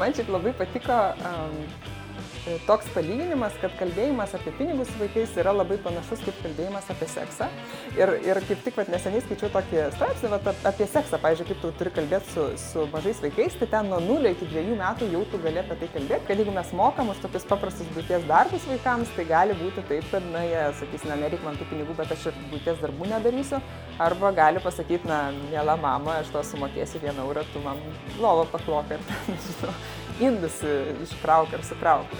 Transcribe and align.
Man 0.00 0.12
šiaip 0.12 0.28
labai 0.28 0.50
patiko 0.56 0.96
toks 2.66 2.88
palyginimas, 2.94 3.54
kad 3.60 3.74
kalbėjimas 3.80 4.34
apie 4.36 4.52
pinigus 4.58 4.90
su 4.92 5.00
vaikais 5.00 5.34
yra 5.40 5.52
labai 5.54 5.78
panašus 5.82 6.22
kaip 6.24 6.36
kalbėjimas 6.44 6.88
apie 6.92 7.08
seksą. 7.10 7.48
Ir, 7.98 8.12
ir 8.26 8.40
kaip 8.46 8.62
tik 8.64 8.78
vat, 8.78 8.90
neseniai 8.92 9.22
skaičiau 9.24 9.50
tokį 9.54 9.80
straipsnį 9.96 10.30
vat, 10.34 10.50
apie 10.70 10.86
seksą, 10.90 11.20
pavyzdžiui, 11.22 11.48
kaip 11.50 11.62
tu 11.64 11.72
turi 11.80 11.92
kalbėti 11.96 12.32
su, 12.34 12.46
su 12.62 12.86
mažais 12.92 13.22
vaikais, 13.24 13.56
tai 13.60 13.68
ten 13.74 13.90
nuo 13.90 13.98
0 14.04 14.32
iki 14.36 14.48
2 14.52 14.78
metų 14.78 15.10
jau 15.14 15.24
tu 15.32 15.40
gali 15.42 15.62
apie 15.62 15.78
tai 15.82 15.90
kalbėti, 15.96 16.26
kad 16.30 16.42
jeigu 16.42 16.54
mes 16.54 16.72
mokam 16.78 17.10
už 17.12 17.22
tokius 17.24 17.48
paprastus 17.50 17.90
būties 17.96 18.26
darbus 18.30 18.68
vaikams, 18.70 19.12
tai 19.18 19.26
gali 19.28 19.58
būti 19.58 19.84
taip, 19.90 20.06
kad, 20.12 20.30
na, 20.34 20.44
jie 20.46 20.64
sakys, 20.80 21.06
na, 21.10 21.18
nereik 21.22 21.42
man 21.46 21.58
tų 21.58 21.68
pinigų, 21.72 21.98
bet 21.98 22.14
aš 22.14 22.28
ir 22.30 22.40
būties 22.52 22.82
darbų 22.84 23.10
nedarysiu. 23.10 23.62
Arba 24.02 24.32
gali 24.36 24.62
pasakyti, 24.62 25.08
na, 25.08 25.30
mėla 25.50 25.78
mama, 25.80 26.20
aš 26.22 26.30
to 26.34 26.42
sumokėsiu 26.52 27.02
vieną 27.02 27.26
eurą, 27.26 27.46
tu 27.52 27.62
man 27.64 27.80
lovą 28.20 28.46
paklok 28.52 28.92
ir, 28.94 29.06
nežinau, 29.32 29.74
indus 30.20 30.62
iškrauk 31.04 31.52
ir 31.52 31.64
sukrauk. 31.64 32.18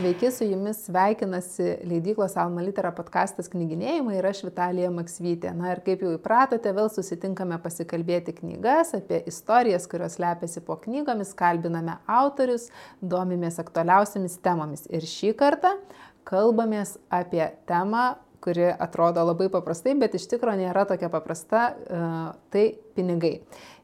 Sveiki, 0.00 0.30
su 0.32 0.44
jumis 0.44 0.78
sveikinasi 0.86 1.74
leidyklos 1.84 2.32
Alma 2.40 2.62
Litera 2.64 2.88
podkastas 2.96 3.50
knyginėjimai 3.52 4.14
ir 4.16 4.28
aš 4.30 4.38
Vitalija 4.46 4.88
Maksvytė. 4.96 5.52
Na 5.52 5.74
ir 5.74 5.82
kaip 5.84 6.00
jau 6.00 6.14
įpratote, 6.16 6.72
vėl 6.72 6.88
susitinkame 6.88 7.58
pasikalbėti 7.60 8.32
knygas, 8.38 8.94
apie 8.96 9.18
istorijas, 9.28 9.84
kurios 9.92 10.16
lepiasi 10.22 10.64
po 10.64 10.78
knygomis, 10.80 11.34
kalbiname 11.36 11.98
autorius, 12.08 12.70
domimės 13.04 13.60
aktualiausiamis 13.60 14.38
temomis. 14.40 14.88
Ir 14.88 15.04
šį 15.04 15.34
kartą 15.36 15.76
kalbamės 16.24 16.96
apie 17.12 17.44
temą, 17.68 18.14
kuri 18.40 18.70
atrodo 18.72 19.22
labai 19.24 19.50
paprastai, 19.52 19.94
bet 20.00 20.16
iš 20.16 20.26
tikrųjų 20.32 20.64
nėra 20.64 20.86
tokia 20.88 21.10
paprasta, 21.12 21.66
e, 21.70 22.06
tai 22.52 22.64
pinigai. 22.96 23.40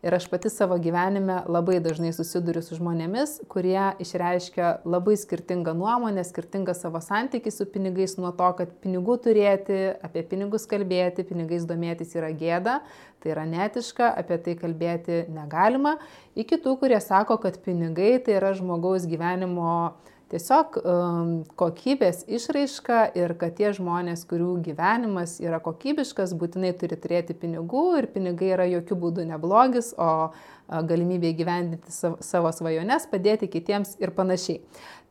Ir 0.06 0.14
aš 0.14 0.28
pati 0.30 0.50
savo 0.52 0.76
gyvenime 0.78 1.40
labai 1.50 1.78
dažnai 1.82 2.12
susiduriu 2.14 2.62
su 2.62 2.76
žmonėmis, 2.78 3.40
kurie 3.50 3.80
išreiškia 4.02 4.86
labai 4.86 5.16
skirtingą 5.18 5.74
nuomonę, 5.76 6.22
skirtingą 6.26 6.76
savo 6.78 7.00
santykį 7.02 7.52
su 7.52 7.66
pinigais, 7.72 8.16
nuo 8.20 8.30
to, 8.36 8.50
kad 8.60 8.74
pinigų 8.84 9.18
turėti, 9.24 9.78
apie 10.06 10.22
pinigus 10.30 10.68
kalbėti, 10.70 11.26
pinigais 11.26 11.66
domėtis 11.68 12.14
yra 12.16 12.30
gėda, 12.30 12.80
tai 13.22 13.34
yra 13.34 13.46
netiška, 13.50 14.12
apie 14.20 14.38
tai 14.44 14.56
kalbėti 14.60 15.24
negalima, 15.32 15.96
iki 16.38 16.60
tų, 16.62 16.76
kurie 16.84 17.00
sako, 17.02 17.40
kad 17.42 17.58
pinigai 17.64 18.16
tai 18.22 18.38
yra 18.38 18.52
žmogaus 18.56 19.08
gyvenimo 19.10 19.96
tiesiog 20.32 20.76
um, 20.80 21.30
kokybės 21.58 22.24
išraiška 22.26 23.02
ir 23.18 23.36
kad 23.38 23.54
tie 23.58 23.70
žmonės, 23.76 24.24
kurių 24.28 24.56
gyvenimas 24.66 25.36
yra 25.44 25.60
kokybiškas, 25.62 26.34
būtinai 26.38 26.72
turi 26.78 26.98
turėti 26.98 27.36
pinigų 27.38 27.86
ir 28.00 28.10
pinigai 28.14 28.52
yra 28.56 28.66
jokių 28.70 28.98
būdų 29.04 29.26
neblogis, 29.30 29.92
o 29.98 30.32
galimybė 30.66 31.30
įgyvendinti 31.30 31.94
savo 31.94 32.50
svajones, 32.50 33.06
padėti 33.06 33.46
kitiems 33.50 33.94
ir 34.02 34.10
panašiai. 34.16 34.62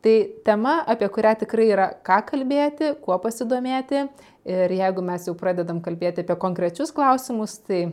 Tai 0.04 0.16
tema, 0.44 0.78
apie 0.84 1.08
kurią 1.10 1.32
tikrai 1.40 1.70
yra 1.72 1.86
ką 2.04 2.20
kalbėti, 2.28 2.92
kuo 3.00 3.16
pasidomėti 3.22 4.04
ir 4.46 4.74
jeigu 4.76 5.02
mes 5.02 5.24
jau 5.26 5.34
pradedam 5.38 5.80
kalbėti 5.82 6.22
apie 6.26 6.36
konkrečius 6.38 6.92
klausimus, 6.94 7.56
tai 7.64 7.86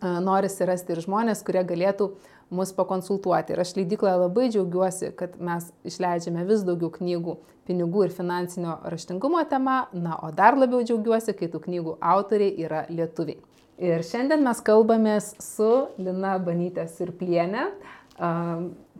norisi 0.00 0.64
rasti 0.68 0.94
ir 0.94 1.02
žmonės, 1.04 1.42
kurie 1.44 1.64
galėtų 1.66 2.12
mus 2.50 2.72
pakonsultuoti. 2.76 3.54
Ir 3.54 3.62
aš 3.64 3.74
leidykloje 3.78 4.16
labai 4.24 4.48
džiaugiuosi, 4.50 5.12
kad 5.18 5.38
mes 5.40 5.70
išleidžiame 5.86 6.44
vis 6.48 6.64
daugiau 6.66 6.90
knygų 6.94 7.38
pinigų 7.70 8.08
ir 8.08 8.14
finansinio 8.14 8.80
raštingumo 8.90 9.42
tema, 9.50 9.84
na, 9.94 10.16
o 10.24 10.32
dar 10.34 10.58
labiau 10.58 10.82
džiaugiuosi, 10.82 11.36
kai 11.38 11.50
tų 11.52 11.62
knygų 11.68 11.96
autoriai 12.00 12.56
yra 12.64 12.84
lietuviai. 12.90 13.38
Ir 13.80 14.02
šiandien 14.04 14.42
mes 14.44 14.58
kalbamės 14.60 15.32
su 15.40 15.70
Lina 15.96 16.34
Banytė 16.42 16.84
Sirplienė, 16.90 17.70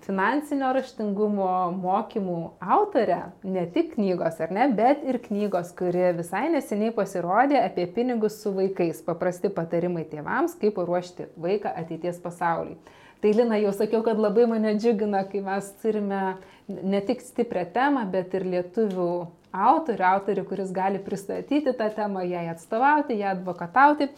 finansinio 0.00 0.70
raštingumo 0.72 1.50
mokymų 1.76 2.38
autorė, 2.64 3.18
ne 3.44 3.66
tik 3.74 3.92
knygos, 3.98 4.38
ar 4.40 4.54
ne, 4.56 4.70
bet 4.72 5.02
ir 5.04 5.18
knygos, 5.26 5.74
kuri 5.76 6.14
visai 6.16 6.46
neseniai 6.54 6.94
pasirodė 6.96 7.60
apie 7.60 7.84
pinigus 7.92 8.38
su 8.40 8.54
vaikais, 8.56 9.02
paprasti 9.04 9.52
patarimai 9.52 10.06
tėvams, 10.08 10.56
kaip 10.62 10.78
paruošti 10.78 11.28
vaiką 11.36 11.74
ateities 11.82 12.22
pasauliui. 12.24 12.78
Tai 13.20 13.32
Lina, 13.36 13.58
jau 13.60 13.72
sakiau, 13.76 14.00
kad 14.04 14.20
labai 14.20 14.46
mane 14.48 14.72
džiugina, 14.78 15.26
kai 15.28 15.42
mes 15.44 15.66
turime 15.82 16.20
ne 16.68 17.00
tik 17.04 17.20
stiprią 17.20 17.66
temą, 17.74 18.06
bet 18.12 18.32
ir 18.38 18.46
lietuvių 18.48 19.10
autorių, 19.50 20.04
autorių, 20.14 20.44
kuris 20.48 20.70
gali 20.72 21.00
pristatyti 21.02 21.74
tą 21.76 21.90
temą, 21.96 22.22
jai 22.24 22.46
atstovauti, 22.52 23.18
ją 23.20 23.34
advokatauti. 23.34 24.08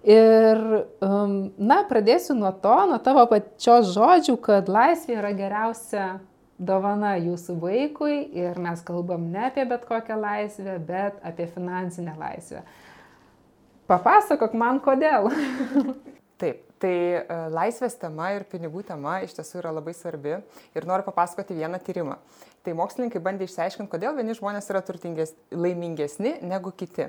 Ir, 0.00 0.60
um, 1.04 1.36
na, 1.60 1.82
pradėsiu 1.84 2.34
nuo 2.38 2.50
to, 2.62 2.74
nuo 2.88 2.96
tavo 3.04 3.26
pačios 3.28 3.92
žodžių, 3.92 4.38
kad 4.40 4.70
laisvė 4.72 5.18
yra 5.20 5.34
geriausia 5.36 6.06
dovana 6.60 7.14
jūsų 7.20 7.56
vaikui 7.60 8.16
ir 8.36 8.56
mes 8.60 8.80
kalbam 8.84 9.28
ne 9.32 9.46
apie 9.48 9.66
bet 9.68 9.84
kokią 9.88 10.16
laisvę, 10.20 10.78
bet 10.88 11.20
apie 11.24 11.46
finansinę 11.52 12.16
laisvę. 12.18 12.64
Papasakok 13.90 14.56
man, 14.56 14.80
kodėl. 14.80 15.28
Taip, 16.40 16.64
Tai 16.80 16.92
e, 16.92 17.24
laisvės 17.52 17.98
tema 18.00 18.30
ir 18.32 18.46
pinigų 18.48 18.86
tema 18.88 19.18
iš 19.24 19.34
tiesų 19.36 19.58
yra 19.60 19.74
labai 19.76 19.92
svarbi 19.96 20.38
ir 20.72 20.86
noriu 20.88 21.04
papasakoti 21.04 21.58
vieną 21.58 21.80
tyrimą. 21.84 22.16
Tai 22.64 22.74
mokslininkai 22.76 23.20
bandė 23.24 23.46
išsiaiškinti, 23.48 23.88
kodėl 23.88 24.16
vieni 24.16 24.34
žmonės 24.36 24.66
yra 24.72 24.82
laimingesni 24.84 26.34
negu 26.44 26.72
kiti. 26.76 27.06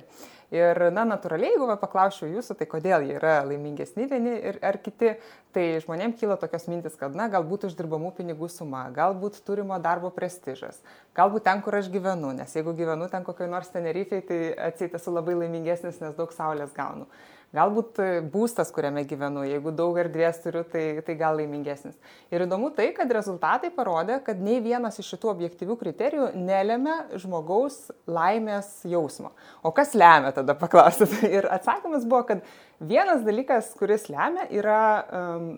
Ir, 0.52 0.78
na, 0.92 1.04
natūraliai, 1.08 1.54
jeigu 1.54 1.68
paklausčiau 1.80 2.28
jūsų, 2.32 2.56
tai 2.60 2.68
kodėl 2.72 3.04
jie 3.08 3.18
yra 3.18 3.34
laimingesni 3.48 4.08
vieni 4.12 4.38
ir, 4.52 4.60
ar 4.64 4.80
kiti, 4.84 5.14
tai 5.56 5.66
žmonėms 5.84 6.20
kyla 6.20 6.36
tokios 6.40 6.68
mintis, 6.72 6.96
kad, 7.00 7.16
na, 7.16 7.30
galbūt 7.32 7.68
uždirbamų 7.70 8.14
pinigų 8.16 8.48
suma, 8.52 8.86
galbūt 8.96 9.42
turimo 9.48 9.80
darbo 9.80 10.12
prestižas, 10.12 10.80
galbūt 11.16 11.48
ten, 11.48 11.64
kur 11.64 11.80
aš 11.80 11.92
gyvenu, 11.92 12.32
nes 12.36 12.56
jeigu 12.56 12.76
gyvenu 12.76 13.08
ten 13.12 13.28
kokioj 13.28 13.52
nors 13.52 13.72
tenerifei, 13.72 14.24
tai 14.28 14.42
atseit 14.72 14.96
esu 15.00 15.16
labai 15.16 15.36
laimingesnis, 15.40 16.00
nes 16.04 16.16
daug 16.20 16.36
saulės 16.36 16.76
gaunu. 16.76 17.08
Galbūt 17.52 18.00
e, 18.00 18.06
būstas, 18.32 18.70
kuriame 18.72 19.04
gyvenu, 19.08 19.42
jeigu 19.44 19.74
daug 19.76 19.98
erdvės 20.00 20.38
turiu, 20.40 20.62
tai, 20.72 20.84
tai 21.04 21.16
gal 21.20 21.36
laimingesnis. 21.36 21.98
Ir 22.32 22.46
įdomu 22.46 22.70
tai, 22.78 22.90
kad 22.96 23.12
rezultatai 23.12 23.74
parodė, 23.76 24.22
kad 24.24 24.40
nei 24.40 24.62
vienas 24.64 25.02
iš 25.02 25.10
šitų 25.16 25.34
objektyvių 25.34 25.76
kriterijų 25.82 26.30
nelėmė 26.40 26.96
žmogaus 27.20 27.90
laimės 28.08 28.70
jausmo. 28.88 29.34
O 29.68 29.74
kas 29.76 29.92
lemia 30.00 30.32
tada 30.38 30.56
paklausyti? 30.56 31.26
Ir 31.42 31.50
atsakymas 31.52 32.08
buvo, 32.08 32.24
kad 32.32 32.48
vienas 32.80 33.26
dalykas, 33.28 33.74
kuris 33.80 34.08
lemia, 34.14 34.48
yra 34.56 34.80
um, 35.12 35.52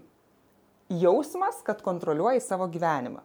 jausmas, 0.90 1.62
kad 1.64 1.86
kontroliuoji 1.86 2.42
savo 2.42 2.66
gyvenimą. 2.74 3.22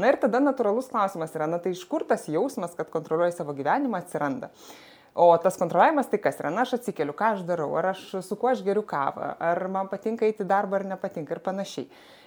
Na 0.00 0.10
ir 0.10 0.18
tada 0.20 0.40
natūralus 0.42 0.90
klausimas 0.92 1.32
yra, 1.36 1.46
na 1.48 1.60
tai 1.62 1.72
iš 1.76 1.84
kur 1.88 2.04
tas 2.08 2.26
jausmas, 2.28 2.74
kad 2.76 2.90
kontroliuoji 2.92 3.36
savo 3.36 3.54
gyvenimą 3.56 4.00
atsiranda? 4.02 4.50
O 5.16 5.30
tas 5.40 5.56
kontroliavimas 5.56 6.10
tai 6.12 6.18
kas 6.20 6.36
yra, 6.42 6.50
na 6.52 6.66
aš 6.66 6.74
atsikeliu, 6.76 7.14
ką 7.16 7.30
aš 7.32 7.44
darau, 7.48 7.70
ar 7.80 7.94
aš 7.94 8.02
su 8.20 8.36
kuo 8.36 8.50
aš 8.50 8.60
geriu 8.66 8.82
kavą, 8.84 9.30
ar 9.40 9.62
man 9.72 9.88
patinka 9.88 10.26
eiti 10.28 10.44
į 10.44 10.48
darbą 10.50 10.76
ar 10.76 10.84
nepatinka 10.90 11.32
ir 11.32 11.40
panašiai. 11.40 11.86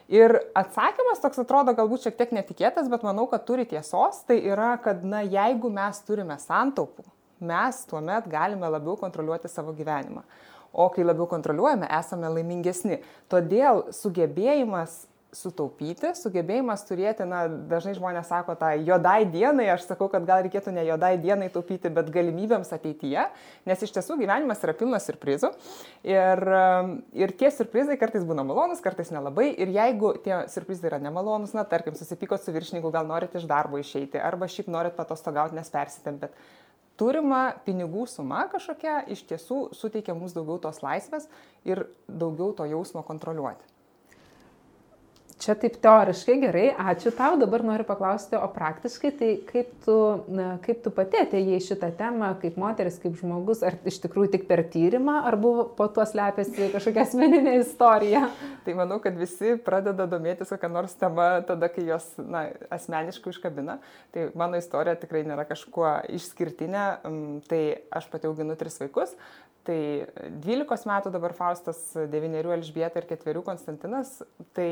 Ir 0.10 0.34
atsakymas 0.58 1.22
toks 1.22 1.38
atrodo 1.44 1.76
galbūt 1.78 2.08
šiek 2.08 2.18
tiek 2.18 2.34
netikėtas, 2.34 2.88
bet 2.90 3.06
manau, 3.06 3.28
kad 3.30 3.46
turi 3.46 3.68
tiesos, 3.70 4.24
tai 4.26 4.40
yra, 4.42 4.72
kad 4.82 5.04
na 5.06 5.22
jeigu 5.22 5.70
mes 5.70 6.02
turime 6.08 6.40
santaupų, 6.42 7.06
mes 7.46 7.84
tuomet 7.92 8.26
galime 8.32 8.74
labiau 8.74 8.98
kontroliuoti 8.98 9.54
savo 9.54 9.76
gyvenimą. 9.78 10.26
O 10.74 10.90
kai 10.90 11.06
labiau 11.06 11.30
kontroliuojame, 11.30 11.86
esame 11.94 12.34
laimingesni. 12.34 13.04
Todėl 13.30 13.86
sugebėjimas 13.94 15.04
sutaupyti, 15.36 16.10
sugebėjimas 16.18 16.82
turėti, 16.88 17.26
na, 17.30 17.44
dažnai 17.70 17.94
žmonės 17.98 18.30
sako 18.32 18.56
tą 18.58 18.72
juodai 18.82 19.28
dienai, 19.30 19.68
aš 19.76 19.86
sakau, 19.86 20.08
kad 20.12 20.26
gal 20.26 20.42
reikėtų 20.46 20.74
ne 20.74 20.86
juodai 20.88 21.14
dienai 21.22 21.52
taupyti, 21.54 21.92
bet 21.94 22.10
galimybėms 22.14 22.74
ateityje, 22.74 23.28
nes 23.70 23.86
iš 23.86 23.94
tiesų 23.98 24.18
gyvenimas 24.22 24.64
yra 24.66 24.76
pilnas 24.80 25.06
surprizų 25.10 25.52
ir, 26.08 26.44
ir 27.22 27.36
tie 27.38 27.54
surprizai 27.54 28.00
kartais 28.02 28.26
būna 28.26 28.46
malonus, 28.48 28.82
kartais 28.86 29.14
nelabai 29.14 29.52
ir 29.54 29.74
jeigu 29.76 30.16
tie 30.26 30.44
surprizai 30.50 30.90
yra 30.94 31.02
nemalonus, 31.04 31.54
na, 31.58 31.66
tarkim, 31.70 31.98
susipykot 32.00 32.42
su 32.42 32.56
viršininku, 32.56 32.94
gal 32.94 33.06
norit 33.10 33.38
iš 33.38 33.46
darbo 33.50 33.82
išeiti 33.82 34.22
arba 34.22 34.50
šiaip 34.50 34.72
norit 34.74 34.98
patostogauti, 34.98 35.58
nes 35.60 35.70
persitempėt. 35.74 36.34
Turima 37.00 37.54
pinigų 37.64 38.10
suma 38.12 38.44
kažkokia 38.52 39.06
iš 39.14 39.22
tiesų 39.30 39.70
suteikia 39.78 40.18
mums 40.18 40.34
daugiau 40.36 40.58
tos 40.66 40.82
laisvės 40.84 41.30
ir 41.64 41.86
daugiau 42.12 42.52
to 42.58 42.66
jausmo 42.68 43.06
kontroliuoti. 43.08 43.79
Čia 45.40 45.54
taip 45.56 45.78
teoriškai 45.80 46.34
gerai, 46.42 46.66
ačiū 46.92 47.14
tau, 47.16 47.38
dabar 47.40 47.64
noriu 47.64 47.86
paklausti, 47.88 48.36
o 48.36 48.48
praktiškai 48.52 49.12
tai 49.16 49.30
kaip 49.48 49.70
tu, 49.86 49.96
na, 50.36 50.50
kaip 50.66 50.82
tu 50.84 50.92
pati 50.92 51.22
atėjai 51.22 51.62
šitą 51.64 51.94
temą, 51.96 52.34
kaip 52.42 52.58
moteris, 52.60 52.98
kaip 53.00 53.16
žmogus, 53.22 53.62
ar 53.64 53.78
iš 53.88 54.02
tikrųjų 54.04 54.34
tik 54.34 54.44
per 54.50 54.66
tyrimą, 54.74 55.22
ar 55.30 55.40
buvo 55.40 55.70
po 55.78 55.88
tuo 55.96 56.04
slepiasi 56.04 56.68
kažkokia 56.74 57.06
asmeninė 57.08 57.56
istorija? 57.62 58.26
Tai 58.66 58.76
manau, 58.82 59.00
kad 59.00 59.16
visi 59.16 59.56
pradeda 59.64 60.10
domėtis 60.12 60.52
kokią 60.52 60.74
nors 60.76 61.00
temą 61.00 61.30
tada, 61.48 61.72
kai 61.72 61.88
jos 61.88 62.10
na, 62.20 62.50
asmeniškai 62.76 63.32
užkabina. 63.32 63.80
Tai 64.12 64.30
mano 64.40 64.60
istorija 64.60 65.00
tikrai 65.00 65.24
nėra 65.24 65.48
kažkuo 65.48 66.02
išskirtinė, 66.20 66.88
mm, 67.00 67.38
tai 67.48 67.64
aš 67.96 68.12
pati 68.12 68.28
auginu 68.28 68.60
tris 68.60 68.76
vaikus, 68.84 69.16
Tai 69.68 69.78
12 70.42 70.88
metų 70.90 71.12
dabar 71.14 71.34
Faustas, 71.38 71.78
9 71.94 72.54
Elžbieta 72.56 73.02
ir 73.02 73.08
4 73.12 73.44
Konstantinas. 73.46 74.16
Tai 74.58 74.70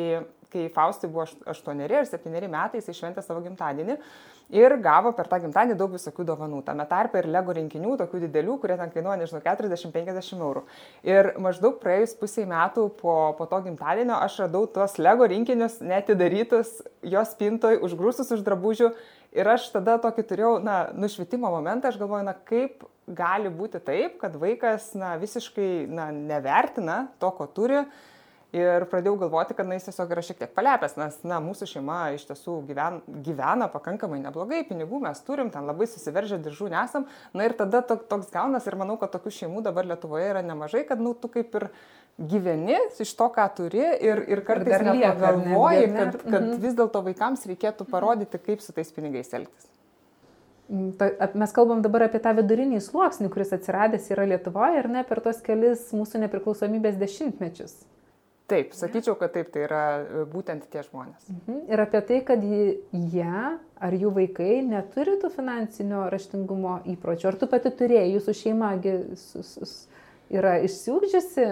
kai 0.54 0.68
Faustui 0.74 1.10
buvo 1.12 1.26
8 1.26 1.86
ar 1.86 2.10
7 2.10 2.50
metai, 2.52 2.82
jis 2.82 2.98
šventė 2.98 3.24
savo 3.26 3.44
gimtadienį 3.46 3.98
ir 4.50 4.78
gavo 4.80 5.12
per 5.16 5.28
tą 5.28 5.40
gimtadienį 5.44 5.76
daug 5.80 5.92
visokių 5.92 6.26
dovanų. 6.28 6.62
Tame 6.68 6.86
tarpe 6.88 7.20
ir 7.20 7.28
lego 7.32 7.54
rinkinių, 7.56 7.98
tokių 8.00 8.22
didelių, 8.24 8.58
kurie 8.62 8.78
ten 8.80 8.92
kainuoja, 8.94 9.20
nežinau, 9.20 9.42
40-50 9.44 10.40
eurų. 10.40 10.64
Ir 11.08 11.34
maždaug 11.44 11.80
praėjus 11.82 12.16
pusiai 12.20 12.48
metų 12.48 12.88
po, 13.02 13.18
po 13.38 13.48
to 13.52 13.62
gimtadienio 13.68 14.16
aš 14.24 14.42
radau 14.46 14.66
tuos 14.72 14.98
lego 15.02 15.28
rinkinius 15.28 15.82
netidarytus, 15.84 16.78
jos 17.04 17.34
spintoj, 17.36 17.82
užgrūstus 17.88 18.32
už 18.38 18.46
drabužių. 18.48 18.94
Ir 19.38 19.50
aš 19.52 19.68
tada 19.74 19.98
tokį 20.02 20.24
turėjau, 20.30 20.54
na, 20.64 20.86
nušvitimo 20.96 21.52
momentą, 21.52 21.92
aš 21.92 22.00
galvoju, 22.00 22.24
na, 22.26 22.34
kaip 22.48 22.88
gali 23.08 23.52
būti 23.54 23.82
taip, 23.84 24.16
kad 24.22 24.36
vaikas 24.40 24.94
na, 24.98 25.16
visiškai 25.20 25.88
na, 25.92 26.10
nevertina 26.16 27.08
to, 27.20 27.32
ko 27.36 27.48
turi. 27.52 27.84
Ir 28.56 28.86
pradėjau 28.88 29.18
galvoti, 29.20 29.52
kad 29.58 29.68
na, 29.68 29.76
jis 29.76 29.90
tiesiog 29.90 30.12
yra 30.16 30.22
šiek 30.24 30.38
tiek 30.40 30.52
palepęs, 30.56 30.94
nes 30.96 31.18
na, 31.28 31.42
mūsų 31.44 31.68
šeima 31.68 31.98
iš 32.16 32.24
tiesų 32.30 32.54
gyven, 32.70 33.02
gyvena 33.26 33.68
pakankamai 33.74 34.22
neblogai, 34.24 34.62
pinigų 34.70 35.02
mes 35.04 35.20
turim, 35.28 35.50
ten 35.52 35.68
labai 35.68 35.90
susiveržę 35.92 36.40
diržų 36.46 36.70
nesam. 36.72 37.10
Na 37.36 37.44
ir 37.44 37.58
tada 37.60 37.82
to, 37.84 37.98
toks 38.00 38.32
gaunas 38.32 38.70
ir 38.70 38.78
manau, 38.80 38.96
kad 39.02 39.12
tokių 39.12 39.34
šeimų 39.42 39.66
dabar 39.66 39.90
Lietuvoje 39.90 40.30
yra 40.32 40.46
nemažai, 40.48 40.86
kad 40.88 41.04
nu, 41.04 41.12
tu 41.12 41.28
kaip 41.34 41.58
ir 41.60 41.68
gyveni 42.18 42.78
iš 43.04 43.12
to, 43.20 43.28
ką 43.36 43.50
turi 43.58 43.84
ir, 43.84 44.24
ir 44.32 44.44
kartais 44.48 44.80
nepagalvoji, 44.80 45.92
kad, 45.98 46.16
kad 46.24 46.40
mhm. 46.40 46.62
vis 46.64 46.80
dėlto 46.80 47.04
vaikams 47.10 47.44
reikėtų 47.52 47.90
parodyti, 47.92 48.40
kaip 48.48 48.64
su 48.64 48.72
tais 48.72 48.96
pinigais 48.96 49.36
elgtis. 49.36 49.68
Mm, 50.72 50.96
mes 51.36 51.52
kalbam 51.56 51.84
dabar 51.84 52.08
apie 52.08 52.24
tą 52.24 52.32
vidurinį 52.40 52.80
sluoksnį, 52.84 53.28
kuris 53.32 53.54
atsiradęs 53.60 54.08
yra 54.16 54.26
Lietuvoje 54.32 54.82
ir 54.82 54.90
ne 54.92 55.04
per 55.08 55.20
tos 55.24 55.44
kelis 55.44 55.86
mūsų 55.96 56.24
nepriklausomybės 56.26 56.96
dešimtmečius. 57.00 57.78
Taip, 58.48 58.72
sakyčiau, 58.72 59.18
kad 59.20 59.34
taip, 59.36 59.50
tai 59.52 59.66
yra 59.66 59.82
e, 60.00 60.22
būtent 60.32 60.70
tie 60.72 60.80
žmonės. 60.86 61.26
Mhm. 61.34 61.58
Ir 61.68 61.82
apie 61.84 62.02
tai, 62.08 62.20
kad 62.30 62.44
jie 62.48 63.42
ar 63.88 63.98
jų 64.04 64.12
vaikai 64.16 64.62
neturi 64.64 65.18
tų 65.22 65.32
finansinio 65.34 66.06
raštingumo 66.14 66.78
įpročių. 66.94 67.28
Ar 67.28 67.38
tu 67.42 67.50
pati 67.52 67.74
turėjai, 67.76 68.14
jūsų 68.16 68.36
šeima 68.42 68.72
su, 69.20 69.44
su, 69.44 69.68
yra 70.30 70.58
išsiugdžiusi? 70.66 71.46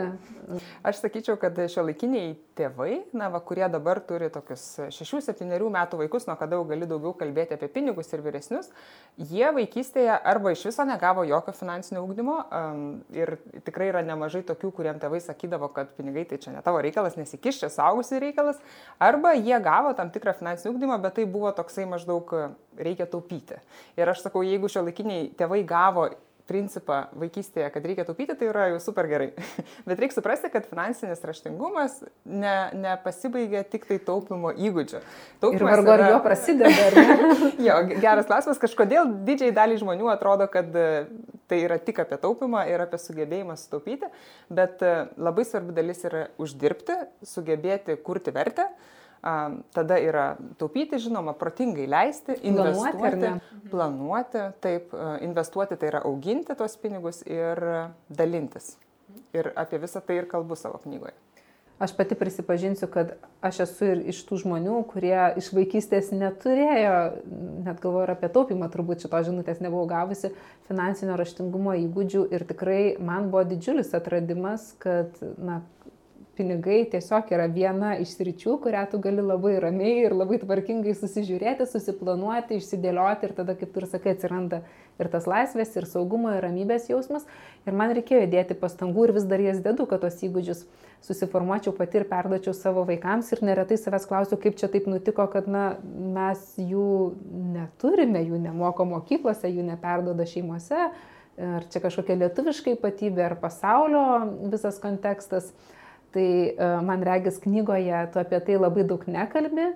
Aš 0.86 1.00
sakyčiau, 1.02 1.38
kad 1.42 1.58
šio 1.72 1.82
laikiniai 1.88 2.36
tėvai, 2.56 3.00
na, 3.18 3.32
va, 3.34 3.40
kurie 3.44 3.66
dabar 3.72 3.98
turi 4.06 4.28
tokius 4.32 4.64
6-7 4.94 5.48
metų 5.74 6.00
vaikus, 6.04 6.28
nuo 6.30 6.36
kada 6.40 6.60
jau 6.60 6.66
gali 6.70 6.88
daugiau 6.90 7.16
kalbėti 7.18 7.58
apie 7.58 7.70
pinigus 7.72 8.12
ir 8.14 8.22
vyresnius, 8.26 8.70
jie 9.18 9.48
vaikystėje 9.56 10.14
arba 10.14 10.54
iš 10.54 10.68
viso 10.70 10.86
negavo 10.88 11.26
jokio 11.28 11.56
finansinio 11.58 12.04
ūkdymo 12.06 12.36
um, 12.46 12.84
ir 13.16 13.36
tikrai 13.66 13.90
yra 13.90 14.04
nemažai 14.06 14.44
tokių, 14.46 14.72
kuriem 14.78 15.02
tėvai 15.02 15.22
sakydavo, 15.24 15.72
kad 15.74 15.96
pinigai 15.98 16.28
tai 16.30 16.40
čia 16.44 16.54
ne 16.54 16.62
tavo 16.66 16.84
reikalas, 16.86 17.18
nesikiš 17.20 17.64
čia 17.64 17.72
saugusiai 17.74 18.22
reikalas, 18.28 18.62
arba 19.02 19.34
jie 19.40 19.58
gavo 19.66 19.96
tam 19.98 20.14
tikrą 20.14 20.36
finansinį 20.38 20.76
ūkdymą, 20.76 21.00
bet 21.04 21.18
tai 21.18 21.26
buvo 21.26 21.50
toksai 21.56 21.88
maždaug 21.90 22.32
reikia 22.78 23.10
taupyti. 23.10 23.58
Ir 23.98 24.14
aš 24.14 24.28
sakau, 24.28 24.46
jeigu 24.46 24.70
šio 24.72 24.86
laikiniai 24.86 25.32
tėvai 25.40 25.64
gavo 25.68 26.10
principą 26.50 27.06
vaikystėje, 27.18 27.68
kad 27.74 27.86
reikia 27.86 28.06
taupyti, 28.08 28.36
tai 28.38 28.50
yra 28.52 28.68
jau 28.74 28.80
super 28.84 29.08
gerai. 29.10 29.32
Bet 29.88 30.02
reikia 30.02 30.18
suprasti, 30.18 30.52
kad 30.54 30.68
finansinis 30.70 31.24
raštingumas 31.26 32.00
ne, 32.26 32.56
nepasibaigia 32.86 33.64
tik 33.70 33.88
tai 33.90 33.98
taupimo 34.04 34.54
įgūdžiu. 34.54 35.02
Taupimas 35.44 35.62
ir 35.62 35.68
vargu 35.70 35.94
ar 35.94 36.04
yra... 36.04 36.10
jo 36.14 36.20
prasideda. 36.26 37.06
jo, 37.68 37.78
geras 37.94 38.30
klausimas, 38.30 38.62
kažkodėl 38.62 39.14
didžiai 39.28 39.54
daliai 39.56 39.82
žmonių 39.82 40.12
atrodo, 40.14 40.48
kad 40.52 40.70
e, 40.78 40.90
tai 41.50 41.64
yra 41.66 41.80
tik 41.82 42.04
apie 42.06 42.20
taupimą 42.22 42.66
ir 42.70 42.86
apie 42.86 43.02
sugebėjimą 43.02 43.58
sutaupyti, 43.62 44.12
bet 44.54 44.86
e, 44.86 44.98
labai 45.18 45.48
svarbi 45.50 45.76
dalis 45.78 46.06
yra 46.06 46.28
uždirbti, 46.42 47.02
sugebėti 47.26 47.98
kurti 48.06 48.34
vertę 48.36 48.70
Tada 49.74 49.98
yra 49.98 50.26
taupyti, 50.60 51.00
žinoma, 51.02 51.34
protingai 51.34 51.88
leisti, 51.90 52.36
investuoti, 52.46 53.00
planuoti, 53.02 53.70
planuoti 53.72 54.44
taip, 54.62 54.94
investuoti 55.26 55.80
tai 55.82 55.90
yra 55.90 56.04
auginti 56.06 56.54
tos 56.58 56.78
pinigus 56.78 57.24
ir 57.26 57.62
dalintis. 58.14 58.76
Ir 59.34 59.50
apie 59.58 59.82
visą 59.82 60.04
tai 60.06 60.20
ir 60.22 60.30
kalbu 60.30 60.58
savo 60.60 60.78
knygoje. 60.84 61.16
Aš 61.80 61.92
pati 61.98 62.16
prisipažinsiu, 62.16 62.88
kad 62.88 63.18
aš 63.42 63.60
esu 63.66 63.88
ir 63.90 64.04
iš 64.14 64.22
tų 64.30 64.38
žmonių, 64.46 64.78
kurie 64.88 65.18
iš 65.42 65.50
vaikystės 65.52 66.14
neturėjo, 66.16 66.94
net 67.66 67.82
galvoju 67.84 68.06
ir 68.06 68.14
apie 68.14 68.30
taupimą, 68.32 68.70
turbūt 68.72 69.04
šito 69.04 69.20
žinutės 69.28 69.60
nebuvau 69.60 69.84
gavusi, 69.90 70.32
finansinio 70.70 71.18
raštingumo 71.20 71.76
įgūdžių 71.82 72.24
ir 72.32 72.46
tikrai 72.48 72.80
man 72.96 73.28
buvo 73.34 73.44
didžiulis 73.50 73.92
atradimas, 73.98 74.70
kad 74.80 75.20
na, 75.36 75.60
pinigai 76.38 76.84
tiesiog 76.92 77.30
yra 77.36 77.46
viena 77.52 77.96
iš 78.02 78.16
sričių, 78.20 78.58
kurią 78.64 78.86
tu 78.92 79.00
gali 79.04 79.24
labai 79.24 79.56
ramiai 79.64 80.06
ir 80.06 80.16
labai 80.16 80.40
tvarkingai 80.42 80.96
susižiūrėti, 80.98 81.68
susiplanuoti, 81.70 82.60
išsidėlioti 82.60 83.30
ir 83.30 83.36
tada, 83.38 83.56
kaip 83.60 83.72
tu 83.74 83.82
ir 83.82 83.88
sakai, 83.92 84.16
atsiranda 84.16 84.62
ir 85.00 85.10
tas 85.12 85.28
laisvės, 85.30 85.74
ir 85.76 85.88
saugumo, 85.90 86.32
ir 86.36 86.44
ramybės 86.46 86.90
jausmas. 86.92 87.26
Ir 87.68 87.76
man 87.78 87.94
reikėjo 87.96 88.26
įdėti 88.28 88.58
pastangų 88.60 89.08
ir 89.08 89.16
vis 89.18 89.28
dar 89.30 89.44
jas 89.44 89.62
dedu, 89.64 89.88
kad 89.90 90.04
tos 90.06 90.22
įgūdžius 90.26 90.66
susiformuočiau 91.06 91.74
pati 91.76 92.00
ir 92.00 92.08
perdočiau 92.10 92.56
savo 92.56 92.86
vaikams. 92.88 93.32
Ir 93.36 93.44
neretai 93.50 93.78
savęs 93.80 94.08
klausiu, 94.10 94.40
kaip 94.42 94.58
čia 94.60 94.70
taip 94.72 94.88
nutiko, 94.90 95.28
kad 95.32 95.50
na, 95.52 95.66
mes 96.16 96.46
jų 96.62 96.88
neturime, 97.56 98.24
jų 98.24 98.40
nemoko 98.48 98.88
mokyklose, 98.96 99.52
jų 99.52 99.68
neperdoda 99.72 100.28
šeimose. 100.30 100.90
Ar 101.36 101.66
čia 101.68 101.82
kažkokia 101.84 102.16
lietuviška 102.16 102.78
ypatybė, 102.78 103.26
ar 103.26 103.34
pasaulio 103.42 104.04
visas 104.54 104.78
kontekstas. 104.80 105.50
Tai 106.16 106.28
e, 106.48 106.68
man 106.88 107.04
regis 107.04 107.42
knygoje 107.44 108.06
tu 108.14 108.22
apie 108.22 108.40
tai 108.48 108.56
labai 108.56 108.86
daug 108.88 109.02
nekalbi, 109.12 109.74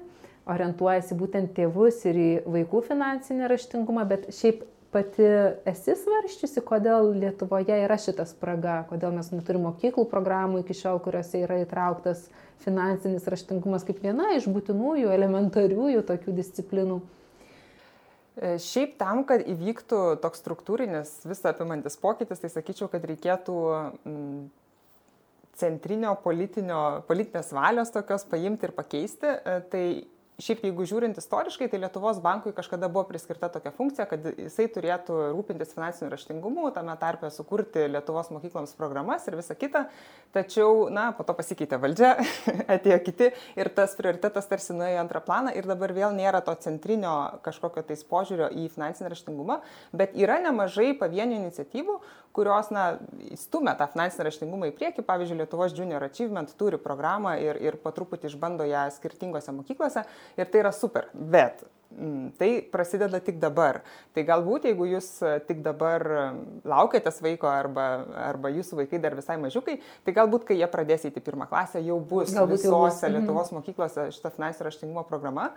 orientuojasi 0.48 1.18
būtent 1.20 1.52
tėvus 1.58 1.98
ir 2.08 2.20
į 2.20 2.30
vaikų 2.48 2.84
finansinį 2.88 3.50
raštingumą, 3.52 4.06
bet 4.08 4.30
šiaip 4.38 4.64
pati 4.94 5.26
esi 5.70 5.94
svarščiusi, 6.00 6.64
kodėl 6.66 7.12
Lietuvoje 7.20 7.76
yra 7.84 7.98
šitas 8.02 8.32
spraga, 8.34 8.80
kodėl 8.90 9.12
mes 9.18 9.30
neturime 9.34 9.68
mokyklų 9.68 10.08
programų 10.10 10.64
iki 10.64 10.78
šiol, 10.80 11.02
kuriuose 11.04 11.44
yra 11.44 11.60
įtrauktas 11.66 12.30
finansinis 12.64 13.28
raštingumas 13.30 13.86
kaip 13.88 14.00
viena 14.04 14.32
iš 14.38 14.48
būtinųjų, 14.50 15.12
elementariųjų 15.14 16.06
tokių 16.08 16.38
disciplinų. 16.40 17.02
E, 18.40 18.56
šiaip 18.64 18.96
tam, 19.02 19.26
kad 19.28 19.44
įvyktų 19.44 20.02
toks 20.24 20.40
struktūrinis 20.40 21.12
visą 21.28 21.52
apimantis 21.52 22.00
pokytis, 22.00 22.40
tai 22.40 22.52
sakyčiau, 22.56 22.88
kad 22.92 23.04
reikėtų 23.12 23.60
centrinio 25.60 26.16
politinio, 26.24 27.04
politinės 27.10 27.52
valios 27.56 27.92
tokios 27.94 28.26
paimti 28.30 28.70
ir 28.70 28.76
pakeisti, 28.78 29.36
e, 29.36 29.60
tai 29.72 29.86
Šiaip 30.40 30.62
jeigu 30.64 30.86
žiūrint 30.88 31.18
istoriškai, 31.20 31.68
tai 31.68 31.82
Lietuvos 31.82 32.22
bankui 32.24 32.54
kažkada 32.56 32.88
buvo 32.88 33.04
priskirta 33.10 33.50
tokia 33.52 33.74
funkcija, 33.76 34.06
kad 34.08 34.24
jisai 34.40 34.70
turėtų 34.72 35.18
rūpintis 35.34 35.74
finansiniu 35.76 36.14
raštingumu, 36.14 36.70
tame 36.72 36.96
tarpe 37.02 37.28
sukurti 37.36 37.90
Lietuvos 37.92 38.30
mokykloms 38.32 38.72
programas 38.80 39.28
ir 39.28 39.36
visa 39.36 39.58
kita. 39.60 39.84
Tačiau, 40.32 40.86
na, 40.96 41.10
po 41.18 41.26
to 41.28 41.36
pasikeitė 41.36 41.82
valdžia, 41.84 42.14
atėjo 42.78 43.02
kiti 43.10 43.30
ir 43.60 43.72
tas 43.76 43.98
prioritetas 44.00 44.48
tarsi 44.48 44.78
nuėjo 44.78 44.96
į 44.96 45.02
antrą 45.02 45.20
planą 45.28 45.52
ir 45.60 45.68
dabar 45.68 45.92
vėl 45.98 46.16
nėra 46.16 46.40
to 46.46 46.56
centrinio 46.64 47.18
kažkokio 47.44 47.84
tais 47.92 48.06
požiūrio 48.08 48.48
į 48.48 48.70
finansinį 48.78 49.12
raštingumą, 49.12 49.60
bet 49.92 50.16
yra 50.16 50.40
nemažai 50.46 50.94
pavienių 51.02 51.42
iniciatyvų, 51.42 52.00
kurios, 52.36 52.70
na, 52.74 52.86
stumia 53.40 53.76
tą 53.80 53.88
finansinį 53.94 54.28
raštingumą 54.28 54.70
į 54.70 54.76
priekį. 54.78 55.06
Pavyzdžiui, 55.08 55.40
Lietuvos 55.42 55.76
Junior 55.78 56.06
Achievement 56.06 56.54
turi 56.60 56.80
programą 56.82 57.36
ir, 57.42 57.60
ir 57.64 57.80
po 57.82 57.94
truputį 57.96 58.32
išbando 58.32 58.68
ją 58.70 58.86
skirtingose 58.96 59.56
mokyklose 59.56 60.06
ir 60.38 60.50
tai 60.50 60.64
yra 60.64 60.74
super. 60.76 61.10
Bet 61.14 61.64
mm, 61.94 62.32
tai 62.40 62.50
prasideda 62.72 63.20
tik 63.24 63.40
dabar. 63.42 63.82
Tai 64.16 64.24
galbūt, 64.28 64.68
jeigu 64.70 64.88
jūs 64.90 65.10
e, 65.24 65.34
tik 65.48 65.62
dabar 65.66 66.06
e, 66.06 66.24
laukiatės 66.70 67.22
vaiko 67.26 67.50
arba, 67.52 67.88
arba 68.30 68.52
jūsų 68.54 68.82
vaikai 68.82 69.02
dar 69.04 69.18
visai 69.18 69.38
mažiukai, 69.42 69.80
tai 70.06 70.16
galbūt, 70.16 70.48
kai 70.50 70.60
jie 70.60 70.70
pradės 70.72 71.08
įti 71.10 71.24
pirmą 71.24 71.50
klasę, 71.52 71.84
jau 71.86 72.00
bus 72.00 72.34
galbūt 72.36 72.58
visose 72.58 72.70
jau 72.70 72.82
bus. 72.86 73.02
Mhm. 73.04 73.16
Lietuvos 73.18 73.54
mokyklose 73.58 74.10
šita 74.16 74.34
finansinio 74.36 74.70
raštingumo 74.70 75.06
programa, 75.10 75.50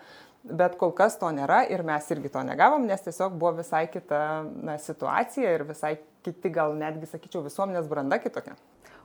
bet 0.43 0.79
kol 0.81 0.95
kas 0.97 1.19
to 1.21 1.31
nėra 1.35 1.63
ir 1.71 1.85
mes 1.87 2.11
irgi 2.15 2.33
to 2.33 2.45
negavom, 2.47 2.87
nes 2.89 3.05
tiesiog 3.05 3.37
buvo 3.39 3.57
visai 3.63 3.87
kita 3.93 4.23
na, 4.63 4.79
situacija 4.83 5.57
ir 5.59 5.67
visai 5.69 5.97
kiti, 6.23 6.53
gal 6.55 6.77
netgi, 6.79 7.09
sakyčiau, 7.11 7.43
visuomenės 7.47 7.89
branda 7.91 8.19
kitokia. 8.23 8.55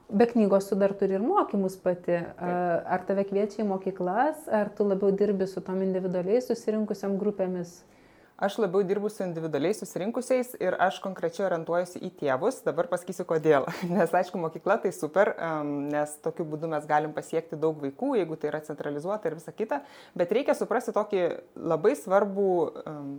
Be 0.10 0.26
knygos 0.26 0.70
tu 0.70 0.76
dar 0.80 0.94
turi 0.96 1.18
ir 1.18 1.24
mokymus 1.24 1.76
pati. 1.84 2.16
Ar 2.40 3.02
tave 3.04 3.26
kviečia 3.28 3.66
į 3.66 3.68
mokyklas, 3.68 4.46
ar 4.48 4.70
tu 4.72 4.88
labiau 4.88 5.12
dirbi 5.12 5.44
su 5.52 5.60
tom 5.60 5.82
individualiai 5.84 6.40
susirinkusiam 6.46 7.18
grupėmis? 7.20 7.82
Aš 8.40 8.56
labiau 8.62 8.86
dirbu 8.88 9.10
su 9.12 9.26
individualiai 9.26 9.76
susirinkusiais 9.76 10.54
ir 10.64 10.78
aš 10.80 11.02
konkrečiai 11.04 11.50
orientuojuosi 11.50 12.00
į 12.08 12.14
tėvus. 12.22 12.62
Dabar 12.64 12.88
pasakysiu 12.88 13.28
kodėl. 13.28 13.68
Nes 13.98 14.16
aišku, 14.16 14.40
mokykla 14.40 14.78
tai 14.86 14.94
super, 14.96 15.34
nes 15.92 16.16
tokiu 16.24 16.48
būdu 16.48 16.72
mes 16.72 16.88
galim 16.88 17.12
pasiekti 17.18 17.60
daug 17.60 17.76
vaikų, 17.84 18.14
jeigu 18.22 18.40
tai 18.40 18.54
yra 18.54 18.64
centralizuota 18.64 19.28
ir 19.28 19.40
visa 19.42 19.52
kita. 19.52 19.82
Bet 20.16 20.32
reikia 20.32 20.56
suprasti 20.56 20.96
tokį 20.96 21.24
labai 21.60 21.98
svarbų 22.00 22.52
um, 22.86 23.16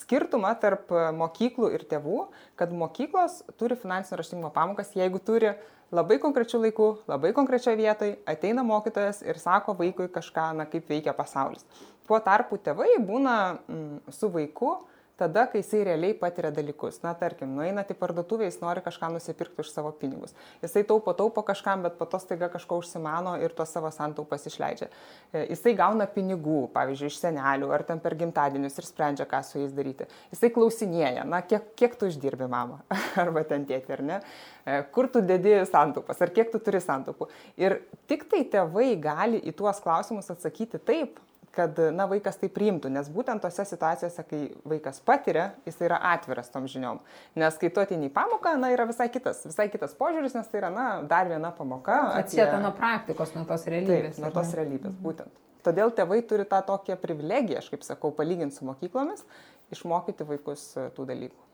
skirtumą 0.00 0.56
tarp 0.58 0.90
mokyklų 1.20 1.70
ir 1.76 1.84
tėvų, 1.90 2.24
kad 2.58 2.72
mokyklos 2.74 3.44
turi 3.60 3.78
finansinio 3.78 4.18
raštingumo 4.18 4.50
pamokas, 4.56 4.96
jeigu 4.96 5.20
turi 5.22 5.54
labai 5.92 6.18
konkrečiu 6.22 6.60
laiku, 6.62 6.90
labai 7.10 7.32
konkrečioje 7.36 7.78
vietoje, 7.78 8.18
ateina 8.28 8.62
mokytojas 8.66 9.22
ir 9.26 9.38
sako 9.38 9.74
vaikui 9.78 10.08
kažką, 10.12 10.50
na, 10.58 10.66
kaip 10.70 10.88
veikia 10.90 11.14
pasaulis. 11.16 11.66
Tuo 12.06 12.18
tarpu 12.24 12.58
tėvai 12.58 12.96
būna 13.06 13.36
mm, 13.54 14.14
su 14.14 14.30
vaiku 14.32 14.76
tada, 15.20 15.44
kai 15.50 15.60
jisai 15.60 15.82
realiai 15.86 16.14
patiria 16.16 16.50
dalykus. 16.54 17.00
Na, 17.04 17.12
tarkim, 17.18 17.52
nueinat 17.56 17.92
į 17.92 17.96
parduotuvę, 18.00 18.48
jis 18.48 18.58
nori 18.62 18.82
kažką 18.84 19.10
nusipirkti 19.14 19.60
už 19.64 19.72
savo 19.72 19.92
pinigus. 20.00 20.32
Jisai 20.64 20.82
taupo, 20.88 21.12
taupo 21.16 21.44
kažkam, 21.46 21.84
bet 21.84 21.98
po 22.00 22.08
to 22.08 22.20
staiga 22.22 22.48
kažko 22.52 22.80
užsimano 22.80 23.36
ir 23.44 23.54
tuos 23.56 23.72
savo 23.74 23.90
santaupas 23.94 24.48
išleidžia. 24.48 24.88
E, 25.32 25.44
jisai 25.52 25.74
gauna 25.78 26.08
pinigų, 26.10 26.62
pavyzdžiui, 26.74 27.12
iš 27.12 27.20
senelių 27.20 27.70
ar 27.76 27.84
ten 27.88 28.02
per 28.02 28.16
gimtadienius 28.20 28.80
ir 28.80 28.88
sprendžia, 28.88 29.28
ką 29.30 29.42
su 29.46 29.60
jais 29.60 29.76
daryti. 29.76 30.08
Jisai 30.34 30.52
klausinėja, 30.56 31.26
na, 31.28 31.42
kiek, 31.46 31.72
kiek 31.78 31.96
tu 32.00 32.10
uždirbi 32.10 32.48
mama 32.50 32.80
arba 33.22 33.44
ten 33.48 33.68
tėti, 33.68 33.96
ar 33.96 34.04
ne? 34.06 34.20
E, 34.64 34.82
kur 34.94 35.10
tu 35.12 35.22
dedi 35.24 35.58
santaupas, 35.68 36.20
ar 36.24 36.32
kiek 36.34 36.52
tu 36.52 36.60
turi 36.62 36.80
santaupų. 36.84 37.28
Ir 37.60 37.80
tik 38.10 38.28
tai 38.30 38.44
tėvai 38.48 38.92
gali 39.00 39.40
į 39.44 39.54
tuos 39.58 39.82
klausimus 39.84 40.32
atsakyti 40.32 40.80
taip, 40.80 41.20
kad 41.54 41.78
na, 41.94 42.06
vaikas 42.10 42.38
tai 42.38 42.50
priimtų, 42.52 42.90
nes 42.94 43.08
būtent 43.10 43.42
tose 43.42 43.64
situacijose, 43.66 44.24
kai 44.28 44.40
vaikas 44.68 45.00
patiria, 45.06 45.50
jis 45.66 45.80
yra 45.82 45.98
atviras 46.12 46.50
tom 46.52 46.68
žiniom. 46.70 47.00
Nes 47.40 47.58
kai 47.60 47.72
tu 47.74 47.82
ateini 47.82 48.10
į 48.10 48.14
pamoką, 48.14 48.54
na, 48.60 48.70
yra 48.74 48.86
visai 48.88 49.08
kitas, 49.12 49.42
visai 49.48 49.66
kitas 49.72 49.96
požiūris, 49.98 50.36
nes 50.38 50.50
tai 50.50 50.62
yra, 50.62 50.70
na, 50.74 50.86
dar 51.10 51.30
viena 51.30 51.50
pamoka. 51.56 51.98
Atsieta 52.20 52.54
apie... 52.54 52.64
nuo 52.64 52.72
praktikos, 52.78 53.34
nuo 53.34 53.44
tos 53.48 53.66
realybės. 53.66 54.16
Taip, 54.16 54.24
nuo 54.24 54.32
tos 54.36 54.54
realybės, 54.58 54.96
būtent. 55.02 55.44
Todėl 55.66 55.92
tėvai 55.92 56.22
turi 56.24 56.46
tą 56.48 56.62
tokią 56.64 56.96
privilegiją, 57.02 57.60
aš 57.60 57.68
kaip 57.74 57.84
sakau, 57.84 58.14
palyginti 58.16 58.56
su 58.56 58.64
mokyklomis, 58.68 59.26
išmokyti 59.74 60.24
vaikus 60.28 60.70
tų 60.96 61.10
dalykų. 61.10 61.49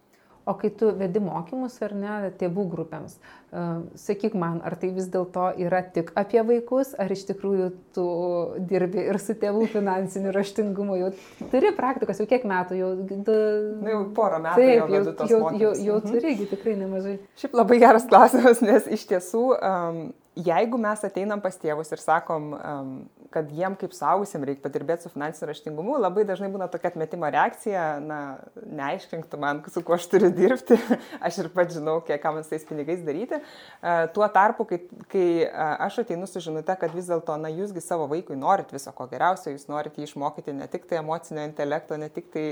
O 0.47 0.55
kai 0.55 0.71
tu 0.71 0.93
vedi 0.95 1.19
mokymus 1.19 1.75
ar 1.83 1.91
ne 1.99 2.31
tėvų 2.39 2.65
grupėms, 2.71 3.17
uh, 3.19 3.81
sakyk 3.99 4.37
man, 4.39 4.61
ar 4.63 4.77
tai 4.79 4.93
vis 4.95 5.09
dėlto 5.11 5.49
yra 5.59 5.81
tik 5.95 6.13
apie 6.15 6.39
vaikus, 6.47 6.93
ar 7.03 7.11
iš 7.11 7.25
tikrųjų 7.33 7.67
tu 7.97 8.05
dirbi 8.71 9.09
ir 9.11 9.19
su 9.19 9.35
tėvų 9.41 9.67
finansiniu 9.73 10.31
raštingumu, 10.37 11.01
jau 11.01 11.11
turi 11.51 11.73
praktikos, 11.75 12.23
jau 12.23 12.29
kiek 12.31 12.47
metų, 12.47 12.79
jau... 12.79 12.93
Da... 13.27 13.41
Na, 13.83 13.97
jau 13.97 14.05
porą 14.15 14.39
metų. 14.45 14.63
Taip, 14.63 14.95
jau, 14.95 15.03
jau, 15.03 15.17
jau, 15.27 15.41
jau, 15.65 15.73
jau 15.89 15.99
mhm. 15.99 16.15
turigi 16.15 16.47
tikrai 16.53 16.77
nemažai. 16.79 17.17
Šiaip 17.43 17.59
labai 17.59 17.81
geras 17.83 18.07
klausimas, 18.07 18.63
nes 18.63 18.87
iš 18.95 19.09
tiesų 19.11 19.45
um, 19.57 20.01
jeigu 20.37 20.79
mes 20.81 21.05
ateinam 21.05 21.41
pas 21.41 21.57
tėvus 21.57 21.91
ir 21.95 22.03
sakom, 22.03 22.51
um, 22.55 22.91
kad 23.33 23.51
jiem 23.53 23.77
kaip 23.79 23.95
saugusim 23.97 24.45
reikia 24.47 24.63
padirbėti 24.65 25.07
su 25.07 25.13
finansiniu 25.13 25.51
raštingumu, 25.51 25.97
labai 26.01 26.25
dažnai 26.29 26.51
būna 26.53 26.69
tokia 26.73 26.93
atmetimo 26.93 27.29
reakcija, 27.33 27.85
na, 28.03 28.21
neaiškink 28.57 29.29
tu 29.31 29.41
man, 29.43 29.63
su 29.73 29.83
kuo 29.87 29.97
aš 29.97 30.09
turiu 30.13 30.31
dirbti, 30.35 30.79
aš 31.27 31.41
ir 31.43 31.51
pats 31.55 31.77
žinau, 31.77 31.99
kiek 32.07 32.23
ką 32.23 32.35
man 32.37 32.47
su 32.47 32.55
tais 32.55 32.67
pinigais 32.69 33.03
daryti. 33.07 33.41
Uh, 33.41 34.07
tuo 34.15 34.29
tarpu, 34.33 34.67
kai, 34.69 34.81
kai 35.13 35.27
uh, 35.47 35.77
aš 35.89 36.01
ateinu 36.05 36.29
su 36.31 36.43
žinute, 36.45 36.77
kad 36.81 36.95
vis 36.97 37.11
dėlto, 37.11 37.39
na, 37.43 37.53
jūsgi 37.53 37.85
savo 37.85 38.09
vaikui 38.11 38.39
norit 38.39 38.73
viso 38.75 38.93
ko 38.97 39.09
geriausio, 39.11 39.55
jūs 39.55 39.69
norit 39.73 39.99
jį 39.99 40.11
išmokyti 40.11 40.57
ne 40.57 40.69
tik 40.71 40.89
tai 40.91 41.01
emocinio 41.03 41.47
intelekto, 41.47 41.99
ne 42.01 42.11
tik 42.13 42.31
tai 42.35 42.47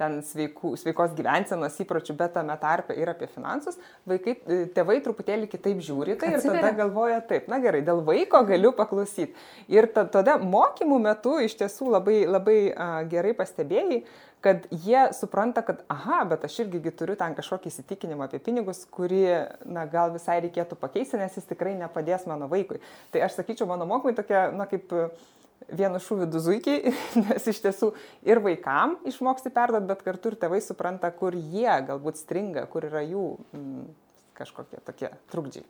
ten 0.00 0.18
sveikų, 0.26 0.74
sveikos 0.80 1.14
gyvensenos 1.14 1.76
įpročių, 1.84 2.16
bet 2.18 2.34
tame 2.34 2.56
tarpe 2.60 2.96
ir 2.98 3.10
apie 3.12 3.28
finansus, 3.30 3.78
vaikai, 4.08 4.36
tėvai 4.74 4.98
truputėlį 5.04 5.48
kitaip 5.52 5.82
žiūri 5.84 6.16
tai 6.18 6.32
Atsiveria. 6.34 6.60
ir 6.60 6.66
tada 6.66 6.72
galvoja, 6.82 7.20
taip, 7.28 7.46
na 7.52 7.60
gerai, 7.62 7.82
dėl 7.86 8.02
vaiko 8.06 8.40
galiu 8.48 8.72
paklausyti. 8.74 9.34
Ir 9.70 9.86
ta, 9.94 10.06
tada 10.14 10.36
mokymų 10.40 11.00
metu 11.02 11.36
iš 11.42 11.56
tiesų 11.60 11.90
labai, 11.96 12.20
labai 12.28 12.58
a, 12.70 12.88
gerai 13.10 13.34
pastebėjai, 13.36 14.04
kad 14.44 14.66
jie 14.70 15.06
supranta, 15.16 15.62
kad, 15.64 15.80
aha, 15.88 16.22
bet 16.28 16.44
aš 16.44 16.58
irgi 16.66 16.92
turiu 16.92 17.16
ten 17.16 17.32
kažkokį 17.36 17.70
įsitikinimą 17.70 18.26
apie 18.28 18.42
pinigus, 18.44 18.82
kurį, 18.92 19.22
na, 19.64 19.86
gal 19.88 20.12
visai 20.12 20.36
reikėtų 20.44 20.76
pakeisti, 20.80 21.16
nes 21.20 21.38
jis 21.38 21.48
tikrai 21.48 21.72
nepadės 21.80 22.26
mano 22.28 22.50
vaikui. 22.50 22.82
Tai 23.14 23.24
aš 23.24 23.38
sakyčiau, 23.38 23.68
mano 23.70 23.88
mokymai 23.88 24.12
tokie, 24.18 24.36
na, 24.52 24.68
kaip 24.68 24.92
vienu 25.72 26.00
šūviu 26.02 26.28
du 26.28 26.42
zuikiai, 26.44 26.92
nes 27.24 27.48
iš 27.50 27.62
tiesų 27.64 27.92
ir 28.28 28.42
vaikam 28.44 28.98
išmoksti 29.08 29.52
perduoti, 29.54 29.88
bet 29.88 30.04
kartu 30.04 30.32
ir 30.32 30.38
tėvai 30.44 30.60
supranta, 30.64 31.08
kur 31.14 31.36
jie 31.36 31.70
galbūt 31.88 32.20
stringa, 32.20 32.66
kur 32.68 32.84
yra 32.90 33.04
jų 33.06 33.30
mm, 33.56 33.88
kažkokie 34.36 34.82
tokie 34.84 35.12
trukdžiai. 35.32 35.64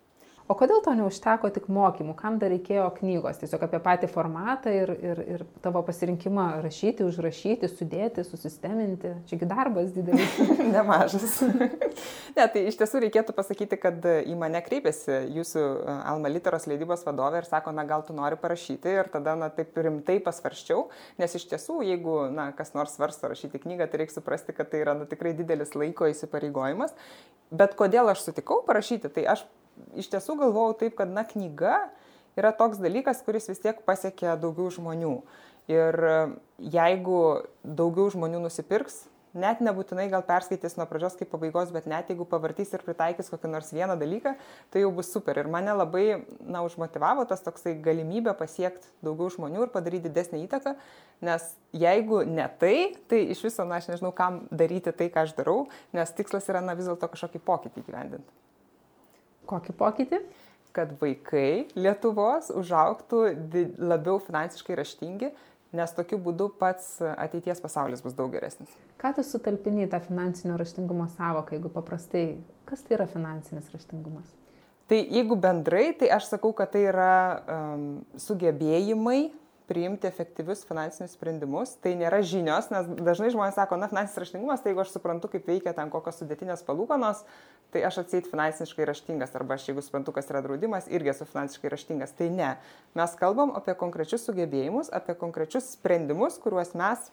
O 0.44 0.52
kodėl 0.52 0.82
to 0.84 0.92
neužteko 0.92 1.48
tik 1.54 1.70
mokymų, 1.72 2.12
kam 2.18 2.34
dar 2.36 2.50
reikėjo 2.52 2.90
knygos, 2.98 3.38
tiesiog 3.40 3.62
apie 3.64 3.78
patį 3.80 4.10
formatą 4.12 4.74
ir, 4.76 4.90
ir, 5.00 5.22
ir 5.24 5.44
tavo 5.64 5.80
pasirinkimą 5.86 6.44
rašyti, 6.66 7.06
užrašyti, 7.08 7.70
sudėti, 7.72 8.26
susisteminti. 8.28 9.14
Čiagi 9.30 9.48
darbas 9.48 9.94
didelis. 9.96 10.36
Nemažas. 10.74 11.38
ne, 12.36 12.44
tai 12.44 12.66
iš 12.68 12.76
tiesų 12.76 13.00
reikėtų 13.06 13.32
pasakyti, 13.38 13.80
kad 13.80 14.04
į 14.04 14.36
mane 14.36 14.60
kreipėsi 14.66 15.22
jūsų 15.38 15.64
e, 15.64 15.96
Alma 16.12 16.28
Literos 16.28 16.68
leidybos 16.68 17.06
vadovė 17.08 17.40
ir 17.40 17.48
sako, 17.48 17.72
na 17.72 17.88
gal 17.88 18.04
tu 18.04 18.12
nori 18.12 18.36
parašyti 18.36 18.98
ir 18.98 19.08
tada, 19.16 19.38
na 19.40 19.48
taip 19.48 19.72
rimtai 19.80 20.20
pasvarščiau, 20.28 20.90
nes 21.24 21.40
iš 21.40 21.48
tiesų, 21.56 21.80
jeigu, 21.88 22.20
na, 22.36 22.50
kas 22.52 22.76
nors 22.76 23.00
svarsto 23.00 23.32
rašyti 23.32 23.64
knygą, 23.64 23.88
tai 23.88 24.04
reikia 24.04 24.20
suprasti, 24.20 24.52
kad 24.52 24.68
tai 24.68 24.84
yra, 24.84 24.98
na, 25.00 25.08
tikrai 25.08 25.32
didelis 25.40 25.72
laiko 25.72 26.12
įsipareigojimas. 26.12 26.92
Bet 27.48 27.80
kodėl 27.80 28.12
aš 28.12 28.28
sutikau 28.28 28.60
parašyti, 28.68 29.08
tai 29.08 29.30
aš 29.32 29.48
iš 29.98 30.10
tiesų 30.12 30.38
galvojau 30.42 30.76
taip, 30.84 30.96
kad, 30.98 31.10
na, 31.10 31.24
knyga 31.28 31.88
yra 32.38 32.52
toks 32.56 32.82
dalykas, 32.82 33.22
kuris 33.26 33.48
vis 33.50 33.62
tiek 33.62 33.80
pasiekia 33.86 34.36
daugiau 34.40 34.70
žmonių. 34.74 35.16
Ir 35.70 35.96
e, 35.96 36.16
jeigu 36.74 37.18
daugiau 37.64 38.10
žmonių 38.12 38.42
nusipirks, 38.44 39.04
net 39.34 39.60
nebūtinai 39.64 40.06
gal 40.12 40.22
perskaitys 40.26 40.76
nuo 40.78 40.86
pradžios 40.88 41.16
kaip 41.18 41.30
pabaigos, 41.32 41.72
bet 41.74 41.88
net 41.90 42.10
jeigu 42.12 42.26
pavartys 42.28 42.70
ir 42.76 42.84
pritaikys 42.86 43.30
kokį 43.32 43.50
nors 43.50 43.72
vieną 43.74 43.96
dalyką, 44.00 44.34
tai 44.70 44.84
jau 44.84 44.92
bus 44.94 45.10
super. 45.10 45.40
Ir 45.40 45.50
mane 45.50 45.74
labai, 45.74 46.04
na, 46.40 46.62
užmotivavo 46.66 47.26
tas 47.30 47.42
toksai 47.44 47.74
galimybė 47.84 48.36
pasiekti 48.38 48.92
daugiau 49.04 49.32
žmonių 49.34 49.66
ir 49.66 49.74
padaryti 49.74 50.10
didesnį 50.10 50.44
įtaką, 50.46 50.76
nes 51.26 51.50
jeigu 51.74 52.22
ne 52.28 52.46
tai, 52.60 52.76
tai 53.10 53.24
iš 53.34 53.42
viso, 53.48 53.66
na, 53.66 53.82
aš 53.82 53.90
nežinau, 53.90 54.14
kam 54.16 54.44
daryti 54.54 54.94
tai, 54.94 55.10
ką 55.10 55.26
aš 55.26 55.36
darau, 55.38 55.64
nes 55.96 56.14
tikslas 56.14 56.48
yra, 56.52 56.62
na, 56.64 56.78
vis 56.78 56.90
dėlto 56.90 57.10
kažkokį 57.10 57.42
pokytį 57.48 57.88
gyvendinti. 57.88 58.43
Kokį 59.50 59.74
pokytį? 59.78 60.20
Kad 60.74 60.96
vaikai 60.98 61.66
Lietuvos 61.78 62.50
užauktų 62.50 63.20
labiau 63.78 64.18
finansiškai 64.22 64.78
raštingi, 64.80 65.30
nes 65.74 65.94
tokiu 65.94 66.18
būdu 66.22 66.48
pats 66.58 66.96
ateities 67.02 67.60
pasaulis 67.62 68.02
bus 68.02 68.14
daug 68.18 68.32
geresnis. 68.34 68.72
Ką 68.98 69.12
tu 69.16 69.24
sutalpini 69.26 69.86
į 69.86 69.90
tą 69.92 70.00
finansinio 70.02 70.58
raštingumo 70.58 71.06
savoką, 71.16 71.56
jeigu 71.56 71.70
paprastai, 71.74 72.24
kas 72.66 72.82
tai 72.86 72.98
yra 72.98 73.06
finansinis 73.10 73.70
raštingumas? 73.74 74.30
Tai 74.90 74.98
jeigu 75.00 75.38
bendrai, 75.40 75.92
tai 75.98 76.10
aš 76.12 76.28
sakau, 76.34 76.52
kad 76.56 76.74
tai 76.74 76.84
yra 76.90 77.14
um, 77.48 77.86
sugebėjimai 78.20 79.32
priimti 79.68 80.06
efektyvius 80.06 80.64
finansinius 80.68 81.14
sprendimus. 81.16 81.74
Tai 81.82 81.94
nėra 81.98 82.20
žinios, 82.26 82.68
nes 82.72 82.88
dažnai 83.06 83.30
žmonės 83.32 83.56
sako, 83.58 83.78
na, 83.80 83.88
finansinis 83.90 84.20
raštingumas, 84.24 84.62
tai 84.62 84.72
jeigu 84.72 84.84
aš 84.84 84.92
suprantu, 84.96 85.30
kaip 85.32 85.48
veikia 85.48 85.72
ten 85.76 85.92
kokios 85.92 86.20
sudėtinės 86.20 86.64
palūkanos, 86.66 87.24
tai 87.74 87.84
aš 87.88 88.02
atseit 88.04 88.28
finansiškai 88.30 88.88
raštingas, 88.90 89.34
arba 89.38 89.56
aš 89.56 89.70
jeigu 89.70 89.84
suprantu, 89.84 90.14
kas 90.16 90.28
yra 90.32 90.44
draudimas, 90.44 90.88
irgi 90.92 91.14
esu 91.14 91.28
finansiškai 91.30 91.72
raštingas. 91.72 92.14
Tai 92.18 92.30
ne. 92.34 92.54
Mes 92.98 93.18
kalbam 93.20 93.54
apie 93.56 93.76
konkrečius 93.80 94.26
sugebėjimus, 94.28 94.92
apie 94.92 95.16
konkrečius 95.18 95.72
sprendimus, 95.78 96.40
kuriuos 96.42 96.76
mes 96.78 97.08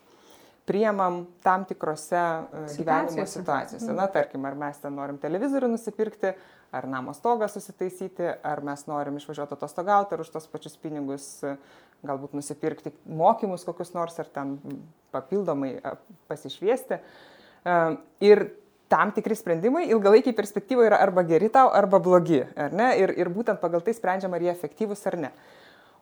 priemam 0.65 1.25
tam 1.43 1.65
tikrose 1.65 2.15
e, 2.15 2.65
gyvenimo 2.77 3.25
situacijose. 3.27 3.93
Na, 3.93 4.08
tarkim, 4.08 4.46
ar 4.46 4.55
mes 4.55 4.77
ten 4.79 4.93
norim 4.96 5.17
televizorių 5.22 5.72
nusipirkti, 5.74 6.36
ar 6.72 6.88
namo 6.88 7.13
stogą 7.17 7.50
susitaisyti, 7.51 8.27
ar 8.43 8.62
mes 8.63 8.86
norim 8.88 9.17
išvažiuoti 9.20 9.58
atostogauti, 9.58 10.15
ar 10.15 10.24
už 10.24 10.31
tos 10.31 10.48
pačius 10.51 10.77
pinigus 10.79 11.25
galbūt 12.08 12.34
nusipirkti 12.38 12.93
mokymus 13.05 13.65
kokius 13.67 13.93
nors, 13.96 14.17
ar 14.22 14.29
ten 14.34 14.58
papildomai 15.13 15.75
pasišviesti. 16.31 17.00
Ir 18.25 18.43
tam 18.91 19.13
tikri 19.15 19.38
sprendimai 19.38 19.86
ilgalaikiai 19.93 20.36
perspektyvoje 20.36 20.89
yra 20.91 21.00
arba 21.03 21.24
geri 21.27 21.50
tau, 21.53 21.70
arba 21.72 22.01
blogi. 22.03 22.41
Ir, 22.43 23.15
ir 23.15 23.31
būtent 23.31 23.62
pagal 23.62 23.84
tai 23.86 23.96
sprendžiama, 23.96 24.38
ar 24.38 24.48
jie 24.48 24.53
efektyvūs 24.53 25.05
ar 25.12 25.20
ne. 25.27 25.34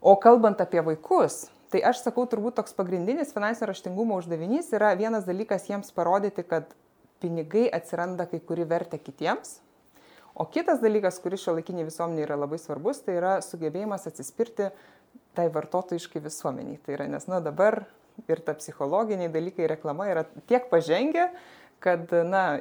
O 0.02 0.16
kalbant 0.22 0.62
apie 0.64 0.82
vaikus, 0.86 1.50
tai 1.74 1.84
aš 1.86 2.02
sakau, 2.06 2.24
turbūt 2.30 2.58
toks 2.58 2.74
pagrindinis 2.78 3.34
finansinio 3.36 3.70
raštingumo 3.70 4.18
uždavinys 4.22 4.72
yra 4.74 4.94
vienas 4.98 5.28
dalykas 5.28 5.68
jiems 5.70 5.92
parodyti, 5.94 6.46
kad 6.48 6.72
pinigai 7.20 7.68
atsiranda 7.76 8.26
kai 8.32 8.40
kuri 8.40 8.64
vertė 8.68 9.02
kitiems. 9.04 9.60
O 10.40 10.46
kitas 10.48 10.80
dalykas, 10.80 11.18
kuris 11.20 11.44
šio 11.44 11.58
laikiniai 11.58 11.90
visuomeniai 11.90 12.24
yra 12.24 12.38
labai 12.40 12.62
svarbus, 12.62 13.02
tai 13.04 13.18
yra 13.20 13.34
sugebėjimas 13.44 14.08
atsispirti 14.08 14.70
tai 15.38 15.48
vartotojiškai 15.54 16.22
visuomeniai. 16.24 16.80
Tai 16.86 16.98
yra, 16.98 17.08
nes, 17.12 17.28
na, 17.32 17.40
dabar 17.44 17.84
ir 18.28 18.42
ta 18.44 18.56
psichologiniai 18.58 19.32
dalykai, 19.32 19.70
reklama 19.72 20.10
yra 20.12 20.26
tiek 20.50 20.68
pažengę, 20.72 21.30
kad, 21.80 22.12
na, 22.28 22.60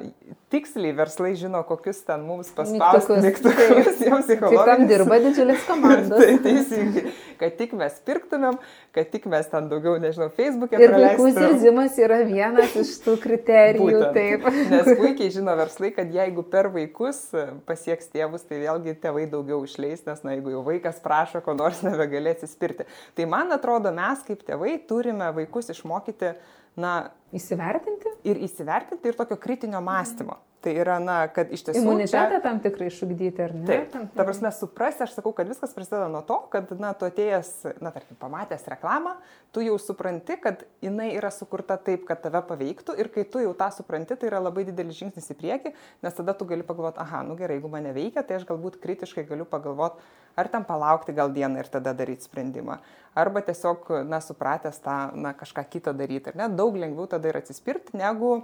tiksliai 0.49 0.93
verslai 0.95 1.33
žino, 1.37 1.59
kokius 1.67 1.99
ten 2.07 2.21
mums 2.25 2.49
paspausti 2.55 3.17
mygtukus, 3.21 3.99
jiems 3.99 4.25
psichologinis. 4.25 4.65
Tam 4.69 4.85
dirba 4.89 5.17
didžiulis 5.21 5.65
komandos. 5.69 6.21
tai 6.23 6.37
teisingai, 6.45 7.03
kad 7.41 7.57
tik 7.59 7.73
mes 7.77 7.97
pirktumėm, 8.07 8.57
kad 8.95 9.09
tik 9.11 9.27
mes 9.31 9.49
ten 9.51 9.67
daugiau, 9.71 9.97
nežinau, 10.01 10.29
Facebook'e. 10.37 10.79
Ir 10.79 10.95
vaikų 10.95 11.29
zirzimas 11.35 11.99
yra 12.01 12.21
vienas 12.29 12.77
iš 12.79 12.93
tų 13.03 13.17
kriterijų, 13.25 13.89
Būtent. 13.89 14.15
taip. 14.15 14.47
Nes 14.71 14.91
puikiai 15.01 15.33
žino 15.35 15.55
verslai, 15.59 15.91
kad 15.95 16.15
jeigu 16.15 16.45
per 16.55 16.71
vaikus 16.73 17.21
pasieks 17.69 18.07
tėvus, 18.13 18.47
tai 18.47 18.61
vėlgi 18.63 18.95
tėvai 19.03 19.27
daugiau 19.31 19.61
išleis, 19.67 20.05
nes, 20.07 20.23
na, 20.23 20.37
jeigu 20.37 20.55
jau 20.55 20.63
vaikas 20.65 21.03
prašo, 21.03 21.43
ko 21.45 21.57
nors 21.59 21.83
nebegalės 21.85 22.39
atsispirti. 22.39 22.87
Tai 23.19 23.27
man 23.29 23.51
atrodo, 23.51 23.91
mes 23.95 24.23
kaip 24.25 24.47
tėvai 24.47 24.77
turime 24.87 25.27
vaikus 25.35 25.73
išmokyti 25.75 26.37
na, 26.79 27.09
įsivertinti. 27.35 28.15
Ir 28.29 28.39
įsivertinti 28.45 29.11
ir 29.11 29.17
tokio 29.17 29.37
kritinio 29.39 29.81
mąstymo. 29.81 30.37
Mhm. 30.37 30.49
Tai 30.59 30.73
yra, 30.75 30.97
na, 30.99 31.21
kad 31.31 31.51
iš 31.55 31.61
tiesų... 31.69 31.79
Imunitetą 31.79 32.35
čia... 32.35 32.39
tam 32.43 32.57
tikrai 32.59 32.89
išugdyti, 32.89 33.43
ar 33.45 33.53
ne? 33.55 33.63
Taip, 33.69 33.93
ta 34.11 34.25
prasme, 34.27 34.49
suprasti, 34.51 35.05
aš 35.05 35.13
sakau, 35.15 35.31
kad 35.35 35.47
viskas 35.47 35.71
prasideda 35.71 36.09
nuo 36.11 36.19
to, 36.27 36.35
kad, 36.51 36.73
na, 36.75 36.91
tu 36.99 37.07
atėjęs, 37.07 37.51
na, 37.79 37.93
tarkim, 37.95 38.17
pamatęs 38.19 38.67
reklamą, 38.73 39.13
tu 39.55 39.63
jau 39.63 39.77
supranti, 39.79 40.35
kad 40.43 40.65
jinai 40.83 41.13
yra 41.13 41.31
sukurta 41.31 41.79
taip, 41.79 42.03
kad 42.09 42.19
tave 42.25 42.43
paveiktų 42.49 42.97
ir 42.99 43.07
kai 43.13 43.23
tu 43.23 43.39
jau 43.39 43.53
tą 43.55 43.69
supranti, 43.71 44.19
tai 44.19 44.27
yra 44.33 44.43
labai 44.43 44.67
didelis 44.67 44.99
žingsnis 44.99 45.31
į 45.31 45.39
priekį, 45.39 45.71
nes 46.03 46.19
tada 46.19 46.35
tu 46.35 46.49
gali 46.49 46.67
pagalvoti, 46.67 46.99
aha, 47.05 47.23
nu 47.29 47.39
gerai, 47.39 47.61
jeigu 47.61 47.71
mane 47.71 47.95
veikia, 47.95 48.25
tai 48.27 48.41
aš 48.41 48.47
galbūt 48.51 48.81
kritiškai 48.83 49.29
galiu 49.31 49.47
pagalvoti, 49.47 50.03
ar 50.39 50.47
ten 50.51 50.67
palaukti 50.67 51.15
gal 51.15 51.31
dieną 51.31 51.63
ir 51.63 51.71
tada 51.71 51.95
daryti 51.95 52.27
sprendimą. 52.27 52.79
Arba 53.15 53.41
tiesiog, 53.43 53.89
na, 54.07 54.21
supratęs 54.23 54.77
tą, 54.83 54.97
na, 55.17 55.33
kažką 55.35 55.65
kito 55.71 55.91
daryti. 55.97 56.31
Ir 56.31 56.37
net 56.39 56.53
daug 56.55 56.77
lengviau 56.79 57.07
tada 57.09 57.18
ir 57.27 57.39
atsispirti, 57.39 57.97
negu 57.99 58.37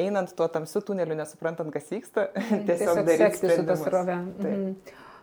einant 0.00 0.32
tuo 0.36 0.48
tamsiu 0.52 0.82
tuneliu, 0.84 1.16
nesuprantant, 1.18 1.70
kas 1.72 1.90
vyksta, 1.92 2.28
tiesiog, 2.34 2.66
tiesiog 2.68 3.04
daryti 3.06 3.54
su 3.54 3.66
tą 3.68 3.78
srovę. 3.80 4.18
Mhm. 4.38 4.74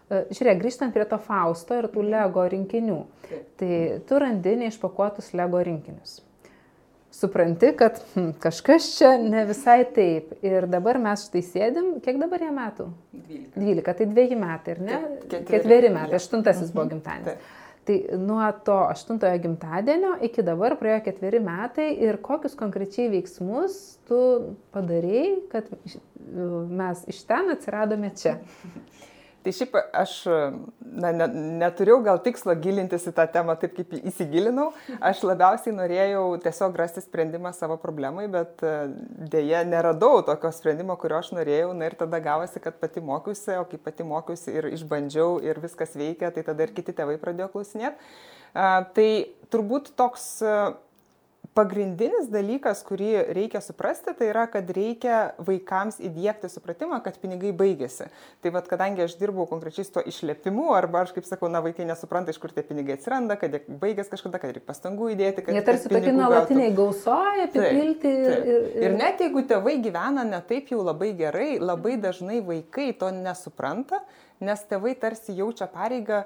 Žiūrėk, 0.07 0.61
grįžtant 0.61 0.95
prie 0.95 1.03
to 1.03 1.17
Fausto 1.19 1.75
ir 1.75 1.89
tų 1.91 2.05
Lego 2.07 2.45
rinkinių. 2.47 3.01
Taip. 3.25 3.49
Tai 3.59 3.71
tu 4.07 4.21
randi 4.23 4.53
neišpakuotus 4.61 5.33
Lego 5.35 5.59
rinkinius. 5.67 6.21
Supranti, 7.17 7.73
kad 7.75 7.99
hm, 8.13 8.29
kažkas 8.39 8.87
čia 8.95 9.13
ne 9.19 9.43
visai 9.49 9.81
taip. 9.95 10.31
Ir 10.45 10.67
dabar 10.71 10.99
mes 11.01 11.25
štai 11.27 11.41
sėdim, 11.43 11.91
kiek 12.05 12.21
dabar 12.21 12.43
jie 12.45 12.53
metų? 12.55 12.87
12. 13.17 13.51
12, 13.57 13.95
tai 13.99 14.07
dviejį 14.13 14.39
metai, 14.39 14.75
ar 14.77 14.81
ne? 14.85 14.99
Ketveri, 15.23 15.47
Ketveri 15.49 15.91
metai, 15.97 16.19
aštuntasis 16.21 16.69
mhm. 16.69 16.75
buvo 16.77 16.87
gimtadienis. 16.93 17.55
Tai 17.87 17.97
nuo 18.19 18.43
to 18.67 18.75
aštuntojo 18.89 19.39
gimtadienio 19.45 20.17
iki 20.27 20.43
dabar 20.43 20.75
praėjo 20.79 21.05
ketveri 21.05 21.39
metai 21.43 21.87
ir 22.03 22.19
kokius 22.23 22.57
konkrečiai 22.59 23.07
veiksmus 23.13 23.77
tu 24.09 24.17
padarėjai, 24.75 25.29
kad 25.53 25.69
mes 26.81 27.05
iš 27.07 27.21
ten 27.29 27.53
atsiradome 27.55 28.11
čia. 28.19 28.35
Tai 29.47 29.53
šiaip 29.55 29.75
aš 29.95 30.13
na, 30.27 31.13
ne, 31.15 31.25
neturėjau 31.61 32.01
gal 32.03 32.17
tikslo 32.19 32.51
gilintis 32.59 33.05
į 33.07 33.13
tą 33.15 33.23
temą 33.31 33.53
taip, 33.55 33.77
kaip 33.77 33.93
įsigilinau. 33.95 34.65
Aš 34.99 35.21
labiausiai 35.23 35.71
norėjau 35.71 36.23
tiesiog 36.43 36.75
rasti 36.75 36.99
sprendimą 37.05 37.53
savo 37.55 37.77
problemai, 37.79 38.25
bet 38.33 38.59
dėje 39.31 39.61
neradau 39.69 40.19
tokio 40.27 40.51
sprendimo, 40.51 40.97
kurio 40.99 41.21
aš 41.21 41.31
norėjau. 41.37 41.71
Na 41.79 41.87
ir 41.87 41.95
tada 41.95 42.19
gavosi, 42.25 42.59
kad 42.59 42.75
pati 42.81 42.99
mokiausi, 42.99 43.55
o 43.61 43.63
kai 43.71 43.79
pati 43.87 44.09
mokiausi 44.09 44.51
ir 44.51 44.67
išbandžiau 44.73 45.39
ir 45.47 45.63
viskas 45.63 45.95
veikia, 45.95 46.33
tai 46.35 46.43
tada 46.43 46.67
ir 46.67 46.75
kiti 46.75 46.97
tėvai 46.99 47.15
pradėjo 47.21 47.47
klausinėti. 47.55 48.11
Tai 48.51 49.09
turbūt 49.47 49.93
toks 49.95 50.27
pagrindinis 51.57 52.29
dalykas, 52.29 52.83
kurį 52.85 53.09
reikia 53.33 53.61
suprasti, 53.65 54.13
tai 54.17 54.29
yra, 54.29 54.45
kad 54.51 54.69
reikia 54.73 55.33
vaikams 55.41 55.97
įdėkti 56.05 56.51
supratimą, 56.53 56.99
kad 57.05 57.17
pinigai 57.21 57.53
baigėsi. 57.57 58.09
Tai 58.43 58.51
vad, 58.53 58.69
kadangi 58.69 59.05
aš 59.07 59.15
dirbau 59.17 59.47
konkrečiai 59.49 59.87
su 59.87 59.95
to 59.95 60.03
išlėpimu, 60.11 60.69
arba 60.77 61.01
aš 61.05 61.15
kaip 61.15 61.25
sakau, 61.29 61.49
na, 61.51 61.63
vaikai 61.65 61.87
nesupranta, 61.89 62.33
iš 62.33 62.41
kur 62.43 62.53
tie 62.53 62.61
pinigai 62.67 62.97
atsiranda, 62.99 63.39
kad 63.41 63.57
jie 63.57 63.63
baigės 63.81 64.11
kažkada, 64.13 64.41
kad 64.41 64.53
reikia 64.53 64.69
pastangų 64.69 65.11
įdėti. 65.15 65.47
Jie 65.57 65.65
tarsi 65.65 65.91
tokie 65.91 66.13
nuolatiniai 66.13 66.73
gausoja, 66.77 67.47
apipilti. 67.49 68.13
Taip, 68.13 68.25
taip. 68.27 68.49
Ir, 68.53 68.67
ir... 68.77 68.89
ir 68.91 68.97
net 69.01 69.23
jeigu 69.25 69.45
tėvai 69.49 69.77
gyvena 69.83 70.27
ne 70.27 70.41
taip 70.49 70.69
jau 70.73 70.83
labai 70.85 71.13
gerai, 71.17 71.55
labai 71.61 71.97
dažnai 72.01 72.43
vaikai 72.45 72.91
to 72.99 73.09
nesupranta, 73.15 74.03
nes 74.43 74.67
tėvai 74.69 74.93
tarsi 75.01 75.33
jaučia 75.37 75.69
pareigą 75.71 76.25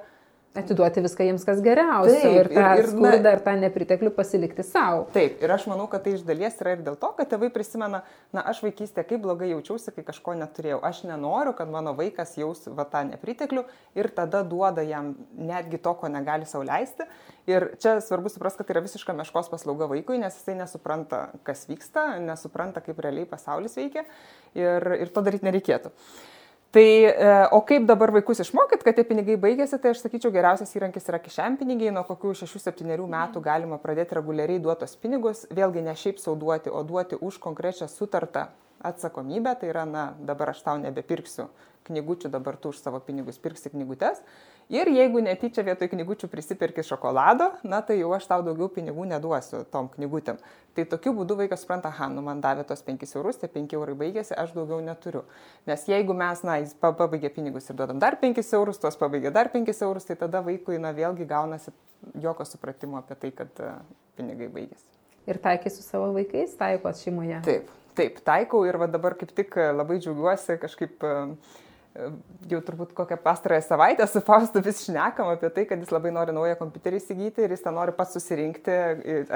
Atiduoti 0.51 0.99
viską 0.99 1.23
jiems, 1.23 1.45
kas 1.47 1.61
geriausia. 1.63 2.17
Taip, 2.19 2.33
ir 2.35 2.47
tą 2.51 2.63
ir, 2.75 2.81
ir, 2.81 2.87
skurdą, 2.91 3.31
ir 3.37 3.41
tą 3.45 3.51
nepriteklių 3.61 4.09
pasilikti 4.17 4.65
savo. 4.67 5.05
Taip, 5.15 5.37
ir 5.39 5.51
aš 5.55 5.63
manau, 5.71 5.85
kad 5.87 6.03
tai 6.03 6.17
iš 6.17 6.25
dalies 6.27 6.57
yra 6.59 6.73
ir 6.75 6.81
dėl 6.83 6.97
to, 6.99 7.07
kad 7.15 7.29
tėvai 7.31 7.47
prisimena, 7.55 8.01
na, 8.35 8.43
aš 8.51 8.59
vaikystėje 8.65 9.05
kaip 9.13 9.21
blogai 9.23 9.47
jaučiausi, 9.53 9.93
kai 9.95 10.03
kažko 10.09 10.35
neturėjau. 10.41 10.81
Aš 10.83 11.05
nenoriu, 11.07 11.53
kad 11.55 11.71
mano 11.71 11.93
vaikas 11.95 12.35
jaus 12.35 12.65
va 12.67 12.83
tą 12.83 13.05
nepriteklių 13.13 13.63
ir 13.95 14.09
tada 14.17 14.41
duoda 14.43 14.83
jam 14.83 15.13
netgi 15.39 15.79
to, 15.79 15.93
ko 16.01 16.11
negali 16.11 16.49
sauliaisti. 16.49 17.07
Ir 17.47 17.69
čia 17.79 17.95
svarbu 18.03 18.33
suprasti, 18.33 18.59
kad 18.59 18.67
tai 18.67 18.75
yra 18.75 18.83
visiška 18.83 19.15
meškos 19.21 19.47
paslauga 19.53 19.87
vaikui, 19.93 20.19
nes 20.19 20.35
jisai 20.35 20.57
nesupranta, 20.59 21.29
kas 21.47 21.63
vyksta, 21.71 22.19
nesupranta, 22.27 22.83
kaip 22.83 22.99
realiai 22.99 23.29
pasaulis 23.29 23.79
veikia 23.79 24.03
ir, 24.51 24.91
ir 24.99 25.15
to 25.15 25.23
daryti 25.23 25.47
nereikėtų. 25.47 25.95
Tai, 26.71 27.03
e, 27.03 27.47
o 27.51 27.59
kaip 27.67 27.83
dabar 27.83 28.13
vaikus 28.15 28.39
išmokyti, 28.39 28.85
kad 28.87 28.95
tie 28.95 29.03
pinigai 29.03 29.35
baigėsi, 29.35 29.75
tai 29.83 29.91
aš 29.91 30.05
sakyčiau, 30.05 30.31
geriausias 30.31 30.71
įrankis 30.77 31.09
yra 31.11 31.17
kišenpinigiai, 31.19 31.91
nuo 31.91 32.05
kokių 32.07 32.31
6-7 32.45 32.95
metų 33.11 33.41
galima 33.43 33.75
pradėti 33.81 34.15
reguliariai 34.15 34.61
duotos 34.63 34.95
pinigus, 34.95 35.43
vėlgi 35.51 35.83
ne 35.83 35.97
šiaip 35.99 36.21
sauduoti, 36.23 36.71
o 36.71 36.79
duoti 36.87 37.19
už 37.19 37.41
konkrečią 37.43 37.89
sutartą 37.91 38.45
atsakomybę, 38.87 39.57
tai 39.59 39.73
yra, 39.73 39.83
na, 39.83 40.05
dabar 40.23 40.53
aš 40.53 40.63
tau 40.63 40.79
nebepirksiu 40.79 41.49
knygučių, 41.89 42.31
dabar 42.31 42.55
tu 42.55 42.71
už 42.71 42.79
savo 42.79 43.03
pinigus 43.03 43.41
pirksi 43.41 43.73
knygutes. 43.73 44.23
Ir 44.71 44.87
jeigu 44.87 45.19
netyčia 45.19 45.65
vietoj 45.67 45.89
knygučių 45.91 46.29
prisipirki 46.31 46.83
šokolado, 46.87 47.49
na 47.67 47.81
tai 47.83 47.97
jau 47.97 48.13
aš 48.15 48.23
tau 48.29 48.39
daugiau 48.45 48.69
pinigų 48.71 49.03
neduosiu 49.09 49.65
tom 49.67 49.89
knygutėm. 49.91 50.37
Tai 50.77 50.85
tokiu 50.93 51.11
būdu 51.17 51.35
vaikas 51.41 51.65
supranta, 51.65 51.89
aha, 51.91 52.07
nu 52.07 52.21
man 52.23 52.39
davė 52.39 52.63
tos 52.69 52.79
5 52.87 53.03
eurus, 53.19 53.41
tie 53.41 53.49
5 53.51 53.75
eurai 53.75 53.97
baigėsi, 53.99 54.31
aš 54.31 54.53
daugiau 54.55 54.77
neturiu. 54.85 55.25
Nes 55.67 55.83
jeigu 55.91 56.15
mes, 56.15 56.39
na, 56.47 56.55
jis 56.63 56.71
pabaigė 56.79 57.33
pinigus 57.35 57.67
ir 57.67 57.75
duodam 57.81 57.99
dar 57.99 58.15
5 58.21 58.39
eurus, 58.55 58.79
tuos 58.79 58.95
pabaigė 59.01 59.33
dar 59.35 59.49
5 59.51 59.73
eurus, 59.89 60.07
tai 60.07 60.15
tada 60.21 60.39
vaikui, 60.45 60.77
na, 60.79 60.93
vėlgi 60.95 61.27
gaunasi 61.27 61.73
jokio 62.23 62.47
supratimo 62.47 63.01
apie 63.01 63.17
tai, 63.19 63.33
kad 63.41 63.59
uh, 63.59 63.73
pinigai 64.15 64.47
baigėsi. 64.53 64.87
Ir 65.27 65.41
taikai 65.43 65.73
su 65.75 65.83
savo 65.83 66.13
vaikais, 66.15 66.55
taikot 66.61 66.95
šeimoje. 67.01 67.41
Taip, 67.43 67.75
taip, 67.99 68.23
taikau 68.23 68.63
ir 68.69 68.79
va 68.79 68.87
dabar 68.87 69.19
kaip 69.19 69.35
tik 69.35 69.59
labai 69.75 69.99
džiaugiuosi 69.99 70.55
kažkaip 70.63 71.03
uh, 71.03 71.35
jau 72.51 72.59
turbūt 72.63 72.93
kokią 72.95 73.17
pastarąją 73.19 73.63
savaitę 73.65 74.07
su 74.07 74.21
Faustu 74.23 74.61
vis 74.63 74.79
šnekam 74.85 75.27
apie 75.33 75.49
tai, 75.51 75.65
kad 75.67 75.81
jis 75.83 75.91
labai 75.91 76.13
nori 76.15 76.31
naują 76.35 76.55
kompiuterį 76.59 77.01
įsigyti 77.01 77.43
ir 77.43 77.51
jis 77.51 77.65
ten 77.65 77.75
nori 77.75 77.91
pats 77.97 78.15
susirinkti 78.15 78.77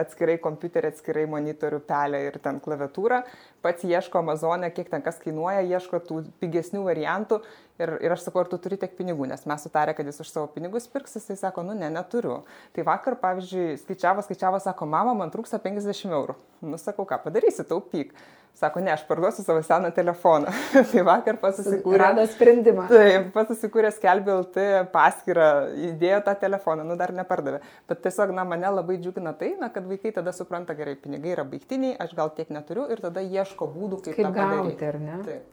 atskirai 0.04 0.38
kompiuterį, 0.44 0.94
atskirai 0.94 1.26
monitorių, 1.32 1.82
pelę 1.89 2.24
ir 2.30 2.39
ten 2.44 2.62
klaviatūrą. 2.63 3.22
Pats 3.65 3.84
ieško 3.84 4.22
Amazonė, 4.24 4.72
kiek 4.72 4.91
ten 4.94 5.04
kas 5.04 5.20
kainuoja, 5.24 5.65
ieško 5.76 6.00
tų 6.08 6.22
pigesnių 6.39 6.86
variantų 6.88 7.41
Ir, 7.76 7.91
ir 8.00 8.13
aš 8.15 8.22
sakau, 8.24 8.39
ar 8.46 8.48
tu 8.48 8.56
turi 8.63 8.78
tiek 8.80 8.94
pinigų, 8.96 9.26
nes 9.28 9.41
mes 9.50 9.63
sutarė, 9.65 9.91
kad 9.98 10.08
jis 10.08 10.22
už 10.24 10.30
savo 10.32 10.48
pinigus 10.54 10.86
pirks, 10.88 11.18
jis 11.20 11.41
sako, 11.41 11.65
nu 11.68 11.74
ne, 11.76 11.89
neturiu. 11.91 12.38
Tai 12.72 12.86
vakar, 12.88 13.18
pavyzdžiui, 13.20 13.74
skaičiavo, 13.82 14.24
skaičiavo, 14.24 14.62
sako, 14.63 14.88
mama, 14.88 15.12
man 15.20 15.34
trūksta 15.34 15.60
50 15.60 16.15
eurų. 16.15 16.38
Nu, 16.63 16.80
sakau, 16.80 17.04
ką 17.10 17.20
padarysi, 17.26 17.68
taupyk. 17.68 18.15
Sako, 18.56 18.80
ne, 18.80 18.94
aš 18.94 19.02
parduosiu 19.08 19.44
savo 19.44 19.60
seną 19.63 19.89
telefoną. 19.91 20.52
tai 20.91 21.02
vakar 21.04 21.36
pasusikūrė. 21.41 22.00
Rado 22.00 22.24
sprendimą. 22.32 22.86
Taip, 22.88 23.28
pasusikūrė 23.36 23.91
skelbė 23.91 24.32
LT 24.39 24.68
paskyrą, 24.94 25.50
įdėjo 25.89 26.22
tą 26.24 26.38
telefoną, 26.46 26.86
nu 26.88 26.96
dar 27.00 27.12
nepardavė. 27.15 27.60
Bet 27.91 28.04
tiesiog, 28.06 28.32
na, 28.38 28.48
mane 28.48 28.72
labai 28.78 28.96
džiugina 29.02 29.36
tai, 29.36 29.54
na, 29.60 29.68
kad 29.76 29.88
vaikai 29.89 30.13
tada 30.15 30.32
supranta 30.36 30.76
gerai, 30.78 30.96
pinigai 31.00 31.34
yra 31.36 31.44
baigtiniai, 31.52 31.98
aš 32.00 32.15
gal 32.15 32.32
tiek 32.38 32.54
neturiu 32.56 32.88
ir 32.96 33.04
tada 33.04 33.24
ieško 33.26 33.68
būdų, 33.76 34.00
kaip, 34.08 34.22
kaip 34.22 34.30
tą 34.30 34.34
padaryti. 34.38 34.78
Gauti, 34.80 34.88
ar 34.88 35.02
ne? 35.04 35.20
Taip. 35.28 35.52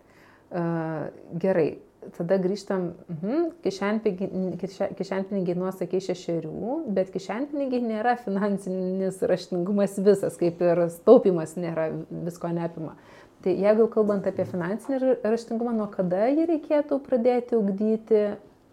Uh, 0.53 1.39
gerai, 1.43 1.69
tada 2.17 2.39
grįžtam, 2.43 2.93
mhm, 3.11 3.49
kišenpinigiai 3.65 5.57
nuosakiai 5.59 6.03
šešerių, 6.05 6.77
bet 6.97 7.11
kišenpinigiai 7.15 7.83
nėra 7.85 8.17
finansinis 8.21 9.23
raštingumas 9.23 9.99
visas, 10.03 10.39
kaip 10.41 10.63
ir 10.65 10.85
taupimas 11.07 11.57
nėra 11.59 11.91
visko 12.11 12.53
neapima. 12.55 12.97
Tai 13.43 13.53
jeigu 13.59 13.89
kalbant 13.91 14.27
apie 14.31 14.45
finansinį 14.47 15.17
raštingumą, 15.25 15.73
nuo 15.75 15.89
kada 15.91 16.29
jį 16.31 16.47
reikėtų 16.53 17.01
pradėti 17.03 17.59
ugdyti, 17.59 18.23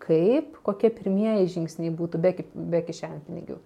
kaip, 0.04 0.60
kokie 0.65 0.92
pirmieji 0.94 1.50
žingsniai 1.56 1.94
būtų 1.96 2.22
be, 2.22 2.36
be 2.54 2.82
kišenpinigių? 2.86 3.58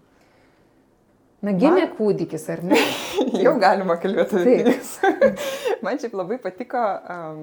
Na, 1.44 1.52
gimė 1.60 1.82
Man... 1.84 1.94
kūdikis, 1.98 2.46
ar 2.54 2.64
ne? 2.64 2.80
Jau 3.44 3.58
galima 3.60 3.98
kalbėti 4.00 4.40
apie 4.40 4.58
pinigus. 4.64 4.94
Man 5.84 6.00
šiaip 6.00 6.16
labai 6.16 6.38
patiko 6.40 6.80
um, 6.80 7.42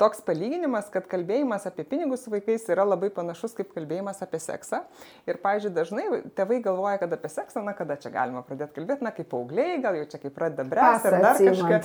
toks 0.00 0.20
palyginimas, 0.26 0.90
kad 0.92 1.06
kalbėjimas 1.10 1.66
apie 1.68 1.84
pinigus 1.88 2.24
su 2.24 2.32
vaikais 2.32 2.66
yra 2.72 2.84
labai 2.84 3.10
panašus 3.14 3.54
kaip 3.56 3.70
kalbėjimas 3.74 4.20
apie 4.24 4.40
seksą. 4.42 4.82
Ir, 5.28 5.38
pavyzdžiui, 5.42 5.72
dažnai 5.76 6.04
tėvai 6.36 6.60
galvoja, 6.64 6.98
kad 7.02 7.14
apie 7.16 7.30
seksą, 7.32 7.62
na, 7.64 7.74
kada 7.76 7.96
čia 8.00 8.12
galima 8.14 8.42
pradėti 8.46 8.76
kalbėti, 8.76 9.06
na, 9.06 9.12
kaip 9.14 9.30
paaugliai, 9.32 9.78
gal 9.84 9.96
jau 10.00 10.08
čia 10.12 10.20
kaip 10.22 10.34
pradeda 10.36 10.66
bręsti 10.68 11.10
ar 11.10 11.18
dar 11.24 11.40
kažką. 11.40 11.80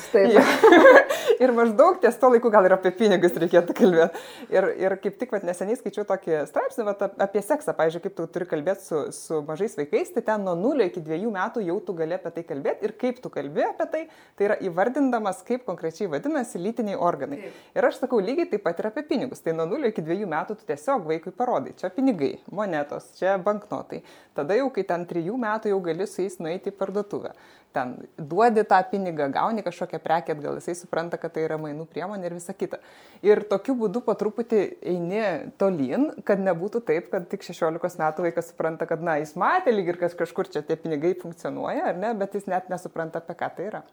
ir 1.44 1.54
maždaug 1.56 2.00
ties 2.04 2.18
to 2.20 2.32
laiku 2.34 2.52
gal 2.54 2.68
ir 2.68 2.76
apie 2.76 2.92
pinigus 2.96 3.38
reikėtų 3.42 3.76
kalbėti. 3.78 4.24
Ir, 4.54 4.70
ir 4.86 4.98
kaip 5.04 5.20
tik, 5.22 5.34
vat, 5.36 5.46
neseniai 5.48 5.80
skaičiau 5.80 6.06
tokį 6.10 6.42
straipsnį 6.50 6.88
vat, 6.90 7.06
apie 7.26 7.44
seksą, 7.46 7.76
pavyzdžiui, 7.78 8.04
kaip 8.06 8.18
tu 8.18 8.28
turi 8.36 8.50
kalbėti 8.50 8.86
su, 8.86 9.02
su 9.16 9.42
mažais 9.48 9.78
vaikais, 9.80 10.14
tai 10.16 10.26
ten 10.32 10.46
nuo 10.46 10.56
0 10.60 10.90
iki 10.90 11.04
2 11.06 11.32
metų 11.36 11.66
jau 11.66 11.78
tu 11.86 11.96
gali 11.98 12.18
apie 12.18 12.34
tai 12.36 12.46
kalbėti 12.48 12.88
ir 12.88 12.96
kaip 13.00 13.22
tu 13.24 13.32
kalbė 13.34 13.70
apie 13.72 13.90
tai, 13.92 14.04
tai 14.38 14.50
yra 14.50 14.60
įvardindamas, 14.68 15.42
kaip 15.48 15.66
konkrečiai 15.68 16.10
vadinasi 16.12 16.62
lytiniai 16.62 17.00
organai. 17.00 17.46
Taip. 17.46 17.62
Ir 17.76 17.84
aš 17.84 17.98
sakau 18.00 18.22
lygiai 18.24 18.48
taip 18.48 18.62
pat 18.64 18.78
ir 18.80 18.88
apie 18.88 19.02
pinigus. 19.04 19.42
Tai 19.44 19.52
nuo 19.58 19.66
0 19.68 19.90
iki 19.92 20.04
2 20.06 20.24
metų 20.32 20.56
tu 20.56 20.68
tiesiog 20.70 21.10
vaikui 21.10 21.34
parodai, 21.36 21.74
čia 21.76 21.90
pinigai, 21.92 22.38
monetos, 22.48 23.10
čia 23.20 23.34
banknotai. 23.36 24.00
Tada 24.38 24.56
jau, 24.56 24.70
kai 24.72 24.86
ten 24.88 25.04
3 25.10 25.36
metų 25.44 25.74
jau 25.74 25.82
gali 25.84 26.08
su 26.08 26.24
jais 26.24 26.40
nueiti 26.40 26.72
į 26.72 26.78
parduotuvę. 26.80 27.34
Ten 27.76 27.92
duodi 28.16 28.64
tą 28.64 28.80
pinigą, 28.88 29.28
gauni 29.36 29.60
kažkokią 29.66 30.00
prekę 30.00 30.38
atgal, 30.38 30.62
jisai 30.62 30.78
supranta, 30.80 31.20
kad 31.20 31.34
tai 31.36 31.44
yra 31.44 31.58
mainų 31.60 31.84
priemonė 31.92 32.30
ir 32.30 32.38
visa 32.38 32.56
kita. 32.56 32.80
Ir 33.28 33.44
tokiu 33.52 33.76
būdu 33.82 34.00
po 34.06 34.16
truputį 34.16 34.62
eini 34.94 35.26
tolyn, 35.60 36.08
kad 36.24 36.40
nebūtų 36.40 36.86
taip, 36.88 37.12
kad 37.12 37.28
tik 37.28 37.44
16 37.44 38.00
metų 38.00 38.30
vaikas 38.30 38.54
supranta, 38.54 38.88
kad, 38.88 39.04
na, 39.04 39.18
jis 39.20 39.36
matė 39.36 39.76
lyg 39.76 39.92
ir 39.92 40.00
kažkur 40.08 40.48
čia 40.48 40.64
tie 40.64 40.80
pinigai 40.80 41.12
funkcionuoja, 41.20 41.92
ar 41.92 42.00
ne, 42.00 42.16
bet 42.16 42.40
jis 42.40 42.48
net 42.48 42.72
nesupranta, 42.72 43.20
apie 43.20 43.36
ką 43.44 43.52
tai 43.60 43.72
yra. 43.74 43.84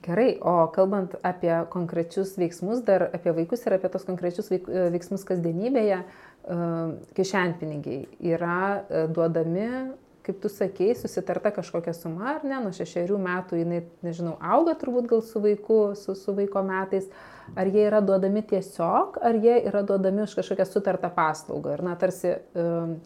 Gerai, 0.00 0.38
o 0.40 0.64
kalbant 0.72 1.12
apie 1.20 1.52
konkrečius 1.68 2.32
veiksmus, 2.40 2.80
dar 2.86 3.10
apie 3.12 3.34
vaikus 3.36 3.66
ir 3.66 3.74
apie 3.76 3.88
tos 3.92 4.06
konkrečius 4.08 4.46
e, 4.48 4.60
veiksmus 4.94 5.26
kasdienybėje, 5.28 5.98
e, 6.00 6.60
kišenpinigiai 7.18 8.30
yra 8.32 8.60
e, 8.80 9.02
duodami, 9.12 9.66
kaip 10.24 10.38
tu 10.40 10.48
sakei, 10.48 10.94
susitarta 10.96 11.52
kažkokia 11.52 11.92
suma, 11.92 12.38
ar 12.38 12.46
ne, 12.48 12.62
nuo 12.64 12.72
šešerių 12.72 13.18
metų 13.26 13.60
jinai, 13.60 13.82
nežinau, 14.06 14.38
auga 14.40 14.72
turbūt 14.80 15.10
gal 15.10 15.20
su 15.26 15.42
vaiku, 15.44 15.80
su, 16.00 16.14
su 16.16 16.32
vaiko 16.38 16.62
metais, 16.64 17.10
ar 17.52 17.68
jie 17.68 17.84
yra 17.90 18.00
duodami 18.00 18.40
tiesiog, 18.48 19.18
ar 19.20 19.36
jie 19.36 19.58
yra 19.68 19.82
duodami 19.84 20.24
už 20.24 20.38
kažkokią 20.38 20.64
sutartą 20.70 21.10
paslaugą. 21.12 21.76
Ir, 21.76 21.84
na, 21.84 21.98
tarsi 22.00 22.38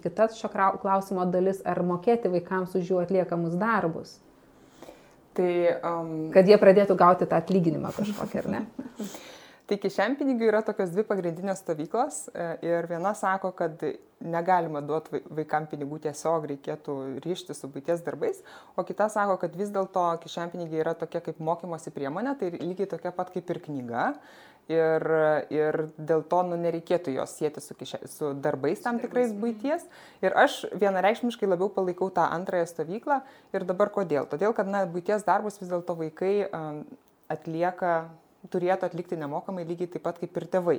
kita 0.04 0.30
šio 0.36 0.52
klausimo 0.82 1.26
dalis, 1.26 1.62
ar 1.66 1.82
mokėti 1.82 2.30
vaikams 2.38 2.78
už 2.78 2.92
jų 2.92 3.02
atliekamus 3.02 3.58
darbus. 3.58 4.20
Tai, 5.34 5.52
um, 5.82 6.10
kad 6.34 6.46
jie 6.46 6.58
pradėtų 6.62 6.94
gauti 6.98 7.26
tą 7.26 7.40
atlyginimą 7.42 7.90
kažkokį, 7.96 8.42
ar 8.44 8.50
ne? 8.52 8.66
tai 9.70 9.78
kišenpinigių 9.80 10.48
yra 10.50 10.62
tokios 10.66 10.92
dvi 10.92 11.04
pagrindinės 11.08 11.62
stovyklos 11.64 12.24
e, 12.30 12.48
ir 12.66 12.88
viena 12.90 13.14
sako, 13.16 13.52
kad 13.56 13.80
negalima 14.24 14.80
duoti 14.84 15.20
vaikam 15.36 15.68
pinigų 15.68 16.00
tiesiog, 16.06 16.46
reikėtų 16.52 16.96
ryšti 17.24 17.56
su 17.56 17.68
būties 17.72 18.04
darbais, 18.06 18.40
o 18.76 18.84
kita 18.86 19.10
sako, 19.12 19.36
kad 19.42 19.56
vis 19.56 19.72
dėlto 19.74 20.06
kišenpinigiai 20.24 20.82
yra 20.84 20.94
tokia 20.98 21.22
kaip 21.24 21.40
mokymosi 21.44 21.92
priemonė, 21.94 22.36
tai 22.40 22.52
lygiai 22.56 22.88
tokia 22.90 23.12
pat 23.16 23.32
kaip 23.34 23.52
ir 23.52 23.60
knyga 23.66 24.08
ir, 24.70 25.04
ir 25.52 25.78
dėl 25.98 26.24
to 26.28 26.40
nu, 26.48 26.58
nereikėtų 26.60 27.14
jos 27.18 27.36
sėti 27.38 27.62
su, 27.64 27.76
kišė, 27.78 28.00
su 28.08 28.32
darbais 28.44 28.82
tam 28.84 29.00
tikrais 29.02 29.32
būties. 29.36 29.84
Ir 30.24 30.36
aš 30.40 30.64
vienareikšmiškai 30.72 31.48
labiau 31.48 31.70
palaikau 31.72 32.10
tą 32.14 32.26
antrąją 32.32 32.68
stovyklą. 32.70 33.20
Ir 33.56 33.68
dabar 33.68 33.92
kodėl? 33.94 34.28
Todėl, 34.30 34.56
kad 34.56 34.70
na, 34.70 34.84
būties 34.88 35.26
darbus 35.26 35.60
vis 35.60 35.72
dėlto 35.72 35.96
vaikai 36.00 36.34
um, 36.48 36.84
atlieka 37.32 37.94
turėtų 38.52 38.88
atlikti 38.88 39.18
nemokamai 39.20 39.64
lygiai 39.66 39.90
taip 39.94 40.04
pat 40.04 40.20
kaip 40.20 40.36
ir 40.40 40.46
tėvai. 40.52 40.76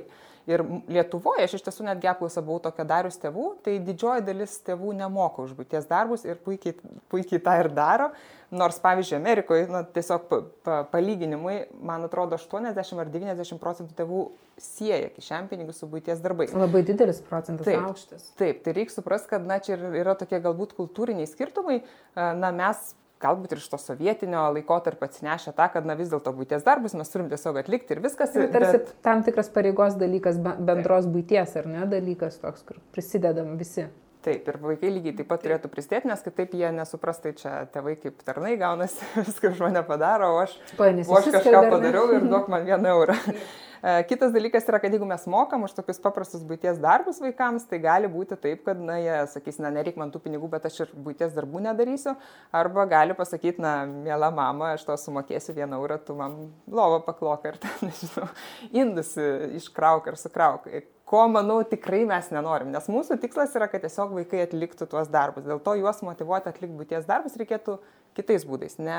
Ir 0.50 0.62
Lietuvoje 0.92 1.46
aš 1.46 1.56
iš 1.58 1.66
tiesų 1.66 1.88
netgi 1.88 2.10
apklausą 2.12 2.42
buvau 2.46 2.62
tokia 2.68 2.86
darius 2.88 3.18
tėvų, 3.22 3.48
tai 3.66 3.78
didžioji 3.82 4.24
dalis 4.26 4.56
tėvų 4.66 4.94
nemoka 5.00 5.44
už 5.44 5.56
būties 5.58 5.88
darbus 5.90 6.26
ir 6.28 6.38
puikiai, 6.42 6.76
puikiai 7.12 7.42
tą 7.42 7.56
ir 7.62 7.70
daro. 7.74 8.10
Nors, 8.54 8.76
pavyzdžiui, 8.78 9.16
Amerikoje, 9.18 9.64
na, 9.66 9.80
tiesiog 9.82 10.26
pa, 10.30 10.36
pa, 10.62 10.74
palyginimui, 10.92 11.56
man 11.82 12.04
atrodo, 12.06 12.38
80 12.38 13.00
ar 13.02 13.08
90 13.10 13.58
procentų 13.58 13.96
tėvų 13.98 14.20
sieja 14.62 15.08
kišenpinigius 15.16 15.80
su 15.82 15.88
būties 15.90 16.22
darbais. 16.22 16.54
Labai 16.54 16.84
didelis 16.86 17.18
procentas 17.26 17.66
taip, 17.66 17.82
aukštas. 17.88 18.28
Taip, 18.38 18.62
tai 18.62 18.76
reikia 18.76 18.94
suprasti, 18.94 19.32
kad, 19.34 19.48
na, 19.50 19.58
čia 19.58 19.74
yra 19.98 20.14
tokie 20.14 20.38
galbūt 20.44 20.76
kultūriniai 20.78 21.26
skirtumai. 21.26 21.80
Na, 22.14 22.52
mes 22.54 22.92
galbūt 23.26 23.56
ir 23.56 23.62
iš 23.62 23.68
to 23.72 23.80
sovietinio 23.82 24.46
laikotarpio 24.56 25.10
atsinešę 25.10 25.52
tą, 25.58 25.68
kad 25.74 25.86
na 25.88 25.98
vis 25.98 26.10
dėlto 26.12 26.32
būties 26.36 26.64
darbus 26.66 26.96
mes 26.98 27.12
turim 27.12 27.28
tiesiog 27.32 27.60
atlikti 27.62 27.96
ir 27.96 28.02
viskas. 28.06 28.34
Ir 28.38 28.50
tarsi 28.54 28.80
bet... 28.80 28.96
tam 29.06 29.22
tikras 29.26 29.52
pareigos 29.52 29.98
dalykas, 30.00 30.40
bendros 30.40 31.10
būties 31.10 31.54
ar 31.60 31.70
ne 31.70 31.86
dalykas 31.90 32.40
toks, 32.42 32.66
kur 32.66 32.82
prisidedam 32.96 33.54
visi. 33.60 33.88
Taip, 34.26 34.48
ir 34.50 34.56
vaikai 34.58 34.88
lygiai 34.90 35.14
taip 35.14 35.28
pat 35.30 35.44
turėtų 35.44 35.68
prisidėti, 35.70 36.08
nes 36.10 36.24
kitaip 36.24 36.54
jie 36.58 36.72
nesuprastai 36.74 37.30
čia 37.38 37.60
tėvai 37.70 37.92
kaip 38.02 38.24
tarnai 38.26 38.56
gaunasi, 38.58 39.06
viską 39.28 39.52
už 39.54 39.62
mane 39.68 39.84
padaro, 39.86 40.32
o 40.34 40.40
aš, 40.42 40.56
Panis, 40.74 41.06
o 41.06 41.20
aš 41.20 41.30
kažką 41.36 41.60
padariau 41.70 42.10
ir 42.16 42.26
duok 42.26 42.50
man 42.50 42.66
vieną 42.66 42.96
eurą. 42.96 43.14
E, 43.86 43.92
kitas 44.08 44.32
dalykas 44.34 44.64
yra, 44.66 44.80
kad 44.82 44.90
jeigu 44.90 45.06
mes 45.06 45.28
mokam 45.30 45.62
už 45.62 45.76
tokius 45.76 46.00
paprastus 46.02 46.42
būties 46.42 46.80
darbus 46.82 47.20
vaikams, 47.22 47.68
tai 47.70 47.78
gali 47.84 48.10
būti 48.10 48.34
taip, 48.42 48.64
kad, 48.66 48.80
na, 48.82 48.96
jie 48.98 49.20
sakys, 49.30 49.60
na, 49.62 49.70
nereik 49.76 50.00
man 50.00 50.10
tų 50.10 50.24
pinigų, 50.24 50.48
bet 50.56 50.66
aš 50.66 50.80
ir 50.82 50.90
būties 51.06 51.36
darbų 51.36 51.62
nedarysiu. 51.68 52.16
Arba 52.50 52.88
gali 52.90 53.14
pasakyti, 53.14 53.62
na, 53.62 53.76
mėla 53.86 54.32
mama, 54.34 54.72
aš 54.74 54.88
to 54.88 54.98
sumokėsiu 55.04 55.54
vieną 55.54 55.78
eurą, 55.78 56.00
tu 56.02 56.18
man 56.18 56.34
lovą 56.66 56.98
paklok 57.06 57.46
ar 57.52 57.62
ten, 57.62 57.78
nežinau, 57.92 58.26
indus 58.74 59.14
iškrauk 59.60 60.10
ar 60.10 60.18
sukrauk 60.18 60.66
ko, 61.06 61.22
manau, 61.30 61.60
tikrai 61.62 62.02
mes 62.08 62.32
nenorim, 62.34 62.72
nes 62.74 62.88
mūsų 62.90 63.20
tikslas 63.22 63.54
yra, 63.54 63.68
kad 63.70 63.84
tiesiog 63.86 64.16
vaikai 64.16 64.42
atliktų 64.42 64.88
tuos 64.90 65.06
darbus. 65.06 65.46
Dėl 65.46 65.60
to 65.62 65.76
juos 65.78 66.02
motivuoti 66.02 66.50
atlikti 66.50 66.74
būties 66.74 67.06
darbus 67.06 67.38
reikėtų 67.38 67.78
kitais 68.18 68.42
būdais, 68.48 68.80
ne, 68.82 68.98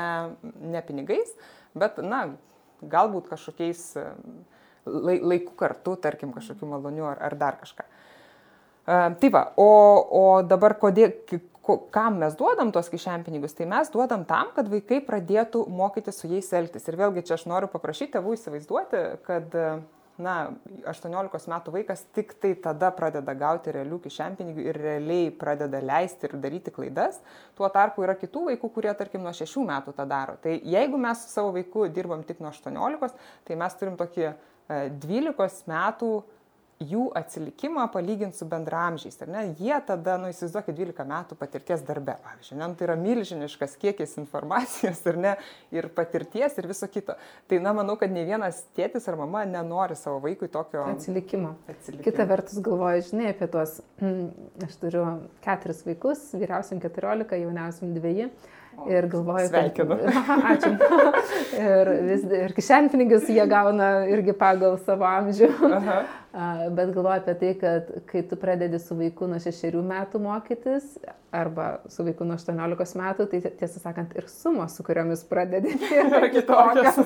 ne 0.72 0.80
pinigais, 0.88 1.34
bet, 1.76 2.00
na, 2.00 2.30
galbūt 2.80 3.28
kažkokiais 3.28 3.90
laiku 4.86 5.56
kartu, 5.58 5.96
tarkim, 6.00 6.32
kažkokiu 6.36 6.68
maloniu 6.70 7.08
ar, 7.10 7.22
ar 7.30 7.38
dar 7.38 7.58
kažką. 7.60 7.86
Uh, 8.88 9.12
tai 9.20 9.28
va, 9.32 9.42
o, 9.60 9.70
o 10.16 10.24
dabar 10.48 10.78
kodėl, 10.80 11.12
kam 11.92 12.16
mes 12.22 12.36
duodam 12.38 12.72
tuos 12.72 12.88
kišenpinigius, 12.88 13.56
tai 13.58 13.66
mes 13.68 13.90
duodam 13.92 14.24
tam, 14.28 14.54
kad 14.56 14.70
vaikai 14.72 15.02
pradėtų 15.04 15.66
mokyti 15.68 16.14
su 16.14 16.30
jais 16.30 16.48
elgtis. 16.56 16.88
Ir 16.88 16.96
vėlgi 16.96 17.26
čia 17.28 17.36
aš 17.36 17.44
noriu 17.50 17.68
paprašyti 17.72 18.16
tėvų 18.16 18.38
įsivaizduoti, 18.38 19.02
kad 19.26 19.56
na, 20.18 20.34
18 20.88 21.50
metų 21.52 21.74
vaikas 21.74 22.02
tik 22.16 22.34
tai 22.42 22.54
tada 22.58 22.90
pradeda 22.94 23.34
gauti 23.38 23.72
realių 23.74 24.00
kišenpinigių 24.04 24.66
ir 24.66 24.80
realiai 24.82 25.30
pradeda 25.30 25.80
leisti 25.84 26.28
ir 26.28 26.36
daryti 26.42 26.74
klaidas. 26.74 27.20
Tuo 27.58 27.68
tarpu 27.74 28.04
yra 28.06 28.16
kitų 28.18 28.48
vaikų, 28.50 28.72
kurie, 28.74 28.92
tarkim, 28.98 29.22
nuo 29.26 29.34
6 29.36 29.64
metų 29.68 29.94
tą 29.96 30.08
daro. 30.08 30.38
Tai 30.42 30.58
jeigu 30.58 31.00
mes 31.00 31.24
su 31.24 31.32
savo 31.32 31.52
vaiku 31.56 31.86
dirbam 31.92 32.24
tik 32.26 32.42
nuo 32.42 32.52
18, 32.54 33.26
tai 33.46 33.58
mes 33.60 33.78
turim 33.78 33.98
tokį 34.00 34.32
12 34.68 35.68
metų 35.70 36.10
jų 36.78 37.08
atsilikimą 37.18 37.88
palyginti 37.90 38.38
su 38.38 38.46
bendramžiais. 38.46 39.18
Jie 39.58 39.74
tada, 39.86 40.14
nu 40.20 40.30
įsivaizduokit, 40.30 40.76
12 40.78 41.06
metų 41.08 41.38
patirties 41.38 41.82
darbe, 41.86 42.14
pavyzdžiui, 42.22 42.58
ne, 42.58 42.68
nu, 42.70 42.76
tai 42.78 42.86
yra 42.86 42.96
milžiniškas 43.00 43.74
kiekis 43.82 44.14
informacijos 44.22 45.00
ir, 45.10 45.18
ne, 45.18 45.32
ir 45.74 45.88
patirties 45.94 46.54
ir 46.58 46.68
viso 46.70 46.86
kito. 46.92 47.16
Tai, 47.50 47.58
na, 47.64 47.74
manau, 47.76 47.98
kad 47.98 48.12
ne 48.14 48.22
vienas 48.28 48.62
tėtis 48.78 49.08
ar 49.10 49.18
mama 49.18 49.42
nenori 49.48 49.98
savo 49.98 50.20
vaikui 50.22 50.50
tokio 50.54 50.84
atsilikimo. 50.86 51.56
atsilikimo. 51.66 52.06
Kita 52.06 52.28
vertus 52.30 52.62
galvoju, 52.62 53.08
žinai, 53.10 53.32
apie 53.34 53.50
tuos, 53.50 53.80
aš 54.68 54.78
turiu 54.84 55.04
keturis 55.44 55.82
vaikus, 55.88 56.28
vyriausiam 56.38 56.82
14, 56.84 57.42
jauniausiam 57.42 57.94
2 57.98 58.30
Ir 58.86 59.08
galvoju, 59.10 59.48
Sveikinu. 59.48 59.96
kad... 59.98 60.14
Ačiū. 60.52 60.70
ir, 61.58 61.90
vis, 62.06 62.22
ir 62.44 62.54
kišenpinigius 62.56 63.26
jie 63.32 63.44
gauna 63.50 63.90
irgi 64.12 64.36
pagal 64.38 64.78
savo 64.86 65.08
amžių. 65.08 65.50
Aha. 65.80 65.98
Bet 66.32 66.90
galvoju 66.92 67.22
apie 67.22 67.34
tai, 67.40 67.54
kad 67.60 67.92
kai 68.10 68.22
tu 68.28 68.36
pradedi 68.36 68.78
su 68.82 68.96
vaiku 68.98 69.30
nuo 69.30 69.38
šešerių 69.40 69.80
metų 69.86 70.20
mokytis, 70.20 70.98
arba 71.30 71.78
su 71.88 72.04
vaiku 72.04 72.24
nuo 72.24 72.36
18 72.36 72.96
metų, 73.00 73.26
tai 73.28 73.40
tiesą 73.60 73.82
sakant 73.82 74.14
ir 74.16 74.28
sumos, 74.32 74.76
su 74.76 74.84
kuriomis 74.84 75.24
pradedi, 75.28 75.74
yra 76.04 76.28
kitokios. 76.32 77.00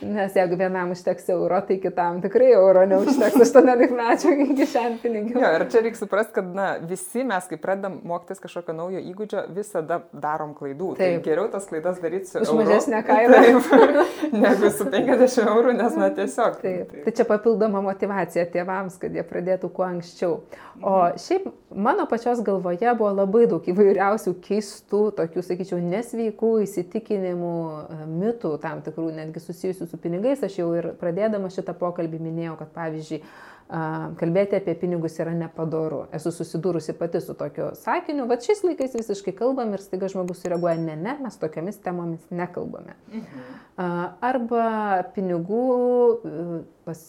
Nes 0.00 0.34
jeigu 0.34 0.56
vienam 0.56 0.94
užteks 0.94 1.28
euro, 1.34 1.58
tai 1.68 1.76
kitam 1.82 2.22
tikrai 2.24 2.48
euro 2.56 2.86
neužteks 2.88 3.36
18 3.44 3.90
metų 3.94 4.32
kišenpinigių. 4.58 5.34
Jo, 5.36 5.50
ir 5.58 5.64
čia 5.70 5.82
reikia 5.84 6.00
suprasti, 6.00 6.32
kad 6.38 6.48
na, 6.56 6.70
visi 6.90 7.22
mes, 7.28 7.46
kai 7.50 7.58
pradedam 7.60 8.00
mokytis 8.08 8.40
kažkokio 8.42 8.74
naujo 8.78 9.02
įgūdžio, 9.12 9.44
visada 9.54 10.00
darom 10.10 10.54
klaidų. 10.56 10.94
Tai 10.96 11.04
Taip. 11.04 11.20
Tai 11.20 11.26
geriau 11.28 11.50
tas 11.52 11.68
klaidas 11.68 12.00
daryti 12.02 12.30
su... 12.32 12.40
Už 12.40 12.54
mažesnę 12.62 13.02
kainą. 13.10 13.42
Taip, 13.44 14.00
negu 14.46 14.72
su 14.74 14.88
50 14.90 15.52
eurų, 15.52 15.76
nes 15.82 16.00
na 16.00 16.10
tiesiog. 16.16 16.58
Taip. 16.64 16.96
Tai 17.04 17.14
čia 17.20 17.28
papildoma 17.28 17.84
motivacija 17.84 18.20
tėvams, 18.34 18.96
kad 19.00 19.14
jie 19.16 19.24
pradėtų 19.26 19.70
kuo 19.74 19.84
anksčiau. 19.86 20.38
O 20.80 20.94
šiaip 21.20 21.48
mano 21.74 22.06
pačios 22.10 22.42
galvoje 22.46 22.94
buvo 22.98 23.10
labai 23.14 23.46
daug 23.50 23.66
įvairiausių 23.72 24.34
keistų, 24.44 25.02
tokių, 25.18 25.44
sakyčiau, 25.46 25.80
nesveikų 25.82 26.52
įsitikinimų, 26.64 27.54
mitų 28.10 28.54
tam 28.62 28.82
tikrų, 28.86 29.10
netgi 29.18 29.42
susijusių 29.44 29.90
su 29.90 30.00
pinigais, 30.00 30.42
aš 30.46 30.60
jau 30.62 30.70
ir 30.78 30.92
pradėdama 31.00 31.50
šitą 31.52 31.74
pokalbį 31.80 32.22
minėjau, 32.28 32.56
kad 32.60 32.72
pavyzdžiui, 32.76 33.22
kalbėti 34.18 34.58
apie 34.58 34.74
pinigus 34.74 35.18
yra 35.22 35.30
nepadoru. 35.36 36.02
Esu 36.16 36.32
susidūrusi 36.34 36.94
pati 36.98 37.20
su 37.22 37.36
tokiu 37.38 37.68
sakiniu, 37.78 38.26
va 38.30 38.38
šiais 38.42 38.64
laikais 38.66 38.96
visiškai 38.98 39.34
kalbam 39.38 39.76
ir 39.76 39.84
staiga 39.84 40.08
žmogus 40.10 40.42
sureaguoja, 40.42 40.74
ne, 40.82 40.96
ne, 40.98 41.14
mes 41.22 41.38
tokiamis 41.38 41.78
temomis 41.84 42.24
nekalbame. 42.34 42.96
Mhm. 43.12 43.44
Arba 44.26 44.64
pinigų, 45.14 45.62
pas, 46.84 47.04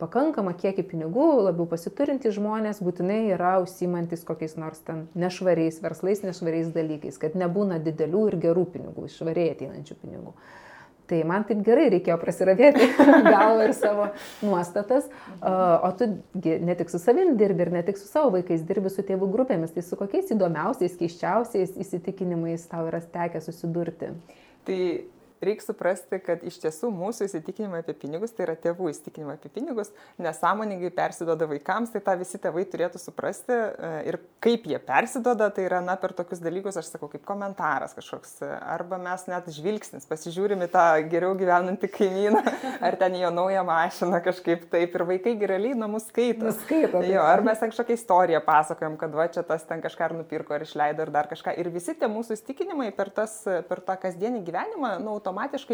pakankama 0.00 0.54
kiekį 0.56 0.86
pinigų, 0.94 1.26
labiau 1.50 1.66
pasiturintys 1.68 2.38
žmonės 2.38 2.80
būtinai 2.86 3.20
yra 3.34 3.56
užsimantis 3.64 4.22
kokiais 4.28 4.56
nors 4.60 4.80
ten 4.86 5.08
nešvariais 5.18 5.82
verslais, 5.82 6.22
nešvariais 6.24 6.70
dalykais, 6.76 7.18
kad 7.20 7.34
nebūna 7.34 7.82
didelių 7.82 8.26
ir 8.30 8.40
gerų 8.46 8.66
pinigų, 8.76 9.10
išvariai 9.10 9.56
ateinančių 9.56 9.98
pinigų. 10.04 10.38
Tai 11.10 11.20
man 11.26 11.42
taip 11.46 11.64
gerai 11.66 11.88
reikėjo 11.90 12.16
prasiravėti 12.22 12.86
galvą 13.26 13.66
ir 13.66 13.72
savo 13.74 14.06
nuostatas, 14.46 15.08
o 15.42 15.90
tu 15.98 16.06
ne 16.38 16.76
tik 16.78 16.92
su 16.92 17.00
savim 17.02 17.32
dirbi 17.40 17.66
ir 17.66 17.72
ne 17.74 17.82
tik 17.86 17.98
su 17.98 18.06
savo 18.06 18.36
vaikais 18.36 18.62
dirbi 18.68 18.92
su 18.94 19.02
tėvų 19.06 19.30
grupėmis, 19.32 19.74
tai 19.74 19.82
su 19.82 19.98
kokiais 19.98 20.30
įdomiausiais, 20.36 20.94
keiščiausiais 21.00 21.74
įsitikinimais 21.82 22.68
tau 22.70 22.86
yra 22.86 23.02
tekę 23.02 23.42
susidurti. 23.42 24.12
Tai 24.68 24.78
reikia 25.44 25.64
suprasti, 25.64 26.20
kad 26.24 26.42
iš 26.46 26.58
tiesų 26.62 26.90
mūsų 26.92 27.28
įsitikinimai 27.28 27.80
apie 27.82 27.94
pinigus, 27.96 28.34
tai 28.36 28.44
yra 28.46 28.56
tėvų 28.60 28.90
įsitikinimai 28.92 29.36
apie 29.38 29.50
pinigus, 29.52 29.92
nesąmoningai 30.20 30.90
persidoda 30.94 31.48
vaikams, 31.50 31.92
tai 31.94 32.02
tą 32.04 32.16
visi 32.20 32.40
tėvai 32.42 32.66
turėtų 32.68 33.00
suprasti 33.00 33.54
e, 33.54 33.92
ir 34.10 34.20
kaip 34.44 34.66
jie 34.68 34.78
persidoda, 34.84 35.50
tai 35.54 35.64
yra, 35.68 35.80
na, 35.84 35.96
per 36.00 36.14
tokius 36.16 36.42
dalykus, 36.44 36.76
aš 36.80 36.92
sakau, 36.92 37.08
kaip 37.12 37.24
komentaras 37.28 37.96
kažkoks, 37.96 38.36
arba 38.44 38.98
mes 39.00 39.24
net 39.30 39.48
žvilgsnis, 39.56 40.08
pasižiūrime 40.10 40.68
tą 40.72 40.84
geriau 41.10 41.32
gyvenantį 41.40 41.90
kaimyną, 41.94 42.44
ar 42.86 42.98
ten 43.00 43.16
jo 43.20 43.32
naują 43.34 43.64
mašiną 43.68 44.20
kažkaip 44.24 44.68
taip, 44.72 44.96
ir 44.96 45.06
vaikai 45.08 45.36
realiai 45.40 45.78
namus 45.78 46.08
skaito. 46.10 46.52
Skaito. 46.64 47.02
Jo, 47.08 47.24
ar 47.24 47.44
mes 47.46 47.60
kažkokią 47.60 47.96
istoriją 47.96 48.42
pasakojam, 48.44 48.96
kad 49.00 49.14
va 49.16 49.28
čia 49.32 49.44
tas 49.46 49.64
ten 49.68 49.80
kažką 49.84 50.08
ar 50.10 50.16
nupirko, 50.20 50.56
ar 50.56 50.64
išleido, 50.66 51.06
ar 51.06 51.14
dar 51.14 51.30
kažką. 51.30 51.56
Ir 51.60 51.70
visi 51.72 51.96
tie 51.96 52.08
mūsų 52.10 52.36
įsitikinimai 52.36 52.90
per, 52.96 53.12
tas, 53.14 53.40
per 53.68 53.82
tą 53.86 53.96
kasdienį 54.04 54.44
gyvenimą, 54.46 54.94
nu, 55.02 55.16
automatiškai 55.16 55.29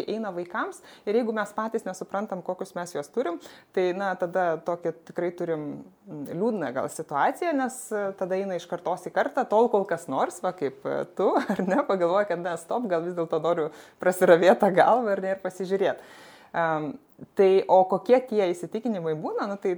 eina 0.07 0.33
vaikams 0.35 0.83
ir 1.07 1.19
jeigu 1.19 1.35
mes 1.37 1.53
patys 1.57 1.87
nesuprantam, 1.87 2.43
kokius 2.43 2.75
mes 2.77 2.93
juos 2.95 3.09
turim, 3.13 3.39
tai 3.73 3.93
na, 3.97 4.15
tada 4.15 4.57
tokia 4.65 4.93
tikrai 4.93 5.31
turim 5.37 5.67
liūdną 6.07 6.73
gal 6.77 6.89
situaciją, 6.93 7.53
nes 7.57 7.79
e, 7.93 8.05
tada 8.19 8.39
eina 8.39 8.59
iš 8.59 8.67
kartos 8.71 9.07
į 9.09 9.15
kartą, 9.15 9.47
tol 9.49 9.71
kol 9.73 9.87
kas 9.89 10.07
nors, 10.13 10.41
va 10.45 10.53
kaip 10.57 10.87
e, 10.87 11.03
tu, 11.19 11.33
ar 11.53 11.63
ne, 11.67 11.83
pagalvoja, 11.89 12.29
kad 12.31 12.43
ne, 12.43 12.55
stop, 12.61 12.87
gal 12.91 13.05
vis 13.07 13.17
dėlto 13.17 13.41
noriu 13.43 13.69
prasiravėti 14.03 14.61
tą 14.63 14.73
galvą 14.77 15.17
ir, 15.17 15.25
ir 15.35 15.43
pasižiūrėti. 15.45 16.17
Um, 16.57 16.93
tai 17.37 17.65
o 17.69 17.83
kokie 17.91 18.19
tie 18.31 18.47
įsitikinimai 18.53 19.17
būna, 19.21 19.49
nu, 19.51 19.59
tai 19.61 19.77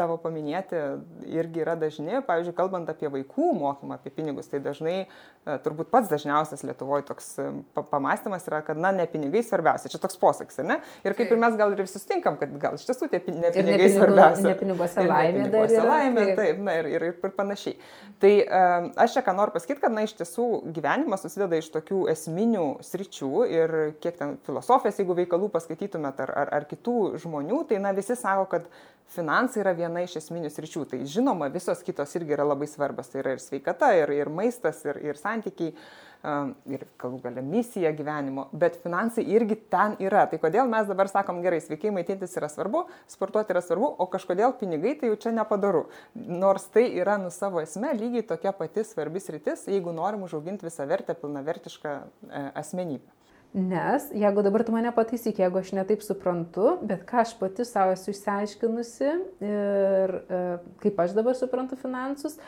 tavo 0.00 0.16
paminėti 0.20 0.78
irgi 1.28 1.62
yra 1.64 1.76
dažni. 1.78 2.22
Pavyzdžiui, 2.26 2.56
kalbant 2.56 2.88
apie 2.90 3.10
vaikų 3.12 3.52
mokymą, 3.58 3.98
apie 4.00 4.12
pinigus, 4.14 4.48
tai 4.50 4.62
dažnai, 4.64 4.96
e, 5.04 5.56
turbūt 5.64 5.90
pats 5.92 6.10
dažniausias 6.10 6.64
Lietuvoje 6.64 7.04
toks 7.10 7.30
e, 7.42 7.48
pamastymas 7.92 8.46
yra, 8.48 8.62
kad, 8.66 8.80
na, 8.80 8.92
ne 8.96 9.06
pinigai 9.10 9.42
svarbiausia. 9.46 9.90
Čia 9.92 10.00
toks 10.02 10.18
posakis, 10.20 10.60
ne? 10.66 10.80
Ir 11.04 11.16
kaip 11.18 11.32
ir 11.32 11.40
mes 11.40 11.56
gal 11.60 11.74
ir 11.74 11.82
visi 11.84 12.00
sutinkam, 12.00 12.38
kad 12.40 12.52
gal 12.62 12.78
iš 12.78 12.86
tiesų 12.88 13.10
tie 13.12 13.20
ne 13.20 13.24
pinigai 13.26 13.52
ne 13.52 13.54
pinigų, 13.56 13.90
svarbiausia. 13.98 14.46
Ne 14.48 14.56
piniguose 14.62 15.06
laimė. 15.06 15.32
Ne 15.36 15.44
piniguose 15.44 15.84
laimė, 15.86 16.26
taip, 16.30 16.40
taip 16.40 16.62
na, 16.66 16.76
ir, 16.80 16.90
ir, 16.96 17.06
ir 17.10 17.34
panašiai. 17.36 17.76
Tai 18.22 18.32
um, 18.44 18.90
aš 19.04 19.16
čia 19.16 19.24
ką 19.26 19.36
noriu 19.36 19.56
pasakyti, 19.56 19.80
kad, 19.84 19.96
na, 19.96 20.06
iš 20.08 20.16
tiesų 20.20 20.48
gyvenimas 20.76 21.24
susideda 21.26 21.60
iš 21.60 21.70
tokių 21.76 22.04
esminių 22.14 22.66
sričių 22.86 23.32
ir 23.50 23.76
kiek 24.00 24.16
ten 24.20 24.36
filosofijos, 24.46 25.00
jeigu 25.00 25.16
veikalų 25.22 25.50
paskaitytumėt 25.52 26.24
ar, 26.24 26.34
ar, 26.44 26.54
ar 26.60 26.68
kitų 26.70 26.96
žmonių, 27.20 27.64
tai, 27.70 27.80
na, 27.84 27.94
visi 27.96 28.16
sako, 28.18 28.48
kad 28.50 28.68
finansai 29.14 29.64
yra 29.64 29.72
viena 29.76 30.04
iš 30.04 30.16
esminių 30.20 30.50
sričių. 30.52 30.84
Tai 30.90 31.00
žinoma, 31.08 31.50
visos 31.52 31.82
kitos 31.86 32.14
irgi 32.18 32.36
yra 32.36 32.46
labai 32.46 32.68
svarbios. 32.70 33.10
Tai 33.10 33.22
yra 33.24 33.34
ir 33.36 33.42
sveikata, 33.42 33.90
ir, 33.98 34.12
ir 34.14 34.30
maistas, 34.32 34.82
ir, 34.86 35.00
ir 35.04 35.18
santykiai, 35.18 35.74
um, 36.22 36.52
ir 36.70 36.86
galų 37.00 37.20
galia 37.24 37.44
misija 37.44 37.92
gyvenimo. 37.96 38.46
Bet 38.52 38.78
finansai 38.84 39.24
irgi 39.34 39.58
ten 39.72 39.96
yra. 40.02 40.26
Tai 40.30 40.40
kodėl 40.42 40.70
mes 40.70 40.88
dabar 40.90 41.10
sakom, 41.12 41.42
gerai, 41.44 41.60
sveikai 41.64 41.92
maitintis 41.94 42.36
yra 42.38 42.50
svarbu, 42.52 42.86
sportuoti 43.10 43.54
yra 43.54 43.64
svarbu, 43.64 43.92
o 44.00 44.08
kažkodėl 44.10 44.56
pinigai 44.60 44.96
tai 45.00 45.12
jau 45.12 45.20
čia 45.26 45.34
nepadaru. 45.36 45.86
Nors 46.14 46.68
tai 46.74 46.88
yra 47.00 47.18
nu 47.20 47.32
savo 47.34 47.62
esme 47.62 47.94
lygiai 47.98 48.26
tokia 48.26 48.54
pati 48.56 48.86
svarbis 48.86 49.30
rytis, 49.34 49.66
jeigu 49.70 49.94
norim 49.96 50.26
užauginti 50.26 50.68
visą 50.68 50.86
vertę, 50.90 51.18
pilnavertišką 51.18 51.96
e, 51.96 52.44
asmenybę. 52.62 53.19
Nes, 53.52 54.04
jeigu 54.14 54.42
dabar 54.46 54.62
tu 54.62 54.70
mane 54.70 54.92
pataisyk, 54.94 55.40
jeigu 55.42 55.58
aš 55.58 55.72
netaip 55.74 56.04
suprantu, 56.06 56.76
bet 56.86 57.02
ką 57.08 57.24
aš 57.24 57.32
pati 57.40 57.64
savo 57.66 57.96
esu 57.96 58.12
išsiaiškinusi 58.12 59.08
ir 59.42 60.12
e, 60.20 60.42
kaip 60.84 61.00
aš 61.02 61.16
dabar 61.16 61.34
suprantu 61.34 61.78
finansus, 61.80 62.38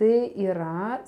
tai 0.00 0.32
yra 0.34 0.98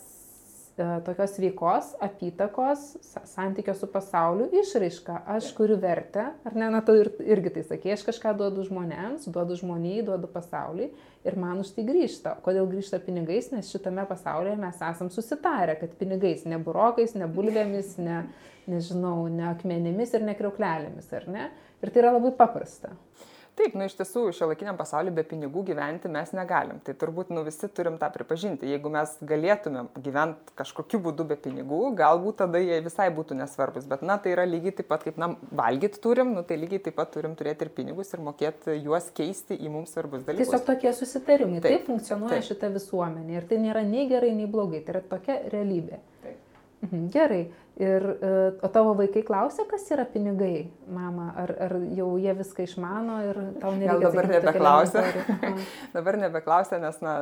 tokios 1.07 1.37
veikos, 1.41 1.93
apytakos, 2.03 2.85
santykio 3.29 3.75
su 3.77 3.89
pasauliu 3.91 4.49
išraiška. 4.61 5.21
Aš 5.35 5.51
kuriu 5.57 5.77
vertę, 5.81 6.27
ar 6.47 6.57
ne, 6.57 6.69
na, 6.73 6.83
tu 6.87 6.95
ir, 6.99 7.11
irgi 7.23 7.53
tai 7.57 7.65
sakė, 7.69 7.95
aš 7.95 8.05
kažką 8.09 8.35
duodu 8.39 8.65
žmonėms, 8.69 9.29
duodu 9.33 9.59
žmonijai, 9.61 10.05
duodu 10.09 10.31
pasauliui 10.33 10.91
ir 11.27 11.39
man 11.41 11.61
už 11.63 11.75
tai 11.77 11.85
grįžta. 11.89 12.37
Kodėl 12.45 12.69
grįžta 12.71 13.01
pinigais, 13.05 13.51
nes 13.55 13.71
šitame 13.73 14.07
pasaulyje 14.09 14.57
mes 14.61 14.81
esam 14.91 15.11
susitarę, 15.13 15.77
kad 15.81 15.97
pinigais, 16.01 16.47
ne 16.49 16.61
burokais, 16.63 17.17
ne 17.19 17.29
bulvėmis, 17.31 17.97
ne, 18.01 18.23
nežinau, 18.71 19.27
ne 19.33 19.51
akmenėmis 19.53 20.17
ir 20.17 20.25
ne 20.27 20.37
kriauklelėmis, 20.39 21.13
ar 21.17 21.29
ne? 21.31 21.51
Ir 21.81 21.93
tai 21.93 22.05
yra 22.05 22.15
labai 22.17 22.33
paprasta. 22.37 22.95
Taip, 23.59 23.75
nu 23.77 23.85
iš 23.85 23.97
tiesų, 23.99 24.23
šio 24.37 24.47
laikiniam 24.49 24.77
pasauliu 24.79 25.13
be 25.15 25.25
pinigų 25.27 25.63
gyventi 25.69 26.09
mes 26.13 26.31
negalim. 26.37 26.79
Tai 26.87 26.95
turbūt 26.97 27.33
nu, 27.35 27.43
visi 27.45 27.69
turim 27.77 27.99
tą 28.01 28.09
pripažinti. 28.15 28.69
Jeigu 28.71 28.93
mes 28.93 29.13
galėtumėm 29.27 29.91
gyventi 30.01 30.55
kažkokiu 30.61 31.01
būdu 31.05 31.27
be 31.29 31.37
pinigų, 31.41 31.81
galbūt 31.99 32.41
tada 32.41 32.63
jie 32.63 32.79
visai 32.85 33.11
būtų 33.15 33.37
nesvarbus. 33.41 33.89
Bet, 33.91 34.05
na, 34.07 34.17
tai 34.23 34.33
yra 34.37 34.47
lygiai 34.49 34.75
taip 34.79 34.89
pat, 34.93 35.05
kaip, 35.07 35.19
na, 35.21 35.33
valgyti 35.63 36.01
turim, 36.03 36.33
nu, 36.37 36.45
tai 36.47 36.61
lygiai 36.63 36.83
taip 36.87 36.97
pat 37.01 37.13
turim 37.17 37.35
turėti 37.39 37.67
ir 37.67 37.73
pinigus 37.77 38.15
ir 38.15 38.25
mokėti 38.25 38.79
juos 38.79 39.11
keisti 39.17 39.59
į 39.59 39.73
mums 39.75 39.97
svarbus 39.97 40.25
dalykus. 40.29 40.55
Tiesiog 40.55 40.69
tokie 40.71 40.95
susitarimai. 40.97 41.61
Taip, 41.61 41.75
taip 41.75 41.91
funkcionuoja 41.91 42.39
taip. 42.39 42.49
šita 42.53 42.71
visuomenė. 42.79 43.41
Ir 43.41 43.51
tai 43.51 43.61
nėra 43.67 43.85
nei 43.87 44.07
gerai, 44.11 44.33
nei 44.39 44.49
blogai. 44.51 44.85
Tai 44.87 44.97
yra 44.97 45.05
tokia 45.11 45.41
realybė. 45.53 46.01
Taip. 46.25 46.39
Mhm, 46.87 47.09
gerai. 47.13 47.43
Ir, 47.81 48.05
e, 48.21 48.31
o 48.61 48.69
tavo 48.69 48.93
vaikai 48.99 49.23
klausia, 49.25 49.65
kas 49.65 49.87
yra 49.95 50.05
pinigai, 50.05 50.69
mama, 50.93 51.31
ar, 51.41 51.55
ar 51.65 51.73
jau 51.97 52.11
jie 52.21 52.35
viską 52.37 52.67
išmano 52.67 53.15
ir 53.25 53.39
tau 53.63 53.73
nereikia. 53.73 53.95
Gal 53.95 54.03
dabar 54.05 54.29
nebeklausia. 54.35 55.05
dabar 55.97 56.19
nebeklausia, 56.21 56.81
nes, 56.83 56.99
na, 57.01 57.15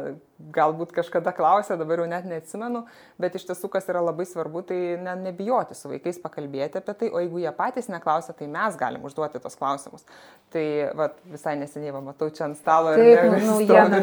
galbūt 0.55 0.90
kažkada 0.97 1.31
klausė, 1.35 1.77
dabar 1.79 2.03
jau 2.03 2.09
net 2.11 2.27
neatsimenu, 2.27 2.85
bet 3.23 3.37
iš 3.38 3.47
tiesų, 3.49 3.71
kas 3.71 3.87
yra 3.90 4.03
labai 4.03 4.27
svarbu, 4.27 4.64
tai 4.66 4.79
ne, 4.99 5.14
nebijoti 5.29 5.79
su 5.79 5.92
vaikais 5.92 6.18
pakalbėti 6.23 6.79
apie 6.83 6.97
tai, 7.05 7.12
o 7.14 7.23
jeigu 7.23 7.44
jie 7.44 7.55
patys 7.55 7.87
neklausia, 7.90 8.35
tai 8.35 8.51
mes 8.51 8.79
galim 8.79 9.07
užduoti 9.07 9.42
tos 9.42 9.59
klausimus. 9.59 10.07
Tai 10.55 10.64
va, 10.99 11.09
visai 11.29 11.55
neseniai, 11.61 11.94
va, 11.94 12.03
matau 12.11 12.31
čia 12.35 12.49
ant 12.49 12.59
stalo 12.59 12.97
taip, 12.99 13.23
ir 13.27 13.47
naujieną, 13.47 14.03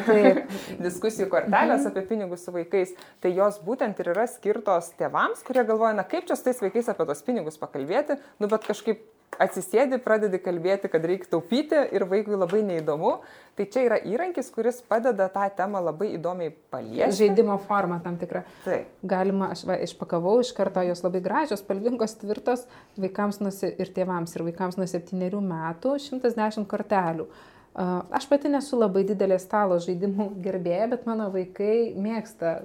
diskusijų 0.84 1.28
kortelės 1.32 1.84
mhm. 1.84 1.91
apie 1.91 2.08
pinigus 2.12 2.48
su 2.48 2.56
vaikais, 2.56 2.96
tai 3.24 3.36
jos 3.36 3.60
būtent 3.65 4.00
ir 4.04 4.13
yra 4.15 4.28
skirtos 4.32 4.91
tėvams, 5.00 5.44
kurie 5.48 5.63
galvoja, 5.68 5.96
na 6.00 6.08
kaip 6.08 6.28
čia 6.28 6.39
tais 6.45 6.62
vaikais 6.63 6.89
apie 6.91 7.10
tos 7.10 7.25
pinigus 7.25 7.60
pakalbėti, 7.62 8.19
nu 8.39 8.49
bet 8.51 8.67
kažkaip 8.67 9.03
atsisėdi, 9.41 9.99
pradedi 10.03 10.39
kalbėti, 10.39 10.89
kad 10.91 11.03
reikia 11.08 11.27
taupyti 11.34 11.79
ir 11.95 12.05
vaikui 12.10 12.38
labai 12.38 12.62
neįdomu. 12.65 13.17
Tai 13.55 13.65
čia 13.71 13.86
yra 13.88 13.97
įrankis, 14.03 14.49
kuris 14.51 14.81
padeda 14.84 15.27
tą 15.31 15.45
temą 15.58 15.81
labai 15.84 16.12
įdomiai 16.17 16.51
paliesti. 16.71 17.23
Žaidimo 17.23 17.55
forma 17.67 18.01
tam 18.03 18.17
tikra. 18.19 18.43
Taip. 18.65 18.91
Galima, 19.08 19.49
aš 19.55 19.65
va, 19.67 19.77
išpakavau 19.84 20.38
iš 20.43 20.51
karto, 20.55 20.84
jos 20.88 21.03
labai 21.05 21.23
gražios, 21.23 21.63
spalvingos, 21.63 22.17
tvirtos, 22.19 22.65
vaikams 22.99 23.41
nusi, 23.43 23.71
ir 23.79 23.91
tėvams, 23.95 24.36
ir 24.36 24.45
vaikams 24.49 24.79
nuo 24.79 24.88
7 24.91 25.43
metų 25.51 25.97
110 26.10 26.67
kortelių. 26.71 27.29
Aš 27.75 28.23
pati 28.31 28.47
nesu 28.47 28.77
labai 28.79 29.01
didelė 29.03 29.35
stalo 29.43 29.75
žaidimų 29.83 30.29
gerbėja, 30.45 30.88
bet 30.93 31.07
mano 31.09 31.27
vaikai 31.33 31.91
mėgsta 31.99 32.61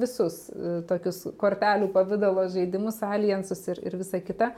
visus 0.00 0.46
e, 0.48 0.78
tokius 0.88 1.26
kortelių 1.40 1.90
pavydalo 1.92 2.46
žaidimus, 2.52 3.02
alijansus 3.04 3.60
ir, 3.68 3.82
ir 3.84 3.98
visa 4.00 4.22
kita. 4.24 4.54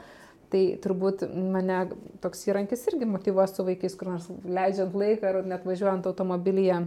Tai 0.47 0.61
turbūt 0.79 1.25
mane 1.27 1.81
toks 2.23 2.45
įrankis 2.47 2.85
irgi 2.87 3.09
motivuos 3.09 3.51
su 3.51 3.65
vaikais, 3.67 3.97
kur 3.99 4.13
nors 4.13 4.29
leidžiant 4.47 4.95
laiką 4.95 5.27
ar 5.27 5.41
net 5.43 5.65
važiuojant 5.67 6.07
automobilyje 6.07 6.77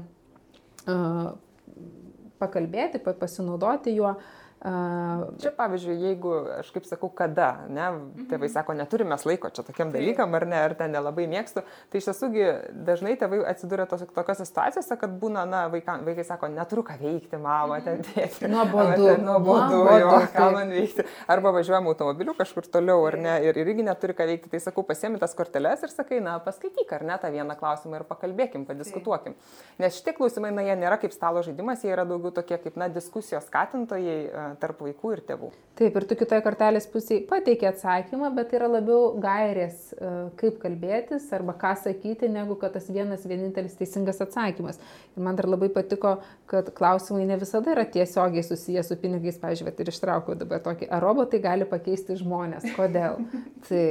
pakalbėti, 2.41 3.03
pasinaudoti 3.05 3.93
juo. 3.99 4.15
Čia 4.61 5.55
pavyzdžiui, 5.57 5.95
jeigu, 6.05 6.31
aš 6.59 6.69
kaip 6.75 6.85
sakau, 6.85 7.09
kada, 7.17 7.63
ne, 7.73 7.87
tėvai 8.29 8.45
mhm. 8.45 8.53
sako, 8.53 8.75
neturime 8.77 9.17
laiko 9.25 9.49
čia 9.57 9.63
tokiam 9.65 9.89
dalykam 9.95 10.35
ar 10.37 10.45
ne, 10.45 10.59
ar 10.67 10.75
ten 10.77 10.93
nelabai 10.93 11.25
mėgstu, 11.33 11.63
tai 11.89 12.03
iš 12.03 12.11
tiesųgi 12.11 12.45
dažnai 12.85 13.15
tėvai 13.17 13.39
atsiduria 13.49 13.87
tos, 13.89 14.05
tokiose 14.13 14.45
situacijose, 14.45 14.99
kad 15.01 15.15
būna, 15.23 15.47
na, 15.49 15.63
vaikai, 15.73 15.95
vaikai 16.05 16.27
sako, 16.29 16.51
neturiu 16.53 16.85
ką 16.85 16.99
veikti, 17.01 17.41
mama, 17.41 17.79
ten 17.87 18.03
mhm. 18.03 18.11
tėti. 18.13 18.51
Nuobodu. 18.53 19.07
Nuobodu, 19.25 19.79
jo, 20.03 20.11
ką 20.37 20.51
man 20.53 20.75
veikti. 20.77 21.09
Arba 21.33 21.55
važiuojam 21.57 21.89
automobiliu 21.95 22.37
kažkur 22.37 22.69
toliau, 22.69 23.09
ar 23.09 23.17
ne, 23.17 23.39
ir 23.49 23.63
irgi 23.65 23.89
neturi 23.89 24.19
ką 24.19 24.29
veikti, 24.29 24.53
tai 24.53 24.61
sakau, 24.61 24.85
pasiemi 24.85 25.23
tas 25.25 25.33
korteles 25.39 25.89
ir 25.89 25.95
sakai, 25.95 26.21
na, 26.21 26.37
paskaityk, 26.45 26.93
ar 26.99 27.07
ne, 27.09 27.17
tą 27.23 27.33
vieną 27.33 27.57
klausimą 27.57 28.03
ir 28.03 28.07
pakalbėkim, 28.13 28.69
padiskutuokim. 28.69 29.41
Nes 29.81 29.97
šitie 29.97 30.13
klausimai, 30.21 30.53
na, 30.53 30.69
jie 30.69 30.77
nėra 30.85 31.01
kaip 31.01 31.17
stalo 31.17 31.41
žaidimas, 31.49 31.81
jie 31.81 31.97
yra 31.97 32.05
daugiau 32.05 32.37
tokie 32.43 32.61
kaip, 32.61 32.77
na, 32.77 32.93
diskusijos 32.93 33.49
skatintojai 33.49 34.21
tarp 34.61 34.81
vaikų 34.85 35.13
ir 35.15 35.23
tėvų. 35.29 35.51
Taip, 35.81 35.97
ir 35.97 36.07
tu 36.09 36.17
kitoje 36.19 36.43
kortelės 36.45 36.87
pusėje 36.91 37.23
pateikė 37.31 37.71
atsakymą, 37.71 38.31
bet 38.37 38.55
yra 38.57 38.69
labiau 38.69 39.15
gairės, 39.23 39.91
e, 39.95 40.13
kaip 40.41 40.59
kalbėtis 40.63 41.29
arba 41.37 41.55
ką 41.61 41.73
sakyti, 41.85 42.29
negu 42.33 42.57
kad 42.61 42.75
tas 42.77 42.89
vienas 42.93 43.27
vienintelis 43.29 43.79
teisingas 43.79 44.21
atsakymas. 44.25 44.81
Ir 45.17 45.25
man 45.27 45.39
dar 45.39 45.49
labai 45.49 45.71
patiko, 45.73 46.19
kad 46.51 46.73
klausimai 46.77 47.27
ne 47.29 47.39
visada 47.41 47.73
yra 47.75 47.87
tiesiogiai 47.89 48.45
susiję 48.47 48.85
su 48.87 48.99
pinigais, 49.01 49.41
pažiūrėjau, 49.41 49.79
ir 49.81 49.93
ištraukiau 49.95 50.39
dabar 50.41 50.65
tokį, 50.67 50.91
ar 50.91 51.05
robotai 51.05 51.41
gali 51.45 51.69
pakeisti 51.69 52.19
žmonės, 52.21 52.67
kodėl. 52.77 53.23
tai 53.69 53.85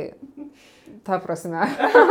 ta 1.04 1.20
prasme. 1.20 1.62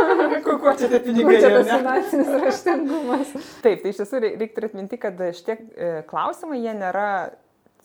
Kuo 0.43 0.73
čia 0.77 0.89
tie 0.91 0.99
pinigai? 1.03 1.37
Čia 1.39 1.51
tas 1.53 1.69
finansinis 1.71 2.31
raštingumas. 2.43 3.35
Taip, 3.63 3.83
tai 3.83 3.93
iš 3.93 4.01
tiesų 4.01 4.23
reiktų 4.25 4.69
atminti, 4.69 4.99
kad 5.01 5.19
šitie 5.35 5.55
e, 5.55 5.91
klausimai 6.09 6.61
jie 6.63 6.73
nėra 6.77 7.09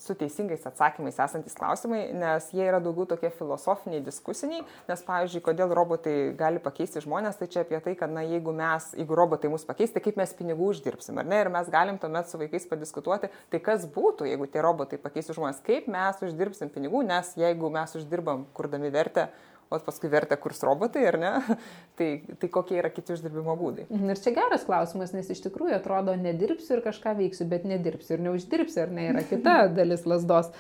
su 0.05 0.17
teisingais 0.19 0.67
atsakymais 0.69 1.19
esantis 1.25 1.57
klausimai, 1.59 2.03
nes 2.17 2.49
jie 2.55 2.65
yra 2.67 2.81
daugiau 2.83 3.07
tokie 3.15 3.31
filosofiniai, 3.35 4.03
diskusiniai, 4.05 4.65
nes, 4.89 5.05
pavyzdžiui, 5.07 5.43
kodėl 5.45 5.73
robotai 5.77 6.17
gali 6.39 6.63
pakeisti 6.63 7.03
žmonės, 7.05 7.39
tai 7.41 7.49
čia 7.53 7.63
apie 7.65 7.81
tai, 7.85 7.97
kad, 7.99 8.13
na, 8.13 8.25
jeigu 8.27 8.55
mes, 8.57 8.91
jeigu 8.99 9.19
robotai 9.19 9.53
mus 9.53 9.67
pakeis, 9.69 9.95
tai 9.95 10.03
kaip 10.05 10.21
mes 10.21 10.35
pinigų 10.37 10.71
uždirbsim, 10.75 11.19
ar 11.23 11.29
ne, 11.31 11.41
ir 11.45 11.53
mes 11.55 11.71
galim 11.73 11.99
tuomet 12.03 12.31
su 12.31 12.41
vaikais 12.41 12.69
padiskutuoti, 12.71 13.33
tai 13.53 13.63
kas 13.65 13.89
būtų, 13.95 14.29
jeigu 14.31 14.51
tie 14.51 14.63
robotai 14.65 15.01
pakeistų 15.03 15.39
žmonės, 15.41 15.65
kaip 15.65 15.89
mes 15.93 16.23
uždirbsim 16.29 16.73
pinigų, 16.75 17.05
nes 17.09 17.35
jeigu 17.41 17.73
mes 17.73 17.99
uždirbam, 17.99 18.47
kurdami 18.57 18.93
vertę, 18.95 19.29
o 19.71 19.81
paskui 19.87 20.11
vertę 20.13 20.37
kurs 20.41 20.63
robotai, 20.67 21.07
ar 21.11 21.19
ne? 21.21 21.33
tai, 21.99 22.09
tai 22.41 22.51
kokie 22.53 22.79
yra 22.81 22.93
kiti 22.93 23.17
uždirbimo 23.17 23.57
būdai? 23.61 23.89
Mhm, 23.89 24.15
ir 24.15 24.23
čia 24.23 24.35
geras 24.37 24.67
klausimas, 24.69 25.15
nes 25.17 25.31
iš 25.33 25.45
tikrųjų 25.49 25.79
atrodo, 25.79 26.17
nedirbsiu 26.21 26.79
ir 26.79 26.87
kažką 26.87 27.17
veiksiu, 27.21 27.49
bet 27.51 27.67
nedirbsiu 27.69 28.19
ir 28.19 28.25
neuždirbsiu, 28.29 28.87
ar 28.87 28.95
ne, 28.95 29.11
yra 29.13 29.27
kita 29.33 29.61
dalis 29.75 30.09
lasdos. 30.09 30.53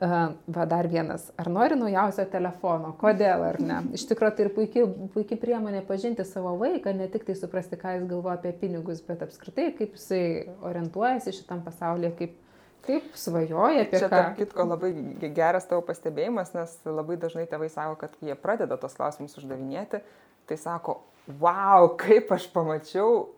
Uh, 0.00 0.30
va 0.48 0.64
dar 0.64 0.86
vienas. 0.88 1.26
Ar 1.36 1.50
nori 1.52 1.76
naujausio 1.76 2.24
telefono? 2.32 2.94
Kodėl 2.96 3.42
ar 3.44 3.58
ne? 3.60 3.80
Iš 3.96 4.06
tikrųjų 4.08 4.36
tai 4.36 4.46
ir 4.46 4.52
puikiai, 4.54 4.84
puikiai 5.12 5.40
priemonė 5.42 5.82
pažinti 5.84 6.24
savo 6.24 6.54
vaiką, 6.60 6.94
ne 6.96 7.08
tik 7.12 7.26
tai 7.26 7.34
suprasti, 7.36 7.76
ką 7.76 7.98
jis 7.98 8.06
galvoja 8.08 8.38
apie 8.38 8.54
pinigus, 8.62 9.02
bet 9.04 9.26
apskritai, 9.26 9.66
kaip 9.76 9.98
jisai 9.98 10.22
orientuojasi 10.70 11.34
šitam 11.36 11.60
pasaulyje, 11.66 12.14
kaip 12.16 12.38
Kaip 12.86 13.10
svajoja 13.18 13.84
apie 13.84 13.98
Čia, 13.98 14.06
ką? 14.06 14.12
Tarp 14.14 14.38
kitko, 14.38 14.64
labai 14.70 14.90
geras 15.36 15.68
tavo 15.68 15.82
pastebėjimas, 15.84 16.54
nes 16.56 16.72
labai 16.88 17.18
dažnai 17.20 17.44
tėvai 17.50 17.68
sako, 17.72 17.98
kad 18.00 18.14
jie 18.24 18.36
pradeda 18.38 18.78
tos 18.80 18.96
klausimus 18.96 19.36
uždavinėti, 19.40 20.00
tai 20.48 20.58
sako, 20.60 21.00
wow, 21.42 21.90
kaip 22.00 22.32
aš 22.34 22.48
pamačiau 22.54 23.28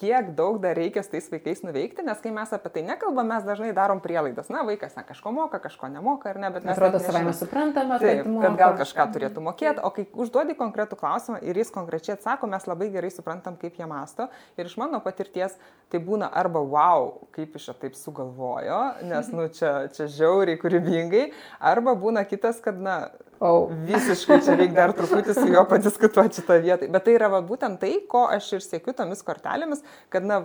kiek 0.00 0.30
daug 0.36 0.58
dar 0.62 0.76
reikia 0.76 1.02
su 1.04 1.10
tais 1.12 1.26
vaikais 1.32 1.62
nuveikti, 1.66 2.04
nes 2.06 2.20
kai 2.22 2.32
mes 2.34 2.52
apie 2.54 2.70
tai 2.74 2.84
nekalbam, 2.86 3.26
mes 3.28 3.44
dažnai 3.46 3.72
darom 3.76 4.00
prielaidas. 4.04 4.48
Na, 4.52 4.62
vaikas 4.66 4.94
ne, 4.98 5.04
kažko 5.08 5.32
moka, 5.34 5.60
kažko 5.62 5.90
nemoka, 5.92 6.30
ar 6.30 6.40
ne, 6.42 6.50
bet 6.54 6.66
mes... 6.66 6.76
Atrodo, 6.76 7.00
savai 7.02 7.24
mes 7.26 7.42
suprantame, 7.42 7.98
Taip, 8.02 8.22
kad, 8.28 8.56
gal 8.60 8.76
kažką 8.80 9.08
turėtų 9.16 9.44
mokėti, 9.44 9.82
o 9.84 9.90
kai 9.94 10.06
užduodi 10.12 10.56
konkretų 10.58 10.98
klausimą 11.00 11.42
ir 11.42 11.60
jis 11.60 11.72
konkrečiai 11.74 12.16
atsako, 12.16 12.50
mes 12.52 12.66
labai 12.70 12.88
gerai 12.94 13.12
suprantam, 13.12 13.58
kaip 13.60 13.76
jie 13.80 13.88
masto. 13.90 14.28
Ir 14.56 14.70
iš 14.70 14.78
mano 14.80 15.02
patirties 15.04 15.58
tai 15.92 16.00
būna 16.02 16.30
arba 16.40 16.62
wow, 16.64 17.12
kaip 17.34 17.58
iš 17.58 17.72
čia 17.72 17.76
taip 17.84 17.98
sugalvojo, 17.98 18.80
nes, 19.08 19.28
nu, 19.34 19.48
čia, 19.52 19.72
čia 19.92 20.08
žiauriai 20.10 20.60
kūrybingai, 20.60 21.28
arba 21.72 21.94
būna 21.98 22.24
kitas, 22.28 22.60
kad, 22.64 22.80
na, 22.80 22.96
Oh. 23.42 23.70
Visiškai 23.88 24.38
čia 24.46 24.54
reikia 24.54 24.76
dar 24.76 24.92
truputį 24.94 25.34
su 25.34 25.48
juo 25.50 25.64
padiskutuoti 25.66 26.38
šitą 26.38 26.60
vietą. 26.62 26.86
Bet 26.94 27.08
tai 27.08 27.16
yra 27.16 27.26
va, 27.32 27.40
būtent 27.42 27.80
tai, 27.82 27.96
ko 28.10 28.28
aš 28.30 28.52
ir 28.58 28.62
siekiu 28.62 28.94
tomis 28.94 29.24
kortelėmis, 29.26 29.82
kad 30.14 30.28
na, 30.28 30.44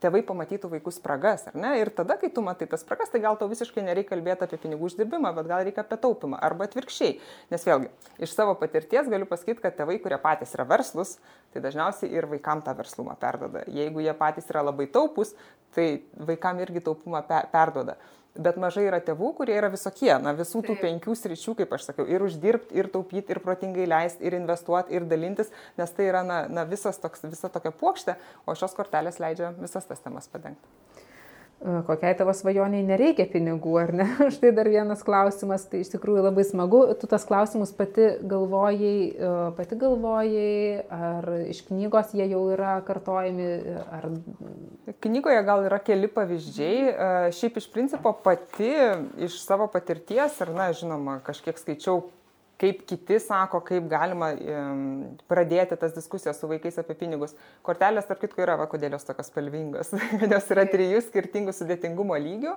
tėvai 0.00 0.22
pamatytų 0.24 0.70
vaikų 0.72 0.94
spragas, 0.94 1.46
ar 1.50 1.58
ne? 1.60 1.74
Ir 1.82 1.90
tada, 1.92 2.16
kai 2.20 2.30
tu 2.32 2.40
matai 2.44 2.68
tas 2.70 2.80
spragas, 2.84 3.12
tai 3.12 3.20
gal 3.24 3.36
tau 3.36 3.50
visiškai 3.52 3.84
nereikia 3.84 4.14
kalbėti 4.14 4.48
apie 4.48 4.60
pinigų 4.62 4.88
uždirbimą, 4.88 5.34
bet 5.36 5.52
gal 5.52 5.68
reikia 5.68 5.84
apie 5.84 6.00
taupimą 6.00 6.40
arba 6.48 6.64
atvirkščiai. 6.70 7.18
Nes 7.52 7.68
vėlgi, 7.68 7.92
iš 8.24 8.32
savo 8.32 8.56
patirties 8.60 9.12
galiu 9.12 9.28
pasakyti, 9.28 9.60
kad 9.64 9.76
tėvai, 9.76 10.00
kurie 10.00 10.20
patys 10.22 10.56
yra 10.56 10.64
verslus, 10.72 11.18
tai 11.52 11.64
dažniausiai 11.64 12.12
ir 12.12 12.28
vaikam 12.32 12.64
tą 12.64 12.76
verslumą 12.80 13.20
perdoda. 13.20 13.66
Jeigu 13.68 14.04
jie 14.04 14.16
patys 14.16 14.48
yra 14.52 14.64
labai 14.70 14.88
taupus, 14.88 15.36
tai 15.76 16.06
vaikam 16.16 16.64
irgi 16.64 16.84
taupumą 16.88 17.20
perdoda 17.52 18.00
bet 18.42 18.58
mažai 18.60 18.86
yra 18.88 19.00
tėvų, 19.04 19.32
kurie 19.38 19.56
yra 19.56 19.70
visokie, 19.72 20.12
na 20.22 20.34
visų 20.36 20.62
tų 20.62 20.74
Taip. 20.74 20.84
penkių 20.84 21.16
sričių, 21.18 21.56
kaip 21.60 21.74
aš 21.76 21.90
sakiau, 21.90 22.06
ir 22.10 22.24
uždirbti, 22.26 22.76
ir 22.78 22.90
taupyti, 22.92 23.34
ir 23.34 23.42
protingai 23.44 23.88
leisti, 23.88 24.24
ir 24.26 24.38
investuoti, 24.38 24.96
ir 24.96 25.08
dalintis, 25.10 25.52
nes 25.80 25.96
tai 25.96 26.10
yra 26.10 26.22
na, 26.26 26.42
na 26.48 26.66
visas 26.68 27.00
toks, 27.02 27.26
visa 27.26 27.50
tokia 27.52 27.74
plokštė, 27.74 28.16
o 28.46 28.56
šios 28.58 28.76
kortelės 28.78 29.20
leidžia 29.22 29.52
visas 29.60 29.88
tas 29.88 30.02
temas 30.04 30.30
padengti. 30.32 30.95
E, 31.56 31.82
kokiai 31.86 32.12
tavo 32.18 32.34
svajoniai 32.36 32.84
nereikia 32.84 33.24
pinigų, 33.32 33.76
ar 33.80 33.92
ne? 33.96 34.06
Štai 34.34 34.50
dar 34.56 34.68
vienas 34.68 35.00
klausimas, 35.06 35.64
tai 35.70 35.80
iš 35.80 35.94
tikrųjų 35.94 36.26
labai 36.26 36.44
smagu. 36.44 36.82
Tu 37.00 37.08
tas 37.08 37.24
klausimus 37.24 37.72
pati 37.76 38.10
galvojai, 38.28 38.98
e, 39.16 39.30
pati 39.56 39.78
galvojai, 39.80 40.84
ar 40.92 41.30
iš 41.46 41.62
knygos 41.70 42.12
jie 42.16 42.28
jau 42.34 42.42
yra 42.52 42.76
kartojami, 42.84 43.48
ar... 43.88 44.10
Knygoje 45.06 45.40
gal 45.48 45.64
yra 45.70 45.80
keli 45.80 46.12
pavyzdžiai. 46.12 46.76
E, 46.92 47.08
šiaip 47.38 47.56
iš 47.62 47.70
principo 47.72 48.12
pati 48.20 48.74
iš 49.24 49.40
savo 49.40 49.70
patirties, 49.72 50.36
ar 50.44 50.52
na, 50.52 50.68
žinoma, 50.76 51.22
kažkiek 51.24 51.56
skaičiau 51.56 52.04
kaip 52.60 52.82
kiti 52.88 53.18
sako, 53.20 53.60
kaip 53.66 53.88
galima 53.90 54.30
pradėti 55.28 55.76
tas 55.80 55.94
diskusijas 55.96 56.40
su 56.40 56.48
vaikais 56.50 56.80
apie 56.80 56.96
pinigus. 56.98 57.36
Kortelės, 57.66 58.08
tarp 58.08 58.22
kitko, 58.24 58.44
yra, 58.46 58.56
va, 58.60 58.68
kodėl 58.70 58.96
jos 58.96 59.06
tokios 59.08 59.30
spalvingos, 59.32 59.92
jos 60.34 60.52
yra 60.54 60.66
trijų 60.72 61.04
skirtingų 61.08 61.56
sudėtingumo 61.56 62.18
lygių. 62.20 62.56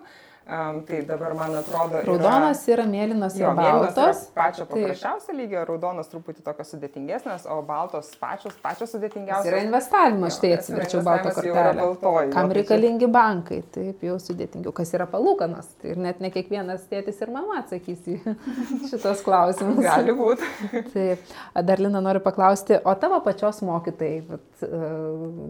Um, 0.49 0.81
tai 0.81 1.03
dabar 1.05 1.35
man 1.37 1.53
atrodo. 1.59 1.99
Raudonas 2.07 2.63
yra, 2.65 2.81
yra 2.81 2.85
mėlynas 2.89 3.35
ir 3.37 3.51
baltos. 3.53 4.21
Pačio 4.33 4.65
paprasčiausio 4.65 5.35
lygio, 5.37 5.59
raudonas 5.67 6.09
truputį 6.09 6.41
tokios 6.41 6.71
sudėtingesnės, 6.73 7.43
o 7.53 7.59
baltos 7.67 8.09
pačios, 8.17 8.55
pačios 8.63 8.95
sudėtingiausios. 8.95 9.45
Tai 9.45 9.51
yra 9.51 9.59
investavimas, 9.67 10.39
štai 10.39 10.55
atsiverčiau 10.55 11.03
baltą 11.05 11.35
kortelę. 11.35 11.75
Baltoji, 11.83 12.31
Kam 12.33 12.49
reikalingi 12.57 13.11
bankai, 13.13 13.59
taip 13.75 14.01
jau 14.07 14.15
sudėtingiau. 14.23 14.73
Kas 14.79 14.95
yra 14.97 15.05
palūkanas? 15.11 15.69
Tai 15.83 15.93
ir 15.93 16.01
net 16.07 16.23
ne 16.23 16.33
kiekvienas 16.33 16.87
tėtis 16.89 17.21
ir 17.21 17.29
mama 17.35 17.59
atsakys 17.61 18.09
į 18.09 18.17
šitos 18.89 19.21
klausimus. 19.27 19.85
Gali 19.91 20.17
būti. 20.17 20.49
taip. 20.95 21.35
Dar 21.69 21.83
Lina 21.83 22.01
noriu 22.01 22.23
paklausti, 22.25 22.79
o 22.81 22.95
tavo 22.99 23.21
pačios 23.25 23.61
mokytai, 23.65 24.11
vat, 24.29 24.65
e, 24.65 24.81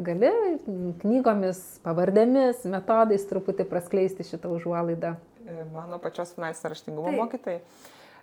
gali 0.10 0.34
knygomis, 1.06 1.64
pavardėmis, 1.86 2.66
metodais 2.72 3.24
truputį 3.30 3.68
praskleisti 3.70 4.28
šitą 4.28 4.52
užuolą? 4.58 4.90
laida? 4.90 5.16
E, 5.48 5.64
mano 5.74 6.00
pačios 6.00 6.34
finansinio 6.34 6.74
raštingumo 6.74 7.12
mokytojai. 7.12 7.62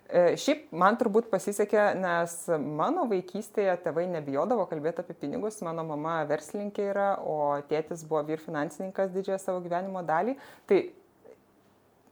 E, 0.07 0.21
šiaip 0.39 0.69
man 0.71 0.95
turbūt 0.95 1.27
pasisekė, 1.31 1.81
nes 1.99 2.35
mano 2.63 3.03
vaikystėje 3.09 3.73
tėvai 3.83 4.05
nebijodavo 4.07 4.63
kalbėti 4.69 5.03
apie 5.03 5.17
pinigus, 5.19 5.59
mano 5.65 5.83
mama 5.83 6.21
verslininkė 6.29 6.85
yra, 6.93 7.09
o 7.19 7.57
tėtis 7.67 8.05
buvo 8.07 8.23
vyr 8.29 8.39
finansininkas 8.39 9.11
didžiąją 9.11 9.41
savo 9.43 9.63
gyvenimo 9.65 10.03
dalį. 10.07 10.37
Tai 10.69 10.79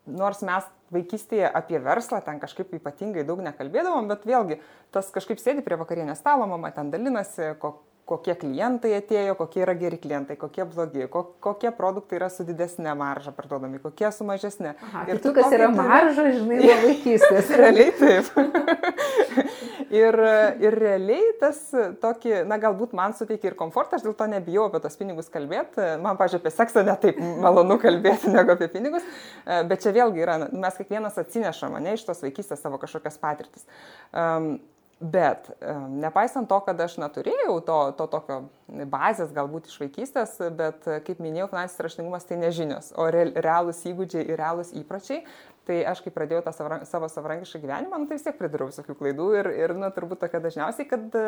nors 0.06 0.42
mes 0.46 0.68
vaikystėje 0.94 1.50
apie 1.50 1.80
verslą 1.82 2.22
ten 2.26 2.40
kažkaip 2.42 2.74
ypatingai 2.78 3.26
daug 3.28 3.42
nekalbėdavom, 3.46 4.10
bet 4.12 4.28
vėlgi 4.30 4.60
tas 4.94 5.10
kažkaip 5.14 5.42
sėdi 5.42 5.66
prie 5.66 5.78
vakarienės 5.82 6.22
stalo, 6.22 6.48
mama 6.50 6.72
ten 6.76 6.92
dalinasi, 6.94 7.56
kokie 8.06 8.36
klientai 8.38 8.92
atėjo, 9.00 9.34
kokie 9.40 9.64
yra 9.66 9.74
geri 9.78 9.98
klientai, 10.02 10.38
kokie 10.38 10.66
blogi, 10.70 11.08
ko, 11.12 11.24
kokie 11.42 11.72
produktai 11.74 12.20
yra 12.20 12.30
su 12.30 12.46
didesnė 12.46 12.94
marža 12.98 13.34
parduodami, 13.34 13.80
kokie 13.82 14.12
su 14.14 14.28
mažesnė. 14.28 14.76
Aha, 14.90 15.06
ir 15.10 15.22
tu, 15.24 15.32
kas 15.34 15.54
yra 15.56 15.72
marža, 15.74 16.28
žinai, 16.36 16.60
nuo 16.62 16.76
vaikystės. 16.86 17.50
realiai 17.58 17.96
taip. 17.98 18.30
ir, 20.04 20.20
ir 20.68 20.78
realiai 20.78 21.34
tas 21.42 21.64
tokį, 22.04 22.36
na 22.50 22.60
galbūt 22.62 22.94
man 22.98 23.18
suteikia 23.18 23.52
ir 23.52 23.58
komfortą, 23.58 23.98
aš 23.98 24.06
dėl 24.06 24.14
to 24.20 24.30
nebijau 24.36 24.68
apie 24.70 24.84
tos 24.86 25.00
pinigus 25.02 25.32
kalbėti. 25.34 25.90
Man, 26.06 26.22
pažiūrėjau, 26.22 26.46
apie 26.46 26.54
seksą 26.54 26.86
netaip 26.86 27.20
malonu 27.42 27.80
kalbėti 27.82 28.30
negu 28.38 28.54
apie 28.54 28.70
pinigus, 28.76 29.10
bet 29.46 29.82
čia 29.82 29.96
vėlgi 29.98 30.26
yra, 30.28 30.38
mes 30.54 30.78
kiekvienas 30.78 31.18
atsinešame, 31.26 31.82
ne 31.82 31.98
iš 31.98 32.06
tos 32.06 32.22
vaikystės 32.26 32.62
savo 32.62 32.78
kažkokias 32.82 33.18
patirtis. 33.22 33.66
Um, 34.14 34.60
Bet 35.00 35.50
nepaisant 35.92 36.48
to, 36.48 36.56
kad 36.64 36.80
aš 36.80 36.94
neturėjau 37.02 37.58
to, 37.68 37.80
to 38.00 38.06
tokio 38.14 38.38
bazės 38.88 39.34
galbūt 39.36 39.68
iš 39.68 39.82
vaikystės, 39.82 40.38
bet 40.56 40.88
kaip 41.08 41.20
minėjau, 41.20 41.50
finansinis 41.52 41.84
raštingumas 41.84 42.28
tai 42.30 42.38
nežinios, 42.40 42.94
o 42.96 43.10
realūs 43.12 43.84
įgūdžiai 43.92 44.24
ir 44.24 44.40
realūs 44.40 44.72
įpročiai. 44.80 45.26
Tai 45.66 45.76
aš 45.90 46.04
kai 46.06 46.12
pradėjau 46.14 46.44
tą 46.46 46.52
savo 46.86 47.08
savarankišką 47.10 47.60
gyvenimą, 47.64 47.98
nu, 47.98 48.06
tai 48.06 48.20
vis 48.20 48.26
tiek 48.28 48.36
pridariau 48.38 48.70
visokių 48.70 48.94
klaidų 49.00 49.26
ir, 49.40 49.48
ir 49.64 49.74
na, 49.74 49.90
turbūt 49.94 50.20
tokia 50.22 50.38
dažniausiai, 50.44 50.86
kad 50.86 51.18
e, 51.18 51.24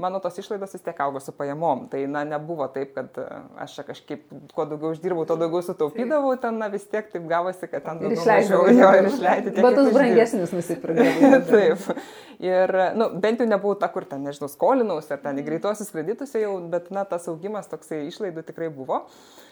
mano 0.00 0.20
tos 0.24 0.40
išlaidos 0.40 0.72
vis 0.72 0.84
tiek 0.86 1.02
augo 1.04 1.20
su 1.20 1.34
pajamom. 1.36 1.84
Tai 1.92 2.00
na, 2.08 2.22
nebuvo 2.30 2.64
taip, 2.72 2.94
kad 2.96 3.20
e, 3.20 3.26
aš 3.60 3.76
čia 3.76 3.86
kažkaip 3.90 4.24
kuo 4.56 4.66
daugiau 4.70 4.94
uždirbau, 4.96 5.26
tuo 5.28 5.36
daugiau 5.40 5.60
sutaupydavau, 5.68 6.32
ten 6.40 6.56
na, 6.64 6.70
vis 6.72 6.88
tiek 6.88 7.12
taip 7.12 7.28
gavosi, 7.28 7.68
kad 7.68 7.84
ten 7.84 8.00
daugiau 8.00 8.16
išleidžiau 8.22 8.72
jo 8.72 8.90
ir 8.96 9.12
išleidžiu. 9.12 9.54
Bet 9.60 9.80
tas 9.82 9.92
brangesnis 9.98 10.56
nusipirkau. 10.56 11.32
taip. 11.52 11.88
Ir, 12.40 12.76
nu, 12.96 13.12
bent 13.20 13.44
jau 13.44 13.52
nebuvau 13.52 13.76
ta, 13.76 13.92
kur 13.92 14.08
ten, 14.08 14.24
nežinau, 14.24 14.48
skolinausi 14.48 15.12
ar 15.12 15.20
ten 15.28 15.44
į 15.44 15.44
greituosius 15.44 15.92
kreditus 15.92 16.32
jau, 16.40 16.56
bet 16.72 16.88
na, 16.94 17.04
tas 17.08 17.28
augimas 17.28 17.68
toksai 17.68 18.06
išlaidų 18.08 18.48
tikrai 18.48 18.72
buvo. 18.72 19.04
Uh, 19.04 19.50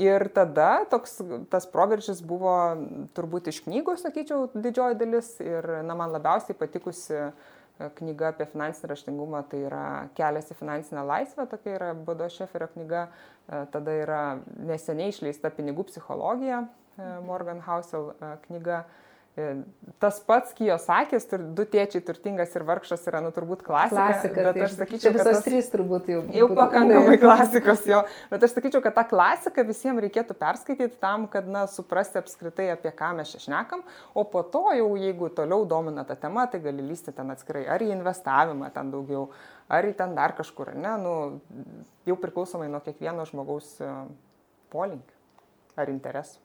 ir 0.00 0.28
tada 0.32 0.86
toks, 0.90 1.18
tas 1.52 1.66
proveržis 1.68 2.22
buvo 2.24 2.54
turbūt 3.16 3.50
iš 3.52 3.60
knygų, 3.66 3.96
sakyčiau, 4.00 4.48
didžioji 4.54 4.96
dalis. 4.96 5.34
Ir 5.44 5.68
na, 5.84 5.96
man 5.98 6.14
labiausiai 6.14 6.56
patikusi 6.56 7.18
e, 7.18 7.28
knyga 7.98 8.32
apie 8.32 8.46
finansinį 8.48 8.90
raštingumą, 8.94 9.42
tai 9.50 9.60
yra 9.68 9.86
Kelias 10.16 10.48
į 10.52 10.56
finansinę 10.56 11.04
laisvę, 11.04 11.46
tokia 11.50 11.74
yra 11.76 11.92
Bodo 11.94 12.30
Šeferio 12.32 12.70
knyga. 12.72 13.08
E, 13.46 13.64
tada 13.74 13.98
yra 14.00 14.22
neseniai 14.56 15.12
išleista 15.12 15.52
Pinigų 15.52 15.84
psichologija, 15.90 16.64
e, 16.96 17.10
Morgan 17.28 17.60
Housel 17.68 18.14
knyga. 18.48 18.86
E, 19.36 19.54
tas 19.98 20.16
pats 20.24 20.54
Kijosakis, 20.56 21.26
du 21.52 21.64
tėčiai 21.68 22.00
turtingas 22.00 22.54
ir 22.56 22.62
vargšas 22.64 23.02
yra, 23.10 23.20
nu, 23.20 23.28
turbūt 23.36 23.60
klasika. 23.66 24.06
Klasika, 24.06 24.44
bet 24.46 24.54
tai 24.56 24.62
aš 24.64 24.76
sakyčiau, 24.78 25.10
kad 25.12 25.28
visos 25.28 25.42
trys 25.44 25.66
turbūt 25.74 26.06
jau. 26.08 26.22
Jau 26.32 26.46
pakankamai 26.56 27.18
klasikos 27.24 27.82
jo, 27.84 27.98
bet 28.30 28.46
aš 28.48 28.54
sakyčiau, 28.56 28.80
kad 28.86 28.96
tą 28.96 29.04
klasiką 29.10 29.64
visiems 29.68 30.00
reikėtų 30.06 30.36
perskaityti 30.40 30.96
tam, 31.02 31.26
kad, 31.28 31.50
na, 31.52 31.66
suprasti 31.68 32.16
apskritai, 32.22 32.70
apie 32.72 32.94
ką 32.96 33.10
mes 33.18 33.34
čia 33.34 33.42
šnekam, 33.42 33.82
o 34.16 34.24
po 34.24 34.40
to 34.40 34.64
jau, 34.78 34.88
jeigu 35.02 35.28
toliau 35.36 35.68
domina 35.68 36.06
ta 36.08 36.16
tema, 36.24 36.46
tai 36.48 36.62
gali 36.64 36.88
lysti 36.88 37.12
ten 37.12 37.36
atskirai, 37.36 37.66
ar 37.76 37.84
į 37.84 37.90
investavimą 37.92 38.72
ten 38.72 38.94
daugiau, 38.94 39.26
ar 39.68 39.84
į 39.84 39.92
ten 40.00 40.16
dar 40.16 40.32
kažkur, 40.40 40.72
ne, 40.80 40.96
nu, 41.04 41.14
jau 42.08 42.16
priklausomai 42.24 42.72
nuo 42.72 42.80
kiekvieno 42.88 43.28
žmogaus 43.28 43.74
e, 43.84 43.92
polinkių 44.72 45.76
ar 45.76 45.92
interesų. 45.92 46.40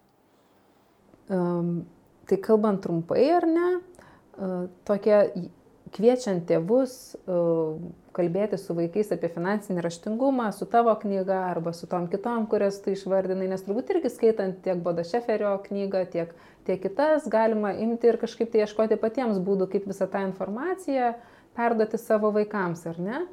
Um 1.32 1.74
Tai 2.32 2.38
kalbant 2.40 2.80
trumpai 2.80 3.26
ar 3.36 3.44
ne, 3.44 3.70
e, 3.76 4.50
tokia 4.88 5.26
kviečiant 5.92 6.46
tėvus 6.48 6.92
e, 7.20 7.40
kalbėti 8.16 8.56
su 8.56 8.76
vaikais 8.78 9.10
apie 9.12 9.28
finansinį 9.34 9.82
raštingumą, 9.84 10.46
su 10.56 10.64
tavo 10.72 10.94
knyga 11.02 11.42
arba 11.50 11.74
su 11.76 11.90
tom 11.92 12.06
kitom, 12.12 12.46
kurias 12.48 12.78
tu 12.86 12.94
išvardinai, 12.96 13.50
nes 13.52 13.66
turbūt 13.66 13.92
irgi 13.92 14.14
skaitant 14.14 14.62
tiek 14.64 14.80
Bodo 14.86 15.04
Šeferio 15.04 15.58
knygą, 15.66 16.06
tiek, 16.14 16.32
tiek 16.68 16.80
kitas, 16.86 17.28
galima 17.32 17.74
imti 17.84 18.08
ir 18.08 18.20
kažkaip 18.22 18.54
tai 18.54 18.64
ieškoti 18.64 18.96
patiems 19.02 19.42
būdų, 19.44 19.68
kaip 19.74 19.90
visą 19.92 20.08
tą 20.12 20.24
informaciją 20.30 21.10
perduoti 21.60 22.00
savo 22.00 22.32
vaikams, 22.38 22.86
ar 22.88 23.02
ne? 23.04 23.26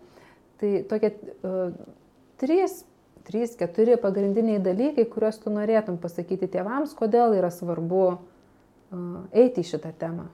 Tai 0.59 0.73
tokie 0.91 1.13
uh, 1.47 1.71
trys, 2.43 2.81
trys, 3.31 3.55
keturi 3.61 3.95
pagrindiniai 4.03 4.59
dalykai, 4.59 5.07
kuriuos 5.07 5.39
tu 5.45 5.55
norėtum 5.55 6.01
pasakyti 6.03 6.51
tėvams, 6.51 6.99
kodėl 6.99 7.39
yra 7.39 7.53
svarbu 7.55 8.03
uh, 8.09 8.19
eiti 9.33 9.65
į 9.65 9.71
šitą 9.73 9.93
temą? 10.01 10.29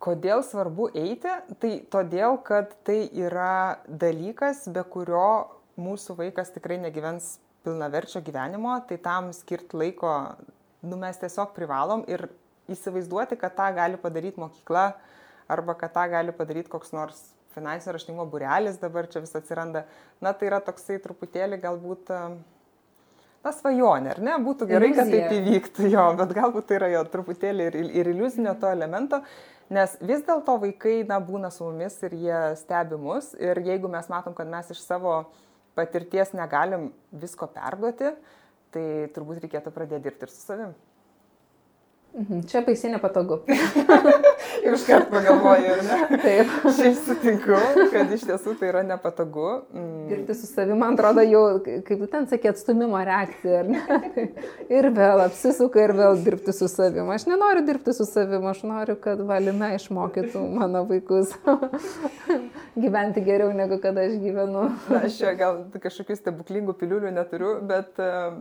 Kodėl 0.00 0.42
svarbu 0.46 0.88
eiti? 0.96 1.32
Tai 1.60 1.72
todėl, 1.92 2.38
kad 2.46 2.72
tai 2.88 3.04
yra 3.12 3.80
dalykas, 3.86 4.64
be 4.72 4.84
kurio 4.88 5.50
mūsų 5.80 6.16
vaikas 6.18 6.52
tikrai 6.54 6.80
negyvens 6.80 7.38
pilnaverčio 7.64 8.22
gyvenimo, 8.24 8.72
tai 8.88 8.96
tam 9.02 9.30
skirti 9.36 9.76
laiko, 9.76 10.12
nu 10.80 10.96
mes 11.00 11.20
tiesiog 11.20 11.52
privalom 11.56 12.06
ir 12.08 12.30
įsivaizduoti, 12.72 13.36
kad 13.40 13.54
tą 13.58 13.68
gali 13.76 14.00
padaryti 14.00 14.40
mokykla 14.40 14.86
arba 15.50 15.74
kad 15.76 15.92
tą 15.92 16.06
gali 16.12 16.32
padaryti 16.36 16.72
koks 16.72 16.94
nors 16.96 17.20
finansinio 17.54 17.96
raštingumo 17.96 18.28
burelis 18.30 18.78
dabar 18.80 19.08
čia 19.10 19.22
vis 19.24 19.34
atsiranda. 19.36 19.84
Na 20.22 20.32
tai 20.32 20.48
yra 20.48 20.60
toksai 20.64 21.00
truputėlį 21.02 21.58
galbūt 21.60 22.12
uh, 22.14 22.38
na, 23.44 23.52
svajonė, 23.56 24.14
ar 24.14 24.20
ne? 24.24 24.34
Būtų 24.44 24.68
gerai, 24.70 24.90
Iliuzija. 24.90 25.04
kad 25.04 25.14
taip 25.14 25.36
įvyktų 25.38 25.92
jo, 25.94 26.06
bet 26.18 26.34
galbūt 26.36 26.68
tai 26.68 26.80
yra 26.80 26.90
jo 26.94 27.04
truputėlį 27.12 27.68
ir, 27.70 27.78
ir 28.02 28.10
iliuzinio 28.12 28.54
to 28.60 28.72
elemento, 28.72 29.22
nes 29.72 29.96
vis 30.04 30.24
dėlto 30.26 30.58
vaikai, 30.64 31.00
na, 31.08 31.20
būna 31.24 31.52
su 31.54 31.64
mumis 31.68 31.96
ir 32.06 32.16
jie 32.26 32.40
stebi 32.60 32.98
mus 33.00 33.32
ir 33.40 33.62
jeigu 33.64 33.90
mes 33.92 34.10
matom, 34.12 34.36
kad 34.36 34.50
mes 34.50 34.70
iš 34.74 34.82
savo 34.84 35.22
patirties 35.78 36.34
negalim 36.36 36.90
visko 37.12 37.48
perduoti, 37.54 38.12
tai 38.74 38.86
turbūt 39.14 39.44
reikėtų 39.44 39.72
pradėti 39.74 40.08
dirbti 40.08 40.28
ir 40.28 40.34
su 40.34 40.42
savim. 40.44 40.74
Mhm, 42.10 42.44
čia 42.50 42.64
baisiai 42.66 42.96
nepatogu. 42.96 43.44
Iškart 44.64 45.10
pagalvoju, 45.10 45.72
ar 45.74 45.82
ne? 45.84 45.98
Taip. 46.24 46.50
Šiaip 46.76 46.98
sutinku, 47.04 47.58
kad 47.92 48.12
iš 48.14 48.24
tiesų 48.28 48.54
tai 48.60 48.70
yra 48.70 48.82
nepatogu. 48.86 49.46
Mm. 49.74 50.02
Dirbti 50.10 50.36
su 50.38 50.48
savimi, 50.48 50.78
man 50.80 50.96
atrodo, 50.98 51.24
jau, 51.26 51.44
kaip 51.86 52.04
ten 52.12 52.28
sakė, 52.30 52.52
atstumimo 52.54 53.00
reakcija, 53.06 53.62
ar 53.62 53.70
ne? 53.70 54.26
Ir 54.80 54.90
vėl 54.96 55.24
apsisuka 55.24 55.82
ir 55.84 55.94
vėl 55.96 56.20
dirbti 56.24 56.54
su 56.56 56.68
savimi. 56.70 57.08
Aš 57.14 57.26
nenoriu 57.30 57.64
dirbti 57.66 57.94
su 57.96 58.06
savimi, 58.08 58.50
aš 58.50 58.62
noriu, 58.68 58.96
kad 59.00 59.22
valime 59.26 59.72
išmokytų 59.76 60.44
mano 60.58 60.84
vaikus 60.88 61.32
gyventi 62.82 63.24
geriau 63.26 63.54
negu 63.56 63.80
kad 63.82 63.98
aš 63.98 64.18
gyvenu. 64.22 64.68
Na, 64.90 65.02
aš 65.06 65.18
čia 65.22 65.34
gal 65.38 65.64
kažkokių 65.80 66.18
stebuklingų 66.18 66.76
piliulių 66.80 67.14
neturiu, 67.16 67.56
bet 67.66 67.98
uh, 68.02 68.36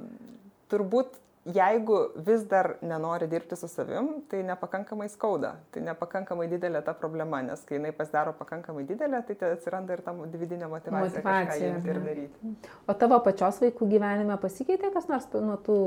turbūt 0.72 1.18
jeigu 1.54 1.98
vis 2.26 2.44
dar 2.50 2.76
nenori 2.82 3.28
dirbti 3.28 3.56
su 3.56 3.68
savim, 3.68 4.10
tai 4.30 4.42
nepakankamai 4.44 5.08
skauda, 5.10 5.54
tai 5.74 5.84
nepakankamai 5.86 6.48
didelė 6.52 6.82
ta 6.86 6.94
problema, 6.98 7.42
nes 7.46 7.62
kai 7.68 7.78
jinai 7.78 7.92
pasidaro 7.96 8.34
pakankamai 8.40 8.84
didelė, 8.90 9.22
tai 9.28 9.38
atsiranda 9.54 9.96
ir 9.96 10.04
ta 10.06 10.14
vidinė 10.14 10.70
motivacija, 10.72 11.24
motivacija 11.24 11.72
ir 11.94 12.02
daryti. 12.06 12.54
O 12.88 12.96
tavo 13.04 13.20
pačios 13.26 13.62
vaikų 13.64 13.90
gyvenime 13.94 14.38
pasikeitė 14.42 14.92
kas 14.96 15.10
nors 15.12 15.30
nuo 15.36 15.58
tų 15.66 15.80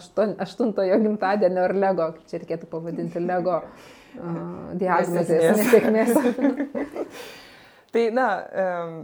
aštuon, 0.00 0.36
aštuntojo 0.44 1.00
gimtadienio 1.04 1.66
ar 1.68 1.76
lego, 1.86 2.12
kaip 2.16 2.30
čia 2.30 2.42
reikėtų 2.42 2.70
pavadinti, 2.72 3.22
lego 3.24 3.60
uh, 3.64 4.72
diagnozės 4.80 5.60
nesėkmės? 5.60 6.16
tai, 7.94 8.08
na, 8.14 8.30
um, 8.64 8.96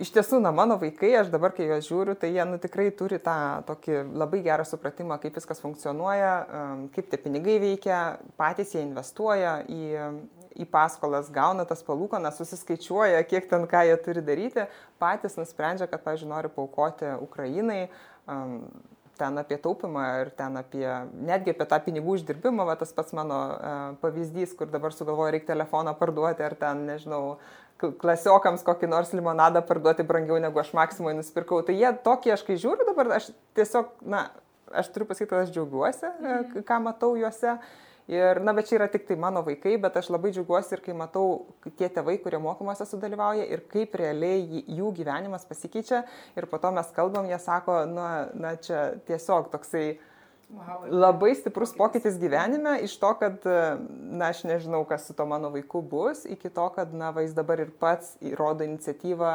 iš 0.00 0.12
tiesų, 0.14 0.40
na, 0.44 0.52
mano 0.54 0.76
vaikai, 0.80 1.10
aš 1.20 1.30
dabar, 1.32 1.54
kai 1.56 1.68
juos 1.68 1.88
žiūriu, 1.88 2.16
tai 2.20 2.30
jie, 2.34 2.42
nu, 2.48 2.58
tikrai 2.62 2.88
turi 2.94 3.18
tą 3.22 3.36
tokį 3.68 4.02
labai 4.16 4.42
gerą 4.44 4.66
supratimą, 4.68 5.18
kaip 5.22 5.36
viskas 5.38 5.62
funkcionuoja, 5.62 6.32
kaip 6.96 7.12
tie 7.12 7.20
pinigai 7.20 7.58
veikia, 7.62 8.00
patys 8.40 8.74
jie 8.76 8.82
investuoja 8.84 9.58
į, 9.68 9.84
į 10.60 10.66
paskolas, 10.72 11.30
gauna 11.32 11.64
tas 11.68 11.84
palūkonas, 11.86 12.36
susiskaičiuoja, 12.40 13.24
kiek 13.28 13.48
ten 13.50 13.64
ką 13.70 13.86
jie 13.88 13.96
turi 14.04 14.24
daryti, 14.24 14.66
patys 15.02 15.38
nusprendžia, 15.40 15.88
kad, 15.88 16.04
pažiūrėjau, 16.04 16.34
nori 16.34 16.52
paukoti 16.52 17.16
Ukrainai. 17.24 17.86
Um, 18.26 18.60
ten 19.16 19.38
apie 19.40 19.56
taupimą 19.56 20.02
ir 20.20 20.30
ten 20.36 20.58
apie, 20.60 20.84
netgi 21.24 21.54
apie 21.54 21.66
tą 21.68 21.78
pinigų 21.86 22.18
uždirbimą, 22.18 22.66
va, 22.68 22.74
tas 22.76 22.92
pats 22.92 23.14
mano 23.16 23.38
uh, 23.54 23.76
pavyzdys, 24.02 24.52
kur 24.58 24.68
dabar 24.68 24.92
sugalvoju, 24.92 25.32
reikia 25.32 25.54
telefoną 25.54 25.94
parduoti 25.96 26.44
ar 26.44 26.56
ten, 26.60 26.84
nežinau, 26.90 27.38
klasiokams 27.80 28.64
kokį 28.66 28.88
nors 28.90 29.12
limonadą 29.16 29.62
parduoti 29.66 30.06
brangiau 30.06 30.38
negu 30.42 30.60
aš 30.60 30.72
maksimui 30.76 31.14
nusipirkau. 31.16 31.62
Tai 31.66 31.76
jie 31.76 31.90
tokie, 32.04 32.32
aš 32.34 32.44
kai 32.46 32.58
žiūriu 32.60 32.86
dabar, 32.88 33.16
aš 33.18 33.30
tiesiog, 33.58 33.90
na, 34.08 34.28
aš 34.72 34.92
turiu 34.94 35.08
pasakyti, 35.08 35.30
kad 35.32 35.44
aš 35.44 35.52
džiaugiuosi, 35.54 36.08
mm. 36.12 36.64
ką 36.68 36.80
matau 36.86 37.12
juose. 37.20 37.58
Ir, 38.06 38.38
na, 38.46 38.52
bet 38.54 38.68
čia 38.68 38.76
yra 38.78 38.86
tik 38.86 39.02
tai 39.08 39.16
mano 39.18 39.42
vaikai, 39.42 39.74
bet 39.82 39.96
aš 39.98 40.12
labai 40.14 40.30
džiaugiuosi 40.30 40.76
ir 40.76 40.82
kai 40.84 40.94
matau 40.94 41.24
tie 41.66 41.88
tėvai, 41.90 42.20
kurie 42.22 42.38
mokymuose 42.38 42.86
sudalyvauja 42.86 43.48
ir 43.50 43.64
kaip 43.72 43.96
realiai 43.98 44.62
jų 44.62 44.92
gyvenimas 45.00 45.48
pasikeičia. 45.48 46.04
Ir 46.38 46.46
po 46.50 46.62
to 46.62 46.70
mes 46.76 46.92
kalbam, 46.94 47.26
jie 47.26 47.40
sako, 47.42 47.82
na, 47.90 48.10
na 48.38 48.54
čia 48.62 48.92
tiesiog 49.10 49.50
toksai, 49.50 49.88
uh, 49.96 50.12
Labai 50.86 51.32
stiprus 51.34 51.72
pokytis 51.74 52.20
gyvenime 52.22 52.76
iš 52.86 52.94
to, 53.02 53.10
kad, 53.18 53.42
na, 53.90 54.28
aš 54.30 54.44
nežinau, 54.46 54.84
kas 54.86 55.08
su 55.08 55.14
to 55.16 55.26
mano 55.26 55.50
vaiku 55.50 55.82
bus, 55.82 56.22
iki 56.24 56.52
to, 56.54 56.68
kad, 56.76 56.94
na, 56.94 57.10
va, 57.10 57.24
jis 57.26 57.34
dabar 57.34 57.60
ir 57.64 57.72
pats 57.80 58.14
įrodo 58.22 58.64
iniciatyvą 58.66 59.32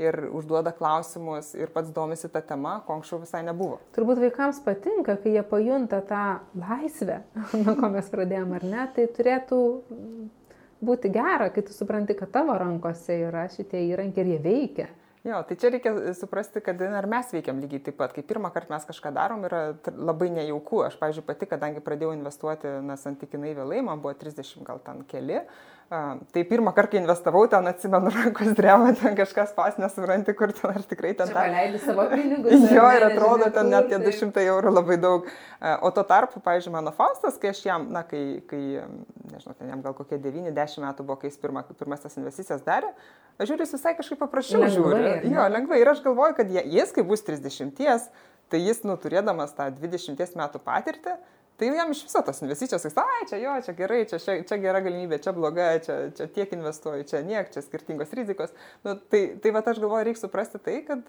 ir 0.00 0.16
užduoda 0.36 0.72
klausimus 0.76 1.54
ir 1.56 1.72
pats 1.72 1.92
domisi 1.96 2.28
tą 2.32 2.42
temą, 2.44 2.78
ko 2.86 2.98
anksčiau 2.98 3.20
visai 3.22 3.42
nebuvo. 3.46 3.80
Turbūt 3.96 4.20
vaikams 4.20 4.60
patinka, 4.64 5.16
kai 5.20 5.34
jie 5.36 5.44
pajunta 5.48 6.00
tą 6.08 6.26
laisvę, 6.60 7.20
nuo 7.64 7.76
ko 7.80 7.92
mes 7.96 8.12
pradėjome, 8.12 8.60
ar 8.60 8.68
ne, 8.68 8.86
tai 8.96 9.08
turėtų 9.16 9.60
būti 10.84 11.12
gera, 11.12 11.50
kai 11.52 11.64
tu 11.64 11.76
supranti, 11.76 12.16
kad 12.16 12.32
tavo 12.36 12.56
rankose 12.60 13.16
yra 13.28 13.46
šitie 13.52 13.84
įrankiai 13.90 14.24
ir 14.26 14.32
jie 14.34 14.40
veikia. 14.44 14.88
Jo, 15.20 15.42
tai 15.44 15.56
čia 15.60 15.68
reikia 15.68 16.14
suprasti, 16.16 16.62
kad 16.64 16.80
ir 16.80 17.06
mes 17.12 17.32
veikiam 17.34 17.58
lygiai 17.60 17.82
taip 17.84 17.98
pat. 17.98 18.14
Kai 18.16 18.22
pirmą 18.24 18.48
kartą 18.54 18.72
mes 18.72 18.86
kažką 18.88 19.10
darom, 19.12 19.42
yra 19.44 19.74
labai 19.92 20.30
nejauku. 20.32 20.80
Aš, 20.86 20.96
pavyzdžiui, 21.00 21.26
pati, 21.26 21.48
kadangi 21.50 21.82
pradėjau 21.84 22.14
investuoti, 22.16 22.72
na, 22.86 22.96
santykinai 22.96 23.52
vėlai, 23.58 23.82
man 23.84 24.00
buvo 24.00 24.14
30 24.16 24.64
gal 24.64 24.80
ten 24.86 25.02
keli, 25.10 25.42
Tai 25.90 26.44
pirmą 26.46 26.70
kartą, 26.70 26.92
kai 26.92 26.98
investavau, 27.00 27.48
ten 27.50 27.66
atsimenu 27.66 28.10
rankos 28.14 28.52
dreba, 28.54 28.92
ten 28.94 29.16
kažkas 29.18 29.50
pas 29.56 29.74
nesupranti, 29.82 30.30
kur 30.38 30.52
ten 30.54 30.70
ar 30.70 30.84
tikrai 30.86 31.16
ten. 31.18 31.32
Ta... 31.34 31.48
Leidai 31.50 31.80
savo 31.82 32.04
pinigus. 32.12 32.66
jo, 32.70 32.84
ir 32.94 33.06
atrodo, 33.08 33.48
ten 33.56 33.72
net 33.72 33.88
tie 33.90 33.98
200 33.98 34.44
eurų 34.52 34.70
labai 34.76 35.00
daug. 35.02 35.26
O 35.82 35.90
tuo 35.96 36.04
tarpu, 36.06 36.38
pavyzdžiui, 36.44 36.76
mano 36.76 36.92
Faustas, 36.94 37.40
kai 37.42 37.50
aš 37.50 37.64
jam, 37.66 37.88
na, 37.90 38.04
kai, 38.06 38.22
kai 38.46 38.60
nežinau, 39.32 39.56
ten 39.58 39.72
jam 39.74 39.82
gal 39.82 39.96
kokie 39.98 40.20
9-10 40.22 40.86
metų 40.86 41.08
buvo, 41.08 41.18
kai 41.24 41.32
jis 41.32 41.42
pirma, 41.42 41.64
pirmas 41.74 42.06
tas 42.06 42.14
investicijas 42.22 42.62
darė, 42.62 42.94
aš 43.40 43.50
žiūriu, 43.50 43.66
jis 43.66 43.74
visai 43.80 43.96
kažkaip 43.98 44.22
paprasčiau 44.22 44.70
žiūri. 44.70 45.02
Jo, 45.26 45.48
lengvai. 45.50 45.82
Ir 45.82 45.90
aš 45.90 46.04
galvoju, 46.06 46.38
kad 46.38 46.54
jis, 46.54 46.94
kai 46.94 47.02
bus 47.10 47.26
30, 47.26 47.74
tai 48.46 48.62
jis, 48.62 48.84
nu, 48.86 48.94
turėdamas 48.94 49.58
tą 49.58 49.72
20 49.74 50.38
metų 50.38 50.62
patirtį, 50.70 51.18
Tai 51.60 51.68
jam 51.76 51.90
iš 51.92 52.06
viso 52.06 52.22
tos 52.24 52.38
investicijos, 52.40 52.86
jis, 52.86 52.94
ai, 52.96 53.24
čia 53.28 53.36
jo, 53.42 53.54
čia 53.66 53.74
gerai, 53.76 53.98
čia, 54.08 54.16
čia, 54.22 54.38
čia 54.48 54.56
gera 54.62 54.80
galimybė, 54.80 55.18
čia 55.20 55.34
bloga, 55.36 55.66
čia, 55.84 55.96
čia 56.16 56.26
tiek 56.32 56.54
investuoju, 56.56 57.04
čia 57.10 57.20
niek, 57.26 57.50
čia 57.52 57.60
skirtingos 57.60 58.14
rizikos. 58.16 58.54
Nu, 58.86 58.94
tai 59.12 59.26
tai 59.42 59.52
va, 59.52 59.60
aš 59.60 59.82
galvoju, 59.82 60.06
reikia 60.08 60.22
suprasti 60.22 60.62
tai, 60.64 60.78
kad 60.88 61.04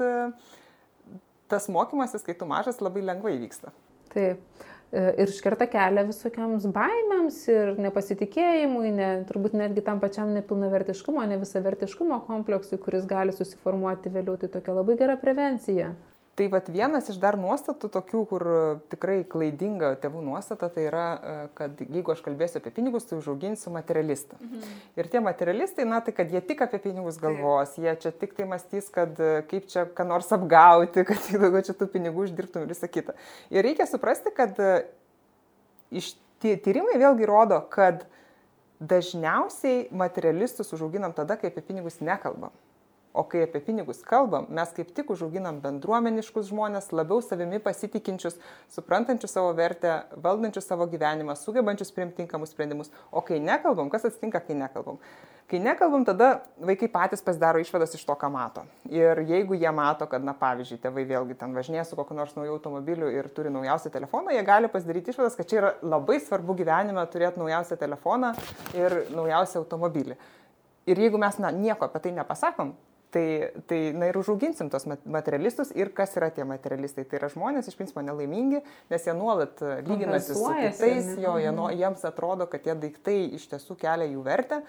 tas 1.51 1.69
mokymasis, 1.71 2.27
kai 2.27 2.35
tu 2.35 2.49
mažas, 2.49 2.83
labai 2.83 3.05
lengvai 3.07 3.37
vyksta. 3.39 3.71
Taip. 4.11 4.43
Ir 4.91 5.29
iškerta 5.31 5.69
kelią 5.71 6.03
visokiams 6.09 6.65
baimėms 6.75 7.37
ir 7.53 7.77
nepasitikėjimui, 7.79 8.89
ne, 8.91 9.09
turbūt 9.29 9.55
netgi 9.55 9.85
tam 9.87 10.01
pačiam 10.03 10.33
nepilnavertiškumo, 10.35 11.23
ne 11.31 11.39
visavertiškumo 11.39 12.17
kompleksui, 12.27 12.79
kuris 12.83 13.07
gali 13.07 13.31
susiformuoti 13.31 14.11
vėliau, 14.11 14.35
tai 14.41 14.51
tokia 14.51 14.75
labai 14.75 14.97
gera 14.99 15.15
prevencija. 15.21 15.93
Tai 16.41 16.47
vat 16.49 16.69
vienas 16.73 17.05
iš 17.11 17.19
dar 17.21 17.35
nuostatų 17.37 17.85
tokių, 17.93 18.19
kur 18.25 18.43
tikrai 18.89 19.19
klaidinga 19.29 19.91
tėvų 20.01 20.23
nuostata, 20.25 20.71
tai 20.73 20.87
yra, 20.87 21.03
e, 21.13 21.33
kad 21.53 21.83
jeigu 21.83 22.15
aš 22.15 22.23
kalbėsiu 22.25 22.57
apie 22.57 22.71
pinigus, 22.73 23.05
tai 23.05 23.19
užauginsiu 23.19 23.69
materialistą. 23.75 24.39
Mhm. 24.41 24.71
Ir 24.97 25.09
tie 25.13 25.21
materialistai, 25.21 25.85
na 25.85 25.99
tai 26.01 26.15
kad 26.17 26.33
jie 26.33 26.41
tik 26.41 26.63
apie 26.65 26.79
pinigus 26.81 27.19
galvos, 27.21 27.75
Taip. 27.75 27.83
jie 27.85 27.93
čia 28.01 28.13
tik 28.23 28.33
tai 28.39 28.47
mąstys, 28.49 28.87
kad 28.95 29.21
e, 29.21 29.43
kaip 29.51 29.67
čia 29.69 29.83
ką 29.85 30.07
nors 30.09 30.33
apgauti, 30.33 31.03
kad 31.11 31.21
tik 31.27 31.37
daugiau 31.43 31.61
čia 31.69 31.77
tų 31.77 31.91
pinigų 31.93 32.25
uždirbtum 32.25 32.65
ir 32.65 32.73
visą 32.73 32.89
kitą. 32.89 33.13
Ir 33.53 33.61
reikia 33.69 33.85
suprasti, 33.85 34.33
kad 34.33 34.57
e, 34.57 34.73
iš 35.93 36.15
tie 36.41 36.55
tyrimai 36.57 36.97
vėlgi 36.97 37.29
rodo, 37.29 37.61
kad 37.69 38.07
dažniausiai 38.81 39.91
materialistus 39.93 40.73
užauginam 40.73 41.13
tada, 41.13 41.37
kai 41.37 41.53
apie 41.53 41.61
pinigus 41.69 42.01
nekalbam. 42.01 42.49
O 43.13 43.25
kai 43.27 43.41
apie 43.43 43.59
pinigus 43.59 43.99
kalbam, 44.07 44.45
mes 44.55 44.69
kaip 44.71 44.93
tik 44.95 45.09
užauginam 45.11 45.57
bendruomeniškus 45.59 46.47
žmonės, 46.47 46.93
labiau 46.95 47.19
savimi 47.19 47.59
pasitikinčius, 47.59 48.37
suprantančius 48.71 49.33
savo 49.35 49.49
vertę, 49.57 49.97
valdančius 50.15 50.69
savo 50.69 50.87
gyvenimą, 50.87 51.35
sugebančius 51.35 51.91
priimti 51.91 52.21
tinkamus 52.21 52.53
sprendimus. 52.55 52.91
O 53.11 53.19
kai 53.27 53.41
nekalbam, 53.43 53.89
kas 53.91 54.07
atsitinka, 54.07 54.39
kai 54.47 54.55
nekalbam? 54.55 55.01
Kai 55.51 55.59
nekalbam, 55.59 56.05
tada 56.07 56.29
vaikai 56.63 56.87
patys 56.87 57.19
pasidaro 57.25 57.59
išvadas 57.59 57.97
iš 57.97 58.05
to, 58.07 58.15
ką 58.15 58.29
mato. 58.31 58.63
Ir 58.87 59.19
jeigu 59.27 59.57
jie 59.59 59.73
mato, 59.75 60.07
kad, 60.07 60.23
na, 60.23 60.31
pavyzdžiui, 60.39 60.79
tėvai 60.79 61.03
vėlgi 61.09 61.35
ten 61.41 61.51
važinėja 61.57 61.83
su 61.89 61.97
kokiu 61.99 62.15
nors 62.15 62.37
nauju 62.37 62.53
automobiliu 62.55 63.09
ir 63.11 63.27
turi 63.35 63.51
naujausią 63.51 63.91
telefoną, 63.91 64.31
jie 64.31 64.45
gali 64.47 64.69
pasidaryti 64.71 65.11
išvadas, 65.11 65.35
kad 65.35 65.49
čia 65.51 65.57
yra 65.59 65.73
labai 65.83 66.21
svarbu 66.23 66.55
gyvenime 66.61 67.03
turėti 67.11 67.43
naujausią 67.43 67.75
telefoną 67.81 68.31
ir 68.79 68.95
naujausią 69.11 69.65
automobilį. 69.65 70.15
Ir 70.87 71.03
jeigu 71.03 71.19
mes 71.19 71.35
na, 71.43 71.51
nieko 71.51 71.89
apie 71.89 71.99
tai 72.07 72.15
nepasakom, 72.15 72.71
Tai, 73.11 73.51
tai, 73.67 73.79
na 73.91 74.07
ir 74.07 74.15
užauginsim 74.15 74.69
tos 74.71 74.85
materialistus 74.87 75.73
ir 75.75 75.89
kas 75.95 76.13
yra 76.15 76.29
tie 76.31 76.45
materialistai. 76.47 77.03
Tai 77.03 77.17
yra 77.19 77.27
žmonės 77.33 77.67
iš 77.67 77.75
principo 77.75 77.99
nelaimingi, 78.07 78.61
nes 78.91 79.07
jie 79.07 79.15
nuolat 79.17 79.59
e, 79.59 79.73
lyginasi 79.83 80.37
su 80.37 80.47
kitais, 80.47 81.09
jo, 81.19 81.33
jie, 81.41 81.51
nu, 81.51 81.65
jiems 81.75 82.05
atrodo, 82.07 82.47
kad 82.47 82.63
tie 82.63 82.77
daiktai 82.79 83.17
iš 83.35 83.49
tiesų 83.51 83.75
kelia 83.83 84.07
jų 84.13 84.23
vertę. 84.23 84.61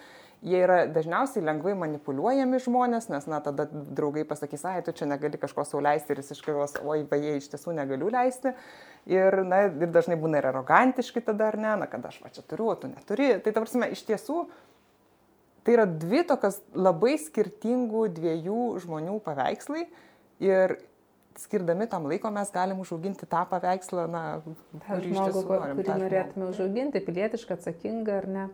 Jie 0.42 0.58
yra 0.58 0.80
dažniausiai 0.90 1.44
lengvai 1.46 1.76
manipuliuojami 1.78 2.58
žmonės, 2.64 3.06
nes, 3.12 3.28
na, 3.30 3.38
tada 3.44 3.68
draugai 3.70 4.24
pasakys, 4.26 4.64
ai, 4.66 4.80
tu 4.82 4.90
čia 4.90 5.06
negali 5.06 5.38
kažko 5.38 5.62
sauliaisti 5.68 6.10
ir 6.10 6.18
jis 6.18 6.34
iškavos, 6.34 6.74
oi, 6.82 7.04
beje, 7.06 7.36
iš 7.38 7.46
tiesų 7.52 7.76
negaliu 7.76 8.10
leisti. 8.10 8.50
Ir, 9.06 9.38
na, 9.46 9.68
ir 9.70 9.94
dažnai 9.94 10.18
būna 10.18 10.42
ir 10.42 10.50
arogantiški 10.50 11.22
tada, 11.30 11.52
ar 11.52 11.60
ne, 11.62 11.76
na, 11.84 11.86
kad 11.90 12.10
aš 12.10 12.18
va 12.24 12.34
čia 12.34 12.42
turiu, 12.42 12.72
o 12.72 12.74
tu 12.74 12.90
neturi. 12.90 13.36
Tai, 13.38 13.54
ta 13.54 13.62
prasme, 13.62 13.92
iš 13.94 14.02
tiesų, 14.10 14.40
Tai 15.62 15.76
yra 15.76 15.86
dvi 15.86 16.24
tokios 16.26 16.58
labai 16.74 17.14
skirtingų 17.22 18.08
dviejų 18.16 18.62
žmonių 18.82 19.20
paveikslai 19.22 19.84
ir 20.42 20.76
skirdami 21.38 21.86
tam 21.88 22.06
laiko 22.10 22.30
mes 22.34 22.50
galim 22.52 22.80
užauginti 22.82 23.28
tą 23.30 23.44
paveikslą, 23.48 24.06
na, 24.10 24.22
tą 24.86 24.98
žmogų, 25.04 25.44
norim, 25.48 25.78
kurį 25.78 25.98
norėtume 26.02 26.48
užauginti, 26.50 27.02
pilietišką, 27.06 27.56
atsakingą 27.58 28.18
ar 28.20 28.28
ne. 28.28 28.46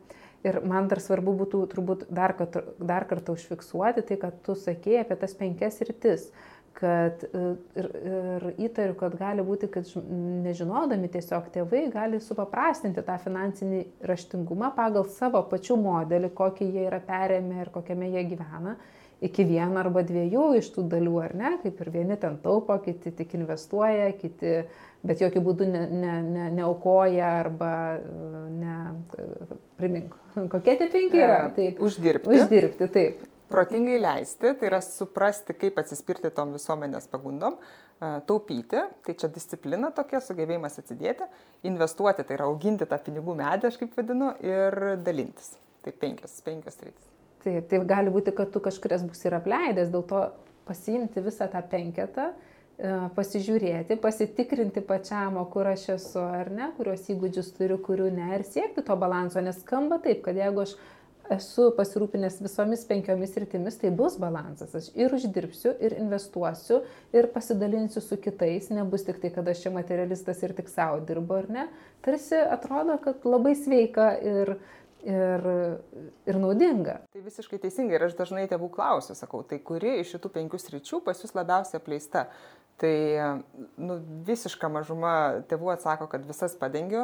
Ir 0.47 0.61
man 0.63 0.87
dar 0.87 1.01
svarbu 1.03 1.33
būtų 1.41 1.65
turbūt 1.73 2.05
dar, 2.15 2.37
dar 2.79 3.07
kartą 3.11 3.35
užfiksuoti 3.35 4.05
tai, 4.07 4.21
kad 4.23 4.37
tu 4.47 4.55
sakėjai 4.55 5.03
apie 5.03 5.17
tas 5.19 5.35
penkias 5.35 5.81
rytis 5.83 6.29
kad 6.79 7.25
e, 7.35 7.41
ir, 7.81 7.89
ir 8.07 8.45
įtariu, 8.69 8.95
kad 8.99 9.17
gali 9.19 9.43
būti, 9.43 9.67
kad 9.73 9.89
nežinodami 10.45 11.11
tiesiog 11.11 11.49
tėvai 11.55 11.89
gali 11.91 12.21
supaprastinti 12.23 13.03
tą 13.07 13.17
finansinį 13.25 13.81
raštingumą 14.07 14.71
pagal 14.77 15.09
savo 15.17 15.43
pačių 15.51 15.79
modelį, 15.83 16.31
kokį 16.39 16.69
jie 16.77 16.85
yra 16.87 17.01
perėmę 17.03 17.65
ir 17.65 17.73
kokiame 17.75 18.13
jie 18.13 18.23
gyvena, 18.31 18.77
iki 19.25 19.47
vieno 19.49 19.81
arba 19.83 20.05
dviejų 20.07 20.45
iš 20.61 20.69
tų 20.77 20.85
dalių, 20.93 21.17
ar 21.25 21.35
ne, 21.41 21.51
kaip 21.65 21.81
ir 21.83 21.91
vieni 21.97 22.19
ten 22.23 22.37
taupo, 22.45 22.77
kiti 22.85 23.11
tik 23.19 23.35
investuoja, 23.41 24.13
kiti 24.21 24.61
bet 25.03 25.25
jokių 25.25 25.43
būdų 25.49 25.67
neaukoja 25.73 25.99
ne, 25.99 26.13
ne, 26.31 27.17
ne 27.19 27.33
arba 27.33 27.73
ne, 28.55 28.79
primink, 29.83 30.15
kokie 30.55 30.79
tie 30.79 30.89
penki 30.95 31.27
yra. 31.27 31.43
Taip, 31.59 31.83
uždirbti. 31.83 32.39
Uždirbti, 32.39 32.91
taip 32.95 33.27
protingai 33.51 33.99
leisti, 34.01 34.55
tai 34.59 34.71
yra 34.71 34.81
suprasti, 34.85 35.57
kaip 35.59 35.79
atsispirti 35.81 36.31
tom 36.35 36.55
visuomenės 36.57 37.09
pagundom, 37.13 37.59
taupyti, 37.99 38.83
tai 39.05 39.15
čia 39.19 39.31
disciplina 39.33 39.91
tokia, 39.95 40.21
sugebėjimas 40.23 40.79
atsidėti, 40.79 41.27
investuoti, 41.67 42.25
tai 42.27 42.37
yra 42.39 42.47
auginti 42.51 42.87
tą 42.87 42.99
pinigų 43.03 43.35
medį, 43.39 43.71
aš 43.71 43.79
kaip 43.81 43.97
vadinu, 43.99 44.35
ir 44.45 44.79
dalintis. 45.03 45.57
Tai 45.83 45.95
penkios, 45.99 46.37
penkios 46.47 46.79
rytis. 46.85 47.09
Taip, 47.43 47.67
tai 47.71 47.81
gali 47.87 48.13
būti, 48.15 48.35
kad 48.35 48.53
tu 48.55 48.63
kažkurias 48.63 49.03
bus 49.07 49.25
ir 49.27 49.35
apleidęs, 49.39 49.91
dėl 49.95 50.05
to 50.07 50.23
pasiimti 50.69 51.23
visą 51.25 51.49
tą 51.51 51.63
penketą, 51.71 52.33
pasižiūrėti, 53.17 53.97
pasitikrinti 53.99 54.83
pačiam, 54.87 55.39
kur 55.51 55.67
aš 55.67 55.89
esu 55.97 56.21
ar 56.23 56.51
ne, 56.55 56.69
kuriuos 56.77 57.09
įgūdžius 57.11 57.51
turiu, 57.57 57.79
kurių 57.83 58.13
ne, 58.15 58.29
ir 58.37 58.45
siekti 58.47 58.85
to 58.87 58.95
balanso, 58.97 59.43
nes 59.43 59.59
skamba 59.65 59.99
taip, 60.05 60.23
kad 60.27 60.39
jeigu 60.39 60.63
aš 60.63 60.77
esu 61.35 61.69
pasirūpinęs 61.77 62.39
visomis 62.43 62.85
penkiomis 62.89 63.35
rytimis, 63.41 63.77
tai 63.81 63.91
bus 63.95 64.17
balansas. 64.21 64.75
Aš 64.79 64.89
ir 64.99 65.15
uždirbsiu, 65.15 65.75
ir 65.85 65.97
investuosiu, 65.99 66.81
ir 67.17 67.29
pasidalinsiu 67.35 68.03
su 68.05 68.19
kitais, 68.23 68.71
nebus 68.75 69.07
tik 69.07 69.21
tai, 69.23 69.33
kad 69.35 69.49
aš 69.49 69.67
čia 69.67 69.75
materialistas 69.75 70.43
ir 70.43 70.57
tik 70.59 70.71
savo 70.73 71.03
dirbu, 71.09 71.39
ar 71.43 71.51
ne. 71.53 71.69
Tarsi 72.05 72.41
atrodo, 72.41 72.99
kad 73.05 73.27
labai 73.29 73.55
sveika 73.59 74.13
ir, 74.23 74.57
ir, 75.07 75.49
ir 76.29 76.39
naudinga. 76.41 77.01
Tai 77.13 77.25
visiškai 77.25 77.61
teisingai 77.63 77.99
ir 77.99 78.07
aš 78.09 78.17
dažnai 78.19 78.47
tėvų 78.51 78.71
klausiu, 78.75 79.17
sakau, 79.19 79.43
tai 79.47 79.61
kuri 79.63 79.99
iš 80.03 80.17
šitų 80.17 80.33
penkių 80.39 80.63
sričių 80.63 81.03
pas 81.07 81.21
jūs 81.23 81.37
labiausiai 81.39 81.81
apleista? 81.83 82.29
Tai 82.79 83.43
nu, 83.75 83.97
visiška 84.23 84.69
mažuma 84.71 85.13
tėvų 85.51 85.73
atsako, 85.73 86.07
kad 86.13 86.23
visas 86.23 86.53
padengiu. 86.61 87.01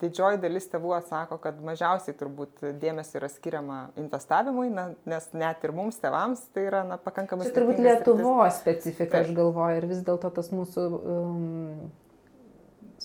Didžioji 0.00 0.38
dalis 0.40 0.64
tėvų 0.72 0.94
atsako, 0.96 1.36
kad 1.44 1.58
mažiausiai 1.60 2.16
turbūt 2.16 2.64
dėmesio 2.80 3.18
yra 3.20 3.28
skiriama 3.28 3.80
investavimui, 4.00 4.70
na, 4.72 4.86
nes 5.04 5.26
net 5.36 5.66
ir 5.68 5.74
mums 5.76 6.00
tėvams 6.00 6.46
tai 6.56 6.64
yra 6.70 6.86
na, 6.88 6.96
pakankamai. 6.96 7.50
Tai 7.50 7.58
turbūt 7.58 7.84
Lietuvos 7.84 8.56
specifika, 8.62 9.20
aš 9.20 9.34
galvoju, 9.36 9.82
ir 9.82 9.88
vis 9.92 10.00
dėlto 10.08 10.32
tas 10.40 10.48
mūsų 10.56 10.86
um, 10.96 11.92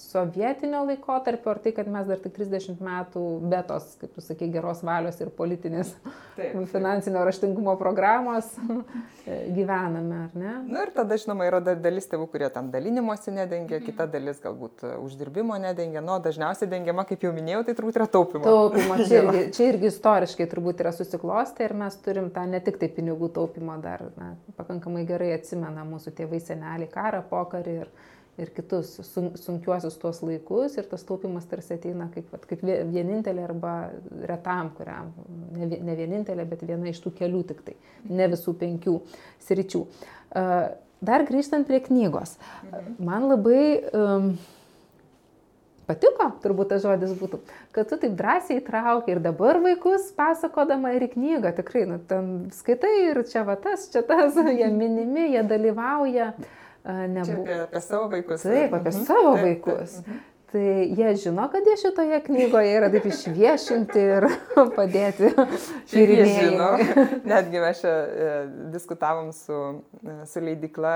sovietinio 0.10 0.82
laikotarpio, 0.88 1.52
ar 1.54 1.60
tai, 1.64 1.74
kad 1.78 1.90
mes 1.92 2.08
dar 2.10 2.20
tik 2.22 2.34
30 2.38 2.82
metų 2.84 3.24
be 3.50 3.60
tos, 3.68 3.92
kaip 4.02 4.16
tu 4.16 4.24
sakai, 4.26 4.50
geros 4.54 4.82
valios 4.86 5.20
ir 5.22 5.30
politinės 5.36 5.92
taip, 6.38 6.56
finansinio 6.72 7.22
raštingumo 7.28 7.76
programos 7.80 8.50
gyvename, 9.58 10.24
ar 10.26 10.34
ne? 10.40 10.54
Na 10.70 10.86
ir 10.88 10.94
tada, 10.96 11.18
žinoma, 11.22 11.46
yra 11.50 11.62
dalis 11.70 12.10
tėvų, 12.10 12.30
kurie 12.34 12.50
tam 12.54 12.72
dalinimuose 12.74 13.34
nedengia, 13.36 13.82
kita 13.84 14.08
mhm. 14.08 14.14
dalis 14.16 14.42
galbūt 14.44 14.86
uždirbimo 14.98 15.58
nedengia, 15.62 16.02
nu, 16.06 16.18
dažniausiai 16.26 16.70
dengiama, 16.72 17.06
kaip 17.10 17.28
jau 17.28 17.34
minėjau, 17.36 17.64
tai 17.68 17.78
turbūt 17.78 18.02
yra 18.02 18.10
taupimo. 18.10 18.46
Taupimo, 18.48 18.98
čia 19.08 19.24
irgi, 19.24 19.46
čia 19.56 19.72
irgi 19.74 19.92
istoriškai 19.94 20.50
turbūt 20.50 20.84
yra 20.86 20.94
susiklostę 20.96 21.68
ir 21.70 21.78
mes 21.78 21.98
turim 22.06 22.32
tą 22.34 22.48
ne 22.50 22.62
tik 22.66 22.82
tai 22.82 22.90
pinigų 22.98 23.32
taupimo 23.38 23.78
dar, 23.84 24.08
na, 24.18 24.34
pakankamai 24.58 25.06
gerai 25.10 25.36
atsimena 25.38 25.86
mūsų 25.88 26.16
tėvai 26.18 26.42
seneliai 26.44 26.90
karą, 26.90 27.22
pokarį 27.30 27.82
ir 27.84 27.92
ir 28.40 28.52
kitus 28.56 28.96
sun, 29.08 29.32
sunkiuosius 29.40 29.98
tuos 30.02 30.22
laikus 30.26 30.78
ir 30.80 30.88
tas 30.90 31.04
taupimas 31.08 31.48
tarsi 31.50 31.76
ateina 31.76 32.10
kaip, 32.14 32.32
kaip 32.50 32.64
vienintelė 32.66 33.46
arba 33.46 33.74
retam, 34.30 34.72
kuriam, 34.78 35.14
ne, 35.56 35.70
ne 35.70 35.98
vienintelė, 36.00 36.46
bet 36.50 36.64
viena 36.68 36.92
iš 36.92 37.02
tų 37.06 37.16
kelių 37.22 37.44
tik 37.52 37.66
tai, 37.68 37.76
ne 38.10 38.30
visų 38.32 38.56
penkių 38.60 39.00
sričių. 39.48 39.84
Dar 41.00 41.24
grįžtant 41.28 41.68
prie 41.68 41.80
knygos, 41.84 42.36
mhm. 42.68 42.96
man 43.08 43.30
labai 43.32 43.62
um, 43.96 44.34
patiko, 45.90 46.28
turbūt 46.44 46.74
tas 46.74 46.84
žodis 46.84 47.16
būtų, 47.18 47.40
kad 47.74 47.90
tu 47.90 47.98
taip 48.02 48.14
drąsiai 48.20 48.62
trauki 48.66 49.16
ir 49.16 49.22
dabar 49.24 49.62
vaikus 49.64 50.12
pasakodama 50.18 50.94
ir 50.98 51.08
knygą, 51.14 51.54
tikrai, 51.58 51.86
nu, 51.90 51.98
ten 52.10 52.50
skaitai 52.54 52.94
ir 53.08 53.24
čia 53.30 53.46
va 53.48 53.58
tas, 53.60 53.88
čia 53.94 54.04
tas, 54.06 54.38
jie 54.60 54.70
minimi, 54.76 55.32
jie 55.34 55.46
dalyvauja. 55.50 56.34
Nebu... 56.90 57.42
Apie, 57.42 57.62
apie 57.68 57.82
savo 57.86 58.10
vaikus. 58.12 58.44
Taip, 58.48 58.74
apie 58.74 58.92
mhm. 58.92 59.06
savo 59.06 59.34
taip, 59.36 59.46
vaikus. 59.46 59.96
Taip, 60.00 60.08
mhm. 60.08 60.28
Tai 60.50 60.62
jie 60.98 61.16
žino, 61.22 61.44
kad 61.52 61.68
jie 61.68 61.76
šitoje 61.78 62.20
knygoje 62.26 62.70
yra 62.74 62.88
taip 62.90 63.06
išviešinti 63.06 64.02
ir 64.02 64.26
padėti. 64.78 65.30
Ir 65.94 66.14
jie 66.16 66.26
žino. 66.26 66.70
Netgi 67.30 67.62
mes 67.62 67.82
čia 67.84 67.92
e, 67.92 68.32
diskutavom 68.74 69.30
su, 69.36 69.60
e, 70.02 70.16
su 70.26 70.42
leidikla 70.42 70.96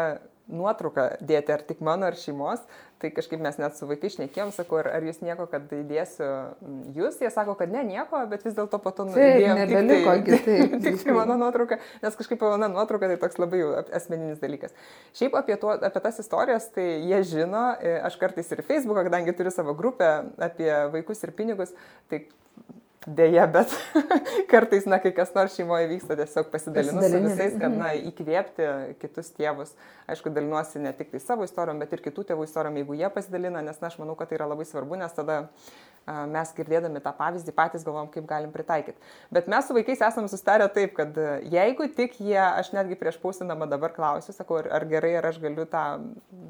nuotrauką 0.51 1.05
dėti, 1.23 1.53
ar 1.55 1.61
tik 1.63 1.79
mano, 1.83 2.07
ar 2.09 2.17
šeimos, 2.19 2.63
tai 2.99 3.09
kažkaip 3.15 3.41
mes 3.43 3.57
net 3.59 3.75
su 3.77 3.87
vaikai 3.87 4.11
šnekėjom, 4.11 4.51
sakau, 4.55 4.79
ar, 4.81 4.89
ar 4.97 5.05
jūs 5.07 5.21
nieko, 5.23 5.45
kad 5.51 5.71
įdėsiu 5.75 6.27
jūs, 6.95 7.19
jie 7.23 7.31
sako, 7.33 7.55
kad 7.59 7.71
ne, 7.71 7.83
nieko, 7.87 8.21
bet 8.31 8.45
vis 8.47 8.55
dėlto 8.57 8.79
po 8.83 8.93
to 8.95 9.07
nuėdėjom 9.09 9.61
tik 9.71 10.27
tai, 10.27 10.37
taip, 10.45 10.77
tik 10.83 10.99
tai 11.03 11.15
mano 11.15 11.37
nuotrauka, 11.39 11.79
nes 12.03 12.19
kažkaip 12.19 12.43
mano 12.43 12.69
nuotrauka 12.75 13.11
tai 13.11 13.19
toks 13.23 13.39
labai 13.39 13.63
asmeninis 13.95 14.43
dalykas. 14.43 14.75
Šiaip 15.17 15.35
apie, 15.39 15.57
tuo, 15.59 15.75
apie 15.75 16.03
tas 16.03 16.21
istorijas, 16.23 16.69
tai 16.75 16.87
jie 17.07 17.23
žino, 17.33 17.65
e, 17.79 17.97
aš 18.07 18.19
kartais 18.21 18.51
ir 18.55 18.63
Facebooką, 18.67 19.07
kadangi 19.07 19.35
turiu 19.35 19.51
savo 19.55 19.75
grupę 19.79 20.13
apie 20.43 20.71
vaikus 20.95 21.23
ir 21.23 21.35
pinigus, 21.35 21.75
tai 22.11 22.25
Deja, 23.07 23.47
bet 23.51 23.71
kartais, 24.51 24.85
na, 24.87 24.99
kai 25.03 25.11
kas 25.15 25.33
nors 25.35 25.55
šeimoje 25.57 25.89
vyksta, 25.91 26.15
tiesiog 26.19 26.49
pasidalinu 26.53 27.03
su 27.03 27.23
visais, 27.25 27.55
kad, 27.59 27.71
na, 27.71 27.91
mhm. 27.91 28.11
įkvėpti 28.11 28.67
kitus 29.01 29.33
tėvus. 29.35 29.73
Aišku, 30.07 30.31
dalinuosi 30.35 30.79
ne 30.83 30.93
tik 30.95 31.11
tai 31.11 31.19
savo 31.23 31.47
istorijom, 31.47 31.81
bet 31.83 31.95
ir 31.95 32.03
kitų 32.03 32.29
tėvų 32.31 32.47
istorijom, 32.47 32.79
jeigu 32.79 32.95
jie 32.99 33.09
pasidalina, 33.11 33.63
nes, 33.65 33.81
na, 33.81 33.91
aš 33.91 33.99
manau, 33.99 34.15
kad 34.19 34.31
tai 34.31 34.39
yra 34.39 34.47
labai 34.51 34.67
svarbu, 34.67 34.99
nes 34.99 35.15
tada 35.15 35.41
mes 36.03 36.49
girdėdami 36.55 36.99
tą 37.03 37.13
pavyzdį 37.15 37.53
patys 37.55 37.85
galvom, 37.87 38.09
kaip 38.11 38.25
galim 38.27 38.51
pritaikyti. 38.51 38.99
Bet 39.33 39.47
mes 39.51 39.67
su 39.67 39.75
vaikais 39.75 40.01
esame 40.03 40.31
sustarę 40.31 40.67
taip, 40.75 40.95
kad 40.97 41.15
jeigu 41.47 41.87
tik 41.95 42.17
jie, 42.19 42.39
aš 42.39 42.73
netgi 42.75 42.97
prieš 42.99 43.19
pausindama 43.23 43.67
dabar 43.71 43.93
klausiu, 43.95 44.35
sakau, 44.35 44.59
ar, 44.63 44.87
gerai, 44.89 45.13
ar 45.19 45.29
aš 45.31 45.39
galiu 45.43 45.63
tą 45.69 45.85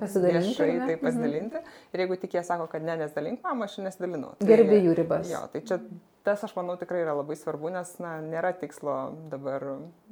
viešai 0.01 0.71
tai 0.87 0.97
pasidalinti. 0.97 1.61
Mhm. 1.61 1.77
Ir 1.93 2.05
jeigu 2.05 2.17
tik 2.23 2.33
jie 2.37 2.45
sako, 2.45 2.65
kad 2.71 2.85
ne, 2.85 2.97
nesidalink, 3.03 3.43
mama, 3.45 3.69
aš 3.69 3.77
nesidalinu. 3.85 4.33
Gerbi 4.41 4.79
tai, 4.79 4.81
jų 4.87 4.97
ribas. 5.03 5.29
Jo, 5.29 5.45
tai 5.53 5.61
čia 5.69 5.77
tas, 6.23 6.43
aš 6.43 6.55
manau, 6.55 6.77
tikrai 6.79 7.03
yra 7.03 7.15
labai 7.17 7.35
svarbu, 7.39 7.71
nes 7.73 7.91
na, 8.03 8.15
nėra 8.23 8.53
tikslo 8.55 8.95
dabar 9.31 9.65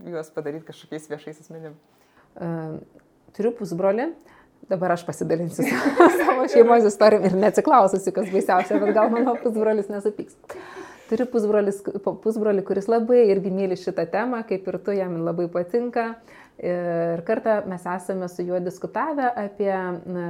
juos 0.04 0.32
padaryti 0.36 0.68
kažkokiais 0.68 1.08
viešais 1.12 1.42
asmenim. 1.44 1.78
Uh, 2.36 2.78
turiu 3.36 3.54
pusbrolį, 3.56 4.12
dabar 4.72 4.96
aš 4.96 5.06
pasidalinsiu 5.08 5.66
savo 6.20 6.48
šeimos 6.52 6.88
istorijom 6.92 7.28
ir 7.30 7.38
neatsiklaususi, 7.46 8.14
kas 8.16 8.32
baisiausia, 8.34 8.80
bet 8.84 8.96
gal 8.98 9.12
mano 9.14 9.38
pusbrolis 9.42 9.92
nesupyks. 9.92 10.38
Turiu 11.12 11.28
pusbrolį, 11.28 12.64
kuris 12.64 12.88
labai 12.88 13.26
irgi 13.34 13.52
myli 13.52 13.76
šitą 13.80 14.06
temą, 14.12 14.46
kaip 14.48 14.68
ir 14.72 14.78
tu, 14.84 14.94
jam 14.96 15.18
labai 15.26 15.50
patinka. 15.52 16.14
Ir 16.62 17.24
kartą 17.28 17.58
mes 17.68 17.84
esame 17.90 18.28
su 18.32 18.46
juo 18.48 18.60
diskutavę 18.64 19.32
apie 19.44 19.74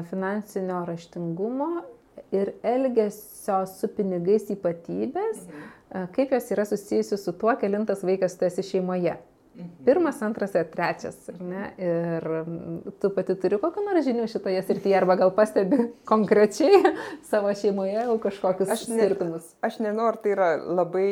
finansinio 0.10 0.80
raštingumo 0.88 1.70
ir 2.32 2.54
elgesio 2.64 3.64
su 3.70 3.90
pinigais 3.96 4.48
ypatybės, 4.54 5.44
mhm. 5.48 6.08
kaip 6.16 6.32
jos 6.36 6.54
yra 6.56 6.66
susijusios 6.68 7.26
su 7.26 7.36
tuo, 7.36 7.54
kelintas 7.60 8.06
vaikas 8.08 8.38
tu 8.40 8.48
esi 8.48 8.66
šeimoje. 8.74 9.18
Mhm. 9.52 9.84
Pirmas, 9.84 10.22
antras 10.24 10.54
ir 10.56 10.70
trečias. 10.72 11.18
Ne? 11.44 11.66
Ir 11.76 12.28
tu 13.04 13.10
pati 13.12 13.36
turi 13.36 13.60
kokią 13.60 13.84
nors 13.84 14.06
žinių 14.08 14.30
šitoje 14.32 14.62
srityje, 14.64 14.96
arba 15.02 15.18
gal 15.20 15.34
pastebi 15.36 15.90
konkrečiai 16.12 16.94
savo 17.28 17.52
šeimoje 17.52 17.98
jau 18.00 18.18
kažkokius 18.24 18.72
aš 18.72 18.86
ne, 18.88 19.00
skirtumus. 19.00 19.50
Aš 19.60 19.82
nežinau, 19.84 20.08
ar 20.14 20.20
tai 20.24 20.36
yra 20.38 20.52
labai 20.56 21.10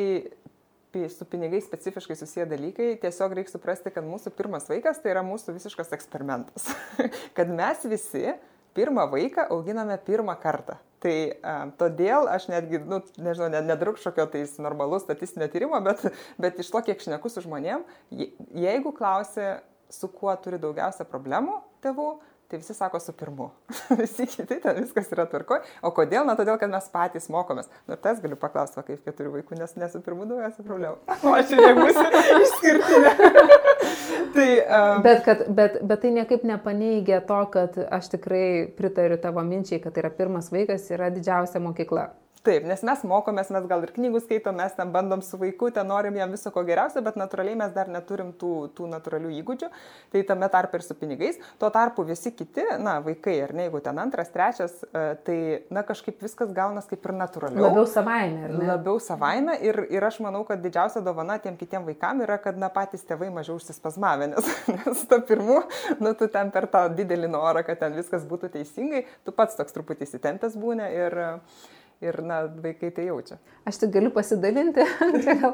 su 1.12 1.26
pinigais 1.30 1.68
specifiškai 1.68 2.16
susiję 2.18 2.48
dalykai, 2.50 2.96
tiesiog 3.02 3.36
reikia 3.38 3.52
suprasti, 3.52 3.92
kad 3.94 4.08
mūsų 4.08 4.32
pirmas 4.34 4.66
vaikas 4.72 5.04
tai 5.04 5.12
yra 5.14 5.22
mūsų 5.28 5.54
visiškas 5.60 5.92
eksperimentas. 6.00 6.72
kad 7.38 7.52
mes 7.52 7.84
visi 7.92 8.32
pirmą 8.74 9.06
vaiką 9.12 9.50
auginame 9.54 10.00
pirmą 10.08 10.34
kartą. 10.42 10.80
Tai 11.00 11.16
a, 11.40 11.56
todėl 11.80 12.28
aš 12.28 12.50
netgi, 12.52 12.82
nu, 12.84 13.00
nežinau, 13.24 13.48
nedarau 13.64 13.96
kažkokio 13.96 14.26
tais 14.34 14.58
normalus 14.60 15.06
statistinio 15.06 15.48
tyrimo, 15.52 15.80
bet, 15.86 16.04
bet 16.42 16.60
iš 16.60 16.72
to, 16.74 16.82
kiek 16.84 17.00
šneku 17.04 17.32
su 17.32 17.44
žmonėm, 17.46 17.86
jeigu 18.12 18.92
klausia, 18.98 19.62
su 19.90 20.12
kuo 20.12 20.36
turi 20.44 20.60
daugiausia 20.62 21.08
problemų 21.08 21.62
tėvų, 21.86 22.10
Tai 22.50 22.58
visi 22.58 22.74
sako 22.74 23.00
su 23.00 23.12
pirmu. 23.14 23.52
visi 24.02 24.26
kiti 24.26 24.56
ten 24.62 24.80
viskas 24.82 25.12
yra 25.14 25.28
tvarkoj. 25.30 25.60
O 25.86 25.92
kodėl? 25.94 26.24
Na, 26.26 26.34
todėl, 26.34 26.58
kad 26.58 26.72
mes 26.74 26.88
patys 26.90 27.30
mokomės. 27.30 27.70
Nu, 27.86 27.94
ir 27.94 28.02
tas 28.02 28.18
galiu 28.24 28.40
paklausti, 28.42 28.82
kaip 28.88 29.06
keturių 29.06 29.36
vaikų, 29.36 29.60
nes 29.60 29.78
nesu 29.78 30.02
pirmu 30.02 30.26
daugiausia 30.26 30.66
problemų. 30.66 30.98
O 31.30 31.36
aš 31.38 31.54
čia 31.54 31.62
nebūsiu 31.62 32.08
išskirtinė. 32.42 33.14
tai, 34.36 34.48
um... 34.66 35.04
bet, 35.06 35.24
kad, 35.26 35.44
bet, 35.56 35.78
bet 35.84 36.02
tai 36.04 36.12
niekaip 36.16 36.44
nepaneigia 36.48 37.22
to, 37.28 37.40
kad 37.54 37.78
aš 37.90 38.12
tikrai 38.16 38.48
pritariu 38.78 39.20
tavo 39.22 39.44
minčiai, 39.46 39.82
kad 39.84 39.96
tai 39.96 40.06
yra 40.06 40.12
pirmas 40.16 40.52
vaikas, 40.54 40.90
yra 40.96 41.12
didžiausia 41.14 41.62
mokykla. 41.64 42.10
Taip, 42.40 42.64
nes 42.64 42.80
mes 42.88 43.02
mokomės, 43.04 43.50
mes 43.52 43.66
gal 43.68 43.82
ir 43.84 43.92
knygų 43.92 44.22
skaitom, 44.24 44.56
mes 44.62 44.72
ten 44.78 44.94
bandom 44.94 45.20
su 45.26 45.36
vaiku, 45.42 45.68
ten 45.76 45.90
norim 45.92 46.16
jam 46.16 46.32
viso 46.32 46.54
ko 46.56 46.62
geriausio, 46.64 47.02
bet 47.04 47.18
natūraliai 47.20 47.58
mes 47.60 47.74
dar 47.76 47.90
neturim 47.92 48.30
tų, 48.40 48.52
tų 48.78 48.86
natūralių 48.94 49.34
įgūdžių, 49.42 49.68
tai 50.14 50.22
tame 50.30 50.48
tarp 50.54 50.78
ir 50.78 50.86
su 50.86 50.96
pinigais. 50.96 51.40
Tuo 51.60 51.68
tarpu 51.76 52.06
visi 52.08 52.32
kiti, 52.32 52.64
na, 52.80 52.94
vaikai, 53.04 53.34
ar 53.44 53.52
ne, 53.58 53.66
jeigu 53.66 53.82
ten 53.84 54.00
antras, 54.00 54.32
trečias, 54.32 54.78
e, 54.88 55.02
tai, 55.28 55.36
na, 55.68 55.84
kažkaip 55.84 56.24
viskas 56.24 56.54
gaunas 56.56 56.88
kaip 56.88 57.04
ir 57.10 57.14
natūraliai. 57.20 57.66
Labiau 57.66 57.90
savaime, 57.92 58.46
ar 58.48 58.54
ne? 58.56 58.70
Labiau 58.72 59.02
savaime 59.04 59.58
ir, 59.66 59.82
ir 59.92 60.08
aš 60.08 60.22
manau, 60.24 60.46
kad 60.48 60.64
didžiausia 60.64 61.04
dovana 61.04 61.42
tiem 61.44 61.60
kitiem 61.60 61.84
vaikam 61.90 62.24
yra, 62.24 62.40
kad, 62.40 62.56
na, 62.62 62.72
patys 62.72 63.04
tėvai 63.10 63.28
mažiau 63.36 63.60
užsispazmavę, 63.60 64.30
nes, 64.32 64.48
nes 64.78 65.04
to 65.12 65.20
pirmu, 65.28 65.60
nu, 66.00 66.16
tu 66.16 66.32
ten 66.32 66.56
per 66.56 66.70
tą 66.72 66.86
didelį 66.96 67.34
norą, 67.36 67.66
kad 67.68 67.84
ten 67.84 68.00
viskas 68.00 68.24
būtų 68.32 68.54
teisingai, 68.56 69.04
tu 69.28 69.36
pats 69.36 69.60
toks 69.60 69.76
truputį 69.76 70.08
įsitempęs 70.08 70.56
būni 70.60 70.88
ir 70.96 71.20
uh, 71.20 71.60
ir, 72.02 72.22
na, 72.24 72.42
vaikai 72.64 72.92
tai 72.96 73.06
jaučia. 73.10 73.38
Aš 73.68 73.82
tik 73.82 73.92
galiu 73.94 74.12
pasidalinti 74.16 74.86
čia 75.24 75.36
gal, 75.42 75.54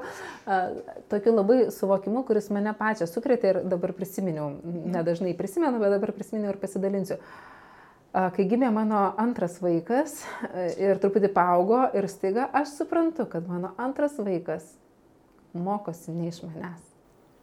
tokiu 1.11 1.33
labai 1.35 1.59
suvokimu, 1.73 2.23
kuris 2.27 2.51
mane 2.53 2.73
pačią 2.77 3.07
sukrėtė 3.09 3.51
ir 3.51 3.59
dabar 3.65 3.95
prisiminiau, 3.97 4.51
nedažnai 4.63 5.35
prisimenu, 5.37 5.81
bet 5.81 5.95
dabar 5.97 6.13
prisiminiau 6.15 6.53
ir 6.53 6.61
pasidalinsiu. 6.61 7.19
Kai 8.15 8.45
gimė 8.47 8.69
mano 8.71 9.09
antras 9.19 9.57
vaikas 9.59 10.21
ir 10.79 11.01
truputį 11.03 11.33
paaugo 11.35 11.81
ir 11.97 12.07
staiga 12.07 12.47
aš 12.55 12.77
suprantu, 12.77 13.25
kad 13.27 13.49
mano 13.49 13.73
antras 13.81 14.15
vaikas 14.21 14.69
mokosi 15.51 16.15
ne 16.15 16.29
iš 16.31 16.39
manęs. 16.45 16.93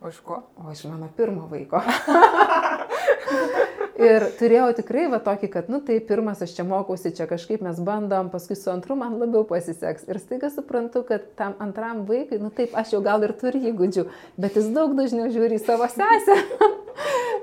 O 0.00 0.08
iš 0.08 0.22
ko? 0.24 0.40
O 0.56 0.72
iš 0.72 0.86
mano 0.88 1.10
pirmo 1.16 1.44
vaiko. 1.50 1.82
Ir 4.06 4.26
turėjau 4.38 4.68
tikrai 4.80 5.06
va 5.12 5.20
tokį, 5.22 5.50
kad, 5.52 5.70
nu 5.72 5.80
tai 5.86 5.98
pirmas 6.04 6.42
aš 6.44 6.56
čia 6.56 6.66
mokausi, 6.68 7.14
čia 7.16 7.28
kažkaip 7.30 7.64
mes 7.64 7.80
bandom, 7.84 8.30
paskui 8.32 8.56
su 8.58 8.70
antru 8.72 8.96
man 8.98 9.18
labiau 9.20 9.46
pasiseks. 9.48 10.08
Ir 10.10 10.20
staiga 10.22 10.50
suprantu, 10.52 11.04
kad 11.08 11.26
tam 11.38 11.56
antram 11.62 12.04
vaikui, 12.08 12.40
nu 12.42 12.52
taip, 12.54 12.76
aš 12.78 12.96
jau 12.96 13.02
gal 13.04 13.24
ir 13.26 13.36
turiu 13.38 13.62
įgūdžių, 13.72 14.06
bet 14.42 14.58
jis 14.58 14.70
daug 14.74 14.96
dažniau 14.98 15.30
žiūri 15.32 15.60
į 15.60 15.66
savo 15.66 15.90
sesę. 15.92 16.38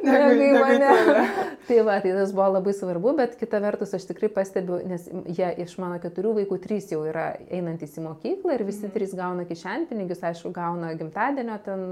negu 0.03 0.43
į 0.43 0.49
mane. 0.55 0.89
tai 1.67 1.79
va, 1.85 1.97
tai 2.03 2.13
tas 2.15 2.31
buvo 2.35 2.47
labai 2.55 2.73
svarbu, 2.75 3.13
bet 3.17 3.35
kita 3.39 3.59
vertus 3.63 3.93
aš 3.97 4.07
tikrai 4.09 4.29
pastebiu, 4.33 4.79
nes 4.87 5.07
jie 5.27 5.49
iš 5.63 5.75
mano 5.81 5.99
keturių 6.01 6.35
vaikų 6.39 6.59
trys 6.63 6.89
jau 6.93 7.01
yra 7.07 7.31
einantis 7.51 7.97
į 7.99 8.05
mokyklą 8.05 8.55
ir 8.55 8.65
visi 8.67 8.85
mm. 8.87 8.93
trys 8.95 9.15
gauna 9.17 9.45
kišenpinigius, 9.49 10.23
aišku, 10.31 10.53
gauna 10.55 10.93
gimtadienio 10.99 11.57
ten 11.65 11.85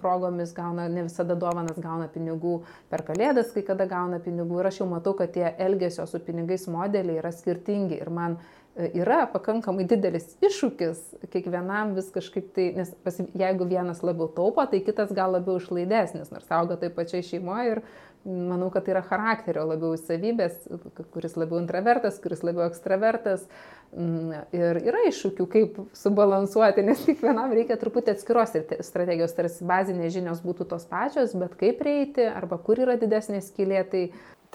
progomis, 0.00 0.54
gauna 0.56 0.88
ne 0.92 1.06
visada 1.06 1.36
dovanas, 1.38 1.78
gauna 1.82 2.08
pinigų 2.12 2.58
per 2.92 3.04
kalėdas, 3.06 3.52
kai 3.54 3.64
kada 3.66 3.88
gauna 3.90 3.95
pinigų 4.24 4.60
ir 4.60 4.70
aš 4.70 4.82
jau 4.82 4.90
matau, 4.90 5.14
kad 5.18 5.32
tie 5.34 5.48
elgesio 5.62 6.06
su 6.06 6.20
pinigais 6.22 6.66
modeliai 6.70 7.20
yra 7.22 7.32
skirtingi 7.34 8.00
ir 8.00 8.10
man 8.10 8.38
yra 8.76 9.22
pakankamai 9.32 9.86
didelis 9.88 10.34
iššūkis 10.44 10.98
kiekvienam 11.32 11.94
vis 11.96 12.10
kažkaip 12.12 12.50
tai, 12.56 12.66
nes 12.76 12.90
pas, 13.04 13.16
jeigu 13.16 13.68
vienas 13.68 14.02
labiau 14.04 14.28
taupo, 14.28 14.64
tai 14.68 14.82
kitas 14.84 15.14
gal 15.16 15.32
labiau 15.32 15.56
išlaidesnis, 15.60 16.28
nors 16.34 16.50
auga 16.52 16.76
taip 16.80 16.96
pačiai 16.98 17.24
šeimoje 17.24 17.72
ir 17.72 17.82
manau, 18.26 18.68
kad 18.74 18.84
tai 18.84 18.96
yra 18.96 19.04
charakterio 19.06 19.64
labiau 19.70 19.96
savybės, 20.00 20.66
kuris 21.14 21.38
labiau 21.40 21.62
intravertas, 21.62 22.20
kuris 22.20 22.42
labiau 22.44 22.66
ekstravertas. 22.68 23.46
Mm, 23.46 23.75
ir 23.96 24.80
yra 24.84 25.02
iššūkių, 25.08 25.46
kaip 25.52 25.78
subalansuoti, 25.96 26.84
nes 26.84 27.00
kiekvienam 27.06 27.54
reikia 27.56 27.78
truputį 27.80 28.12
atskiros 28.12 28.52
strategijos, 28.84 29.34
tarsi 29.36 29.64
bazinės 29.66 30.14
žinios 30.16 30.42
būtų 30.44 30.68
tos 30.72 30.84
pačios, 30.90 31.32
bet 31.38 31.56
kaip 31.60 31.80
prieiti 31.80 32.26
arba 32.28 32.58
kur 32.62 32.82
yra 32.84 32.98
didesnė 33.00 33.40
skylė, 33.44 33.82
tai 33.88 34.02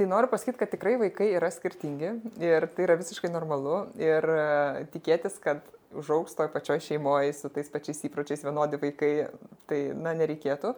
Tai 0.01 0.07
noriu 0.09 0.29
pasakyti, 0.31 0.57
kad 0.57 0.71
tikrai 0.73 0.95
vaikai 0.97 1.27
yra 1.37 1.51
skirtingi 1.53 2.07
ir 2.41 2.65
tai 2.73 2.87
yra 2.87 2.95
visiškai 2.97 3.29
normalu 3.29 3.83
ir 4.01 4.25
e, 4.33 4.45
tikėtis, 4.95 5.35
kad 5.43 5.61
užaugs 5.93 6.33
toj 6.33 6.47
pačioj 6.49 6.79
šeimoje 6.81 7.35
su 7.37 7.51
tais 7.53 7.69
pačiais 7.69 8.01
įpročiais 8.07 8.41
vienodi 8.41 8.79
vaikai, 8.81 9.11
tai, 9.69 9.79
na, 9.93 10.15
nereikėtų. 10.17 10.71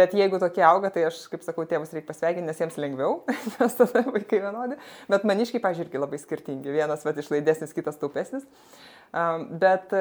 Bet 0.00 0.16
jeigu 0.16 0.40
tokie 0.40 0.64
auga, 0.64 0.88
tai 0.94 1.04
aš, 1.10 1.20
kaip 1.28 1.44
sakau, 1.44 1.66
tėvus 1.68 1.92
reikia 1.92 2.08
pasveikinti, 2.08 2.46
nes 2.48 2.64
jiems 2.64 2.80
lengviau, 2.80 3.20
nes 3.58 3.76
tada 3.82 4.06
vaikai 4.08 4.40
vienodi. 4.46 4.80
Bet 5.12 5.28
maniškai, 5.28 5.60
pažiūrėk, 5.68 5.92
irgi 5.92 6.04
labai 6.06 6.24
skirtingi. 6.24 6.72
Vienas, 6.72 7.04
va, 7.04 7.12
išlaidesnis, 7.20 7.76
kitas 7.76 8.00
taupesnis. 8.00 8.48
Bet 9.60 9.92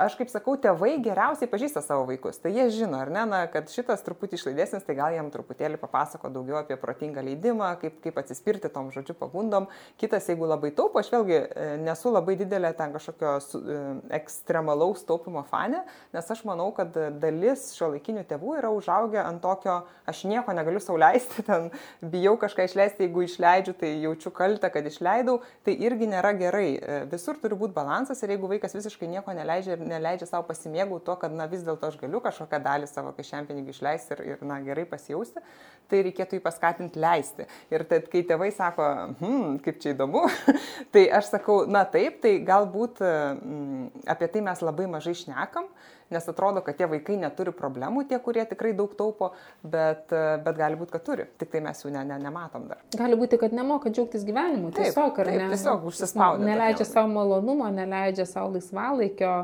aš 0.00 0.16
kaip 0.18 0.30
sakau, 0.32 0.56
tėvai 0.58 0.96
geriausiai 1.02 1.48
pažįsta 1.50 1.82
savo 1.84 2.06
vaikus. 2.08 2.40
Tai 2.42 2.50
jie 2.54 2.66
žino, 2.74 2.98
ar 2.98 3.10
ne, 3.14 3.22
na, 3.30 3.40
kad 3.50 3.70
šitas 3.70 4.02
truputį 4.06 4.38
išlaidesnis, 4.38 4.84
tai 4.86 4.96
gal 4.98 5.14
jam 5.14 5.30
truputėlį 5.30 5.78
papasako 5.80 6.30
daugiau 6.34 6.58
apie 6.60 6.76
protingą 6.80 7.22
leidimą, 7.24 7.70
kaip, 7.82 8.00
kaip 8.02 8.18
atsispirti 8.20 8.70
tom 8.74 8.90
žodžiu 8.94 9.14
pagundom. 9.18 9.68
Kitas, 10.00 10.26
jeigu 10.30 10.48
labai 10.50 10.72
taupo, 10.74 10.98
aš 10.98 11.12
vėlgi 11.14 11.36
e, 11.38 11.68
nesu 11.84 12.10
labai 12.12 12.36
didelė 12.40 12.72
ten 12.78 12.94
kažkokio 12.94 13.34
e, 13.38 13.78
ekstremalaus 14.18 15.04
taupimo 15.06 15.44
fane, 15.50 15.84
nes 16.14 16.32
aš 16.34 16.42
manau, 16.48 16.70
kad 16.74 16.96
dalis 17.22 17.70
šio 17.76 17.92
laikinių 17.94 18.26
tėvų 18.30 18.58
yra 18.58 18.72
užaugę 18.74 19.22
ant 19.22 19.42
tokio, 19.44 19.80
aš 20.10 20.24
nieko 20.30 20.54
negaliu 20.56 20.82
sauliaisti, 20.82 21.44
ten 21.50 21.70
bijau 22.02 22.34
kažką 22.40 22.66
išleisti, 22.66 23.06
jeigu 23.06 23.26
išleidžiu, 23.28 23.76
tai 23.78 23.94
jaučiu 24.02 24.34
kaltę, 24.34 24.72
kad 24.74 24.90
išleidau, 24.90 25.38
tai 25.66 25.78
irgi 25.86 26.10
nėra 26.10 26.34
gerai. 26.38 26.68
E, 26.74 27.00
visur 27.14 27.38
turi 27.38 27.58
būti 27.58 27.76
balansas 27.78 28.22
ir 28.24 28.34
jeigu 28.34 28.50
vaikas 28.50 28.74
visiškai 28.74 29.10
nieko 29.14 29.34
neleidžia 29.36 29.78
ir 29.78 29.83
neleidžia 29.88 30.28
savo 30.28 30.46
pasimėgauti 30.48 31.06
tuo, 31.06 31.16
kad 31.20 31.34
na, 31.34 31.46
vis 31.50 31.64
dėlto 31.66 31.90
aš 31.90 31.98
galiu 32.00 32.20
kažkokią 32.24 32.60
dalį 32.64 32.88
savo 32.90 33.12
kišenpinigį 33.16 33.74
išleisti 33.74 34.16
ir, 34.16 34.24
ir 34.34 34.44
na, 34.46 34.60
gerai 34.64 34.86
pasijausti, 34.88 35.42
tai 35.90 36.02
reikėtų 36.08 36.38
jį 36.38 36.44
paskatinti 36.44 37.00
leisti. 37.00 37.48
Ir 37.72 37.86
tai, 37.88 38.00
kai 38.10 38.24
tėvai 38.28 38.50
sako, 38.54 38.90
hm, 39.20 39.58
kaip 39.64 39.80
čia 39.82 39.94
įdomu, 39.94 40.24
tai 40.94 41.06
aš 41.20 41.34
sakau, 41.36 41.64
na 41.70 41.84
taip, 41.88 42.20
tai 42.24 42.38
galbūt 42.44 43.02
m, 43.04 43.90
apie 44.10 44.30
tai 44.32 44.44
mes 44.44 44.64
labai 44.64 44.88
mažai 44.90 45.16
šnekam, 45.18 45.68
nes 46.14 46.28
atrodo, 46.28 46.62
kad 46.64 46.76
tie 46.78 46.86
vaikai 46.88 47.16
neturi 47.20 47.52
problemų, 47.56 48.04
tie, 48.08 48.18
kurie 48.22 48.44
tikrai 48.48 48.72
daug 48.76 48.92
taupo, 48.98 49.32
bet, 49.62 50.12
bet 50.12 50.58
gali 50.58 50.78
būti, 50.78 50.94
kad 50.94 51.04
turi, 51.06 51.28
tik 51.40 51.52
tai 51.54 51.62
mes 51.64 51.84
jų 51.84 51.92
ne, 51.94 52.04
ne, 52.08 52.18
nematom 52.22 52.68
dar. 52.70 52.82
Gali 52.96 53.18
būti, 53.18 53.40
kad 53.40 53.54
nemoka 53.56 53.92
džiaugtis 53.92 54.26
gyvenimu, 54.28 54.72
tiesiog, 54.76 55.14
taip, 55.14 55.22
ar 55.24 55.30
taip, 55.30 55.40
ne? 55.42 55.50
Tiesiog 55.54 55.86
užsispaudė. 55.90 56.48
Neleidžia 56.50 56.88
savo 56.88 57.12
malonumo, 57.14 57.70
neleidžia 57.72 58.28
savo 58.30 58.54
laisvalaikio. 58.56 59.36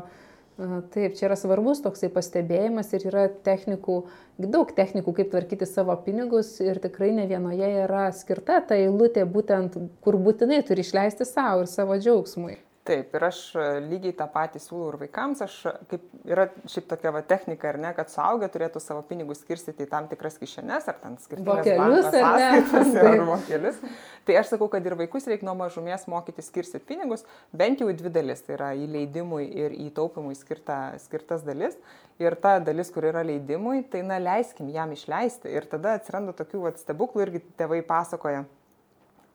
Taip, 0.93 1.15
čia 1.17 1.25
yra 1.25 1.35
svarbus 1.39 1.79
toksai 1.81 2.11
pastebėjimas 2.13 2.91
ir 2.93 3.07
yra 3.09 3.23
technikų, 3.45 3.95
daug 4.41 4.69
technikų, 4.77 5.15
kaip 5.17 5.31
tvarkyti 5.31 5.65
savo 5.65 5.95
pinigus 6.05 6.51
ir 6.61 6.77
tikrai 6.83 7.09
ne 7.17 7.25
vienoje 7.29 7.69
yra 7.87 8.03
skirta 8.13 8.59
ta 8.69 8.77
eilutė 8.77 9.25
būtent, 9.25 9.79
kur 10.05 10.19
būtinai 10.21 10.61
turi 10.67 10.85
išleisti 10.85 11.25
savo 11.25 11.65
ir 11.65 11.71
savo 11.71 11.97
džiaugsmui. 11.97 12.59
Taip, 12.81 13.11
ir 13.13 13.23
aš 13.27 13.39
e, 13.53 13.63
lygiai 13.85 14.13
tą 14.17 14.25
patį 14.33 14.57
siūlau 14.63 14.87
ir 14.89 14.95
vaikams. 15.03 15.43
Aš, 15.45 15.55
e, 15.69 15.71
kaip 15.91 16.05
yra 16.25 16.47
šiaip 16.65 16.87
tokia 16.89 17.11
va, 17.13 17.19
technika, 17.21 17.69
ar 17.69 17.77
ne, 17.77 17.91
kad 17.93 18.09
suaugę 18.09 18.49
turėtų 18.49 18.81
savo 18.81 19.03
pinigus 19.05 19.43
skirstyti 19.43 19.85
į 19.85 19.89
tam 19.91 20.07
tikras 20.09 20.39
kišenes, 20.41 20.89
ar 20.89 20.97
ten 21.03 21.19
skirtingas 21.21 22.09
sąskaitas, 22.09 22.97
ar 23.03 23.21
mokelius. 23.27 23.77
Tai 24.25 24.39
aš 24.41 24.55
sakau, 24.55 24.65
kad 24.73 24.89
ir 24.89 24.97
vaikus 24.97 25.29
reikia 25.29 25.45
nuo 25.45 25.53
mažumės 25.61 26.07
mokyti 26.09 26.41
skirstyti 26.47 26.89
pinigus, 26.89 27.27
bent 27.53 27.85
jau 27.85 27.91
į 27.93 27.99
dvi 28.01 28.15
dalis. 28.17 28.41
Tai 28.47 28.57
yra 28.57 28.73
į 28.73 28.89
leidimui 28.97 29.45
ir 29.45 29.77
į 29.77 29.91
taupimui 30.01 30.33
skirta, 30.41 30.81
skirtas 31.05 31.45
dalis. 31.45 31.77
Ir 32.21 32.33
ta 32.41 32.57
dalis, 32.65 32.89
kur 32.89 33.05
yra 33.13 33.21
leidimui, 33.21 33.83
tai 33.93 34.01
na 34.09 34.17
leiskim 34.17 34.73
jam 34.73 34.89
išleisti. 34.97 35.53
Ir 35.53 35.69
tada 35.69 35.99
atsiranda 36.01 36.33
tokių 36.33 36.65
va, 36.65 36.73
stebuklų, 36.81 37.27
irgi 37.29 37.45
tėvai 37.61 37.83
pasakoja, 37.85 38.47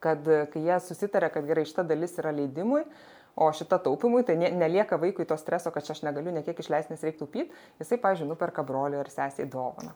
kad 0.03 0.33
kai 0.51 0.67
jie 0.67 0.83
susitarė, 0.83 1.31
kad 1.31 1.47
gerai, 1.47 1.63
šita 1.67 1.87
dalis 1.87 2.19
yra 2.19 2.35
leidimui, 2.35 2.83
O 3.37 3.51
šita 3.53 3.77
taupimui, 3.85 4.23
tai 4.25 4.33
ne, 4.39 4.49
nelieka 4.57 4.97
vaikui 4.97 5.27
to 5.29 5.35
streso, 5.37 5.69
kad 5.73 5.85
aš 5.93 6.01
negaliu 6.07 6.33
nekiek 6.33 6.57
išleisti, 6.57 6.95
nes 6.95 7.03
reikia 7.05 7.19
taupyti. 7.21 7.59
Jisai, 7.77 7.99
pažiūrėjau, 8.01 8.31
nuperka 8.31 8.65
broliui 8.65 8.97
ar 9.03 9.11
sesiai 9.13 9.45
dovaną. 9.53 9.93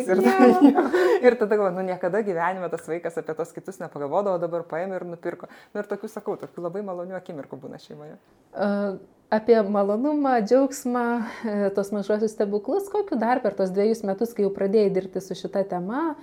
Ir, 0.00 0.22
ir 1.28 1.36
tada 1.36 1.58
galvoju, 1.58 1.74
nu 1.76 1.84
niekada 1.90 2.24
gyvenime 2.24 2.70
tas 2.72 2.88
vaikas 2.88 3.20
apie 3.20 3.36
tos 3.36 3.52
kitus 3.52 3.82
nepagalvodavo, 3.82 4.40
dabar 4.40 4.64
paėmė 4.70 5.02
ir 5.02 5.06
nupirko. 5.10 5.50
Nu, 5.74 5.82
ir 5.82 5.90
tokių 5.92 6.08
sakau, 6.14 6.38
tokių 6.40 6.64
labai 6.64 6.82
malonių 6.88 7.20
akimirkų 7.20 7.60
būna 7.60 7.82
šeimoje. 7.84 8.16
Uh, 8.56 8.96
apie 9.30 9.62
malonumą, 9.62 10.38
džiaugsmą, 10.40 11.04
e, 11.44 11.70
tos 11.76 11.92
mažosius 11.92 12.32
stebuklus, 12.32 12.88
kokiu 12.92 13.18
dar 13.20 13.42
per 13.44 13.56
tos 13.58 13.70
dviejus 13.74 14.00
metus, 14.08 14.32
kai 14.32 14.46
jau 14.46 14.52
pradėjai 14.54 14.92
dirbti 14.94 15.20
su 15.20 15.36
šita 15.36 15.66
tema, 15.68 16.14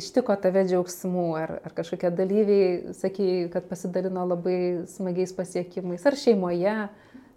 ištiko 0.00 0.36
tave 0.42 0.62
džiaugsmų, 0.68 1.26
ar, 1.40 1.56
ar 1.66 1.74
kažkokie 1.74 2.12
dalyviai, 2.14 2.94
sakėjai, 2.96 3.48
kad 3.54 3.66
pasidalino 3.70 4.22
labai 4.30 4.60
smagiais 4.90 5.34
pasiekimais, 5.34 6.06
ar 6.06 6.18
šeimoje, 6.18 6.76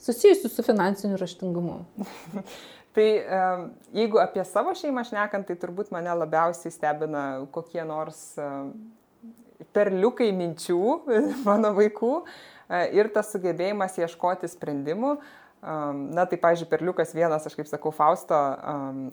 susijusiu 0.04 0.52
su 0.54 0.66
finansiniu 0.66 1.18
raštingumu. 1.22 1.82
Tai 2.94 3.06
jeigu 3.98 4.20
apie 4.22 4.44
savo 4.46 4.76
šeimą 4.78 5.02
šnekant, 5.10 5.48
tai 5.50 5.56
turbūt 5.58 5.88
mane 5.96 6.14
labiausiai 6.14 6.70
stebina 6.70 7.24
kokie 7.50 7.82
nors 7.90 8.20
perliukai 9.74 10.28
minčių 10.38 10.82
mano 11.48 11.72
vaikų, 11.74 12.12
E, 12.74 12.84
ir 12.98 13.10
tas 13.14 13.32
sugebėjimas 13.34 13.98
ieškoti 14.00 14.50
sprendimų. 14.52 15.18
Na, 15.64 16.26
tai, 16.28 16.36
pažiūrėjau, 16.44 16.68
perliukas 16.74 17.14
vienas, 17.16 17.46
aš 17.48 17.54
kaip 17.56 17.70
sakau, 17.70 17.94
Fausto 17.96 18.36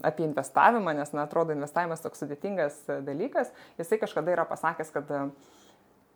apie 0.03 0.25
investavimą, 0.27 0.97
nes, 0.99 1.13
na, 1.15 1.29
atrodo, 1.29 1.55
investavimas 1.55 2.03
toks 2.03 2.25
sudėtingas 2.25 2.81
dalykas. 3.07 3.53
Jisai 3.79 4.01
kažkada 4.03 4.35
yra 4.35 4.47
pasakęs, 4.51 4.91
kad 4.91 5.13
uh, 5.15 5.29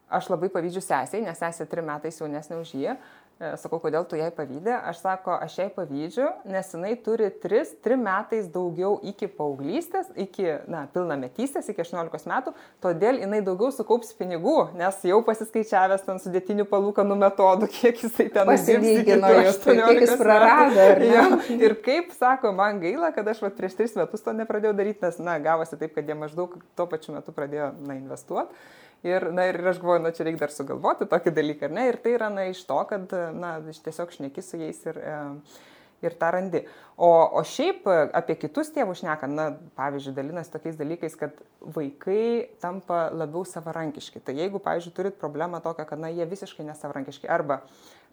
aš 0.09 0.29
labai 0.33 0.51
pavydžiu 0.53 0.83
sesiai, 0.85 1.23
nes 1.25 1.39
sesė 1.39 1.67
trim 1.71 1.87
metais 1.89 2.19
jaunesnė 2.21 2.59
už 2.61 2.75
jį. 2.77 2.97
E, 3.35 3.49
sakau, 3.59 3.81
kodėl 3.83 4.05
tu 4.07 4.15
jai 4.15 4.29
pavydė? 4.31 4.77
Aš 4.87 5.01
sako, 5.03 5.33
aš 5.43 5.57
jai 5.59 5.65
pavydžiu, 5.75 6.29
nes 6.47 6.69
jinai 6.71 6.93
turi 7.03 7.27
3, 7.43 7.73
3 7.83 7.97
metais 7.99 8.47
daugiau 8.55 9.01
iki 9.11 9.27
paauglystės, 9.27 10.13
iki, 10.23 10.47
na, 10.71 10.85
pilnametystės, 10.95 11.67
iki 11.73 11.83
18 11.83 12.31
metų, 12.31 12.53
todėl 12.85 13.19
jinai 13.25 13.41
daugiau 13.43 13.73
sukaups 13.75 14.15
pinigų, 14.15 14.55
nes 14.79 15.01
jau 15.11 15.19
pasiskaičiavęs 15.27 16.07
ten 16.07 16.23
sudėtinių 16.23 16.69
palūkanų 16.71 17.19
metodų, 17.25 17.73
kiek 17.75 18.05
jisai 18.07 18.29
ten 18.37 18.47
pasilygino, 18.53 19.33
kiek 19.67 20.05
jis 20.05 20.15
prarado. 20.21 20.87
Ja, 21.03 21.27
ir 21.59 21.75
kaip 21.83 22.15
sako, 22.15 22.55
man 22.55 22.79
gaila, 22.85 23.11
kad 23.19 23.35
aš 23.35 23.43
va, 23.43 23.51
prieš 23.59 23.75
3 23.83 23.99
metus 24.05 24.23
to 24.23 24.37
nepradėjau 24.45 24.79
daryti, 24.79 25.03
nes, 25.09 25.19
na, 25.19 25.41
gavosi 25.43 25.83
taip, 25.83 25.99
kad 25.99 26.07
jie 26.07 26.15
maždaug 26.23 26.55
tuo 26.79 26.87
pačiu 26.87 27.19
metu 27.19 27.35
pradėjo, 27.35 27.73
na, 27.83 27.99
investuoti. 27.99 28.55
Ir, 29.05 29.29
na, 29.37 29.45
ir 29.51 29.61
aš 29.69 29.83
galvoju, 29.83 30.01
na, 30.01 30.15
čia 30.17 30.25
reikia 30.25 30.47
dar 30.47 30.53
sugalvoti 30.55 31.05
tokį 31.11 31.35
dalyką, 31.37 31.69
ar 31.69 31.77
ne? 31.77 31.87
Ir 31.91 31.99
tai 32.01 32.15
yra, 32.17 32.31
na, 32.33 32.47
iš 32.49 32.63
to, 32.65 32.79
kad, 32.89 33.11
na, 33.37 33.59
tiesiog 33.85 34.15
šneki 34.15 34.45
su 34.45 34.61
jais 34.63 34.79
ir, 34.89 34.97
e, 34.97 35.17
ir 36.07 36.17
tą 36.21 36.31
randi. 36.33 36.63
O, 36.97 37.11
o 37.11 37.43
šiaip 37.45 37.85
apie 38.17 38.39
kitus 38.41 38.73
tėvus 38.73 39.03
šnekant, 39.03 39.37
na, 39.37 39.51
pavyzdžiui, 39.77 40.15
dalinasi 40.17 40.55
tokiais 40.55 40.79
dalykais, 40.81 41.19
kad 41.21 41.37
vaikai 41.77 42.57
tampa 42.65 43.11
labiau 43.13 43.45
savarankiški. 43.49 44.25
Tai 44.25 44.37
jeigu, 44.41 44.63
pavyzdžiui, 44.65 44.95
turit 44.97 45.21
problemą 45.21 45.61
tokią, 45.65 45.85
kad, 45.91 46.01
na, 46.01 46.09
jie 46.09 46.25
visiškai 46.31 46.65
nesavarankiški 46.71 47.29
arba 47.29 47.61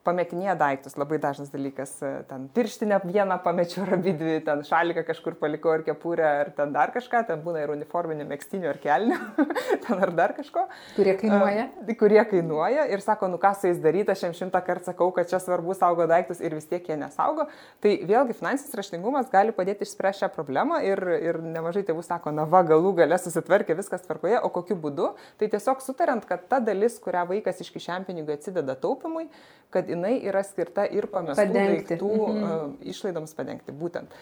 pametinėja 0.07 0.55
daiktus, 0.57 0.95
labai 0.97 1.19
dažnas 1.21 1.51
dalykas, 1.53 1.93
e, 2.05 2.11
ten 2.29 2.47
pirštinę 2.55 3.01
vieną 3.03 3.37
pamečiau 3.43 3.83
ar 3.85 3.95
abi 3.97 4.13
dvi, 4.17 4.37
ten 4.45 4.63
šaliką 4.65 5.03
kažkur 5.07 5.35
palikau 5.41 5.75
ar 5.75 5.83
kepurę, 5.87 6.27
ar 6.45 6.51
ten 6.55 6.71
dar 6.73 6.93
kažką, 6.95 7.25
ten 7.27 7.43
būna 7.43 7.65
ir 7.65 7.73
uniforminių 7.75 8.29
mėgstinių 8.29 8.71
ar 8.71 8.79
kelnių, 8.81 9.19
ten 9.85 10.05
ar 10.07 10.13
dar 10.15 10.35
kažko. 10.37 10.67
Kurie 10.95 11.17
kainuoja? 11.19 11.67
Uh, 11.83 11.93
kurie 11.99 12.21
kainuoja 12.31 12.87
ir 12.93 13.03
sako, 13.03 13.29
nu 13.31 13.41
ką 13.41 13.53
su 13.57 13.69
jais 13.69 13.81
daryti, 13.83 14.13
aš 14.15 14.25
jiems 14.27 14.41
šimtą 14.41 14.63
kartų 14.65 14.91
sakau, 14.91 15.11
kad 15.15 15.29
čia 15.29 15.41
svarbu 15.43 15.75
saugo 15.77 16.07
daiktus 16.09 16.41
ir 16.41 16.55
vis 16.57 16.69
tiek 16.71 16.87
jie 16.87 16.97
nesaugo. 16.99 17.49
Tai 17.83 17.93
vėlgi 18.07 18.37
finansinis 18.39 18.77
raštingumas 18.79 19.29
gali 19.33 19.53
padėti 19.55 19.85
išspręsti 19.85 20.21
šią 20.21 20.29
problemą 20.35 20.81
ir, 20.85 21.01
ir 21.17 21.39
nemažai 21.41 21.83
tėvų 21.87 22.03
sako, 22.05 22.33
na 22.35 22.45
va, 22.49 22.61
galų 22.67 22.93
gale 22.99 23.17
susitvarkė, 23.21 23.77
viskas 23.79 24.03
tvarkoje, 24.05 24.37
o 24.41 24.51
kokiu 24.53 24.77
būdu? 24.79 25.11
Tai 25.39 25.49
tiesiog 25.53 25.81
sutariant, 25.83 26.25
kad 26.29 26.45
ta 26.51 26.59
dalis, 26.63 26.99
kurią 27.01 27.25
vaikas 27.31 27.63
iš 27.63 27.71
kišenpinigių 27.73 28.35
atsideda 28.35 28.75
taupimui, 28.79 29.27
kad 29.73 29.89
jinai 29.91 30.15
yra 30.27 30.43
skirta 30.47 30.85
ir 30.89 31.07
pamestų 31.11 31.43
padengti. 31.43 31.95
daiktų 31.95 32.11
mhm. 32.27 32.77
išlaidoms 32.93 33.35
padengti. 33.37 33.75
Būtent. 33.75 34.15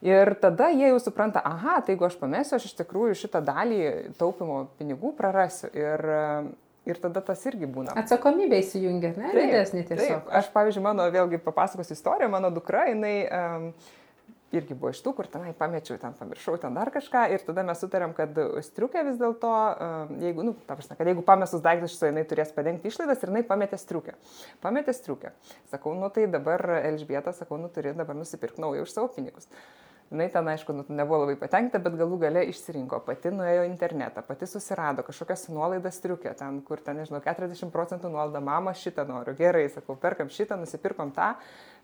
Ir 0.00 0.32
tada 0.40 0.70
jie 0.72 0.88
jau 0.88 0.98
supranta, 1.02 1.42
aha, 1.44 1.82
tai 1.84 1.92
jeigu 1.92 2.06
aš 2.08 2.16
pamesiu, 2.16 2.56
aš 2.56 2.70
iš 2.70 2.76
tikrųjų 2.78 3.18
šitą 3.20 3.42
dalį 3.44 3.80
taupimo 4.16 4.62
pinigų 4.78 5.12
prarasiu. 5.18 5.68
Ir, 5.76 6.04
ir 6.88 7.00
tada 7.02 7.20
tas 7.24 7.42
irgi 7.50 7.68
būna. 7.68 7.92
Atsakomybė 8.00 8.62
įsijungia, 8.62 9.12
ne? 9.20 9.32
Didesnė 9.36 9.84
tiesiog. 9.90 10.22
Taip. 10.24 10.30
Aš, 10.40 10.48
pavyzdžiui, 10.54 10.84
mano 10.88 11.04
vėlgi 11.12 11.42
papasakosiu 11.44 11.92
istoriją, 11.98 12.30
mano 12.32 12.48
dukra, 12.54 12.86
jinai 12.88 13.14
um, 13.28 13.66
irgi 14.54 14.74
buvo 14.74 14.90
iš 14.94 15.00
tų, 15.04 15.12
kur 15.16 15.28
tenai 15.30 15.52
pamečiau, 15.56 15.98
ten 16.00 16.14
pamiršau, 16.18 16.56
ten 16.60 16.74
dar 16.74 16.90
kažką 16.94 17.26
ir 17.34 17.44
tada 17.46 17.64
mes 17.66 17.82
sutarėm, 17.82 18.14
kad 18.16 18.38
striukė 18.66 19.04
vis 19.06 19.18
dėlto, 19.20 19.52
jeigu, 20.22 20.46
nu, 20.46 20.54
ta 20.66 20.76
prasme, 20.78 20.96
kad 20.98 21.10
jeigu 21.10 21.24
pamestus 21.26 21.62
daiktus 21.64 21.98
jinai 22.02 22.24
turės 22.28 22.50
padengti 22.56 22.90
išlaidas 22.90 23.22
ir 23.22 23.32
jinai 23.32 23.44
pametė 23.46 23.78
striukę. 23.80 24.16
Pametė 24.64 24.94
striukę. 24.96 25.34
Sakau, 25.70 25.94
nu 25.98 26.10
tai 26.14 26.26
dabar 26.30 26.64
Elžbieta, 26.80 27.34
sakau, 27.36 27.60
nu 27.62 27.70
turi 27.72 27.94
dabar 27.96 28.18
nusipirkti 28.18 28.62
naują 28.62 28.88
už 28.88 28.96
savo 28.96 29.12
pinigus. 29.14 29.46
Jis 30.10 30.32
ten, 30.32 30.48
aišku, 30.50 30.74
nu, 30.74 30.84
nebuvo 30.90 31.20
labai 31.22 31.36
patenkinta, 31.38 31.78
bet 31.78 31.94
galų 31.94 32.16
gale 32.24 32.40
išsirinko, 32.50 32.98
pati 33.06 33.30
nuėjo 33.30 33.62
internetą, 33.68 34.24
pati 34.26 34.48
susirado 34.50 35.04
kažkokias 35.06 35.46
nuolaidas 35.54 36.00
triukė, 36.02 36.32
ten, 36.34 36.56
kur 36.66 36.82
ten, 36.82 36.98
nežinau, 36.98 37.20
40 37.22 37.70
procentų 37.70 38.10
nuolaida, 38.10 38.42
mama 38.42 38.74
šitą 38.74 39.04
noriu, 39.06 39.36
gerai, 39.38 39.68
sakau, 39.70 39.94
perkam 39.94 40.32
šitą, 40.34 40.58
nusipirkom 40.58 41.12
tą, 41.14 41.30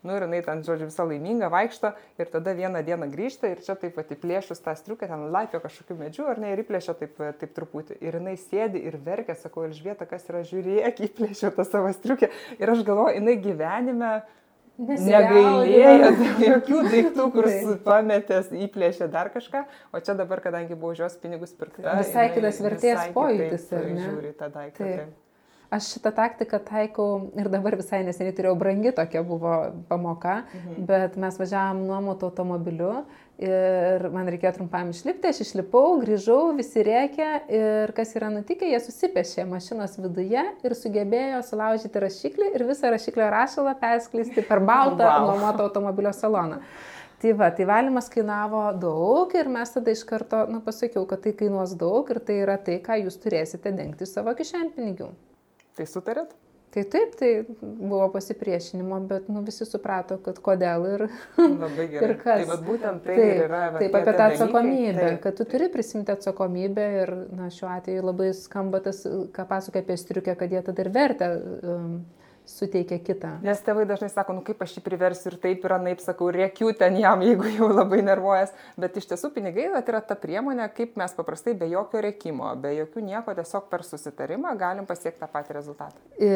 nu 0.03 0.17
ir 0.19 0.27
jinai 0.27 0.41
ten, 0.43 0.65
žodžiu, 0.67 0.89
visą 0.91 1.07
laimingą 1.07 1.47
vaikšto 1.55 1.93
ir 2.19 2.31
tada 2.35 2.51
vieną 2.57 2.83
dieną 2.89 3.07
grįžta 3.15 3.53
ir 3.53 3.63
čia 3.63 3.77
taip 3.79 3.95
pat 3.95 4.11
įplėšus 4.17 4.59
tą 4.65 4.75
striukę, 4.75 5.07
ten 5.07 5.23
laipio 5.31 5.63
kažkokių 5.63 5.99
medžių, 6.03 6.27
ar 6.27 6.43
ne, 6.43 6.51
ir 6.51 6.65
įplėšia 6.65 6.97
taip, 6.99 7.15
taip 7.39 7.55
truputį. 7.55 7.95
Ir 8.03 8.19
jinai 8.19 8.35
sėdi 8.43 8.83
ir 8.91 8.99
verkia, 9.07 9.39
sakau, 9.39 9.63
Elžbieta, 9.69 10.03
kas 10.09 10.27
yra, 10.27 10.43
žiūrėk, 10.51 10.99
įplėšia 11.07 11.55
tą 11.55 11.63
savo 11.63 11.95
striukę. 11.95 12.27
Ir 12.59 12.75
aš 12.75 12.83
galvoju, 12.83 13.21
jinai 13.21 13.39
gyvenime 13.39 14.17
negailėjo 14.77 16.09
jokių 16.45 16.81
daiktų, 16.91 17.27
kur 17.33 17.49
pametęs, 17.85 18.51
įplėšė 18.67 19.09
dar 19.13 19.31
kažką, 19.33 19.63
o 19.91 20.01
čia 20.01 20.17
dabar, 20.17 20.41
kadangi 20.43 20.77
buvo 20.77 20.93
už 20.95 21.05
jos 21.05 21.21
pinigus 21.21 21.55
pirkta. 21.57 21.97
Visai 22.01 22.29
kitas 22.35 22.61
vertės 22.63 23.07
pojūtis? 23.15 23.71
Žiūri 23.73 24.35
tą 24.37 24.51
daiktą. 24.53 24.83
Taip. 24.83 25.15
Aš 25.67 25.89
šitą 25.97 26.13
taktiką 26.15 26.61
taikau 26.63 27.07
ir 27.35 27.49
dabar 27.51 27.75
visai 27.75 27.99
neseniai 28.07 28.31
turėjau 28.35 28.55
brangi 28.55 28.93
tokia 28.95 29.19
buvo 29.27 29.55
pamoka, 29.89 30.45
mhm. 30.55 30.85
bet 30.87 31.17
mes 31.19 31.35
važiavam 31.41 31.81
nuomoto 31.89 32.29
automobiliu 32.29 33.01
ir 33.43 34.05
man 34.13 34.29
reikėjo 34.31 34.53
trumpam 34.55 34.93
išlipti, 34.93 35.27
aš 35.27 35.43
išlipau, 35.43 35.97
grįžau, 36.01 36.53
visi 36.57 36.85
rėkė 36.87 37.27
ir 37.51 37.93
kas 37.97 38.15
yra 38.15 38.31
nutikę, 38.33 38.69
jie 38.71 38.79
susipešė 38.81 39.43
mašinos 39.49 39.99
viduje 39.99 40.45
ir 40.63 40.77
sugebėjo 40.79 41.43
sulaužyti 41.49 42.05
rašiklį 42.05 42.53
ir 42.55 42.65
visą 42.71 42.93
rašiklio 42.95 43.27
rašalą 43.35 43.75
perskleisti 43.83 44.47
per 44.47 44.63
baltą 44.63 45.03
wow. 45.03 45.33
nuomoto 45.33 45.67
automobilio 45.67 46.15
saloną. 46.15 46.63
Tai 47.19 47.31
va, 47.33 47.51
tai 47.51 47.65
valymas 47.65 48.07
kainavo 48.13 48.67
daug 48.77 49.31
ir 49.35 49.47
mes 49.51 49.71
tada 49.73 49.91
iš 49.91 50.03
karto, 50.07 50.45
nu, 50.53 50.63
pasakiau, 50.63 51.03
kad 51.09 51.25
tai 51.25 51.33
kainuos 51.35 51.73
daug 51.75 52.07
ir 52.13 52.23
tai 52.23 52.43
yra 52.43 52.59
tai, 52.61 52.77
ką 52.79 53.01
jūs 53.03 53.17
turėsite 53.23 53.73
dengti 53.73 54.05
savo 54.05 54.37
kišenpinigių. 54.37 55.15
Tai 55.77 55.85
sutarėt? 55.85 56.35
Tai 56.73 56.83
taip, 56.83 57.13
tai 57.15 57.29
buvo 57.61 58.09
pasipriešinimo, 58.11 58.99
bet 59.07 59.29
nu, 59.31 59.39
visi 59.47 59.65
suprato, 59.65 60.17
kad 60.21 60.41
kodėl 60.43 60.83
ir, 60.89 61.03
ir 61.95 62.13
kas. 62.19 62.43
Tai 62.43 62.57
būtent 62.67 63.05
tai 63.07 63.15
taip, 63.15 63.43
yra. 63.45 63.61
Taip, 63.77 63.95
apie 63.95 64.13
tą 64.17 64.25
atsakomybę, 64.33 64.99
taip, 64.99 65.21
kad 65.23 65.37
tu 65.39 65.47
turi 65.47 65.69
prisimti 65.73 66.11
atsakomybę 66.11 66.87
ir 67.01 67.13
na, 67.39 67.47
šiuo 67.55 67.71
atveju 67.71 68.03
labai 68.09 68.29
skamba 68.35 68.83
tas, 68.83 68.99
ką 69.07 69.47
pasakoja 69.47 69.85
apie 69.85 69.97
striukę, 70.01 70.35
kad 70.37 70.53
jie 70.53 70.61
tada 70.67 70.83
ir 70.83 70.91
vertę 70.99 71.31
um, 71.37 71.95
suteikia 72.47 72.99
kitą. 73.03 73.33
Nes 73.45 73.59
tėvai 73.65 73.85
dažnai 73.89 74.09
sako, 74.11 74.37
nu 74.37 74.43
kaip 74.45 74.61
aš 74.63 74.77
jį 74.77 74.83
priversiu 74.85 75.31
ir 75.31 75.37
taip 75.43 75.65
yra, 75.67 75.79
naip 75.83 76.01
sakau, 76.03 76.29
rėkiu 76.33 76.71
ten 76.77 76.97
jam, 77.01 77.23
jeigu 77.27 77.51
jau 77.57 77.69
labai 77.71 77.99
nervuojas. 78.05 78.55
Bet 78.79 78.97
iš 78.99 79.09
tiesų 79.11 79.33
pinigai 79.35 79.67
tai 79.75 79.83
yra 79.93 80.01
ta 80.05 80.17
priemonė, 80.19 80.69
kaip 80.77 80.95
mes 80.99 81.13
paprastai 81.17 81.57
be 81.59 81.69
jokio 81.71 82.01
rėkimo, 82.07 82.53
be 82.61 82.73
jokių 82.79 83.03
nieko, 83.09 83.35
tiesiog 83.37 83.67
per 83.71 83.83
susitarimą 83.87 84.55
galim 84.59 84.87
pasiekti 84.89 85.21
tą 85.23 85.29
patį 85.33 85.59
rezultatą. 85.59 86.01
I... 86.17 86.33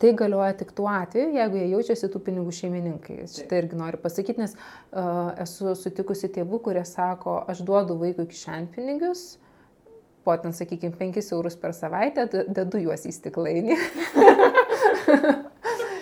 Tai 0.00 0.14
galioja 0.16 0.54
tik 0.56 0.70
tuo 0.72 0.86
atveju, 0.88 1.34
jeigu 1.36 1.58
jie 1.60 1.66
jaučiasi 1.74 2.08
tų 2.08 2.22
pinigų 2.24 2.54
šeimininkai. 2.56 3.18
Šitą 3.28 3.58
irgi 3.60 3.76
noriu 3.76 3.98
pasakyti, 4.00 4.40
nes 4.40 4.54
uh, 4.56 5.34
esu 5.44 5.74
sutikusi 5.76 6.30
tėvų, 6.32 6.62
kurie 6.64 6.86
sako, 6.88 7.34
aš 7.52 7.60
duodu 7.68 7.98
vaikui 8.00 8.24
kišenpinigius, 8.30 9.26
po 10.24 10.38
ten, 10.40 10.56
sakykime, 10.56 10.96
5 10.96 11.20
eurus 11.36 11.58
per 11.60 11.76
savaitę, 11.76 12.24
dedu 12.48 12.80
juos 12.80 13.04
į 13.04 13.12
stiklainį. 13.18 13.76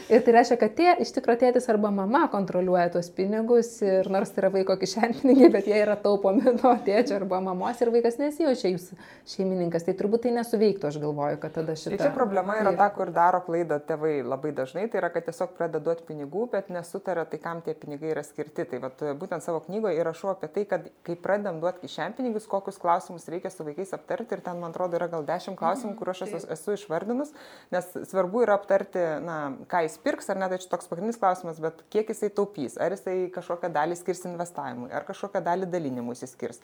Ir 0.09 0.23
tai 0.25 0.33
reiškia, 0.33 0.57
kad 0.57 0.73
tie, 0.73 0.89
iš 1.05 1.11
tikrųjų 1.13 1.41
tėtis 1.43 1.67
arba 1.69 1.91
mama 1.93 2.23
kontroliuoja 2.33 2.87
tuos 2.95 3.11
pinigus 3.13 3.75
ir 3.85 4.07
nors 4.09 4.31
tai 4.33 4.41
yra 4.41 4.51
vaiko 4.55 4.79
kišenpinigiai, 4.81 5.51
bet 5.53 5.67
jie 5.69 5.77
yra 5.83 5.99
taupomi 6.01 6.47
nuo 6.57 6.73
tėčio 6.87 7.19
arba 7.19 7.43
mamos 7.45 7.83
ir 7.85 7.91
vaikas 7.93 8.17
nesijaučia 8.17 8.71
jūs 8.73 8.87
šeimininkas. 9.29 9.85
Tai 9.85 9.95
turbūt 9.99 10.25
tai 10.25 10.33
nesuveiktų, 10.39 10.89
aš 10.89 10.97
galvoju, 11.03 11.41
kad 11.43 11.53
tada 11.59 11.75
šitą... 11.77 11.99
Tai 11.99 12.07
čia 12.07 12.13
problema 12.15 12.57
yra 12.57 12.73
ta, 12.79 12.87
kur 12.95 13.13
daro 13.13 13.43
klaidą 13.45 13.77
tėvai 13.85 14.15
labai 14.25 14.55
dažnai, 14.57 14.87
tai 14.89 15.03
yra, 15.03 15.11
kad 15.13 15.27
tiesiog 15.29 15.53
pradeda 15.59 15.83
duoti 15.85 16.07
pinigų, 16.09 16.47
bet 16.55 16.73
nesutarė 16.73 17.27
tai, 17.29 17.43
kam 17.45 17.61
tie 17.67 17.77
pinigai 17.77 18.15
yra 18.15 18.25
skirti. 18.25 18.65
Tai 18.73 18.81
vat, 18.87 19.05
būtent 19.21 19.45
savo 19.45 19.61
knygoje 19.67 20.01
įrašau 20.01 20.33
apie 20.33 20.49
tai, 20.57 20.65
kad 20.73 20.89
kai 21.05 21.19
pradedam 21.21 21.61
duoti 21.61 21.85
kišenpinigius, 21.85 22.49
kokius 22.49 22.81
klausimus 22.81 23.29
reikia 23.29 23.53
su 23.53 23.69
vaikais 23.69 23.93
aptarti 23.93 24.39
ir 24.39 24.45
ten, 24.49 24.57
man 24.65 24.73
atrodo, 24.73 24.97
yra 24.97 25.11
gal 25.13 25.29
dešimt 25.29 25.61
klausimų, 25.61 25.93
mhm, 25.93 26.01
kur 26.01 26.15
aš 26.15 26.25
esu, 26.31 26.43
esu 26.57 26.81
išvardinus, 26.81 27.37
nes 27.77 27.93
svarbu 28.09 28.47
yra 28.47 28.57
aptarti, 28.57 29.05
na, 29.21 29.39
ką 29.69 29.85
jis 29.85 29.98
pirks, 30.05 30.31
ar 30.33 30.41
ne, 30.41 30.49
tai 30.51 30.61
čia 30.63 30.71
toks 30.73 30.91
pagrindinis 30.91 31.21
klausimas, 31.21 31.61
bet 31.63 31.83
kiek 31.93 32.11
jisai 32.13 32.31
taupys, 32.35 32.79
ar 32.81 32.95
jisai 32.95 33.17
kažkokią 33.35 33.71
dalį 33.75 33.99
skirs 34.01 34.25
investavimui, 34.31 34.91
ar 34.95 35.07
kažkokią 35.09 35.43
dalį 35.45 35.71
dalinimui 35.73 36.17
jis 36.19 36.35
skirs, 36.35 36.63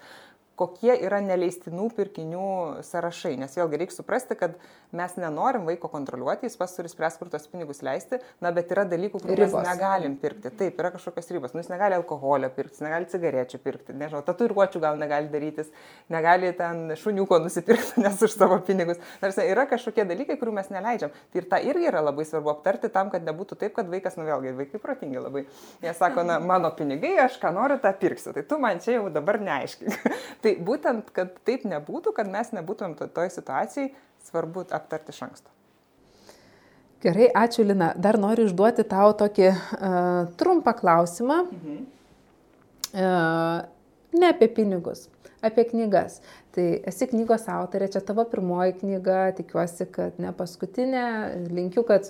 kokie 0.58 0.94
yra 0.94 1.20
neleistinų 1.24 1.88
pirkinių 1.96 2.48
sąrašai. 2.86 3.34
Nes 3.40 3.54
vėlgi 3.58 3.80
reikia 3.80 3.96
suprasti, 3.96 4.36
kad 4.38 4.54
mes 4.94 5.16
nenorim 5.18 5.66
vaiko 5.66 5.88
kontroliuoti, 5.90 6.46
jis 6.46 6.58
pas 6.58 6.74
turi 6.76 6.90
spręsti, 6.90 7.20
kur 7.22 7.30
tos 7.32 7.48
pinigus 7.50 7.82
leisti, 7.86 8.20
na, 8.44 8.52
bet 8.54 8.70
yra 8.74 8.84
dalykų, 8.88 9.20
kur 9.22 9.32
ribos. 9.34 9.56
mes 9.56 9.66
negalim 9.66 10.14
pirkti. 10.22 10.52
Taip, 10.54 10.78
yra 10.78 10.92
kažkokios 10.94 11.30
ribos. 11.34 11.54
Nu, 11.54 11.62
jis 11.64 11.70
negali 11.72 11.98
alkoholio 11.98 12.50
pirkti, 12.54 12.78
jis 12.78 12.86
negali 12.86 13.10
cigarečių 13.10 13.60
pirkti, 13.64 13.96
nežinau, 13.98 14.22
tatuiruočių 14.26 14.82
gal 14.84 15.00
negali 15.00 15.30
darytis, 15.32 15.72
negali 16.12 16.52
ten 16.58 16.94
šuniuko 17.00 17.40
nusipirkti, 17.42 18.00
nes 18.04 18.22
už 18.22 18.36
savo 18.38 18.60
pinigus. 18.66 19.02
Nors 19.24 19.40
yra 19.42 19.66
kažkokie 19.70 20.06
dalykai, 20.06 20.38
kurių 20.38 20.54
mes 20.60 20.70
neleidžiam. 20.74 21.14
Tai 21.32 21.42
ir 21.42 21.50
tą 21.50 21.60
irgi 21.66 21.90
yra 21.90 22.04
labai 22.04 22.26
svarbu 22.28 22.54
aptarti 22.54 22.92
tam, 22.94 23.10
kad 23.10 23.26
nebūtų 23.26 23.58
taip, 23.58 23.74
kad 23.74 23.90
vaikas, 23.90 24.18
nu 24.20 24.28
vėlgi, 24.28 24.54
vaikai 24.62 24.82
protingi 24.82 25.18
labai. 25.18 25.44
Jie 25.82 25.96
sako, 25.98 26.22
na, 26.26 26.38
mano 26.38 26.70
pinigai, 26.76 27.16
aš 27.26 27.40
ką 27.42 27.50
noriu, 27.56 27.80
tą 27.82 27.90
pirksiu. 27.98 28.34
Tai 28.36 28.46
tu 28.46 28.60
man 28.62 28.82
čia 28.84 28.98
jau 28.98 29.08
dabar 29.12 29.40
neaiškink. 29.42 30.14
Tai 30.44 30.52
būtent, 30.60 31.08
kad 31.16 31.38
taip 31.48 31.62
nebūtų, 31.64 32.12
kad 32.16 32.28
mes 32.28 32.50
nebūtumėm 32.52 32.98
to, 32.98 33.08
toj 33.16 33.30
situacijai, 33.32 33.94
svarbu 34.26 34.66
aptarti 34.76 35.14
iš 35.14 35.22
anksto. 35.24 35.52
Gerai, 37.04 37.30
ačiū 37.36 37.64
Lina. 37.64 37.90
Dar 38.00 38.16
noriu 38.20 38.46
užduoti 38.48 38.84
tau 38.88 39.12
tokį 39.16 39.48
uh, 39.50 39.58
trumpą 40.40 40.72
klausimą. 40.76 41.42
Mhm. 41.48 41.82
Uh, 42.94 43.64
ne 44.14 44.30
apie 44.30 44.48
pinigus, 44.52 45.08
apie 45.44 45.64
knygas. 45.72 46.20
Tai 46.54 46.64
esi 46.92 47.08
knygos 47.10 47.48
autorė, 47.50 47.88
čia 47.90 48.04
tavo 48.04 48.22
pirmoji 48.30 48.76
knyga, 48.84 49.24
tikiuosi, 49.40 49.88
kad 49.92 50.20
ne 50.22 50.30
paskutinė, 50.36 51.06
linkiu, 51.50 51.82
kad 51.88 52.06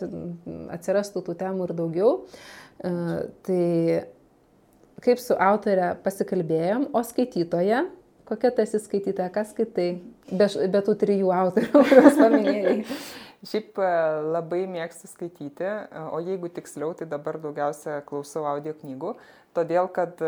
atsirastų 0.74 1.24
tų 1.30 1.38
temų 1.40 1.70
ir 1.70 1.78
daugiau. 1.78 2.12
Uh, 2.84 3.30
tai 3.46 3.64
kaip 5.04 5.20
su 5.22 5.36
autorė 5.38 5.94
pasikalbėjom, 6.04 6.90
o 6.94 7.02
skaitytoje, 7.06 7.86
Kokia 8.24 8.50
tu 8.54 8.64
esi 8.64 8.80
skaitytoja, 8.80 9.28
kas 9.32 9.52
skaitai, 9.52 9.88
be, 10.30 10.46
be 10.72 10.80
tų 10.86 10.94
trijų 11.02 11.32
autorių, 11.34 11.70
kuriuos 11.74 12.18
paminėjai? 12.20 12.76
Šiaip 13.50 13.76
e, 13.76 13.88
labai 14.32 14.62
mėgstu 14.72 15.10
skaityti, 15.10 15.66
e, 15.68 16.04
o 16.08 16.20
jeigu 16.24 16.48
tiksliau, 16.56 16.94
tai 16.96 17.04
dabar 17.10 17.36
daugiausia 17.42 17.98
klausau 18.08 18.46
audio 18.48 18.72
knygų, 18.78 19.12
todėl 19.56 19.90
kad, 19.92 20.22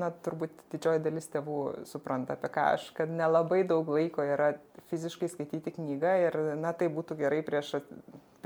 na, 0.00 0.10
turbūt 0.26 0.52
didžioji 0.74 1.02
dalis 1.04 1.28
tėvų 1.32 1.60
supranta, 1.88 2.36
apie 2.36 2.52
ką 2.54 2.68
aš, 2.76 2.90
kad 2.96 3.10
nelabai 3.12 3.62
daug 3.68 3.88
laiko 3.92 4.24
yra 4.24 4.54
fiziškai 4.90 5.28
skaityti 5.32 5.74
knygą 5.78 6.14
ir, 6.26 6.38
na, 6.60 6.72
tai 6.76 6.90
būtų 6.92 7.18
gerai 7.20 7.42
prieš 7.46 7.76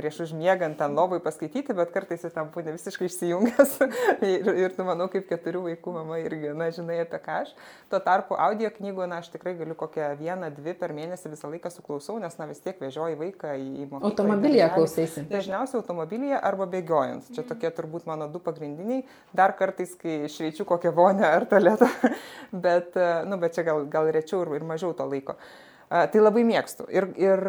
prieš 0.01 0.21
užmiegant 0.25 0.81
ant 0.81 0.97
lovai 0.97 1.21
paskaityti, 1.23 1.75
bet 1.77 1.93
kartais 1.93 2.25
jis 2.25 2.33
tam 2.33 2.49
būna 2.55 2.73
visiškai 2.75 3.09
išsijungęs. 3.09 3.75
ir, 4.33 4.49
ir 4.65 4.75
tu 4.77 4.87
manau, 4.87 5.11
kaip 5.13 5.27
keturių 5.29 5.67
vaikų 5.67 5.95
mama 5.99 6.21
irgi, 6.23 6.53
na, 6.57 6.71
žinai 6.75 7.03
apie 7.05 7.21
ką 7.21 7.41
aš. 7.45 7.53
Tuo 7.93 8.01
tarpu 8.05 8.39
audio 8.41 8.71
knygų, 8.73 9.09
na, 9.11 9.21
aš 9.21 9.31
tikrai 9.35 9.55
galiu 9.59 9.77
kokią 9.79 10.13
vieną, 10.21 10.49
dvi 10.57 10.75
per 10.81 10.95
mėnesį 10.97 11.35
visą 11.35 11.51
laiką 11.53 11.73
suklausau, 11.75 12.17
nes, 12.23 12.37
na, 12.41 12.49
vis 12.51 12.63
tiek 12.65 12.81
vežioju 12.81 13.19
vaiką 13.21 13.55
į, 13.61 13.69
į 13.85 13.89
mokyklą. 13.91 14.13
Automobilyje 14.13 14.71
klausaisi. 14.77 15.27
Dažniausiai 15.31 15.81
automobilyje 15.83 16.41
arba 16.41 16.69
bėgiojant. 16.71 17.29
Čia 17.37 17.45
tokie 17.49 17.73
turbūt 17.77 18.09
mano 18.09 18.31
du 18.33 18.41
pagrindiniai. 18.43 19.05
Dar 19.37 19.55
kartais, 19.59 19.93
kai 20.01 20.23
šveičiu 20.33 20.69
kokią 20.69 20.95
vonę 20.97 21.29
ar 21.41 21.49
tualetą. 21.51 21.89
bet, 22.67 22.95
nu, 23.27 23.41
bet 23.41 23.57
čia 23.57 23.67
gal, 23.67 23.83
gal 23.91 24.13
rečiau 24.15 24.45
ir, 24.45 24.55
ir 24.61 24.69
mažiau 24.69 24.95
to 24.97 25.09
laiko. 25.09 25.35
Uh, 25.37 25.71
tai 25.91 26.21
labai 26.21 26.45
mėgstu. 26.47 26.87
Ir, 26.95 27.09
ir, 27.19 27.43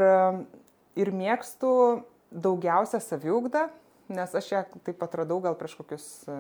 ir 0.98 1.14
mėgstu 1.14 1.72
daugiausia 2.32 3.02
saviugda, 3.04 3.68
nes 4.12 4.36
aš 4.36 4.52
ją 4.52 4.62
taip 4.86 5.04
atradau 5.04 5.39
gal 5.44 5.56
prieš 5.60 5.76
kokius 5.80 6.06
e, 6.28 6.38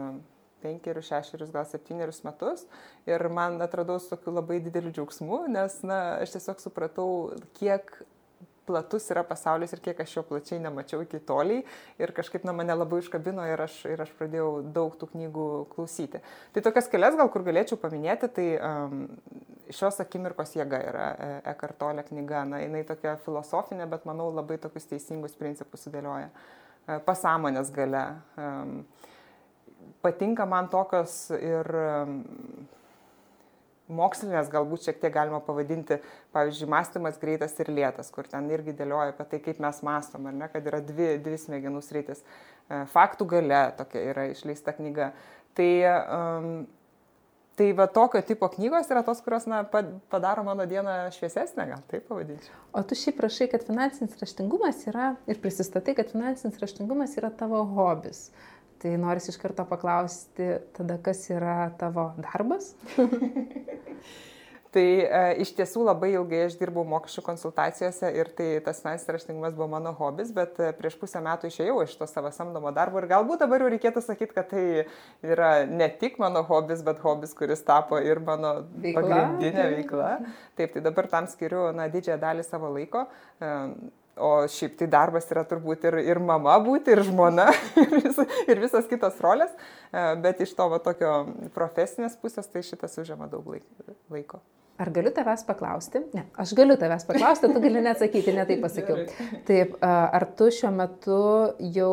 penkerius, 0.63 1.09
šešerius, 1.09 1.51
gal 1.53 1.67
septynerius 1.67 2.21
metus 2.27 2.65
ir 3.09 3.23
man 3.33 3.59
atradau 3.63 3.99
su 3.99 4.11
tokiu 4.11 4.33
labai 4.35 4.59
dideliu 4.63 4.91
džiaugsmu, 4.95 5.43
nes, 5.51 5.77
na, 5.87 5.99
aš 6.23 6.35
tiesiog 6.37 6.63
supratau, 6.63 7.09
kiek 7.59 7.91
platus 8.67 9.07
yra 9.13 9.23
pasaulis 9.27 9.73
ir 9.73 9.81
kiek 9.83 9.99
aš 10.03 10.15
jo 10.17 10.23
plačiai 10.27 10.61
nemačiau 10.63 11.01
iki 11.05 11.19
toliai 11.27 11.63
ir 11.99 12.13
kažkaip 12.15 12.45
na, 12.47 12.53
mane 12.55 12.75
labai 12.75 13.01
užkabino 13.01 13.45
ir 13.49 13.63
aš, 13.65 13.81
ir 13.89 14.03
aš 14.05 14.13
pradėjau 14.19 14.49
daug 14.75 14.95
tų 14.99 15.11
knygų 15.15 15.47
klausyti. 15.73 16.21
Tai 16.53 16.65
tokias 16.67 16.89
kelias 16.91 17.17
gal 17.19 17.31
kur 17.33 17.45
galėčiau 17.47 17.79
paminėti, 17.81 18.29
tai 18.35 18.47
um, 18.57 19.05
šios 19.73 19.99
akimirkos 20.03 20.55
jėga 20.57 20.81
yra 20.91 21.07
Ekartolė 21.53 22.05
knyga, 22.07 22.45
na, 22.47 22.61
jinai 22.63 22.83
tokia 22.87 23.17
filosofinė, 23.25 23.87
bet 23.91 24.05
manau 24.09 24.29
labai 24.33 24.59
tokius 24.61 24.89
teisingus 24.89 25.37
principus 25.39 25.87
sudėlioja. 25.87 26.29
E, 26.87 26.99
pasąmonės 27.05 27.71
gale. 27.75 28.03
Um, 28.37 28.83
patinka 30.01 30.45
man 30.49 30.69
tokios 30.69 31.29
ir 31.37 31.67
um, 31.77 32.21
mokslinės 33.91 34.49
galbūt 34.51 34.87
šiek 34.87 34.99
tiek 35.01 35.13
galima 35.13 35.41
pavadinti, 35.43 35.99
pavyzdžiui, 36.35 36.69
mąstymas 36.71 37.19
greitas 37.21 37.57
ir 37.59 37.71
lėtas, 37.73 38.11
kur 38.13 38.27
ten 38.29 38.49
irgi 38.53 38.75
dėlioja 38.77 39.13
apie 39.13 39.27
tai, 39.31 39.39
kaip 39.47 39.61
mes 39.63 39.81
mąstom, 39.85 40.27
ar 40.29 40.37
ne, 40.37 40.49
kad 40.51 40.67
yra 40.71 40.81
dvi, 40.85 41.15
dvi 41.23 41.39
smegenų 41.41 41.81
sritis. 41.85 42.21
E, 42.21 42.83
faktų 42.91 43.27
gale 43.35 43.63
tokia 43.79 44.05
yra 44.13 44.27
išleista 44.31 44.75
knyga. 44.77 45.11
Tai, 45.57 45.71
um, 45.99 46.53
tai 47.59 47.71
va 47.75 47.87
tokio 47.91 48.21
tipo 48.23 48.47
knygos 48.53 48.87
yra 48.93 49.03
tos, 49.03 49.19
kurios 49.25 49.47
na, 49.51 49.63
padaro 49.67 50.45
mano 50.47 50.65
dieną 50.69 51.09
šviesesnę, 51.17 51.67
gal 51.73 51.83
taip 51.91 52.07
pavadinčiau. 52.07 52.55
O 52.71 52.85
tu 52.87 52.95
šiaip 52.95 53.19
prašai, 53.19 53.49
kad 53.51 53.67
finansinis 53.67 54.15
raštingumas 54.21 54.85
yra 54.87 55.11
ir 55.27 55.41
prisistatai, 55.43 55.97
kad 55.99 56.13
finansinis 56.13 56.61
raštingumas 56.63 57.17
yra 57.19 57.33
tavo 57.35 57.65
hobis. 57.75 58.29
Tai 58.81 58.95
noris 58.97 59.29
iš 59.29 59.37
karto 59.37 59.65
paklausti, 59.69 60.55
tada 60.73 60.97
kas 61.05 61.27
yra 61.29 61.69
tavo 61.77 62.11
darbas? 62.17 62.73
Tai 64.71 64.83
e, 65.03 65.23
iš 65.43 65.49
tiesų 65.57 65.83
labai 65.83 66.13
ilgai 66.13 66.45
aš 66.45 66.53
dirbau 66.55 66.85
mokesčių 66.87 67.21
konsultacijose 67.25 68.07
ir 68.15 68.29
tai 68.37 68.47
tas 68.63 68.79
finansinis 68.79 69.17
raštingumas 69.17 69.55
buvo 69.57 69.67
mano 69.73 69.91
hobis, 69.97 70.31
bet 70.31 70.61
e, 70.63 70.69
prieš 70.77 70.95
pusę 71.01 71.19
metų 71.25 71.49
išėjau 71.51 71.75
iš 71.83 71.97
to 71.99 72.07
savo 72.07 72.31
samdomo 72.31 72.71
darbo 72.75 73.01
ir 73.01 73.09
galbūt 73.11 73.43
dabar 73.43 73.65
jau 73.65 73.71
reikėtų 73.73 74.03
sakyti, 74.05 74.31
kad 74.37 74.47
tai 74.53 74.63
yra 75.27 75.51
ne 75.67 75.89
tik 75.99 76.15
mano 76.23 76.45
hobis, 76.47 76.85
bet 76.87 77.03
hobis, 77.03 77.35
kuris 77.35 77.65
tapo 77.67 77.99
ir 77.99 78.23
mano 78.23 78.61
veikla. 78.71 79.01
pagrindinė 79.01 79.65
veikla. 79.75 80.11
Taip, 80.55 80.77
tai 80.77 80.85
dabar 80.87 81.11
tam 81.11 81.27
skiriu 81.27 81.67
na, 81.75 81.91
didžiąją 81.91 82.21
dalį 82.23 82.47
savo 82.47 82.71
laiko. 82.71 83.09
E, 83.43 83.51
O 84.21 84.31
šiaip 84.51 84.77
tai 84.79 84.87
darbas 84.91 85.27
yra 85.33 85.43
turbūt 85.49 85.89
ir, 85.89 85.99
ir 86.13 86.21
mama 86.21 86.59
būti, 86.61 86.93
ir 86.93 87.03
žmona, 87.07 87.49
ir, 87.81 87.93
vis, 87.97 88.21
ir 88.45 88.61
visas 88.61 88.89
kitos 88.91 89.17
rolės, 89.23 89.53
e, 89.89 90.07
bet 90.21 90.43
iš 90.45 90.53
to 90.57 90.69
va, 90.71 90.81
tokio 90.83 91.13
profesinės 91.55 92.17
pusės 92.21 92.49
tai 92.51 92.65
šitas 92.65 92.99
užima 93.01 93.29
daug 93.31 93.47
laiko. 93.49 94.41
Ar 94.81 94.89
galiu 94.89 95.11
tavęs 95.13 95.43
paklausti? 95.45 95.99
Ne, 96.15 96.23
aš 96.41 96.55
galiu 96.57 96.73
tavęs 96.79 97.03
paklausti, 97.05 97.49
tu 97.53 97.59
gali 97.61 97.83
neatsakyti, 97.85 98.33
ne 98.33 98.45
taip 98.49 98.63
pasakiau. 98.63 99.03
Taip, 99.45 99.75
ar 99.85 100.25
tu 100.37 100.47
šiuo 100.53 100.71
metu 100.73 101.17
jau, 101.75 101.91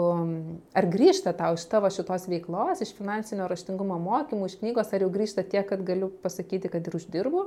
um, 0.00 0.30
ar 0.72 0.88
grįžta 0.94 1.34
tau 1.36 1.58
iš 1.58 1.66
tavo 1.68 1.90
šitos 1.92 2.24
veiklos, 2.32 2.80
iš 2.84 2.94
finansinio 2.96 3.50
raštingumo 3.52 3.98
mokymų, 4.00 4.48
iš 4.48 4.56
knygos, 4.62 4.94
ar 4.94 5.04
jau 5.04 5.10
grįžta 5.12 5.44
tiek, 5.44 5.66
kad 5.68 5.84
galiu 5.84 6.08
pasakyti, 6.24 6.72
kad 6.72 6.88
ir 6.88 6.96
uždirbu? 6.96 7.44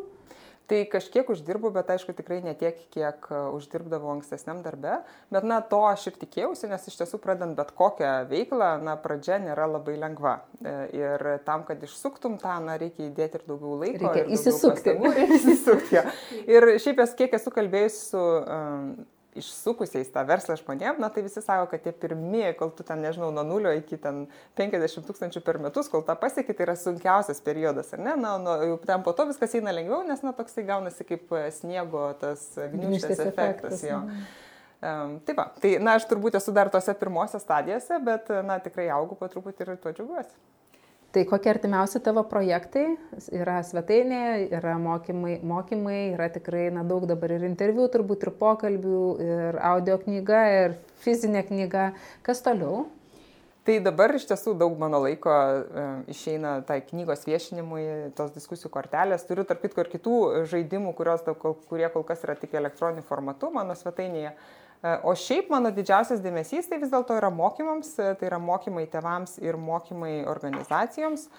Tai 0.65 0.79
kažkiek 0.89 1.27
uždirbu, 1.29 1.69
bet 1.75 1.91
aišku 1.93 2.15
tikrai 2.17 2.39
ne 2.41 2.55
tiek, 2.57 2.79
kiek 2.93 3.27
e, 3.29 3.41
uždirbdavau 3.53 4.15
ankstesniam 4.15 4.63
darbe. 4.65 4.95
Bet 5.33 5.45
na, 5.45 5.59
to 5.61 5.83
aš 5.85 6.07
ir 6.09 6.17
tikėjausi, 6.23 6.69
nes 6.71 6.87
iš 6.89 6.97
tiesų 7.01 7.19
pradant 7.21 7.53
bet 7.57 7.69
kokią 7.77 8.13
veiklą, 8.31 8.71
na, 8.81 8.95
pradžia 9.01 9.37
nėra 9.43 9.67
labai 9.69 9.97
lengva. 10.01 10.39
E, 10.57 10.75
ir 10.97 11.25
tam, 11.45 11.67
kad 11.67 11.83
išsuktum 11.85 12.39
tą, 12.41 12.57
na, 12.65 12.79
reikia 12.81 13.11
įdėti 13.11 13.41
ir 13.41 13.45
daugiau 13.45 13.77
laiko. 13.83 14.09
Reikia 14.09 14.25
įsisukti. 14.39 14.95
Reikia 15.05 15.27
įsisukti. 15.39 16.05
Ir 16.49 16.71
šiaip 16.81 17.03
esu, 17.05 17.19
kiek 17.21 17.37
esu 17.37 17.53
kalbėjus 17.53 18.01
su 18.09 18.23
um, 18.23 18.89
išsukusiais 19.39 20.09
tą 20.13 20.23
verslą 20.27 20.55
žmonėm, 20.59 20.99
na 21.03 21.09
tai 21.11 21.25
visi 21.25 21.41
sako, 21.43 21.67
kad 21.71 21.83
tie 21.83 21.91
pirmieji, 21.95 22.55
kol 22.59 22.71
tu 22.75 22.85
ten, 22.87 23.01
nežinau, 23.03 23.31
nuo 23.35 23.43
nulio 23.47 23.73
iki 23.75 23.99
ten 24.01 24.23
50 24.59 25.07
tūkstančių 25.09 25.43
per 25.45 25.59
metus, 25.63 25.89
kol 25.91 26.05
tą 26.07 26.15
pasiekit, 26.19 26.57
tai 26.57 26.67
yra 26.69 26.77
sunkiausias 26.79 27.43
periodas, 27.45 27.91
ar 27.95 28.03
ne? 28.05 28.15
Na, 28.21 28.35
nu, 28.41 28.79
ten 28.85 29.03
po 29.05 29.13
to 29.17 29.27
viskas 29.31 29.57
eina 29.59 29.75
lengviau, 29.75 30.01
nes, 30.07 30.23
na, 30.25 30.33
toksai 30.35 30.65
gaunasi 30.67 31.07
kaip 31.07 31.35
sniego 31.57 32.07
tas 32.21 32.47
gniužtės 32.55 33.19
efektas. 33.19 33.35
efektas 33.35 33.85
jo. 33.89 34.01
Um, 34.85 35.15
taip, 35.27 35.37
va, 35.39 35.49
tai, 35.59 35.75
na, 35.83 35.99
aš 35.99 36.07
turbūt 36.09 36.39
esu 36.39 36.55
dar 36.55 36.71
tose 36.71 36.95
pirmose 36.99 37.39
stadijose, 37.41 37.99
bet, 38.05 38.31
na, 38.47 38.59
tikrai 38.63 38.87
augu 38.95 39.19
po 39.19 39.27
truputį 39.31 39.67
ir 39.67 39.77
tuo 39.81 39.95
džiaugiuosi. 39.95 40.35
Tai 41.15 41.21
kokie 41.23 41.47
artimiausi 41.47 42.01
tavo 42.03 42.25
projektai? 42.27 42.97
Yra 43.31 43.61
svetainė, 43.63 44.49
yra 44.57 44.73
mokymai, 44.83 45.37
mokymai 45.47 45.99
yra 46.09 46.25
tikrai 46.33 46.65
na, 46.75 46.83
daug 46.83 47.05
dabar 47.07 47.31
ir 47.31 47.45
interviu, 47.47 47.85
turbūt 47.93 48.25
ir 48.27 48.33
pokalbių, 48.35 49.03
ir 49.23 49.59
audio 49.63 49.95
knyga, 50.01 50.41
ir 50.57 50.75
fizinė 51.05 51.45
knyga. 51.47 51.85
Kas 52.25 52.43
toliau? 52.43 52.89
Tai 53.63 53.77
dabar 53.87 54.11
iš 54.17 54.27
tiesų 54.27 54.57
daug 54.59 54.75
mano 54.77 54.99
laiko 55.05 55.31
e, 55.31 55.85
išeina 56.11 56.57
tai 56.67 56.81
knygos 56.83 57.23
viešinimui, 57.25 58.11
tos 58.19 58.35
diskusijų 58.35 58.73
kortelės. 58.75 59.23
Turiu 59.25 59.47
tarp 59.47 59.63
kitko 59.63 59.85
ir 59.85 59.93
kitų 59.95 60.19
žaidimų, 60.51 60.91
kurios, 60.99 61.23
kurie 61.39 61.87
kol 61.95 62.03
kas 62.11 62.27
yra 62.27 62.35
tik 62.43 62.59
elektroniniu 62.59 63.07
formatu 63.07 63.55
mano 63.55 63.79
svetainėje. 63.79 64.35
E, 64.83 64.95
o 65.03 65.13
šiaip 65.17 65.51
mano 65.53 65.71
didžiausias 65.75 66.23
dėmesys 66.23 66.69
tai 66.71 66.79
vis 66.81 66.91
dėlto 66.93 67.17
yra 67.19 67.31
mokymams, 67.33 67.93
e, 67.99 68.15
tai 68.19 68.31
yra 68.31 68.39
mokymai 68.41 68.87
tevams 68.91 69.37
ir 69.43 69.59
mokymai 69.59 70.23
organizacijoms, 70.31 71.29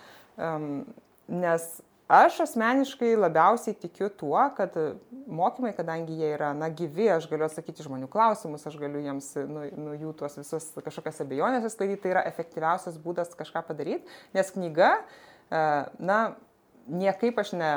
nes 1.32 1.68
aš 2.08 2.40
asmeniškai 2.44 3.14
labiausiai 3.18 3.74
tikiu 3.80 4.08
tuo, 4.14 4.38
kad 4.56 4.74
mokymai, 5.26 5.72
kadangi 5.74 6.18
jie 6.20 6.32
yra, 6.36 6.52
na, 6.54 6.68
gyvi, 6.70 7.08
aš 7.10 7.26
galiu 7.30 7.46
atsakyti 7.48 7.86
žmonių 7.86 8.08
klausimus, 8.10 8.66
aš 8.68 8.76
galiu 8.80 9.02
jiems, 9.02 9.32
nu, 9.50 9.64
nu 9.80 9.96
jų 9.98 10.12
tuos 10.20 10.38
visus 10.38 10.68
kažkokias 10.76 11.24
abejonės 11.24 11.66
įsklaidyti, 11.70 12.02
tai 12.04 12.14
yra 12.14 12.24
efektyviausias 12.30 13.00
būdas 13.02 13.34
kažką 13.38 13.64
padaryti, 13.66 14.06
nes 14.36 14.52
knyga, 14.54 14.92
e, 15.50 15.62
na, 15.98 16.20
niekaip 16.86 17.38
aš 17.42 17.56
ne, 17.58 17.72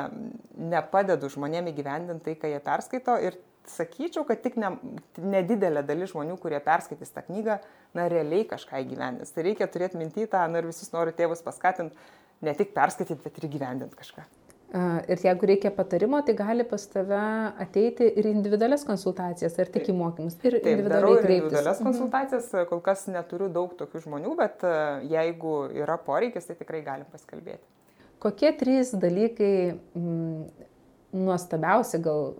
nepadedu 0.54 1.30
žmonėm 1.32 1.72
įgyvendinti 1.72 2.28
tai, 2.28 2.36
ką 2.38 2.52
jie 2.52 2.60
perskaito 2.62 3.16
ir 3.26 3.38
sakyčiau, 3.68 4.24
kad 4.28 4.40
tik 4.44 4.56
ne, 4.60 4.72
nedidelė 5.20 5.82
dalis 5.86 6.14
žmonių, 6.14 6.38
kurie 6.40 6.60
perskaitys 6.64 7.12
tą 7.14 7.24
knygą, 7.26 7.60
na, 7.96 8.08
realiai 8.12 8.46
kažką 8.48 8.80
įgyvendins. 8.84 9.32
Tai 9.34 9.44
reikia 9.46 9.68
turėti 9.70 10.00
mintį 10.00 10.28
tą, 10.32 10.46
na 10.50 10.62
ir 10.62 10.70
visus 10.70 10.92
noriu 10.94 11.14
tėvus 11.16 11.44
paskatinti 11.46 11.96
ne 12.46 12.54
tik 12.56 12.74
perskaityti, 12.76 13.20
bet 13.24 13.38
ir 13.38 13.48
įgyvendinti 13.50 13.98
kažką. 14.00 14.26
Ir 15.10 15.18
jeigu 15.18 15.48
reikia 15.50 15.72
patarimo, 15.74 16.20
tai 16.22 16.36
gali 16.38 16.62
pas 16.62 16.84
tave 16.92 17.18
ateiti 17.58 18.06
ir 18.06 18.28
individualias 18.30 18.84
konsultacijas, 18.86 19.56
ar 19.58 19.70
tik 19.74 19.88
į 19.90 19.96
mokymus. 19.98 20.36
Ir 20.44 20.60
Taip, 20.60 20.68
individualiai 20.76 21.16
kreiptis. 21.16 21.40
Individualias 21.40 21.80
mhm. 21.80 21.88
konsultacijas, 21.88 22.52
kol 22.70 22.82
kas 22.86 23.02
neturiu 23.10 23.50
daug 23.50 23.74
tokių 23.80 24.04
žmonių, 24.06 24.36
bet 24.38 24.62
jeigu 25.10 25.56
yra 25.74 25.98
poreikis, 26.06 26.46
tai 26.46 26.54
tikrai 26.60 26.84
galim 26.86 27.10
paskalbėti. 27.10 27.66
Kokie 28.22 28.52
trys 28.60 28.92
dalykai 29.00 29.52
nuostabiausi, 31.12 31.98
gal 32.02 32.34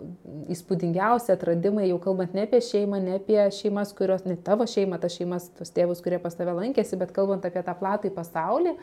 įspūdingiausi 0.52 1.32
atradimai, 1.34 1.88
jau 1.90 1.98
kalbant 2.02 2.34
ne 2.36 2.44
apie 2.46 2.60
šeimą, 2.62 3.00
ne 3.02 3.16
apie 3.18 3.38
šeimas, 3.54 3.90
kurios, 3.98 4.22
ne 4.28 4.36
tavo 4.46 4.66
šeima, 4.70 5.00
tas 5.02 5.16
šeimas, 5.18 5.48
tos 5.58 5.72
tėvus, 5.74 6.02
kurie 6.04 6.20
pas 6.22 6.36
tave 6.38 6.54
lankėsi, 6.54 6.98
bet 7.00 7.10
kalbant 7.16 7.46
apie 7.46 7.64
tą 7.66 7.74
platą 7.78 8.10
į 8.10 8.14
pasaulį, 8.14 8.76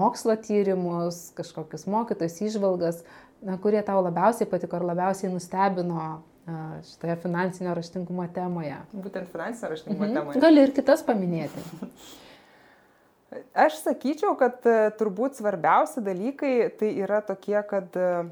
mokslo 0.00 0.34
tyrimus, 0.42 1.28
kažkokius 1.38 1.86
mokytojus, 1.90 2.40
išvalgas, 2.50 3.04
na, 3.46 3.58
kurie 3.62 3.82
tau 3.86 4.00
labiausiai 4.02 4.50
patiko 4.50 4.80
ar 4.80 4.88
labiausiai 4.90 5.30
nustebino 5.32 6.08
šitoje 6.88 7.18
finansinio 7.22 7.74
raštingumo 7.76 8.24
temoje. 8.34 8.78
Būtent 8.96 9.28
finansinio 9.30 9.70
raštingumo 9.74 10.06
mhm. 10.06 10.16
temoje. 10.16 10.42
Gali 10.42 10.64
ir 10.64 10.74
kitas 10.74 11.04
paminėti. 11.06 11.62
Aš 13.52 13.82
sakyčiau, 13.84 14.32
kad 14.40 14.64
e, 14.64 14.88
turbūt 14.96 15.36
svarbiausi 15.36 16.00
dalykai 16.00 16.70
tai 16.80 16.94
yra 16.96 17.18
tokie, 17.20 17.58
kad 17.68 17.98
uh, 18.00 18.30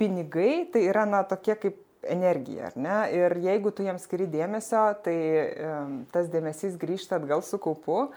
pinigai 0.00 0.64
tai 0.72 0.86
yra, 0.90 1.06
na, 1.08 1.24
tokie 1.28 1.56
kaip 1.60 1.80
energija, 2.04 2.70
ar 2.70 2.78
ne? 2.78 3.00
Ir 3.16 3.36
jeigu 3.44 3.72
tu 3.74 3.84
jiems 3.86 4.04
skiri 4.04 4.28
dėmesio, 4.30 4.86
tai 5.04 5.18
um, 5.64 5.98
tas 6.12 6.30
dėmesys 6.32 6.78
grįžta 6.80 7.18
atgal 7.20 7.44
su 7.44 7.58
kaupu, 7.62 8.08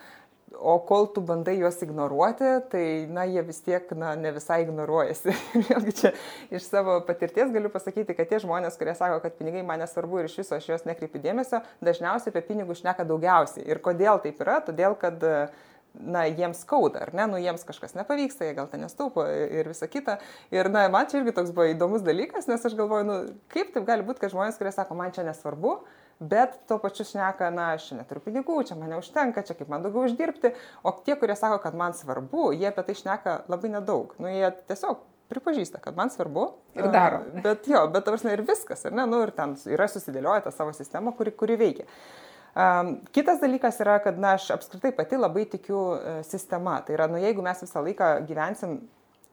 o 0.58 0.74
kol 0.88 1.10
tu 1.12 1.22
bandai 1.22 1.58
juos 1.60 1.78
ignoruoti, 1.84 2.50
tai, 2.72 2.84
na, 3.12 3.26
jie 3.28 3.44
vis 3.46 3.60
tiek, 3.66 3.90
na, 4.00 4.14
ne 4.20 4.32
visai 4.36 4.62
ignoruojasi. 4.64 5.36
Vėlgi 5.70 5.96
čia 6.02 6.14
iš 6.54 6.70
savo 6.70 6.98
patirties 7.08 7.52
galiu 7.54 7.72
pasakyti, 7.74 8.16
kad 8.18 8.32
tie 8.32 8.40
žmonės, 8.44 8.80
kurie 8.80 8.96
sako, 8.98 9.20
kad 9.24 9.36
pinigai 9.40 9.66
man 9.68 9.84
nesvarbu 9.84 10.22
ir 10.22 10.32
iš 10.32 10.40
viso 10.42 10.58
aš 10.58 10.70
juos 10.72 10.88
nekreipiu 10.88 11.22
dėmesio, 11.24 11.62
dažniausiai 11.84 12.34
apie 12.34 12.46
pinigus 12.48 12.82
šneka 12.84 13.08
daugiausiai. 13.08 13.68
Ir 13.68 13.84
kodėl 13.84 14.24
taip 14.24 14.40
yra? 14.44 14.62
Todėl, 14.68 14.96
kad 15.00 15.28
uh, 15.28 15.68
na, 16.00 16.26
jiems 16.30 16.64
skauda, 16.64 17.06
ar 17.08 17.14
ne, 17.18 17.28
nu, 17.32 17.40
jiems 17.42 17.66
kažkas 17.68 17.96
nepavyksta, 17.98 18.48
jie 18.48 18.56
gal 18.58 18.70
ten 18.72 18.84
nestaupo 18.86 19.26
ir 19.28 19.70
visa 19.72 19.90
kita. 19.92 20.18
Ir, 20.54 20.70
na, 20.74 20.88
man 20.94 21.10
čia 21.10 21.22
irgi 21.22 21.36
toks 21.38 21.54
buvo 21.56 21.68
įdomus 21.72 22.06
dalykas, 22.06 22.50
nes 22.50 22.66
aš 22.70 22.78
galvoju, 22.78 23.08
nu, 23.08 23.18
kaip 23.54 23.74
taip 23.76 23.88
gali 23.88 24.06
būti, 24.08 24.24
kad 24.24 24.34
žmonės, 24.34 24.60
kurie 24.60 24.74
sako, 24.76 24.98
man 25.00 25.14
čia 25.16 25.26
nesvarbu, 25.28 25.76
bet 26.20 26.56
tuo 26.70 26.80
pačiu 26.82 27.06
šneka, 27.08 27.50
na, 27.54 27.74
aš 27.78 27.92
neturiu 27.98 28.24
pinigų, 28.26 28.62
čia 28.70 28.78
man 28.80 28.96
neužtenka, 28.96 29.46
čia 29.48 29.58
kaip 29.58 29.70
man 29.72 29.86
daugiau 29.86 30.08
uždirbti, 30.08 30.54
o 30.84 30.96
tie, 31.06 31.18
kurie 31.20 31.38
sako, 31.38 31.60
kad 31.64 31.78
man 31.78 31.98
svarbu, 31.98 32.52
jie 32.58 32.72
apie 32.72 32.88
tai 32.88 32.98
šneka 32.98 33.38
labai 33.52 33.74
nedaug. 33.78 34.16
Nu, 34.22 34.32
jie 34.32 34.52
tiesiog 34.70 35.04
pripažįsta, 35.32 35.82
kad 35.84 35.98
man 35.98 36.12
svarbu. 36.14 36.48
Ir 36.78 36.88
daro. 36.94 37.20
Bet 37.44 37.68
jo, 37.68 37.84
bet 37.92 38.08
tavarsne 38.08 38.34
ir 38.36 38.46
viskas, 38.48 38.86
ar 38.88 38.96
ne, 38.96 39.06
nu, 39.10 39.20
ir 39.26 39.34
ten 39.36 39.58
yra 39.70 39.90
susidėlioję 39.92 40.46
tą 40.46 40.54
savo 40.56 40.74
sistemą, 40.76 41.14
kuri, 41.18 41.34
kuri 41.36 41.60
veikia. 41.60 41.88
Kitas 43.14 43.42
dalykas 43.42 43.78
yra, 43.84 44.00
kad 44.02 44.18
na, 44.18 44.34
aš 44.34 44.50
apskritai 44.56 44.90
pati 44.98 45.18
labai 45.20 45.44
tikiu 45.46 45.82
e, 45.94 46.14
sistema. 46.26 46.80
Tai 46.82 46.96
yra, 46.96 47.06
nu, 47.12 47.20
jeigu 47.22 47.44
mes 47.46 47.62
visą 47.62 47.84
laiką 47.86 48.08
gyvensim 48.26 48.80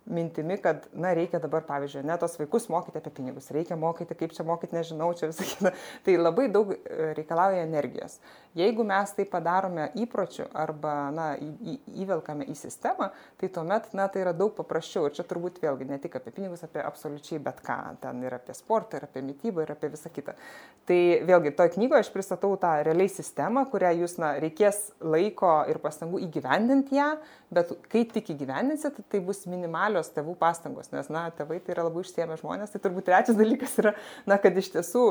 mintimi, 0.07 0.59
kad, 0.61 0.85
na, 0.93 1.15
reikia 1.17 1.41
dabar, 1.41 1.65
pavyzdžiui, 1.65 2.05
ne 2.05 2.17
tos 2.21 2.37
vaikus 2.37 2.69
mokyti 2.73 3.01
apie 3.01 3.13
pinigus, 3.15 3.49
reikia 3.55 3.77
mokyti, 3.81 4.17
kaip 4.19 4.35
čia 4.37 4.45
mokyti, 4.45 4.77
nežinau, 4.77 5.11
čia 5.17 5.31
visą 5.31 5.47
kitą. 5.49 5.73
Tai 6.05 6.17
labai 6.19 6.49
daug 6.53 6.75
e, 6.75 7.13
reikalauja 7.17 7.63
energijos. 7.65 8.19
Jeigu 8.55 8.85
mes 8.87 9.15
tai 9.17 9.25
padarome 9.27 9.89
įpročiu 9.99 10.45
arba, 10.53 10.93
na, 11.15 11.29
į, 11.41 11.49
į, 11.73 11.77
įvelkame 12.05 12.47
į 12.53 12.57
sistemą, 12.59 13.09
tai 13.41 13.49
tuomet, 13.55 13.89
na, 13.97 14.07
tai 14.13 14.23
yra 14.27 14.35
daug 14.37 14.53
paprasčiau. 14.59 15.09
Ir 15.09 15.17
čia 15.17 15.25
turbūt 15.27 15.59
vėlgi 15.65 15.89
ne 15.89 15.99
tik 16.03 16.19
apie 16.21 16.35
pinigus, 16.37 16.63
apie 16.67 16.85
absoliučiai 16.85 17.41
bet 17.43 17.65
ką. 17.65 17.79
Ten 18.05 18.21
ir 18.23 18.37
apie 18.37 18.55
sportą, 18.55 19.01
ir 19.01 19.09
apie 19.09 19.25
mytybą, 19.25 19.65
ir 19.65 19.73
apie 19.75 19.91
visą 19.95 20.13
kitą. 20.13 20.37
Tai 20.85 21.01
vėlgi, 21.25 21.55
toje 21.57 21.75
knygoje 21.79 22.05
aš 22.05 22.13
pristatau 22.13 22.53
tą 22.61 22.77
realiai 22.85 23.09
sistemą, 23.09 23.65
kurią 23.73 23.95
jūs, 24.03 24.19
na, 24.21 24.35
reikės 24.43 24.85
laiko 25.01 25.57
ir 25.73 25.81
pastangų 25.83 26.21
įgyvendinti 26.29 27.01
ją, 27.01 27.09
bet 27.55 27.73
kai 27.93 28.05
tik 28.11 28.33
įgyvendinsit, 28.35 28.99
tai 29.11 29.21
bus 29.25 29.45
minimalios 29.51 30.11
tėvų 30.15 30.37
pastangos, 30.41 30.91
nes, 30.95 31.11
na, 31.13 31.27
tėvai 31.35 31.61
tai 31.65 31.77
yra 31.77 31.87
labai 31.89 32.05
išsiemę 32.05 32.39
žmonės. 32.41 32.73
Tai 32.75 32.83
turbūt 32.85 33.07
trečias 33.09 33.39
dalykas 33.39 33.77
yra, 33.83 33.95
na, 34.31 34.39
kad 34.43 34.57
iš 34.59 34.73
tiesų 34.75 35.05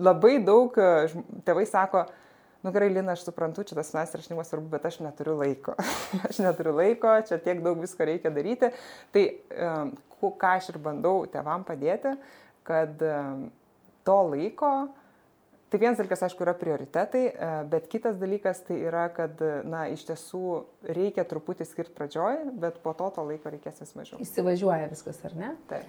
labai 0.00 0.38
daug 0.44 0.76
e, 0.80 0.90
tėvai 1.46 1.66
sako, 1.68 2.04
nu 2.64 2.72
gerai, 2.74 2.90
Lina, 2.92 3.14
aš 3.16 3.24
suprantu, 3.28 3.64
čia 3.68 3.78
tas 3.78 3.92
finansinis 3.92 4.26
rašymas 4.26 4.50
svarbu, 4.52 4.68
bet 4.74 4.86
aš 4.90 5.00
neturiu 5.04 5.38
laiko. 5.40 5.76
aš 6.28 6.42
neturiu 6.44 6.74
laiko, 6.76 7.16
čia 7.28 7.40
tiek 7.42 7.62
daug 7.64 7.80
visko 7.80 8.08
reikia 8.08 8.32
daryti. 8.34 8.72
Tai 9.14 9.26
um, 9.68 9.94
ką 10.20 10.54
aš 10.58 10.72
ir 10.74 10.80
bandau 10.82 11.24
tėvam 11.32 11.64
padėti, 11.68 12.12
kad 12.68 13.00
um, 13.06 13.46
to 14.04 14.18
laiko 14.34 14.72
Tai 15.70 15.78
vienas 15.78 16.00
dalykas, 16.00 16.24
aišku, 16.26 16.42
yra 16.42 16.54
prioritetai, 16.58 17.22
e, 17.30 17.48
bet 17.70 17.84
kitas 17.92 18.16
dalykas 18.18 18.64
tai 18.66 18.80
yra, 18.82 19.04
kad, 19.14 19.38
na, 19.70 19.84
iš 19.92 20.02
tiesų 20.08 20.44
reikia 20.96 21.22
truputį 21.30 21.66
skirti 21.68 21.94
pradžioj, 21.94 22.40
bet 22.58 22.80
po 22.82 22.94
to 22.98 23.06
to 23.14 23.26
laiko 23.28 23.52
reikės 23.54 23.78
vis 23.84 23.94
mažiau. 23.94 24.18
Įsivažiuoja 24.24 24.88
viskas, 24.90 25.20
ar 25.28 25.36
ne? 25.38 25.52
Taip. 25.70 25.86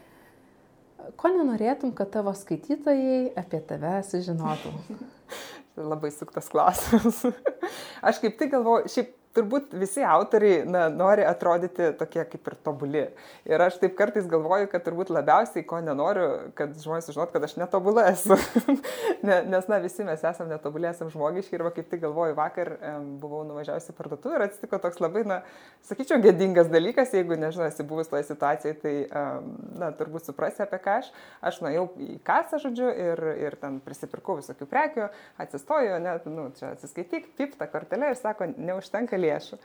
Ko 1.18 1.32
nenorėtum, 1.34 1.96
kad 1.98 2.12
tavo 2.14 2.34
skaitytojai 2.38 3.32
apie 3.42 3.64
tave 3.66 3.96
sužinotų? 4.06 4.76
Labai 5.92 6.12
suktas 6.14 6.52
klausimas. 6.52 7.24
Aš 8.06 8.22
kaip 8.22 8.38
tik 8.38 8.54
galvoju, 8.54 8.92
šiaip 8.92 9.16
turbūt 9.36 9.74
visi 9.80 10.04
autoriai 10.04 10.64
na, 10.68 10.86
nori 10.92 11.24
atrodyti 11.28 11.92
tokie 12.00 12.24
kaip 12.28 12.50
ir 12.52 12.56
tobuli. 12.66 13.04
Ir 13.48 13.64
aš 13.64 13.78
taip 13.82 13.96
kartais 14.00 14.28
galvoju, 14.30 14.68
kad 14.72 14.84
turbūt 14.86 15.12
labiausiai 15.14 15.64
ko 15.68 15.80
nenoriu, 15.84 16.28
kad 16.58 16.74
žmonės 16.82 17.12
žinot, 17.14 17.32
kad 17.34 17.46
aš 17.48 17.56
netobulai 17.62 18.10
esu. 18.12 18.36
Nes, 19.28 19.70
na, 19.72 19.80
visi 19.84 20.06
mes 20.08 20.24
esame 20.28 20.52
netobulai, 20.52 20.92
esame 20.92 21.14
žmogiški 21.14 21.58
ir 21.58 21.66
va 21.68 21.72
kaip 21.76 21.88
tik 21.92 22.04
galvoju, 22.04 22.36
vakar 22.38 22.74
um, 22.76 23.08
buvau 23.22 23.44
nuvažiavusi 23.48 23.96
parduotuvę 23.96 24.40
ir 24.40 24.46
atsitiko 24.48 24.82
toks 24.84 25.00
labai, 25.04 25.24
na, 25.28 25.40
sakyčiau, 25.88 26.20
gėdingas 26.24 26.72
dalykas, 26.72 27.16
jeigu, 27.16 27.38
nežinau, 27.40 27.70
esi 27.72 27.86
buvus 27.88 28.12
toje 28.12 28.28
situacijoje, 28.28 28.78
tai, 28.84 28.96
um, 29.08 29.56
na, 29.80 29.92
turbūt 29.96 30.28
suprasi 30.28 30.66
apie 30.66 30.82
ką 30.84 30.98
aš. 31.02 31.12
Aš 31.52 31.62
nuėjau 31.64 31.88
į 32.04 32.20
kasą, 32.28 32.60
žodžiu, 32.66 32.92
ir, 32.92 33.24
ir 33.48 33.58
ten 33.62 33.80
prisipirkau 33.86 34.38
visokių 34.42 34.68
prekių, 34.72 35.08
atsistoju, 35.42 35.98
net, 36.04 36.28
nu, 36.32 36.50
čia 36.58 36.74
atsiskaityk, 36.76 37.32
pip 37.40 37.56
tą 37.60 37.70
kortelę 37.72 38.12
ir 38.12 38.20
sako, 38.20 38.50
neužtenka 38.58 39.21
lėšų. 39.22 39.62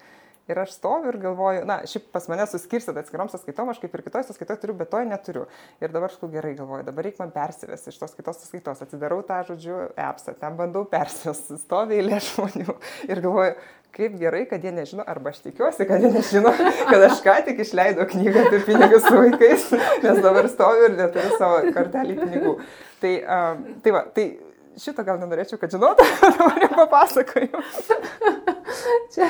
Ir 0.46 0.60
aš 0.62 0.76
stoviu 0.76 1.10
ir 1.10 1.16
galvoju, 1.18 1.64
na, 1.66 1.80
šiaip 1.90 2.04
pas 2.14 2.28
mane 2.30 2.44
suskirsit 2.46 2.94
atskirom 3.00 3.26
sąskaitom, 3.32 3.72
aš 3.72 3.80
kaip 3.82 3.96
ir 3.98 4.02
kitoj 4.06 4.28
sąskaitoje 4.28 4.60
turiu, 4.62 4.76
bet 4.78 4.92
to 4.92 5.00
neturiu. 5.02 5.46
Ir 5.82 5.90
dabar 5.90 6.12
aš 6.12 6.20
gerai 6.30 6.52
galvoju, 6.54 6.84
dabar 6.86 7.08
reikia 7.08 7.24
man 7.24 7.32
persivesti 7.34 7.90
iš 7.90 7.98
tos 7.98 8.14
kitos 8.14 8.38
sąskaitos. 8.44 8.84
Atsidarau 8.86 9.24
tą, 9.26 9.40
žodžiu, 9.48 9.80
appsą, 9.98 10.36
ten 10.38 10.54
bandau 10.60 10.84
persivesti, 10.92 11.58
stovi 11.64 11.98
eilė 11.98 12.22
žmonių. 12.28 12.78
Ir 13.10 13.24
galvoju, 13.26 13.58
kaip 13.96 14.14
gerai, 14.20 14.44
kad 14.46 14.62
jie 14.62 14.70
nežino, 14.76 15.02
arba 15.08 15.34
aš 15.34 15.42
tikiuosi, 15.48 15.88
kad 15.90 16.06
jie 16.06 16.14
nežino, 16.14 16.54
kad 16.92 17.08
aš 17.08 17.26
ką 17.26 17.40
tik 17.48 17.66
išleidau 17.66 18.06
knygą 18.14 18.46
apie 18.46 18.62
pinigus 18.68 19.02
su 19.02 19.18
vaikais, 19.18 19.70
nes 20.06 20.22
dabar 20.22 20.46
stoviu 20.52 20.92
ir 20.92 20.98
neturiu 21.00 21.40
savo 21.40 21.62
kortelį 21.74 22.20
pinigų. 22.22 22.58
Tai, 23.02 23.16
um, 23.24 23.64
tai 23.82 23.98
va, 23.98 24.06
tai 24.14 24.30
šito 24.80 25.04
gal 25.06 25.20
nenorėčiau, 25.22 25.60
kad 25.60 25.72
žinotų, 25.72 26.06
dabar 26.38 26.62
jau 26.66 26.72
papasakoju. 26.82 27.64
Čia, 29.14 29.26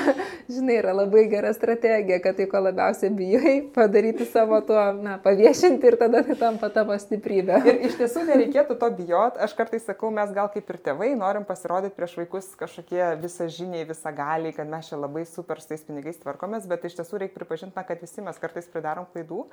žinai, 0.51 0.79
yra 0.81 0.93
labai 0.97 1.27
gera 1.31 1.53
strategija, 1.55 2.19
kad 2.25 2.37
tai 2.39 2.47
ko 2.51 2.61
labiausiai 2.65 3.13
bijai 3.15 3.55
padaryti 3.75 4.27
savo 4.29 4.59
tuo, 4.67 4.81
na, 5.05 5.17
paviešinti 5.23 5.87
ir 5.87 5.97
tada 6.01 6.23
tai 6.27 6.37
tampa 6.41 6.71
tavo 6.75 6.97
stiprybė. 6.99 7.61
Ir 7.69 7.81
iš 7.89 7.99
tiesų 8.01 8.25
nereikėtų 8.27 8.77
to 8.81 8.89
bijot. 8.99 9.39
Aš 9.43 9.55
kartais 9.59 9.87
sakau, 9.87 10.11
mes 10.15 10.33
gal 10.37 10.51
kaip 10.53 10.73
ir 10.73 10.81
tėvai 10.89 11.11
norim 11.19 11.47
pasirodyti 11.49 11.95
prieš 11.97 12.17
vaikus 12.21 12.49
kažkokie 12.59 13.03
visažiniai, 13.23 13.87
visagaliai, 13.89 14.55
kad 14.57 14.71
mes 14.71 14.91
čia 14.91 14.99
labai 15.01 15.27
super 15.29 15.63
su 15.63 15.71
tais 15.71 15.85
pinigais 15.87 16.19
tvarkomės, 16.23 16.67
bet 16.71 16.89
iš 16.89 16.99
tiesų 17.01 17.23
reikia 17.23 17.39
pripažinti, 17.39 17.87
kad 17.87 18.03
visi 18.03 18.25
mes 18.25 18.41
kartais 18.43 18.71
pridarom 18.73 19.09
klaidų. 19.13 19.45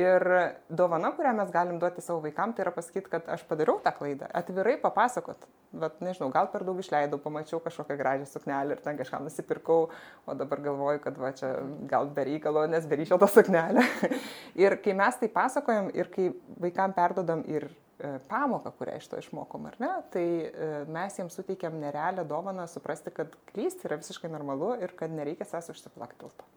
Ir 0.00 0.26
dovana, 0.68 1.12
kurią 1.16 1.36
mes 1.38 1.52
galim 1.54 1.78
duoti 1.82 2.04
savo 2.04 2.22
vaikams, 2.24 2.56
tai 2.56 2.66
yra 2.66 2.74
pasakyti, 2.74 3.12
kad 3.12 3.28
aš 3.36 3.44
padariau 3.48 3.78
tą 3.84 3.92
klaidą. 3.96 4.28
Atvirai 4.36 4.76
papasakot. 4.80 5.35
Bet 5.76 5.98
nežinau, 6.00 6.28
gal 6.32 6.46
per 6.48 6.62
daug 6.64 6.78
išleidau, 6.80 7.18
pamačiau 7.20 7.58
kažkokią 7.60 7.96
gražią 7.98 8.26
suknelę 8.30 8.76
ir 8.76 8.82
ten 8.84 8.96
kažką 8.96 9.18
nusipirkau 9.24 9.88
o 10.24 10.34
dabar 10.38 10.62
galvoju, 10.64 11.02
kad 11.04 11.18
va 11.20 11.32
čia 11.36 11.50
gal 11.90 12.08
be 12.16 12.24
reikalo, 12.30 12.64
nes 12.70 12.86
beryčiau 12.88 13.18
tą 13.20 13.28
suknelę. 13.28 13.84
ir 14.64 14.78
kai 14.84 14.94
mes 14.96 15.18
tai 15.20 15.28
pasakojam 15.32 15.90
ir 15.92 16.08
kai 16.12 16.30
vaikam 16.62 16.94
perdodam 16.96 17.44
ir 17.50 17.68
e, 17.68 18.16
pamoką, 18.30 18.72
kurią 18.78 18.96
iš 19.02 19.10
to 19.12 19.20
išmokom, 19.20 19.68
ar 19.72 19.80
ne, 19.82 19.92
tai 20.14 20.26
e, 20.46 20.70
mes 20.96 21.18
jiems 21.20 21.36
suteikiam 21.36 21.76
nerealią 21.82 22.24
dovaną 22.30 22.68
suprasti, 22.70 23.12
kad 23.12 23.36
klysti 23.52 23.90
yra 23.90 24.00
visiškai 24.00 24.32
normalu 24.32 24.76
ir 24.80 24.96
kad 24.96 25.12
nereikia 25.12 25.48
sąs 25.50 25.74
užsiplakti 25.74 26.24
dėl 26.24 26.32
to. 26.38 26.55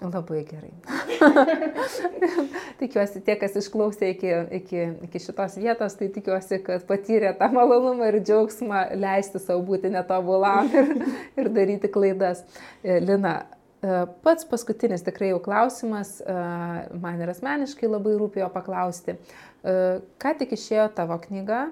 Labai 0.00 0.42
gerai. 0.48 0.72
tikiuosi, 2.80 3.20
tie, 3.24 3.36
kas 3.38 3.56
išklausė 3.60 4.12
iki, 4.14 4.30
iki, 4.58 4.84
iki 5.06 5.20
šitos 5.22 5.56
vietos, 5.60 5.96
tai 5.98 6.08
tikiuosi, 6.14 6.58
kad 6.64 6.84
patyrė 6.88 7.34
tą 7.38 7.50
malonumą 7.54 8.08
ir 8.10 8.20
džiaugsmą 8.24 8.84
leisti 8.98 9.42
savo 9.42 9.62
būti 9.68 9.92
netobulam 9.92 10.70
ir, 10.72 10.94
ir 11.40 11.50
daryti 11.54 11.90
klaidas. 11.92 12.42
E, 12.82 12.98
Lina, 13.04 13.36
e, 13.84 14.02
pats 14.24 14.48
paskutinis 14.48 15.04
tikrai 15.06 15.32
jau 15.32 15.40
klausimas, 15.44 16.16
e, 16.24 16.36
man 17.04 17.22
ir 17.22 17.34
asmeniškai 17.34 17.90
labai 17.90 18.16
rūpėjo 18.18 18.50
paklausti. 18.54 19.18
Ką 19.62 20.30
tik 20.40 20.56
išėjo 20.56 20.88
tavo 20.96 21.14
knyga? 21.22 21.68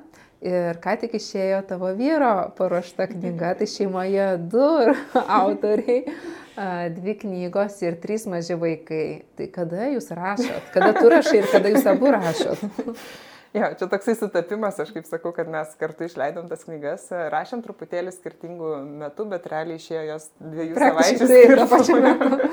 Ir 0.46 0.78
ką 0.80 0.92
tik 1.02 1.16
išėjo 1.18 1.58
tavo 1.68 1.90
vyro 1.98 2.52
paruošta 2.56 3.08
knyga, 3.10 3.56
tai 3.58 3.66
šeimoje 3.68 4.28
du 4.52 4.68
autoriai 5.40 6.04
dvi 6.96 7.16
knygos 7.22 7.80
ir 7.84 7.96
trys 8.02 8.26
maži 8.30 8.56
vaikai. 8.60 9.24
Tai 9.38 9.48
kada 9.54 9.88
jūs 9.94 10.10
rašot? 10.16 10.70
Kada 10.74 10.92
tu 10.98 11.10
rašai 11.12 11.40
ir 11.40 11.50
kada 11.52 11.72
jūs 11.72 11.90
abu 11.90 12.12
rašot? 12.14 12.64
Jo, 13.50 13.66
čia 13.74 13.86
toksai 13.90 14.12
sutapimas, 14.14 14.76
aš 14.78 14.92
kaip 14.94 15.06
sakau, 15.08 15.32
kad 15.34 15.48
mes 15.50 15.72
kartu 15.80 16.06
išleidom 16.06 16.46
tas 16.46 16.60
knygas, 16.62 17.08
rašėm 17.34 17.64
truputėlį 17.64 18.12
skirtingų 18.14 18.76
metų, 19.00 19.26
bet 19.32 19.48
realiai 19.50 19.80
išėjo 19.80 20.04
jos 20.06 20.28
dviejų 20.38 20.76
savaičių. 20.78 21.26
Taip, 21.32 21.54
tą 21.58 21.66
pačią 21.72 21.96
metu. 22.04 22.52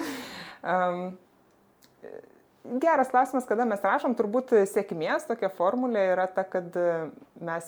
um, 0.74 1.04
Geras 2.68 3.08
klausimas, 3.08 3.46
kada 3.48 3.64
mes 3.64 3.84
rašom, 3.84 4.12
turbūt 4.18 4.52
sėkmės 4.68 5.24
tokia 5.30 5.48
formulė 5.56 6.02
yra 6.12 6.26
ta, 6.28 6.44
kad 6.44 6.74
mes 7.40 7.68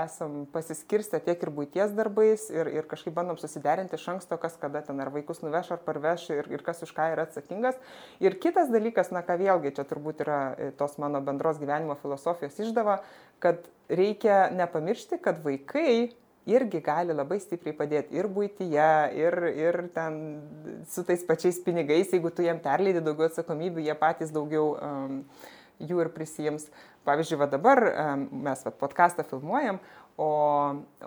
esam 0.00 0.46
pasiskirstę 0.54 1.20
tiek 1.26 1.42
ir 1.44 1.50
būties 1.52 1.92
darbais 1.96 2.46
ir, 2.52 2.70
ir 2.72 2.88
kažkaip 2.88 3.12
bandom 3.18 3.36
susiderinti 3.40 3.98
iš 3.98 4.06
anksto, 4.14 4.38
kas 4.40 4.56
kada 4.62 4.80
ten 4.86 5.02
ar 5.04 5.10
vaikus 5.12 5.42
nuveš 5.44 5.74
ar 5.76 5.82
parveš 5.84 6.24
ir, 6.32 6.48
ir 6.56 6.64
kas 6.64 6.80
už 6.86 6.94
ką 6.96 7.10
yra 7.12 7.26
atsakingas. 7.28 7.76
Ir 8.24 8.38
kitas 8.40 8.72
dalykas, 8.72 9.12
na 9.12 9.20
ką 9.26 9.36
vėlgi 9.42 9.74
čia 9.76 9.84
turbūt 9.90 10.24
yra 10.24 10.40
tos 10.80 10.96
mano 11.02 11.20
bendros 11.26 11.60
gyvenimo 11.60 11.98
filosofijos 12.00 12.56
išdava, 12.64 13.02
kad 13.44 13.68
reikia 13.92 14.46
nepamiršti, 14.56 15.20
kad 15.20 15.44
vaikai 15.44 16.14
irgi 16.50 16.80
gali 16.84 17.14
labai 17.16 17.38
stipriai 17.42 17.76
padėti 17.76 18.18
ir 18.18 18.28
būtyje, 18.30 18.90
ir, 19.18 19.38
ir 19.54 19.80
ten 19.94 20.20
su 20.90 21.04
tais 21.06 21.22
pačiais 21.26 21.60
pinigais, 21.64 22.12
jeigu 22.12 22.32
tu 22.34 22.44
jiem 22.46 22.60
perleidi 22.62 23.02
daugiau 23.04 23.30
atsakomybių, 23.30 23.84
jie 23.86 23.96
patys 23.98 24.34
daugiau 24.34 24.74
um, 24.76 25.20
jų 25.80 26.04
ir 26.04 26.12
prisijims. 26.14 26.68
Pavyzdžiui, 27.08 27.38
va 27.40 27.48
dabar 27.48 27.80
um, 27.88 28.26
mes 28.44 28.66
va, 28.66 28.74
podcastą 28.82 29.24
filmuojam, 29.24 29.78
O, 30.20 30.26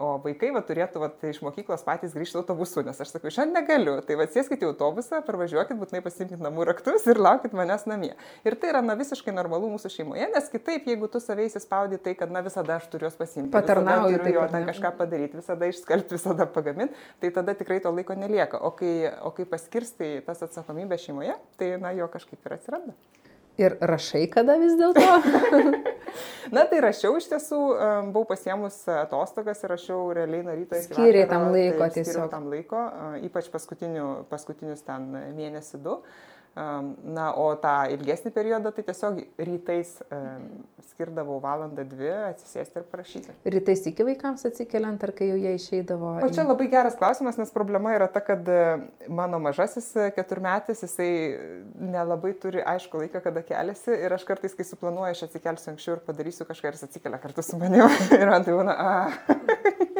o 0.01 0.07
vaikai 0.23 0.47
va, 0.55 0.63
turėtų 0.65 1.01
va, 1.03 1.07
tai 1.21 1.29
iš 1.29 1.37
mokyklos 1.45 1.83
patys 1.85 2.15
grįžti 2.17 2.39
autobusu, 2.39 2.81
nes 2.81 2.97
aš 2.97 3.11
sakau, 3.11 3.29
šiandien 3.29 3.59
negaliu. 3.59 3.93
Tai 4.07 4.15
va, 4.17 4.25
sėskite 4.25 4.65
į 4.65 4.71
autobusą, 4.71 5.19
parvažiuokit, 5.27 5.77
būtinai 5.77 6.01
pasimkite 6.01 6.41
namų 6.41 6.65
raktus 6.71 7.05
ir 7.11 7.21
laukit 7.21 7.53
manęs 7.53 7.85
namie. 7.85 8.09
Ir 8.41 8.57
tai 8.57 8.71
yra 8.71 8.81
na, 8.81 8.95
visiškai 8.97 9.35
normalu 9.37 9.69
mūsų 9.75 9.93
šeimoje, 9.93 10.31
nes 10.33 10.49
kitaip, 10.49 10.89
jeigu 10.89 11.11
tu 11.13 11.21
savai 11.21 11.45
įsispaudi 11.45 12.01
tai, 12.01 12.15
kad 12.17 12.33
na, 12.33 12.41
visada 12.41 12.79
aš 12.79 12.89
turiu 12.89 13.05
juos 13.05 13.21
pasimti, 13.21 13.53
patarnauju, 13.53 14.17
turiu 14.17 14.39
jo 14.39 14.49
ten 14.55 14.65
kažką 14.71 14.95
padaryti, 14.97 15.43
visada 15.43 15.69
išskalbti, 15.69 16.17
visada 16.17 16.49
pagaminti, 16.57 16.97
tai 17.21 17.29
tada 17.37 17.53
tikrai 17.59 17.83
to 17.85 17.93
laiko 17.93 18.17
nelieka. 18.17 18.65
O 18.65 18.73
kai, 18.73 18.95
o 19.21 19.29
kai 19.37 19.45
paskirstai 19.45 20.15
tas 20.25 20.41
atsakomybė 20.49 20.97
šeimoje, 21.05 21.37
tai 21.61 21.75
na, 21.77 21.93
jo 21.93 22.09
kažkaip 22.09 22.41
ir 22.49 22.57
atsiranda. 22.57 22.97
Ir 23.61 23.77
rašai 23.77 24.25
kada 24.33 24.57
vis 24.57 24.73
dėlto? 24.79 25.05
Na 26.53 26.65
tai 26.69 26.81
rašiau 26.83 27.17
iš 27.19 27.29
tiesų, 27.31 27.59
buvau 28.11 28.27
pasiemus 28.33 28.81
atostogas 28.91 29.63
ir 29.63 29.73
rašiau 29.73 30.11
realiai 30.15 30.45
nuo 30.45 30.57
ryto 30.57 30.77
iki 30.77 30.91
vakaro. 30.91 30.99
Skiriai 30.99 31.29
tam 31.31 31.47
laiko 31.53 31.87
tai 31.87 31.95
tiesiog. 31.97 32.29
tam 32.31 32.49
laiko, 32.51 32.83
ypač 33.29 33.49
paskutinius 33.53 34.85
ten 34.85 35.09
mėnesį 35.37 35.81
du. 35.85 35.97
Na, 36.53 37.31
o 37.33 37.47
tą 37.57 37.71
ilgesnį 37.95 38.29
periodą 38.35 38.69
tai 38.75 38.83
tiesiog 38.85 39.23
rytais 39.41 39.95
skirdavau 40.93 41.39
valandą, 41.41 41.81
dvi 41.87 42.11
atsisėsti 42.29 42.77
ir 42.79 42.85
parašyti. 42.91 43.33
Rytais 43.55 43.81
iki 43.89 44.05
vaikams 44.05 44.45
atsikeliant, 44.45 45.01
ar 45.01 45.13
kai 45.17 45.31
jau 45.31 45.39
jie 45.39 45.55
išeidavo? 45.57 46.11
O 46.21 46.29
čia 46.33 46.45
labai 46.45 46.67
geras 46.71 46.97
klausimas, 46.99 47.39
nes 47.41 47.53
problema 47.55 47.95
yra 47.95 48.09
ta, 48.11 48.21
kad 48.21 48.45
e, 48.45 48.59
mano 49.09 49.39
mažasis 49.41 49.89
e, 49.97 50.09
keturmetis, 50.15 50.83
jisai 50.85 51.09
nelabai 51.79 52.35
turi 52.43 52.61
aišku 52.73 53.01
laiką, 53.01 53.23
kada 53.25 53.45
keliasi 53.47 53.97
ir 54.05 54.13
aš 54.13 54.27
kartais, 54.27 54.53
kai 54.57 54.67
suplanuoju, 54.67 55.15
aš 55.15 55.25
atsikelsiu 55.29 55.73
anksčiau 55.73 55.97
ir 55.97 56.05
padarysiu 56.05 56.47
kažką 56.49 56.69
ir 56.69 56.77
jis 56.77 56.87
atsikelia 56.89 57.21
kartu 57.23 57.45
su 57.45 57.57
manimi 57.61 57.89
ir 58.21 58.29
man 58.29 58.45
tai 58.45 58.59
būna, 58.59 58.77
a. 58.77 59.89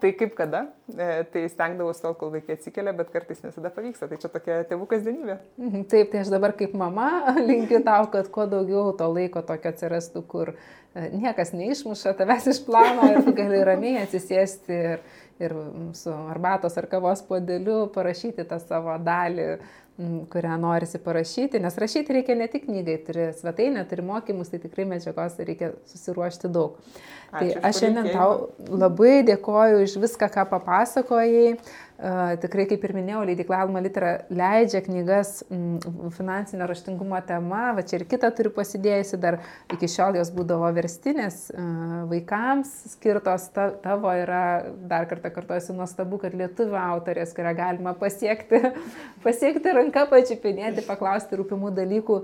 tai 0.00 0.12
kaip 0.12 0.34
kada, 0.36 0.66
e, 0.92 1.24
tai 1.32 1.44
stengdavausi 1.48 2.02
tol, 2.04 2.14
kol 2.20 2.32
vaikai 2.34 2.56
atsikelia, 2.58 2.92
bet 2.96 3.10
kartais 3.14 3.40
ne 3.42 3.50
visada 3.50 3.70
pavyksta. 3.72 4.08
Tai 4.10 4.18
čia 4.20 4.30
tokia 4.32 4.58
tėvų 4.68 4.88
kasdienybė. 4.90 5.36
Mhm, 5.60 5.86
taip, 5.92 6.10
tai 6.12 6.22
aš 6.24 6.32
dabar 6.34 6.52
kaip 6.58 6.74
mama 6.76 7.08
linkiu 7.48 7.80
tau, 7.86 8.08
kad 8.12 8.28
kuo 8.32 8.44
daugiau 8.50 8.92
to 8.98 9.08
laiko 9.12 9.42
tokio 9.46 9.72
atsirastų, 9.72 10.24
kur 10.28 10.52
e, 10.52 11.08
niekas 11.16 11.54
neišmuša 11.56 12.16
tavęs 12.20 12.50
iš 12.52 12.60
plano 12.68 13.08
ir 13.12 13.32
gali 13.38 13.62
ramiai 13.66 14.04
atsisėsti 14.04 14.82
ir, 14.92 15.02
ir 15.40 15.56
su 15.96 16.12
arbatos 16.12 16.76
ar 16.76 16.90
kavos 16.92 17.24
podeliu 17.24 17.86
parašyti 17.94 18.44
tą 18.48 18.60
savo 18.62 18.98
dalį 19.00 19.56
kurią 20.32 20.58
norisi 20.60 20.98
parašyti, 21.00 21.60
nes 21.64 21.78
rašyti 21.80 22.12
reikia 22.18 22.34
ne 22.36 22.48
tik 22.52 22.66
knygai, 22.66 22.98
turi 23.06 23.30
svetainę, 23.38 23.84
turi 23.88 24.04
mokymus, 24.04 24.50
tai 24.52 24.60
tikrai 24.60 24.84
medžiagos 24.90 25.38
reikia 25.40 25.70
susiruošti 25.88 26.50
daug. 26.52 26.76
Tai 27.32 27.46
Ačiū 27.46 27.54
tai 27.56 27.70
aš 27.70 27.80
šiandien 27.80 28.10
tau 28.12 28.34
labai 28.68 29.22
dėkoju 29.26 29.80
už 29.86 29.96
viską, 30.04 30.28
ką 30.34 30.44
papasakojai. 30.52 31.56
Tikrai, 31.96 32.66
kaip 32.68 32.82
ir 32.84 32.92
minėjau, 32.92 33.22
leidikla 33.24 33.62
Alma 33.64 33.80
Litera 33.80 34.10
leidžia 34.28 34.82
knygas 34.84 35.38
finansinio 36.12 36.66
raštingumo 36.68 37.16
tema, 37.24 37.70
va 37.76 37.84
čia 37.86 37.96
ir 38.00 38.04
kitą 38.10 38.28
turiu 38.36 38.52
pasidėjusi, 38.52 39.16
dar 39.22 39.38
iki 39.72 39.88
šiol 39.88 40.18
jos 40.18 40.28
būdavo 40.36 40.68
verstinės 40.76 41.46
vaikams 42.10 42.72
skirtos, 42.92 43.48
ta, 43.54 43.70
tavo 43.80 44.12
yra, 44.12 44.42
dar 44.90 45.08
kartą 45.08 45.30
kartuosiu, 45.32 45.72
nuostabu, 45.78 46.20
kad 46.20 46.36
lietuvių 46.36 46.76
autorės, 46.82 47.32
kurią 47.36 47.54
galima 47.56 47.94
pasiekti, 47.96 48.60
pasiekti 49.24 49.74
ranką, 49.78 50.04
pačiupinėti, 50.12 50.84
paklausti 50.84 51.40
rūpimų 51.40 51.72
dalykų 51.80 52.18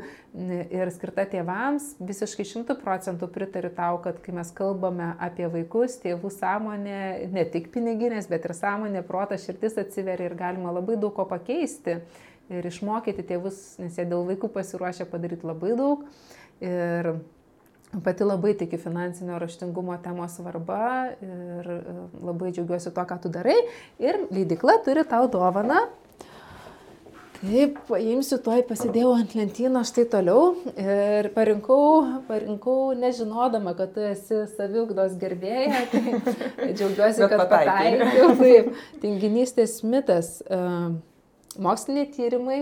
ir 0.73 0.93
skirta 0.93 1.24
tėvams, 1.32 1.94
visiškai 2.05 2.47
šimtų 2.53 2.77
procentų 2.85 3.31
pritariu 3.32 3.73
tau, 3.73 3.97
kad 4.05 4.20
kai 4.20 4.36
mes 4.36 4.53
kalbame 4.57 5.15
apie 5.23 5.49
vaikus, 5.53 5.97
tėvų 6.05 6.28
sąmonė, 6.36 7.01
ne 7.32 7.49
tik 7.53 7.73
piniginės, 7.73 8.28
bet 8.28 8.44
ir 8.49 8.57
sąmonė, 8.61 9.05
protas, 9.09 9.47
širdis, 9.47 9.61
širdis 9.62 9.78
atsiveria 9.78 10.26
ir 10.26 10.34
galima 10.34 10.72
labai 10.72 10.97
daug 10.97 11.14
ko 11.14 11.24
pakeisti 11.28 12.01
ir 12.51 12.66
išmokyti 12.66 13.22
tėvus, 13.22 13.78
nes 13.78 13.97
jie 13.97 14.05
dėl 14.05 14.26
vaikų 14.26 14.51
pasiruošę 14.52 15.06
padaryti 15.06 15.47
labai 15.47 15.76
daug. 15.78 16.02
Ir 16.60 17.14
pati 18.02 18.24
labai 18.24 18.55
tikiu 18.59 18.78
finansinio 18.78 19.39
raštingumo 19.39 19.97
temos 20.02 20.36
svarba 20.36 21.12
ir 21.22 21.70
e, 21.70 21.78
labai 22.20 22.51
džiaugiuosi 22.52 22.93
to, 22.93 23.05
ką 23.06 23.20
tu 23.22 23.30
darai. 23.32 23.56
Ir 24.02 24.26
leidikla 24.30 24.80
turi 24.84 25.05
tau 25.09 25.28
dovaną 25.30 25.86
Taip, 27.43 27.78
paimsiu 27.89 28.36
tuoj, 28.39 28.60
pasidėjau 28.69 29.16
ant 29.16 29.32
lentynos 29.35 29.90
štai 29.90 30.05
toliau. 30.12 30.52
Ir 30.78 31.27
parinkau, 31.35 32.20
parinkau 32.28 32.93
nežinodama, 32.94 33.73
kad 33.78 33.90
tu 33.97 34.05
esi 34.06 34.44
saviugdos 34.52 35.16
gerbėja, 35.19 35.81
tai 35.90 36.02
džiaugiuosi, 36.77 37.27
kad 37.32 37.43
pataikiau. 37.51 38.28
Taip, 38.39 38.70
tinginystės 39.02 39.81
mitas, 39.82 40.36
e, 40.47 40.60
moksliniai 41.66 42.12
tyrimai, 42.14 42.60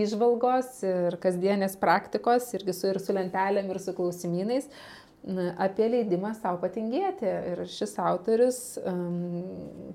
išvalgos 0.00 0.80
ir 0.86 1.18
kasdienės 1.20 1.76
praktikos, 1.82 2.48
irgi 2.56 2.72
su, 2.72 2.88
ir 2.94 3.02
su 3.04 3.16
lentelėm, 3.16 3.68
ir 3.68 3.82
su 3.84 3.92
klausimynais 4.00 4.70
apie 5.60 5.88
leidimą 5.92 6.32
savo 6.38 6.60
patingėti. 6.62 7.28
Ir 7.52 7.64
šis 7.70 7.96
autorius 8.00 8.60
um, 8.84 9.42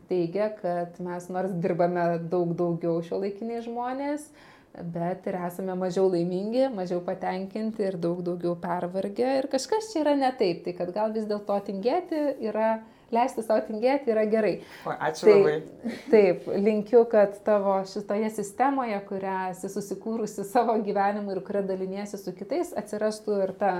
teigia, 0.09 0.51
kad 0.59 0.99
mes 1.03 1.29
nors 1.33 1.55
dirbame 1.61 2.05
daug 2.31 2.53
daugiau 2.57 3.01
šio 3.05 3.21
laikiniai 3.23 3.63
žmonės, 3.65 4.27
bet 4.75 5.25
ir 5.29 5.37
esame 5.47 5.75
mažiau 5.79 6.09
laimingi, 6.11 6.67
mažiau 6.75 7.01
patenkinti 7.05 7.87
ir 7.89 7.97
daug 8.01 8.21
daugiau 8.25 8.57
pervargę. 8.59 9.37
Ir 9.41 9.49
kažkas 9.51 9.93
čia 9.93 10.03
yra 10.03 10.17
ne 10.19 10.33
taip, 10.37 10.65
tai 10.65 10.75
kad 10.77 10.91
gal 10.95 11.15
vis 11.15 11.27
dėlto 11.29 11.57
tingėti 11.69 12.27
yra 12.45 12.75
leisti 13.13 13.43
savo 13.45 13.61
tingėti 13.65 14.11
yra 14.13 14.25
gerai. 14.29 14.55
O, 14.85 14.93
ačiū 14.93 15.27
tai, 15.27 15.35
labai. 15.35 15.55
Taip, 16.13 16.47
linkiu, 16.67 17.03
kad 17.09 17.37
tavo 17.45 17.77
šitoje 17.89 18.31
sistemoje, 18.33 18.97
kurią 19.09 19.35
esi 19.51 19.69
susikūrusi 19.71 20.45
savo 20.49 20.75
gyvenimu 20.85 21.35
ir 21.35 21.43
kurią 21.45 21.65
daliniesi 21.69 22.19
su 22.21 22.33
kitais, 22.35 22.73
atsirastų 22.77 23.39
ir 23.45 23.53
ta 23.59 23.73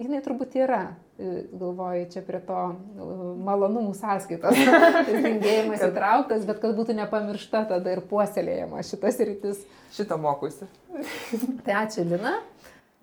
jinai 0.00 0.20
turbūt 0.24 0.56
yra, 0.58 0.80
e, 1.18 1.44
galvoju, 1.52 2.06
čia 2.12 2.22
prie 2.26 2.40
to 2.46 2.60
e, 2.70 3.08
malonumų 3.46 3.94
sąskaitos. 3.98 4.58
Tingėjimas 5.10 5.84
įtrauktas, 5.88 6.46
bet 6.48 6.62
kad 6.62 6.74
būtų 6.78 6.96
nepamiršta 7.00 7.66
tada 7.74 7.94
ir 7.94 8.02
puoselėjama 8.10 8.82
šitas 8.86 9.20
rytis. 9.28 9.62
Šitą 9.94 10.18
mokusi. 10.20 10.68
tai 11.66 11.78
ačiū, 11.84 12.06
Lina. 12.08 12.38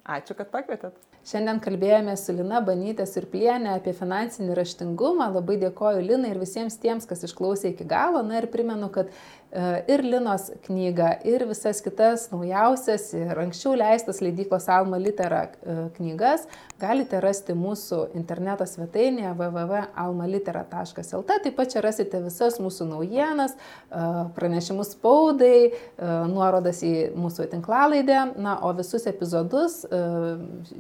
Ačiū, 0.01 0.35
kad 0.35 0.49
pakvietėt. 0.53 0.97
Šiandien 1.29 1.59
kalbėjome 1.61 2.15
su 2.17 2.33
Lina 2.33 2.63
Banytė 2.65 3.05
Surplienė 3.05 3.75
apie 3.75 3.91
finansinį 3.93 4.55
raštingumą. 4.57 5.27
Labai 5.35 5.59
dėkoju 5.61 6.01
Linai 6.01 6.31
ir 6.33 6.39
visiems 6.41 6.79
tiems, 6.81 7.05
kas 7.05 7.21
išklausė 7.27 7.75
iki 7.75 7.85
galo. 7.85 8.23
Na 8.25 8.39
ir 8.39 8.47
primenu, 8.49 8.89
kad 8.89 9.11
ir 9.87 10.03
Linos 10.03 10.51
knygą, 10.63 11.09
ir 11.27 11.43
visas 11.49 11.81
kitas 11.83 12.29
naujausias 12.31 13.09
ir 13.17 13.39
anksčiau 13.41 13.73
leistas 13.75 14.21
leidyklos 14.23 14.69
Alma 14.71 14.97
Litera 14.97 15.41
e, 15.43 15.49
knygas 15.97 16.45
galite 16.79 17.19
rasti 17.21 17.53
mūsų 17.53 17.99
interneto 18.17 18.65
svetainėje 18.65 19.33
www.almalitera.lt. 19.37 21.37
Taip 21.43 21.55
pat 21.57 21.73
čia 21.73 21.83
rasite 21.83 22.21
visas 22.23 22.59
mūsų 22.63 22.87
naujienas, 22.93 23.57
e, 23.57 23.59
pranešimus 24.37 24.95
spaudai, 24.95 25.71
nuorodas 26.31 26.81
į 26.87 27.11
mūsų 27.19 27.49
tinklalaidę. 27.51 28.19
Na, 28.41 28.55
o 28.65 28.71
visus 28.77 29.05
epizodus 29.09 29.81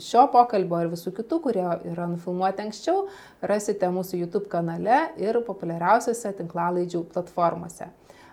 šio 0.01 0.23
pokalbio 0.33 0.79
ir 0.85 0.91
visų 0.95 1.13
kitų, 1.19 1.41
kurie 1.43 1.67
yra 1.91 2.07
nufilmuoti 2.09 2.65
anksčiau, 2.65 3.05
rasite 3.45 3.91
mūsų 3.93 4.23
YouTube 4.23 4.49
kanale 4.51 5.09
ir 5.21 5.41
populiariausiose 5.45 6.33
tinklalaidžių 6.39 7.05
platformose. 7.13 7.91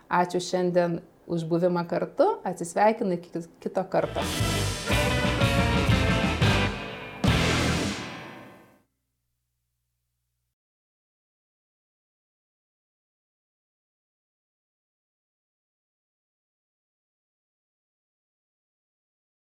Ačiū 0.09 0.41
šiandien 0.41 1.01
už 1.29 1.45
buvimą 1.45 1.85
kartu, 1.85 2.41
atsisveikinu 2.49 3.21
iki 3.21 3.45
kito 3.61 3.85
karto. 3.93 4.25